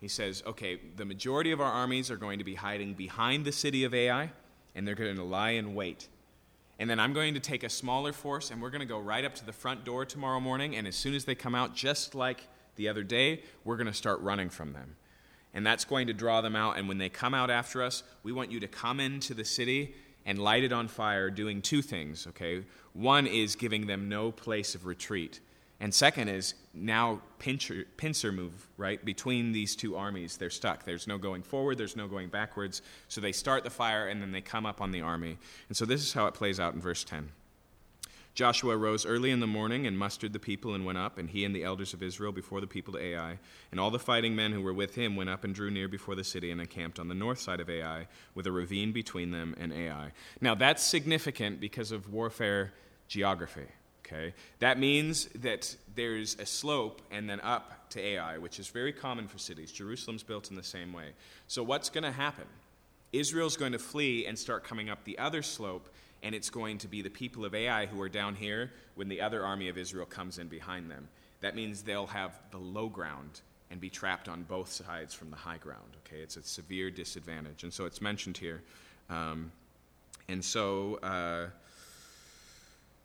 He 0.00 0.08
says, 0.08 0.42
okay, 0.46 0.80
the 0.96 1.04
majority 1.04 1.50
of 1.50 1.60
our 1.60 1.72
armies 1.72 2.10
are 2.10 2.16
going 2.16 2.38
to 2.38 2.44
be 2.44 2.54
hiding 2.54 2.94
behind 2.94 3.44
the 3.44 3.52
city 3.52 3.84
of 3.84 3.94
Ai, 3.94 4.30
and 4.74 4.86
they're 4.86 4.94
going 4.94 5.16
to 5.16 5.24
lie 5.24 5.50
in 5.50 5.74
wait. 5.74 6.08
And 6.78 6.90
then 6.90 6.98
I'm 6.98 7.12
going 7.12 7.34
to 7.34 7.40
take 7.40 7.62
a 7.62 7.70
smaller 7.70 8.12
force, 8.12 8.50
and 8.50 8.60
we're 8.60 8.70
going 8.70 8.80
to 8.80 8.86
go 8.86 8.98
right 8.98 9.24
up 9.24 9.34
to 9.36 9.46
the 9.46 9.52
front 9.52 9.84
door 9.84 10.04
tomorrow 10.04 10.40
morning. 10.40 10.76
And 10.76 10.86
as 10.86 10.96
soon 10.96 11.14
as 11.14 11.24
they 11.24 11.34
come 11.34 11.54
out, 11.54 11.74
just 11.74 12.14
like 12.14 12.48
the 12.76 12.88
other 12.88 13.02
day, 13.02 13.42
we're 13.64 13.76
going 13.76 13.86
to 13.86 13.94
start 13.94 14.20
running 14.20 14.50
from 14.50 14.72
them. 14.72 14.96
And 15.54 15.64
that's 15.64 15.84
going 15.84 16.08
to 16.08 16.12
draw 16.12 16.40
them 16.40 16.56
out. 16.56 16.76
And 16.76 16.88
when 16.88 16.98
they 16.98 17.08
come 17.08 17.32
out 17.32 17.48
after 17.48 17.80
us, 17.80 18.02
we 18.24 18.32
want 18.32 18.50
you 18.50 18.58
to 18.60 18.66
come 18.66 18.98
into 18.98 19.34
the 19.34 19.44
city 19.44 19.94
and 20.26 20.38
light 20.38 20.64
it 20.64 20.72
on 20.72 20.88
fire, 20.88 21.30
doing 21.30 21.60
two 21.60 21.82
things, 21.82 22.26
okay? 22.28 22.64
One 22.92 23.26
is 23.26 23.56
giving 23.56 23.86
them 23.86 24.08
no 24.08 24.32
place 24.32 24.74
of 24.74 24.86
retreat. 24.86 25.40
And 25.80 25.92
second 25.92 26.28
is 26.28 26.54
now 26.72 27.20
pincher, 27.38 27.84
pincer 27.96 28.32
move, 28.32 28.68
right? 28.76 29.04
Between 29.04 29.52
these 29.52 29.76
two 29.76 29.96
armies, 29.96 30.36
they're 30.36 30.50
stuck. 30.50 30.84
There's 30.84 31.06
no 31.06 31.18
going 31.18 31.42
forward, 31.42 31.76
there's 31.76 31.96
no 31.96 32.06
going 32.06 32.28
backwards. 32.28 32.80
So 33.08 33.20
they 33.20 33.32
start 33.32 33.64
the 33.64 33.70
fire 33.70 34.08
and 34.08 34.22
then 34.22 34.32
they 34.32 34.40
come 34.40 34.64
up 34.66 34.80
on 34.80 34.92
the 34.92 35.02
army. 35.02 35.36
And 35.68 35.76
so 35.76 35.84
this 35.84 36.02
is 36.02 36.12
how 36.12 36.26
it 36.26 36.34
plays 36.34 36.60
out 36.60 36.74
in 36.74 36.80
verse 36.80 37.04
10. 37.04 37.28
Joshua 38.34 38.76
rose 38.76 39.06
early 39.06 39.30
in 39.30 39.38
the 39.38 39.46
morning 39.46 39.86
and 39.86 39.96
mustered 39.96 40.32
the 40.32 40.40
people 40.40 40.74
and 40.74 40.84
went 40.84 40.98
up, 40.98 41.18
and 41.18 41.30
he 41.30 41.44
and 41.44 41.54
the 41.54 41.62
elders 41.62 41.94
of 41.94 42.02
Israel 42.02 42.32
before 42.32 42.60
the 42.60 42.66
people 42.66 42.92
to 42.94 43.00
Ai. 43.00 43.38
And 43.70 43.78
all 43.78 43.92
the 43.92 43.98
fighting 43.98 44.34
men 44.34 44.50
who 44.52 44.60
were 44.60 44.72
with 44.72 44.96
him 44.96 45.14
went 45.14 45.30
up 45.30 45.44
and 45.44 45.54
drew 45.54 45.70
near 45.70 45.86
before 45.86 46.16
the 46.16 46.24
city 46.24 46.50
and 46.50 46.60
encamped 46.60 46.98
on 46.98 47.06
the 47.06 47.14
north 47.14 47.38
side 47.38 47.60
of 47.60 47.70
Ai, 47.70 48.08
with 48.34 48.46
a 48.48 48.52
ravine 48.52 48.90
between 48.90 49.30
them 49.30 49.54
and 49.58 49.72
Ai. 49.72 50.10
Now 50.40 50.56
that's 50.56 50.82
significant 50.82 51.60
because 51.60 51.92
of 51.92 52.12
warfare 52.12 52.72
geography. 53.06 53.66
Okay? 54.04 54.34
That 54.58 54.78
means 54.78 55.26
that 55.36 55.74
there's 55.94 56.36
a 56.38 56.44
slope 56.44 57.00
and 57.10 57.30
then 57.30 57.40
up 57.40 57.88
to 57.90 58.00
Ai, 58.00 58.38
which 58.38 58.58
is 58.58 58.68
very 58.68 58.92
common 58.92 59.28
for 59.28 59.38
cities. 59.38 59.70
Jerusalem's 59.70 60.24
built 60.24 60.50
in 60.50 60.56
the 60.56 60.62
same 60.62 60.92
way. 60.92 61.12
So 61.46 61.62
what's 61.62 61.88
going 61.88 62.04
to 62.04 62.12
happen? 62.12 62.44
Israel's 63.12 63.56
going 63.56 63.72
to 63.72 63.78
flee 63.78 64.26
and 64.26 64.36
start 64.36 64.64
coming 64.64 64.90
up 64.90 65.04
the 65.04 65.18
other 65.18 65.40
slope 65.40 65.88
and 66.24 66.34
it's 66.34 66.50
going 66.50 66.78
to 66.78 66.88
be 66.88 67.02
the 67.02 67.10
people 67.10 67.44
of 67.44 67.54
Ai 67.54 67.86
who 67.86 68.00
are 68.00 68.08
down 68.08 68.34
here 68.34 68.72
when 68.96 69.08
the 69.08 69.20
other 69.20 69.44
army 69.44 69.68
of 69.68 69.78
Israel 69.78 70.06
comes 70.06 70.38
in 70.38 70.48
behind 70.48 70.90
them. 70.90 71.06
That 71.42 71.54
means 71.54 71.82
they'll 71.82 72.06
have 72.06 72.32
the 72.50 72.58
low 72.58 72.88
ground 72.88 73.42
and 73.70 73.80
be 73.80 73.90
trapped 73.90 74.28
on 74.28 74.42
both 74.44 74.70
sides 74.72 75.14
from 75.14 75.30
the 75.30 75.36
high 75.36 75.58
ground. 75.58 75.96
Okay, 76.06 76.22
it's 76.22 76.36
a 76.36 76.42
severe 76.42 76.90
disadvantage, 76.90 77.62
and 77.62 77.72
so 77.72 77.84
it's 77.84 78.00
mentioned 78.00 78.38
here. 78.38 78.62
Um, 79.10 79.52
and 80.28 80.42
so, 80.42 80.96
uh, 81.02 81.50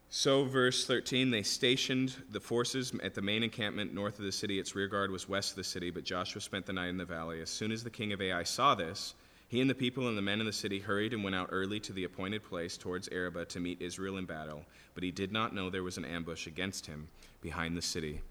so 0.10 0.46
verse 0.46 0.86
thirteen, 0.86 1.30
they 1.30 1.44
stationed 1.44 2.16
the 2.32 2.40
forces 2.40 2.94
at 3.04 3.14
the 3.14 3.22
main 3.22 3.44
encampment 3.44 3.94
north 3.94 4.18
of 4.20 4.26
the 4.26 4.32
city. 4.32 4.60
Its 4.60 4.76
rear 4.76 4.88
guard 4.88 5.12
was 5.12 5.28
west 5.28 5.52
of 5.52 5.56
the 5.58 5.64
city, 5.64 5.91
but 5.91 6.06
Joshua 6.06 6.41
spent 6.41 6.66
the 6.66 6.74
night 6.74 6.88
in 6.88 6.98
the 6.98 7.06
valley. 7.06 7.41
As 7.41 7.50
soon 7.50 7.72
as 7.72 7.84
the 7.84 7.90
king 7.90 8.14
of 8.14 8.22
Ai 8.22 8.44
saw 8.44 8.76
this, 8.76 9.14
he 9.50 9.62
and 9.62 9.70
the 9.70 9.76
people 9.76 10.08
and 10.08 10.16
the 10.16 10.22
men 10.22 10.40
in 10.40 10.46
the 10.46 10.54
city 10.54 10.78
hurried 10.78 11.12
and 11.12 11.24
went 11.24 11.36
out 11.36 11.50
early 11.52 11.80
to 11.80 11.92
the 11.92 12.04
appointed 12.04 12.44
place 12.44 12.78
towards 12.78 13.10
Arabah 13.12 13.46
to 13.46 13.60
meet 13.60 13.82
Israel 13.82 14.18
in 14.18 14.26
battle, 14.26 14.64
but 14.94 15.04
he 15.04 15.10
did 15.10 15.32
not 15.32 15.56
know 15.56 15.72
there 15.72 15.82
was 15.82 15.98
an 15.98 16.06
ambush 16.06 16.46
against 16.46 16.86
him 16.86 17.08
behind 17.42 17.76
the 17.76 17.82
city. 17.82 18.22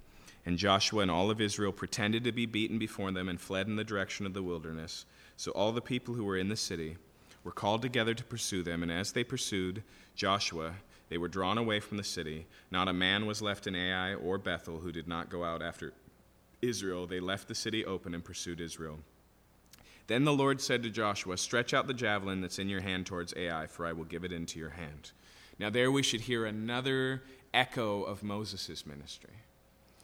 And 0.47 0.57
Joshua 0.57 1.03
and 1.03 1.11
all 1.11 1.29
of 1.29 1.41
Israel 1.41 1.73
pretended 1.73 2.23
to 2.23 2.31
be 2.31 2.47
beaten 2.47 2.79
before 2.79 3.11
them 3.11 3.29
and 3.29 3.41
fled 3.41 3.67
in 3.67 3.75
the 3.75 3.83
direction 3.83 4.27
of 4.27 4.33
the 4.33 4.45
wilderness. 4.45 5.07
So 5.37 5.51
all 5.51 5.73
the 5.73 5.81
people 5.81 6.15
who 6.15 6.25
were 6.25 6.37
in 6.37 6.49
the 6.49 6.57
city 6.57 6.97
were 7.43 7.51
called 7.51 7.83
together 7.83 8.15
to 8.15 8.25
pursue 8.25 8.63
them, 8.63 8.85
and 8.85 8.93
as 8.93 9.11
they 9.11 9.25
pursued 9.25 9.83
Joshua, 10.15 10.73
they 11.09 11.19
were 11.19 11.27
drawn 11.27 11.59
away 11.59 11.81
from 11.81 11.97
the 11.97 12.05
city. 12.05 12.47
Not 12.71 12.87
a 12.87 12.93
man 12.93 13.27
was 13.27 13.43
left 13.43 13.67
in 13.67 13.75
Ai 13.75 14.15
or 14.15 14.39
Bethel 14.39 14.79
who 14.79 14.93
did 14.93 15.09
not 15.09 15.31
go 15.31 15.43
out 15.43 15.63
after 15.63 15.93
Israel. 16.63 17.09
They 17.09 17.19
left 17.19 17.49
the 17.49 17.57
city 17.57 17.85
open 17.85 18.15
and 18.15 18.23
pursued 18.23 18.61
Israel. 18.61 19.01
Then 20.09 20.25
the 20.25 20.33
Lord 20.33 20.61
said 20.61 20.83
to 20.83 20.91
Joshua, 20.91 21.37
Stretch 21.37 21.73
out 21.73 21.87
the 21.87 21.95
javelin 21.95 22.41
that's 22.41 22.59
in 22.59 22.69
your 22.69 22.81
hand 22.81 23.07
towards 23.07 23.35
Ai, 23.37 23.67
for 23.67 23.87
I 23.87 23.93
will 23.93 24.05
give 24.05 24.25
it 24.25 24.33
into 24.33 24.59
your 24.59 24.71
hand. 24.71 25.13
Now, 25.59 25.71
there 25.71 25.93
we 25.93 26.03
should 26.03 26.23
hear 26.23 26.47
another 26.47 27.23
echo 27.53 28.03
of 28.03 28.23
Moses' 28.23 28.87
ministry. 28.87 29.35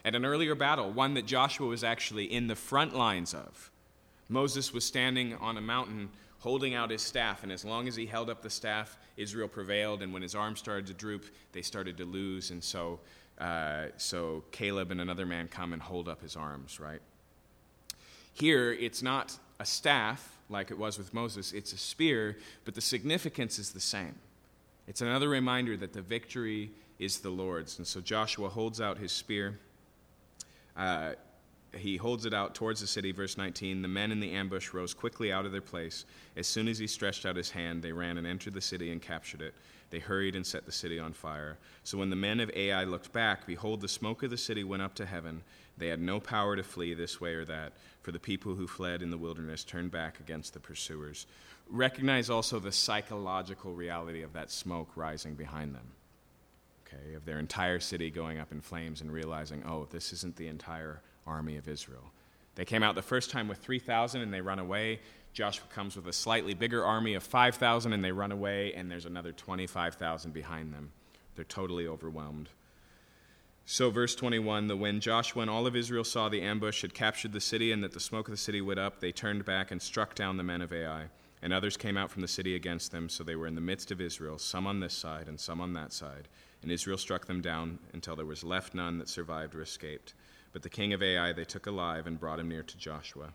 At 0.04 0.14
an 0.14 0.26
earlier 0.26 0.54
battle, 0.54 0.90
one 0.90 1.14
that 1.14 1.26
Joshua 1.26 1.66
was 1.66 1.82
actually 1.82 2.24
in 2.24 2.46
the 2.46 2.54
front 2.54 2.94
lines 2.94 3.32
of, 3.32 3.70
Moses 4.28 4.74
was 4.74 4.84
standing 4.84 5.34
on 5.36 5.56
a 5.56 5.60
mountain 5.62 6.10
holding 6.40 6.74
out 6.74 6.90
his 6.90 7.00
staff, 7.00 7.42
and 7.42 7.50
as 7.50 7.64
long 7.64 7.88
as 7.88 7.96
he 7.96 8.04
held 8.04 8.28
up 8.28 8.42
the 8.42 8.50
staff, 8.50 8.98
Israel 9.16 9.48
prevailed, 9.48 10.02
and 10.02 10.12
when 10.12 10.20
his 10.20 10.34
arms 10.34 10.58
started 10.58 10.86
to 10.86 10.92
droop, 10.92 11.24
they 11.52 11.62
started 11.62 11.96
to 11.96 12.04
lose, 12.04 12.50
and 12.50 12.62
so, 12.62 13.00
uh, 13.38 13.86
so 13.96 14.44
Caleb 14.50 14.90
and 14.90 15.00
another 15.00 15.24
man 15.24 15.48
come 15.48 15.72
and 15.72 15.80
hold 15.80 16.06
up 16.06 16.20
his 16.20 16.36
arms, 16.36 16.78
right? 16.78 17.00
Here, 18.34 18.72
it's 18.72 19.02
not 19.02 19.38
a 19.64 19.66
staff, 19.66 20.36
like 20.50 20.70
it 20.70 20.76
was 20.76 20.98
with 20.98 21.14
Moses, 21.14 21.52
it's 21.52 21.72
a 21.72 21.78
spear, 21.78 22.36
but 22.66 22.74
the 22.74 22.82
significance 22.82 23.58
is 23.58 23.72
the 23.72 23.80
same. 23.80 24.14
It's 24.86 25.00
another 25.00 25.30
reminder 25.30 25.74
that 25.78 25.94
the 25.94 26.02
victory 26.02 26.70
is 26.98 27.20
the 27.20 27.30
Lord's. 27.30 27.78
And 27.78 27.86
so 27.86 28.02
Joshua 28.02 28.50
holds 28.50 28.78
out 28.78 28.98
his 28.98 29.10
spear. 29.10 29.58
Uh, 30.76 31.12
he 31.74 31.96
holds 31.96 32.26
it 32.26 32.34
out 32.34 32.54
towards 32.54 32.82
the 32.82 32.86
city, 32.86 33.10
verse 33.10 33.38
19. 33.38 33.80
The 33.80 33.88
men 33.88 34.12
in 34.12 34.20
the 34.20 34.32
ambush 34.32 34.74
rose 34.74 34.92
quickly 34.92 35.32
out 35.32 35.46
of 35.46 35.52
their 35.52 35.62
place. 35.62 36.04
As 36.36 36.46
soon 36.46 36.68
as 36.68 36.78
he 36.78 36.86
stretched 36.86 37.24
out 37.24 37.34
his 37.34 37.50
hand, 37.50 37.82
they 37.82 37.90
ran 37.90 38.18
and 38.18 38.26
entered 38.26 38.52
the 38.52 38.60
city 38.60 38.92
and 38.92 39.00
captured 39.00 39.40
it. 39.40 39.54
They 39.88 39.98
hurried 39.98 40.36
and 40.36 40.46
set 40.46 40.66
the 40.66 40.72
city 40.72 40.98
on 40.98 41.14
fire. 41.14 41.56
So 41.84 41.96
when 41.96 42.10
the 42.10 42.16
men 42.16 42.38
of 42.40 42.50
Ai 42.54 42.84
looked 42.84 43.14
back, 43.14 43.46
behold, 43.46 43.80
the 43.80 43.88
smoke 43.88 44.22
of 44.22 44.30
the 44.30 44.36
city 44.36 44.62
went 44.62 44.82
up 44.82 44.94
to 44.96 45.06
heaven. 45.06 45.42
They 45.76 45.88
had 45.88 46.00
no 46.00 46.20
power 46.20 46.56
to 46.56 46.62
flee 46.62 46.94
this 46.94 47.20
way 47.20 47.34
or 47.34 47.44
that, 47.46 47.72
for 48.02 48.12
the 48.12 48.18
people 48.18 48.54
who 48.54 48.66
fled 48.66 49.02
in 49.02 49.10
the 49.10 49.18
wilderness 49.18 49.64
turned 49.64 49.90
back 49.90 50.20
against 50.20 50.54
the 50.54 50.60
pursuers. 50.60 51.26
Recognize 51.68 52.30
also 52.30 52.58
the 52.58 52.70
psychological 52.70 53.72
reality 53.72 54.22
of 54.22 54.32
that 54.34 54.50
smoke 54.50 54.90
rising 54.96 55.34
behind 55.34 55.74
them. 55.74 55.92
Okay, 56.86 57.14
of 57.14 57.24
their 57.24 57.38
entire 57.38 57.80
city 57.80 58.10
going 58.10 58.38
up 58.38 58.52
in 58.52 58.60
flames 58.60 59.00
and 59.00 59.12
realizing, 59.12 59.64
oh, 59.66 59.88
this 59.90 60.12
isn't 60.12 60.36
the 60.36 60.48
entire 60.48 61.00
army 61.26 61.56
of 61.56 61.68
Israel. 61.68 62.12
They 62.54 62.64
came 62.64 62.82
out 62.82 62.94
the 62.94 63.02
first 63.02 63.30
time 63.30 63.48
with 63.48 63.58
3,000 63.58 64.20
and 64.20 64.32
they 64.32 64.40
run 64.40 64.60
away. 64.60 65.00
Joshua 65.32 65.66
comes 65.74 65.96
with 65.96 66.06
a 66.06 66.12
slightly 66.12 66.54
bigger 66.54 66.84
army 66.84 67.14
of 67.14 67.24
5,000 67.24 67.92
and 67.92 68.04
they 68.04 68.12
run 68.12 68.30
away, 68.30 68.72
and 68.74 68.88
there's 68.88 69.06
another 69.06 69.32
25,000 69.32 70.32
behind 70.32 70.72
them. 70.72 70.92
They're 71.34 71.44
totally 71.44 71.88
overwhelmed. 71.88 72.48
So, 73.66 73.90
verse 73.90 74.14
21 74.14 74.66
that 74.68 74.76
when 74.76 75.00
Joshua 75.00 75.40
and 75.40 75.50
all 75.50 75.66
of 75.66 75.74
Israel 75.74 76.04
saw 76.04 76.28
the 76.28 76.42
ambush 76.42 76.82
had 76.82 76.92
captured 76.92 77.32
the 77.32 77.40
city 77.40 77.72
and 77.72 77.82
that 77.82 77.92
the 77.92 78.00
smoke 78.00 78.28
of 78.28 78.32
the 78.32 78.38
city 78.38 78.60
went 78.60 78.78
up, 78.78 79.00
they 79.00 79.10
turned 79.10 79.46
back 79.46 79.70
and 79.70 79.80
struck 79.80 80.14
down 80.14 80.36
the 80.36 80.42
men 80.42 80.60
of 80.60 80.72
Ai. 80.72 81.04
And 81.40 81.52
others 81.52 81.76
came 81.76 81.96
out 81.96 82.10
from 82.10 82.22
the 82.22 82.28
city 82.28 82.56
against 82.56 82.92
them, 82.92 83.08
so 83.08 83.24
they 83.24 83.36
were 83.36 83.46
in 83.46 83.54
the 83.54 83.60
midst 83.62 83.90
of 83.90 84.02
Israel, 84.02 84.38
some 84.38 84.66
on 84.66 84.80
this 84.80 84.94
side 84.94 85.28
and 85.28 85.40
some 85.40 85.62
on 85.62 85.72
that 85.74 85.94
side. 85.94 86.28
And 86.62 86.70
Israel 86.70 86.98
struck 86.98 87.26
them 87.26 87.40
down 87.40 87.78
until 87.94 88.16
there 88.16 88.26
was 88.26 88.44
left 88.44 88.74
none 88.74 88.98
that 88.98 89.08
survived 89.08 89.54
or 89.54 89.62
escaped. 89.62 90.12
But 90.52 90.62
the 90.62 90.70
king 90.70 90.92
of 90.92 91.02
Ai 91.02 91.32
they 91.32 91.44
took 91.44 91.66
alive 91.66 92.06
and 92.06 92.20
brought 92.20 92.38
him 92.38 92.48
near 92.48 92.62
to 92.62 92.76
Joshua. 92.76 93.32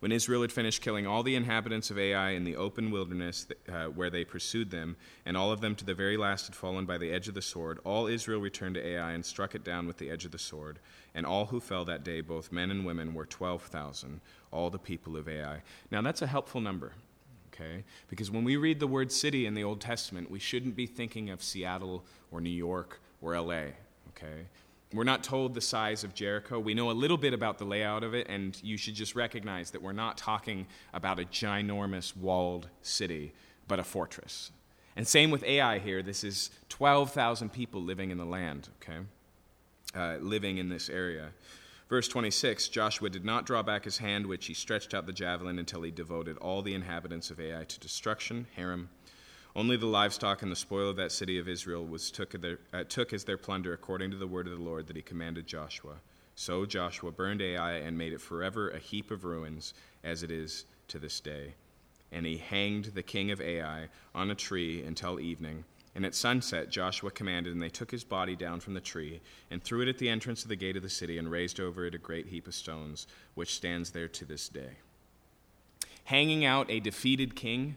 When 0.00 0.12
Israel 0.12 0.42
had 0.42 0.52
finished 0.52 0.82
killing 0.82 1.06
all 1.06 1.22
the 1.22 1.34
inhabitants 1.34 1.90
of 1.90 1.98
Ai 1.98 2.30
in 2.30 2.44
the 2.44 2.56
open 2.56 2.90
wilderness 2.90 3.46
uh, 3.68 3.86
where 3.86 4.10
they 4.10 4.24
pursued 4.24 4.70
them, 4.70 4.96
and 5.24 5.36
all 5.36 5.52
of 5.52 5.60
them 5.60 5.74
to 5.76 5.84
the 5.84 5.94
very 5.94 6.16
last 6.16 6.46
had 6.46 6.54
fallen 6.54 6.84
by 6.84 6.98
the 6.98 7.10
edge 7.10 7.28
of 7.28 7.34
the 7.34 7.42
sword, 7.42 7.78
all 7.84 8.06
Israel 8.06 8.40
returned 8.40 8.74
to 8.74 8.86
Ai 8.86 9.12
and 9.12 9.24
struck 9.24 9.54
it 9.54 9.64
down 9.64 9.86
with 9.86 9.96
the 9.98 10.10
edge 10.10 10.24
of 10.24 10.32
the 10.32 10.38
sword. 10.38 10.78
And 11.14 11.24
all 11.24 11.46
who 11.46 11.60
fell 11.60 11.84
that 11.86 12.04
day, 12.04 12.20
both 12.20 12.52
men 12.52 12.70
and 12.70 12.84
women, 12.84 13.14
were 13.14 13.26
12,000, 13.26 14.20
all 14.50 14.68
the 14.70 14.78
people 14.78 15.16
of 15.16 15.28
Ai. 15.28 15.62
Now 15.90 16.02
that's 16.02 16.22
a 16.22 16.26
helpful 16.26 16.60
number 16.60 16.92
okay? 17.56 17.84
Because 18.08 18.30
when 18.30 18.44
we 18.44 18.56
read 18.56 18.80
the 18.80 18.86
word 18.86 19.10
city 19.10 19.46
in 19.46 19.54
the 19.54 19.64
Old 19.64 19.80
Testament, 19.80 20.30
we 20.30 20.38
shouldn't 20.38 20.76
be 20.76 20.86
thinking 20.86 21.30
of 21.30 21.42
Seattle 21.42 22.04
or 22.30 22.40
New 22.40 22.50
York 22.50 23.00
or 23.22 23.38
LA, 23.38 23.72
okay? 24.10 24.46
We're 24.92 25.04
not 25.04 25.24
told 25.24 25.54
the 25.54 25.60
size 25.60 26.04
of 26.04 26.14
Jericho. 26.14 26.60
We 26.60 26.72
know 26.72 26.90
a 26.90 26.92
little 26.92 27.16
bit 27.16 27.34
about 27.34 27.58
the 27.58 27.64
layout 27.64 28.04
of 28.04 28.14
it, 28.14 28.28
and 28.28 28.56
you 28.62 28.76
should 28.76 28.94
just 28.94 29.16
recognize 29.16 29.72
that 29.72 29.82
we're 29.82 29.92
not 29.92 30.16
talking 30.16 30.66
about 30.94 31.18
a 31.18 31.24
ginormous 31.24 32.16
walled 32.16 32.68
city, 32.82 33.32
but 33.66 33.80
a 33.80 33.84
fortress. 33.84 34.52
And 34.94 35.06
same 35.06 35.30
with 35.30 35.42
Ai 35.44 35.80
here. 35.80 36.02
This 36.02 36.22
is 36.22 36.50
12,000 36.68 37.52
people 37.52 37.82
living 37.82 38.10
in 38.10 38.18
the 38.18 38.24
land, 38.24 38.68
okay? 38.80 39.00
Uh, 39.94 40.18
living 40.20 40.58
in 40.58 40.68
this 40.68 40.88
area. 40.88 41.30
Verse 41.88 42.08
26 42.08 42.68
Joshua 42.68 43.10
did 43.10 43.24
not 43.24 43.44
draw 43.44 43.62
back 43.62 43.84
his 43.84 43.98
hand, 43.98 44.26
which 44.26 44.46
he 44.46 44.54
stretched 44.54 44.94
out 44.94 45.06
the 45.06 45.12
javelin 45.12 45.58
until 45.58 45.82
he 45.82 45.90
devoted 45.90 46.36
all 46.38 46.62
the 46.62 46.74
inhabitants 46.74 47.30
of 47.30 47.40
Ai 47.40 47.64
to 47.64 47.80
destruction, 47.80 48.46
herem. 48.56 48.88
Only 49.56 49.76
the 49.76 49.86
livestock 49.86 50.42
and 50.42 50.52
the 50.52 50.56
spoil 50.56 50.90
of 50.90 50.96
that 50.96 51.10
city 51.10 51.38
of 51.38 51.48
Israel 51.48 51.84
was 51.84 52.12
took, 52.12 52.40
their, 52.40 52.58
uh, 52.72 52.84
took 52.84 53.12
as 53.12 53.24
their 53.24 53.38
plunder 53.38 53.72
according 53.72 54.12
to 54.12 54.16
the 54.16 54.26
word 54.26 54.46
of 54.46 54.56
the 54.56 54.62
Lord 54.62 54.86
that 54.86 54.96
he 54.96 55.02
commanded 55.02 55.48
Joshua. 55.48 55.94
So 56.36 56.66
Joshua 56.66 57.10
burned 57.10 57.40
Ai 57.42 57.72
and 57.78 57.96
made 57.96 58.12
it 58.12 58.20
forever 58.20 58.68
a 58.68 58.78
heap 58.78 59.10
of 59.10 59.24
ruins, 59.24 59.74
as 60.04 60.22
it 60.22 60.30
is 60.30 60.66
to 60.88 60.98
this 60.98 61.18
day. 61.18 61.54
And 62.12 62.26
he 62.26 62.36
hanged 62.36 62.92
the 62.94 63.02
king 63.02 63.32
of 63.32 63.40
Ai 63.40 63.88
on 64.14 64.30
a 64.30 64.34
tree 64.36 64.84
until 64.84 65.18
evening 65.18 65.64
and 65.96 66.04
at 66.04 66.14
sunset, 66.14 66.68
Joshua 66.68 67.10
commanded, 67.10 67.54
and 67.54 67.62
they 67.62 67.70
took 67.70 67.90
his 67.90 68.04
body 68.04 68.36
down 68.36 68.60
from 68.60 68.74
the 68.74 68.80
tree, 68.80 69.22
and 69.50 69.64
threw 69.64 69.80
it 69.80 69.88
at 69.88 69.96
the 69.96 70.10
entrance 70.10 70.42
of 70.42 70.50
the 70.50 70.54
gate 70.54 70.76
of 70.76 70.82
the 70.82 70.90
city, 70.90 71.16
and 71.16 71.30
raised 71.30 71.58
over 71.58 71.86
it 71.86 71.94
a 71.94 71.98
great 71.98 72.26
heap 72.26 72.46
of 72.46 72.54
stones, 72.54 73.06
which 73.34 73.54
stands 73.54 73.90
there 73.90 74.06
to 74.06 74.26
this 74.26 74.50
day. 74.50 74.76
Hanging 76.04 76.44
out 76.44 76.70
a 76.70 76.80
defeated 76.80 77.34
king 77.34 77.76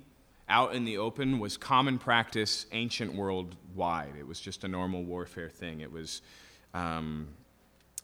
out 0.49 0.73
in 0.73 0.85
the 0.85 0.97
open 0.97 1.39
was 1.39 1.57
common 1.57 1.97
practice 1.97 2.65
ancient 2.71 3.13
worldwide. 3.13 4.15
It 4.17 4.27
was 4.27 4.39
just 4.39 4.63
a 4.63 4.67
normal 4.67 5.03
warfare 5.03 5.49
thing. 5.49 5.81
It 5.81 5.91
was, 5.91 6.21
um, 6.73 7.27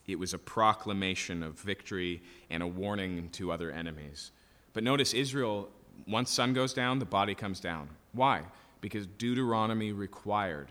it 0.08 0.20
was 0.20 0.34
a 0.34 0.40
proclamation 0.40 1.44
of 1.44 1.60
victory 1.60 2.22
and 2.50 2.62
a 2.62 2.68
warning 2.68 3.30
to 3.34 3.52
other 3.52 3.72
enemies. 3.72 4.32
But 4.74 4.84
notice 4.84 5.14
Israel, 5.14 5.70
once 6.08 6.30
sun 6.30 6.54
goes 6.54 6.74
down, 6.74 7.00
the 7.00 7.06
body 7.06 7.34
comes 7.36 7.60
down. 7.60 7.90
Why? 8.12 8.44
because 8.86 9.08
Deuteronomy 9.08 9.92
required 9.94 10.68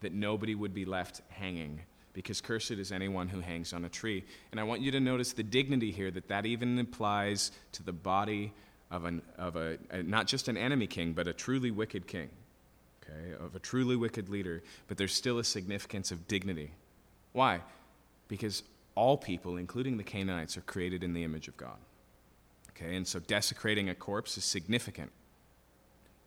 that 0.00 0.12
nobody 0.12 0.54
would 0.54 0.74
be 0.74 0.84
left 0.84 1.22
hanging 1.30 1.80
because 2.12 2.42
cursed 2.42 2.72
is 2.72 2.92
anyone 2.92 3.28
who 3.28 3.40
hangs 3.40 3.72
on 3.72 3.86
a 3.86 3.88
tree. 3.88 4.22
And 4.50 4.60
I 4.60 4.64
want 4.64 4.82
you 4.82 4.90
to 4.90 5.00
notice 5.00 5.32
the 5.32 5.42
dignity 5.42 5.90
here 5.90 6.10
that 6.10 6.28
that 6.28 6.44
even 6.44 6.78
applies 6.78 7.50
to 7.72 7.82
the 7.82 7.94
body 7.94 8.52
of, 8.90 9.04
an, 9.04 9.22
of 9.36 9.56
a, 9.56 9.78
a, 9.90 10.02
not 10.02 10.26
just 10.26 10.48
an 10.48 10.56
enemy 10.56 10.86
king, 10.86 11.12
but 11.12 11.26
a 11.28 11.32
truly 11.32 11.70
wicked 11.70 12.06
king, 12.06 12.28
okay, 13.02 13.34
of 13.44 13.54
a 13.54 13.58
truly 13.58 13.96
wicked 13.96 14.28
leader. 14.28 14.62
But 14.86 14.96
there's 14.96 15.14
still 15.14 15.38
a 15.38 15.44
significance 15.44 16.10
of 16.10 16.26
dignity. 16.28 16.72
Why? 17.32 17.60
Because 18.28 18.62
all 18.94 19.16
people, 19.16 19.56
including 19.56 19.96
the 19.96 20.04
Canaanites, 20.04 20.56
are 20.56 20.62
created 20.62 21.04
in 21.04 21.12
the 21.12 21.24
image 21.24 21.48
of 21.48 21.56
God. 21.56 21.76
Okay, 22.70 22.96
and 22.96 23.06
so 23.06 23.18
desecrating 23.18 23.88
a 23.88 23.94
corpse 23.94 24.38
is 24.38 24.44
significant 24.44 25.10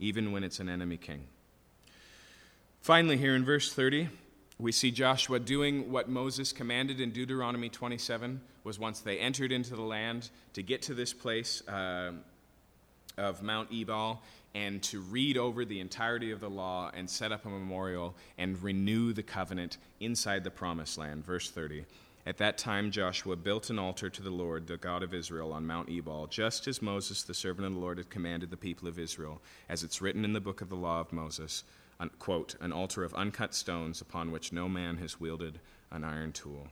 even 0.02 0.32
when 0.32 0.44
it's 0.44 0.60
an 0.60 0.68
enemy 0.68 0.98
king. 0.98 1.24
Finally, 2.82 3.18
here 3.18 3.36
in 3.36 3.46
verse 3.46 3.72
30, 3.72 4.10
we 4.58 4.72
see 4.72 4.92
Joshua 4.92 5.40
doing 5.40 5.92
what 5.92 6.10
Moses 6.10 6.52
commanded 6.52 7.00
in 7.00 7.12
Deuteronomy 7.12 7.70
27 7.70 8.42
was 8.64 8.80
once 8.80 9.00
they 9.00 9.18
entered 9.20 9.52
into 9.52 9.76
the 9.76 9.82
land 9.82 10.30
to 10.54 10.64
get 10.64 10.82
to 10.84 10.94
this 10.94 11.14
place 11.14 11.66
uh, 11.68 12.12
of 13.18 13.42
Mount 13.42 13.70
Ebal 13.72 14.22
and 14.54 14.82
to 14.84 15.00
read 15.00 15.38
over 15.38 15.64
the 15.64 15.80
entirety 15.80 16.32
of 16.32 16.42
the 16.42 16.50
law 16.50 16.92
and 16.94 17.10
set 17.10 17.32
up 17.32 17.46
a 17.46 17.50
memorial 17.50 18.14
and 18.38 18.62
renew 18.62 19.14
the 19.14 19.24
covenant 19.24 19.78
inside 20.00 20.44
the 20.44 20.52
promised 20.52 20.98
land. 20.98 21.26
Verse 21.26 21.50
30. 21.50 21.86
At 22.26 22.38
that 22.38 22.58
time, 22.58 22.92
Joshua 22.92 23.36
built 23.36 23.72
an 23.72 23.80
altar 23.80 24.10
to 24.10 24.22
the 24.22 24.30
Lord, 24.30 24.68
the 24.68 24.78
God 24.78 25.02
of 25.02 25.14
Israel, 25.14 25.52
on 25.54 25.66
Mount 25.66 25.90
Ebal, 25.90 26.28
just 26.28 26.68
as 26.68 26.82
Moses, 26.82 27.24
the 27.24 27.34
servant 27.34 27.66
of 27.66 27.74
the 27.74 27.80
Lord, 27.80 27.98
had 27.98 28.12
commanded 28.12 28.52
the 28.52 28.58
people 28.58 28.88
of 28.88 29.00
Israel, 29.00 29.42
as 29.68 29.84
it's 29.84 30.02
written 30.02 30.24
in 30.24 30.34
the 30.34 30.40
book 30.40 30.62
of 30.62 30.70
the 30.70 30.76
law 30.76 31.00
of 31.00 31.12
Moses, 31.12 31.64
quote, 32.20 32.56
an 32.62 32.72
altar 32.72 33.04
of 33.04 33.16
uncut 33.16 33.56
stones 33.56 34.02
upon 34.02 34.32
which 34.32 34.54
no 34.54 34.70
man 34.70 34.98
has 34.98 35.20
wielded 35.20 35.60
an 35.90 36.04
iron 36.04 36.32
tool. 36.32 36.68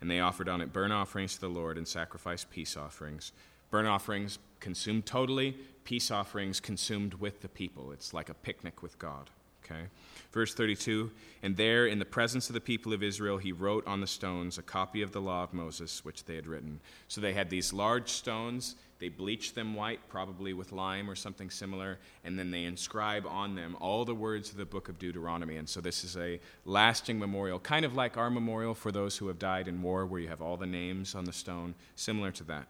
And 0.00 0.08
they 0.08 0.20
offered 0.20 0.48
on 0.48 0.60
it 0.60 0.72
burnt 0.72 0.92
offerings 0.92 1.34
to 1.34 1.40
the 1.40 1.48
Lord 1.48 1.78
and 1.78 1.86
sacrificed 1.86 2.50
peace 2.50 2.76
offerings. 2.76 3.32
Burnt 3.72 3.88
offerings 3.88 4.38
consumed 4.60 5.06
totally, 5.06 5.56
peace 5.84 6.10
offerings 6.10 6.60
consumed 6.60 7.14
with 7.14 7.40
the 7.40 7.48
people. 7.48 7.90
It's 7.90 8.12
like 8.12 8.28
a 8.28 8.34
picnic 8.34 8.82
with 8.82 8.98
God. 8.98 9.30
Okay? 9.64 9.84
Verse 10.30 10.52
32 10.54 11.10
And 11.42 11.56
there, 11.56 11.86
in 11.86 11.98
the 11.98 12.04
presence 12.04 12.50
of 12.50 12.54
the 12.54 12.60
people 12.60 12.92
of 12.92 13.02
Israel, 13.02 13.38
he 13.38 13.50
wrote 13.50 13.86
on 13.86 14.02
the 14.02 14.06
stones 14.06 14.58
a 14.58 14.62
copy 14.62 15.00
of 15.00 15.12
the 15.12 15.22
law 15.22 15.42
of 15.42 15.54
Moses, 15.54 16.04
which 16.04 16.26
they 16.26 16.36
had 16.36 16.46
written. 16.46 16.80
So 17.08 17.22
they 17.22 17.32
had 17.32 17.48
these 17.48 17.72
large 17.72 18.10
stones. 18.10 18.76
They 18.98 19.08
bleached 19.08 19.54
them 19.54 19.74
white, 19.74 20.06
probably 20.06 20.52
with 20.52 20.70
lime 20.70 21.10
or 21.10 21.14
something 21.14 21.48
similar, 21.48 21.98
and 22.24 22.38
then 22.38 22.50
they 22.50 22.64
inscribe 22.64 23.26
on 23.26 23.54
them 23.54 23.74
all 23.80 24.04
the 24.04 24.14
words 24.14 24.50
of 24.50 24.58
the 24.58 24.66
book 24.66 24.90
of 24.90 24.98
Deuteronomy. 24.98 25.56
And 25.56 25.68
so 25.68 25.80
this 25.80 26.04
is 26.04 26.14
a 26.18 26.38
lasting 26.66 27.18
memorial, 27.18 27.58
kind 27.58 27.86
of 27.86 27.96
like 27.96 28.18
our 28.18 28.28
memorial 28.28 28.74
for 28.74 28.92
those 28.92 29.16
who 29.16 29.28
have 29.28 29.38
died 29.38 29.66
in 29.66 29.80
war, 29.80 30.04
where 30.04 30.20
you 30.20 30.28
have 30.28 30.42
all 30.42 30.58
the 30.58 30.66
names 30.66 31.14
on 31.14 31.24
the 31.24 31.32
stone, 31.32 31.74
similar 31.96 32.30
to 32.32 32.44
that. 32.44 32.68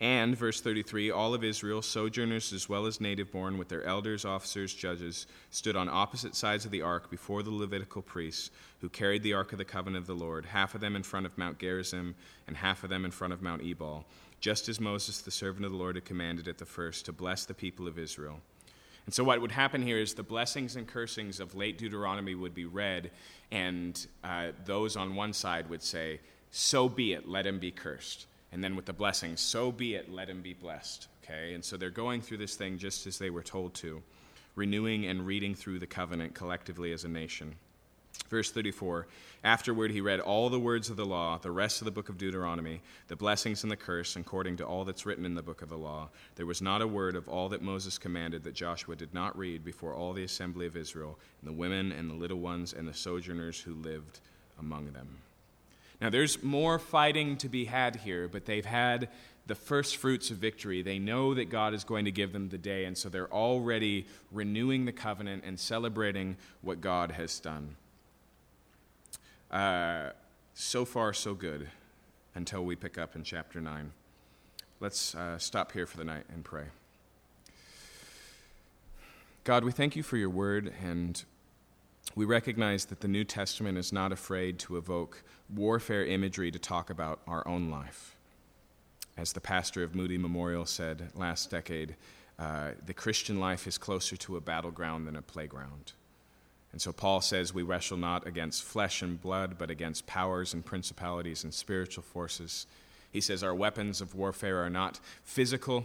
And, 0.00 0.36
verse 0.36 0.60
33, 0.60 1.10
all 1.10 1.34
of 1.34 1.44
Israel, 1.44 1.80
sojourners 1.80 2.52
as 2.52 2.68
well 2.68 2.86
as 2.86 3.00
native 3.00 3.30
born, 3.30 3.58
with 3.58 3.68
their 3.68 3.84
elders, 3.84 4.24
officers, 4.24 4.74
judges, 4.74 5.26
stood 5.50 5.76
on 5.76 5.88
opposite 5.88 6.34
sides 6.34 6.64
of 6.64 6.72
the 6.72 6.82
ark 6.82 7.10
before 7.10 7.42
the 7.42 7.50
Levitical 7.50 8.02
priests, 8.02 8.50
who 8.80 8.88
carried 8.88 9.22
the 9.22 9.34
ark 9.34 9.52
of 9.52 9.58
the 9.58 9.64
covenant 9.64 10.02
of 10.02 10.06
the 10.06 10.14
Lord, 10.14 10.46
half 10.46 10.74
of 10.74 10.80
them 10.80 10.96
in 10.96 11.04
front 11.04 11.26
of 11.26 11.38
Mount 11.38 11.58
Gerizim, 11.58 12.16
and 12.48 12.56
half 12.56 12.82
of 12.82 12.90
them 12.90 13.04
in 13.04 13.12
front 13.12 13.32
of 13.32 13.40
Mount 13.40 13.62
Ebal, 13.62 14.04
just 14.40 14.68
as 14.68 14.80
Moses, 14.80 15.20
the 15.20 15.30
servant 15.30 15.64
of 15.64 15.70
the 15.70 15.78
Lord, 15.78 15.94
had 15.94 16.04
commanded 16.04 16.48
at 16.48 16.58
the 16.58 16.66
first, 16.66 17.04
to 17.06 17.12
bless 17.12 17.44
the 17.44 17.54
people 17.54 17.86
of 17.86 17.98
Israel. 17.98 18.40
And 19.06 19.14
so, 19.14 19.22
what 19.22 19.40
would 19.40 19.52
happen 19.52 19.82
here 19.82 19.98
is 19.98 20.14
the 20.14 20.22
blessings 20.22 20.76
and 20.76 20.88
cursings 20.88 21.38
of 21.38 21.54
late 21.54 21.78
Deuteronomy 21.78 22.34
would 22.34 22.54
be 22.54 22.64
read, 22.64 23.12
and 23.52 24.04
uh, 24.24 24.48
those 24.64 24.96
on 24.96 25.14
one 25.14 25.32
side 25.32 25.70
would 25.70 25.82
say, 25.82 26.20
So 26.50 26.88
be 26.88 27.12
it, 27.12 27.28
let 27.28 27.46
him 27.46 27.60
be 27.60 27.70
cursed 27.70 28.26
and 28.54 28.62
then 28.62 28.76
with 28.76 28.86
the 28.86 28.92
blessing, 28.92 29.36
so 29.36 29.72
be 29.72 29.96
it, 29.96 30.10
let 30.10 30.30
him 30.30 30.40
be 30.40 30.54
blessed. 30.54 31.08
Okay? 31.24 31.54
And 31.54 31.64
so 31.64 31.76
they're 31.76 31.90
going 31.90 32.22
through 32.22 32.36
this 32.36 32.54
thing 32.54 32.78
just 32.78 33.04
as 33.04 33.18
they 33.18 33.28
were 33.28 33.42
told 33.42 33.74
to, 33.74 34.00
renewing 34.54 35.06
and 35.06 35.26
reading 35.26 35.56
through 35.56 35.80
the 35.80 35.88
covenant 35.88 36.34
collectively 36.34 36.92
as 36.92 37.02
a 37.02 37.08
nation. 37.08 37.56
Verse 38.30 38.52
34 38.52 39.08
Afterward, 39.42 39.90
he 39.90 40.00
read 40.00 40.20
all 40.20 40.48
the 40.48 40.60
words 40.60 40.88
of 40.88 40.96
the 40.96 41.04
law, 41.04 41.36
the 41.36 41.50
rest 41.50 41.80
of 41.80 41.84
the 41.84 41.90
book 41.90 42.08
of 42.08 42.16
Deuteronomy, 42.16 42.80
the 43.08 43.16
blessings 43.16 43.64
and 43.64 43.72
the 43.72 43.76
curse, 43.76 44.14
according 44.14 44.56
to 44.58 44.64
all 44.64 44.84
that's 44.84 45.04
written 45.04 45.26
in 45.26 45.34
the 45.34 45.42
book 45.42 45.60
of 45.60 45.68
the 45.68 45.76
law. 45.76 46.08
There 46.36 46.46
was 46.46 46.62
not 46.62 46.80
a 46.80 46.86
word 46.86 47.16
of 47.16 47.28
all 47.28 47.48
that 47.48 47.60
Moses 47.60 47.98
commanded 47.98 48.44
that 48.44 48.54
Joshua 48.54 48.94
did 48.94 49.12
not 49.12 49.36
read 49.36 49.64
before 49.64 49.94
all 49.94 50.12
the 50.12 50.22
assembly 50.22 50.66
of 50.66 50.76
Israel, 50.76 51.18
and 51.40 51.48
the 51.48 51.58
women 51.58 51.90
and 51.90 52.08
the 52.08 52.14
little 52.14 52.38
ones 52.38 52.72
and 52.72 52.86
the 52.86 52.94
sojourners 52.94 53.60
who 53.60 53.74
lived 53.74 54.20
among 54.60 54.92
them. 54.92 55.18
Now, 56.00 56.10
there's 56.10 56.42
more 56.42 56.78
fighting 56.78 57.36
to 57.38 57.48
be 57.48 57.66
had 57.66 57.96
here, 57.96 58.28
but 58.28 58.46
they've 58.46 58.64
had 58.64 59.08
the 59.46 59.54
first 59.54 59.96
fruits 59.96 60.30
of 60.30 60.38
victory. 60.38 60.82
They 60.82 60.98
know 60.98 61.34
that 61.34 61.50
God 61.50 61.74
is 61.74 61.84
going 61.84 62.06
to 62.06 62.10
give 62.10 62.32
them 62.32 62.48
the 62.48 62.58
day, 62.58 62.84
and 62.84 62.96
so 62.96 63.08
they're 63.08 63.32
already 63.32 64.06
renewing 64.32 64.84
the 64.84 64.92
covenant 64.92 65.44
and 65.46 65.58
celebrating 65.58 66.36
what 66.62 66.80
God 66.80 67.12
has 67.12 67.38
done. 67.38 67.76
Uh, 69.50 70.10
so 70.54 70.84
far, 70.84 71.12
so 71.12 71.34
good 71.34 71.68
until 72.34 72.64
we 72.64 72.74
pick 72.74 72.98
up 72.98 73.14
in 73.14 73.22
chapter 73.22 73.60
9. 73.60 73.92
Let's 74.80 75.14
uh, 75.14 75.38
stop 75.38 75.72
here 75.72 75.86
for 75.86 75.96
the 75.96 76.04
night 76.04 76.24
and 76.32 76.44
pray. 76.44 76.64
God, 79.44 79.62
we 79.62 79.72
thank 79.72 79.94
you 79.94 80.02
for 80.02 80.16
your 80.16 80.30
word 80.30 80.72
and 80.82 81.22
we 82.16 82.24
recognize 82.24 82.86
that 82.86 83.00
the 83.00 83.08
New 83.08 83.24
Testament 83.24 83.78
is 83.78 83.92
not 83.92 84.12
afraid 84.12 84.58
to 84.60 84.76
evoke 84.76 85.22
warfare 85.54 86.04
imagery 86.04 86.50
to 86.50 86.58
talk 86.58 86.90
about 86.90 87.20
our 87.26 87.46
own 87.46 87.70
life. 87.70 88.16
As 89.16 89.32
the 89.32 89.40
pastor 89.40 89.82
of 89.82 89.94
Moody 89.94 90.18
Memorial 90.18 90.66
said 90.66 91.10
last 91.14 91.50
decade, 91.50 91.94
uh, 92.38 92.70
the 92.84 92.94
Christian 92.94 93.38
life 93.38 93.66
is 93.66 93.78
closer 93.78 94.16
to 94.16 94.36
a 94.36 94.40
battleground 94.40 95.06
than 95.06 95.16
a 95.16 95.22
playground. 95.22 95.92
And 96.72 96.82
so 96.82 96.92
Paul 96.92 97.20
says 97.20 97.54
we 97.54 97.62
wrestle 97.62 97.96
not 97.96 98.26
against 98.26 98.64
flesh 98.64 99.00
and 99.02 99.20
blood, 99.20 99.56
but 99.58 99.70
against 99.70 100.06
powers 100.06 100.52
and 100.52 100.64
principalities 100.64 101.44
and 101.44 101.54
spiritual 101.54 102.02
forces. 102.02 102.66
He 103.12 103.20
says 103.20 103.44
our 103.44 103.54
weapons 103.54 104.00
of 104.00 104.16
warfare 104.16 104.64
are 104.64 104.70
not 104.70 104.98
physical, 105.22 105.84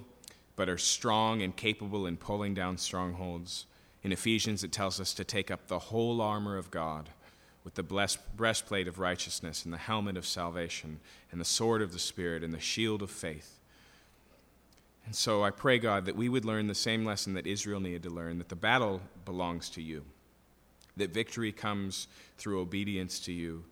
but 0.56 0.68
are 0.68 0.80
strong 0.80 1.44
and 1.44 1.56
capable 1.56 2.08
in 2.08 2.18
pulling 2.18 2.56
down 2.56 2.80
strongholds. 2.80 3.68
In 4.02 4.12
Ephesians, 4.12 4.64
it 4.64 4.72
tells 4.72 5.00
us 5.00 5.14
to 5.14 5.24
take 5.24 5.52
up 5.52 5.68
the 5.68 5.78
whole 5.78 6.22
armor 6.22 6.58
of 6.58 6.72
God 6.72 7.10
with 7.70 7.88
the 7.88 8.18
breastplate 8.36 8.88
of 8.88 8.98
righteousness 8.98 9.64
and 9.64 9.72
the 9.72 9.78
helmet 9.78 10.18
of 10.18 10.26
salvation 10.26 11.00
and 11.32 11.40
the 11.40 11.46
sword 11.46 11.84
of 11.84 11.94
the 11.94 12.00
Spirit 12.00 12.44
and 12.44 12.52
the 12.52 12.60
shield 12.60 13.04
of 13.04 13.12
faith. 13.12 13.60
And 15.06 15.16
so 15.16 15.44
I 15.44 15.52
pray, 15.52 15.78
God, 15.78 16.06
that 16.06 16.16
we 16.16 16.30
would 16.30 16.46
learn 16.46 16.66
the 16.66 16.74
same 16.74 17.06
lesson 17.06 17.36
that 17.36 17.46
Israel 17.46 17.80
needed 17.80 18.02
to 18.04 18.10
learn 18.10 18.40
that 18.40 18.50
the 18.50 18.56
battle 18.56 19.02
belongs 19.24 19.70
to 19.72 19.84
you, 19.84 20.04
that 20.98 21.14
victory 21.14 21.52
comes 21.52 22.08
through 22.40 22.60
obedience 22.60 23.20
to 23.20 23.32
you, 23.32 23.64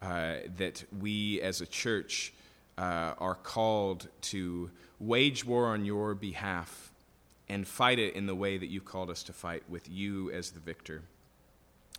uh, 0.00 0.34
that 0.56 0.84
we 1.00 1.40
as 1.40 1.60
a 1.60 1.66
church 1.66 2.32
uh, 2.78 3.14
are 3.18 3.34
called 3.34 4.06
to 4.20 4.70
wage 5.00 5.44
war 5.44 5.66
on 5.66 5.84
your 5.84 6.14
behalf 6.14 6.92
and 7.48 7.66
fight 7.66 7.98
it 7.98 8.14
in 8.14 8.26
the 8.26 8.34
way 8.34 8.58
that 8.58 8.68
you 8.68 8.80
called 8.80 9.10
us 9.10 9.24
to 9.24 9.32
fight, 9.32 9.64
with 9.68 9.90
you 9.90 10.30
as 10.30 10.52
the 10.52 10.60
victor. 10.60 11.02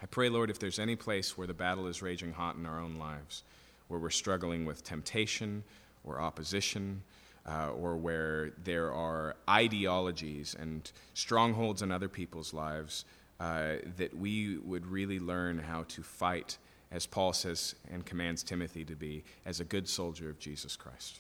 I 0.02 0.08
pray, 0.08 0.30
Lord, 0.30 0.50
if 0.50 0.58
there's 0.58 0.80
any 0.80 0.96
place 0.96 1.38
where 1.38 1.48
the 1.48 1.54
battle 1.54 1.88
is 1.88 2.02
raging 2.02 2.34
hot 2.34 2.56
in 2.56 2.66
our 2.66 2.80
own 2.80 2.96
lives, 2.96 3.44
where 3.88 4.00
we're 4.00 4.10
struggling 4.10 4.66
with 4.66 4.84
temptation 4.84 5.64
or 6.04 6.20
opposition, 6.20 7.04
uh, 7.48 7.72
or 7.72 7.96
where 7.96 8.52
there 8.64 8.92
are 8.92 9.36
ideologies 9.50 10.56
and 10.60 10.92
strongholds 11.14 11.82
in 11.82 11.92
other 11.92 12.10
people's 12.10 12.54
lives, 12.54 13.06
uh, 13.40 13.76
that 13.98 14.16
we 14.16 14.58
would 14.60 14.86
really 14.86 15.20
learn 15.20 15.58
how 15.58 15.84
to 15.84 16.02
fight, 16.04 16.58
as 16.92 17.06
Paul 17.06 17.34
says 17.34 17.76
and 17.92 18.06
commands 18.06 18.44
Timothy 18.44 18.86
to 18.86 18.96
be, 18.96 19.24
as 19.46 19.60
a 19.60 19.66
good 19.66 19.88
soldier 19.88 20.30
of 20.30 20.40
Jesus 20.40 20.76
Christ. 20.76 21.20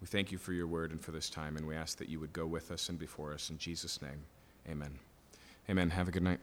We 0.00 0.08
thank 0.08 0.32
you 0.32 0.38
for 0.38 0.52
your 0.52 0.66
word 0.66 0.90
and 0.90 1.00
for 1.00 1.12
this 1.12 1.30
time, 1.30 1.56
and 1.56 1.66
we 1.66 1.76
ask 1.76 1.98
that 1.98 2.08
you 2.08 2.18
would 2.18 2.32
go 2.32 2.46
with 2.46 2.72
us 2.72 2.88
and 2.88 2.98
before 2.98 3.32
us. 3.32 3.50
In 3.50 3.58
Jesus' 3.58 4.02
name, 4.02 4.24
amen. 4.68 4.98
Amen. 5.68 5.90
Have 5.90 6.08
a 6.08 6.10
good 6.10 6.22
night. 6.22 6.40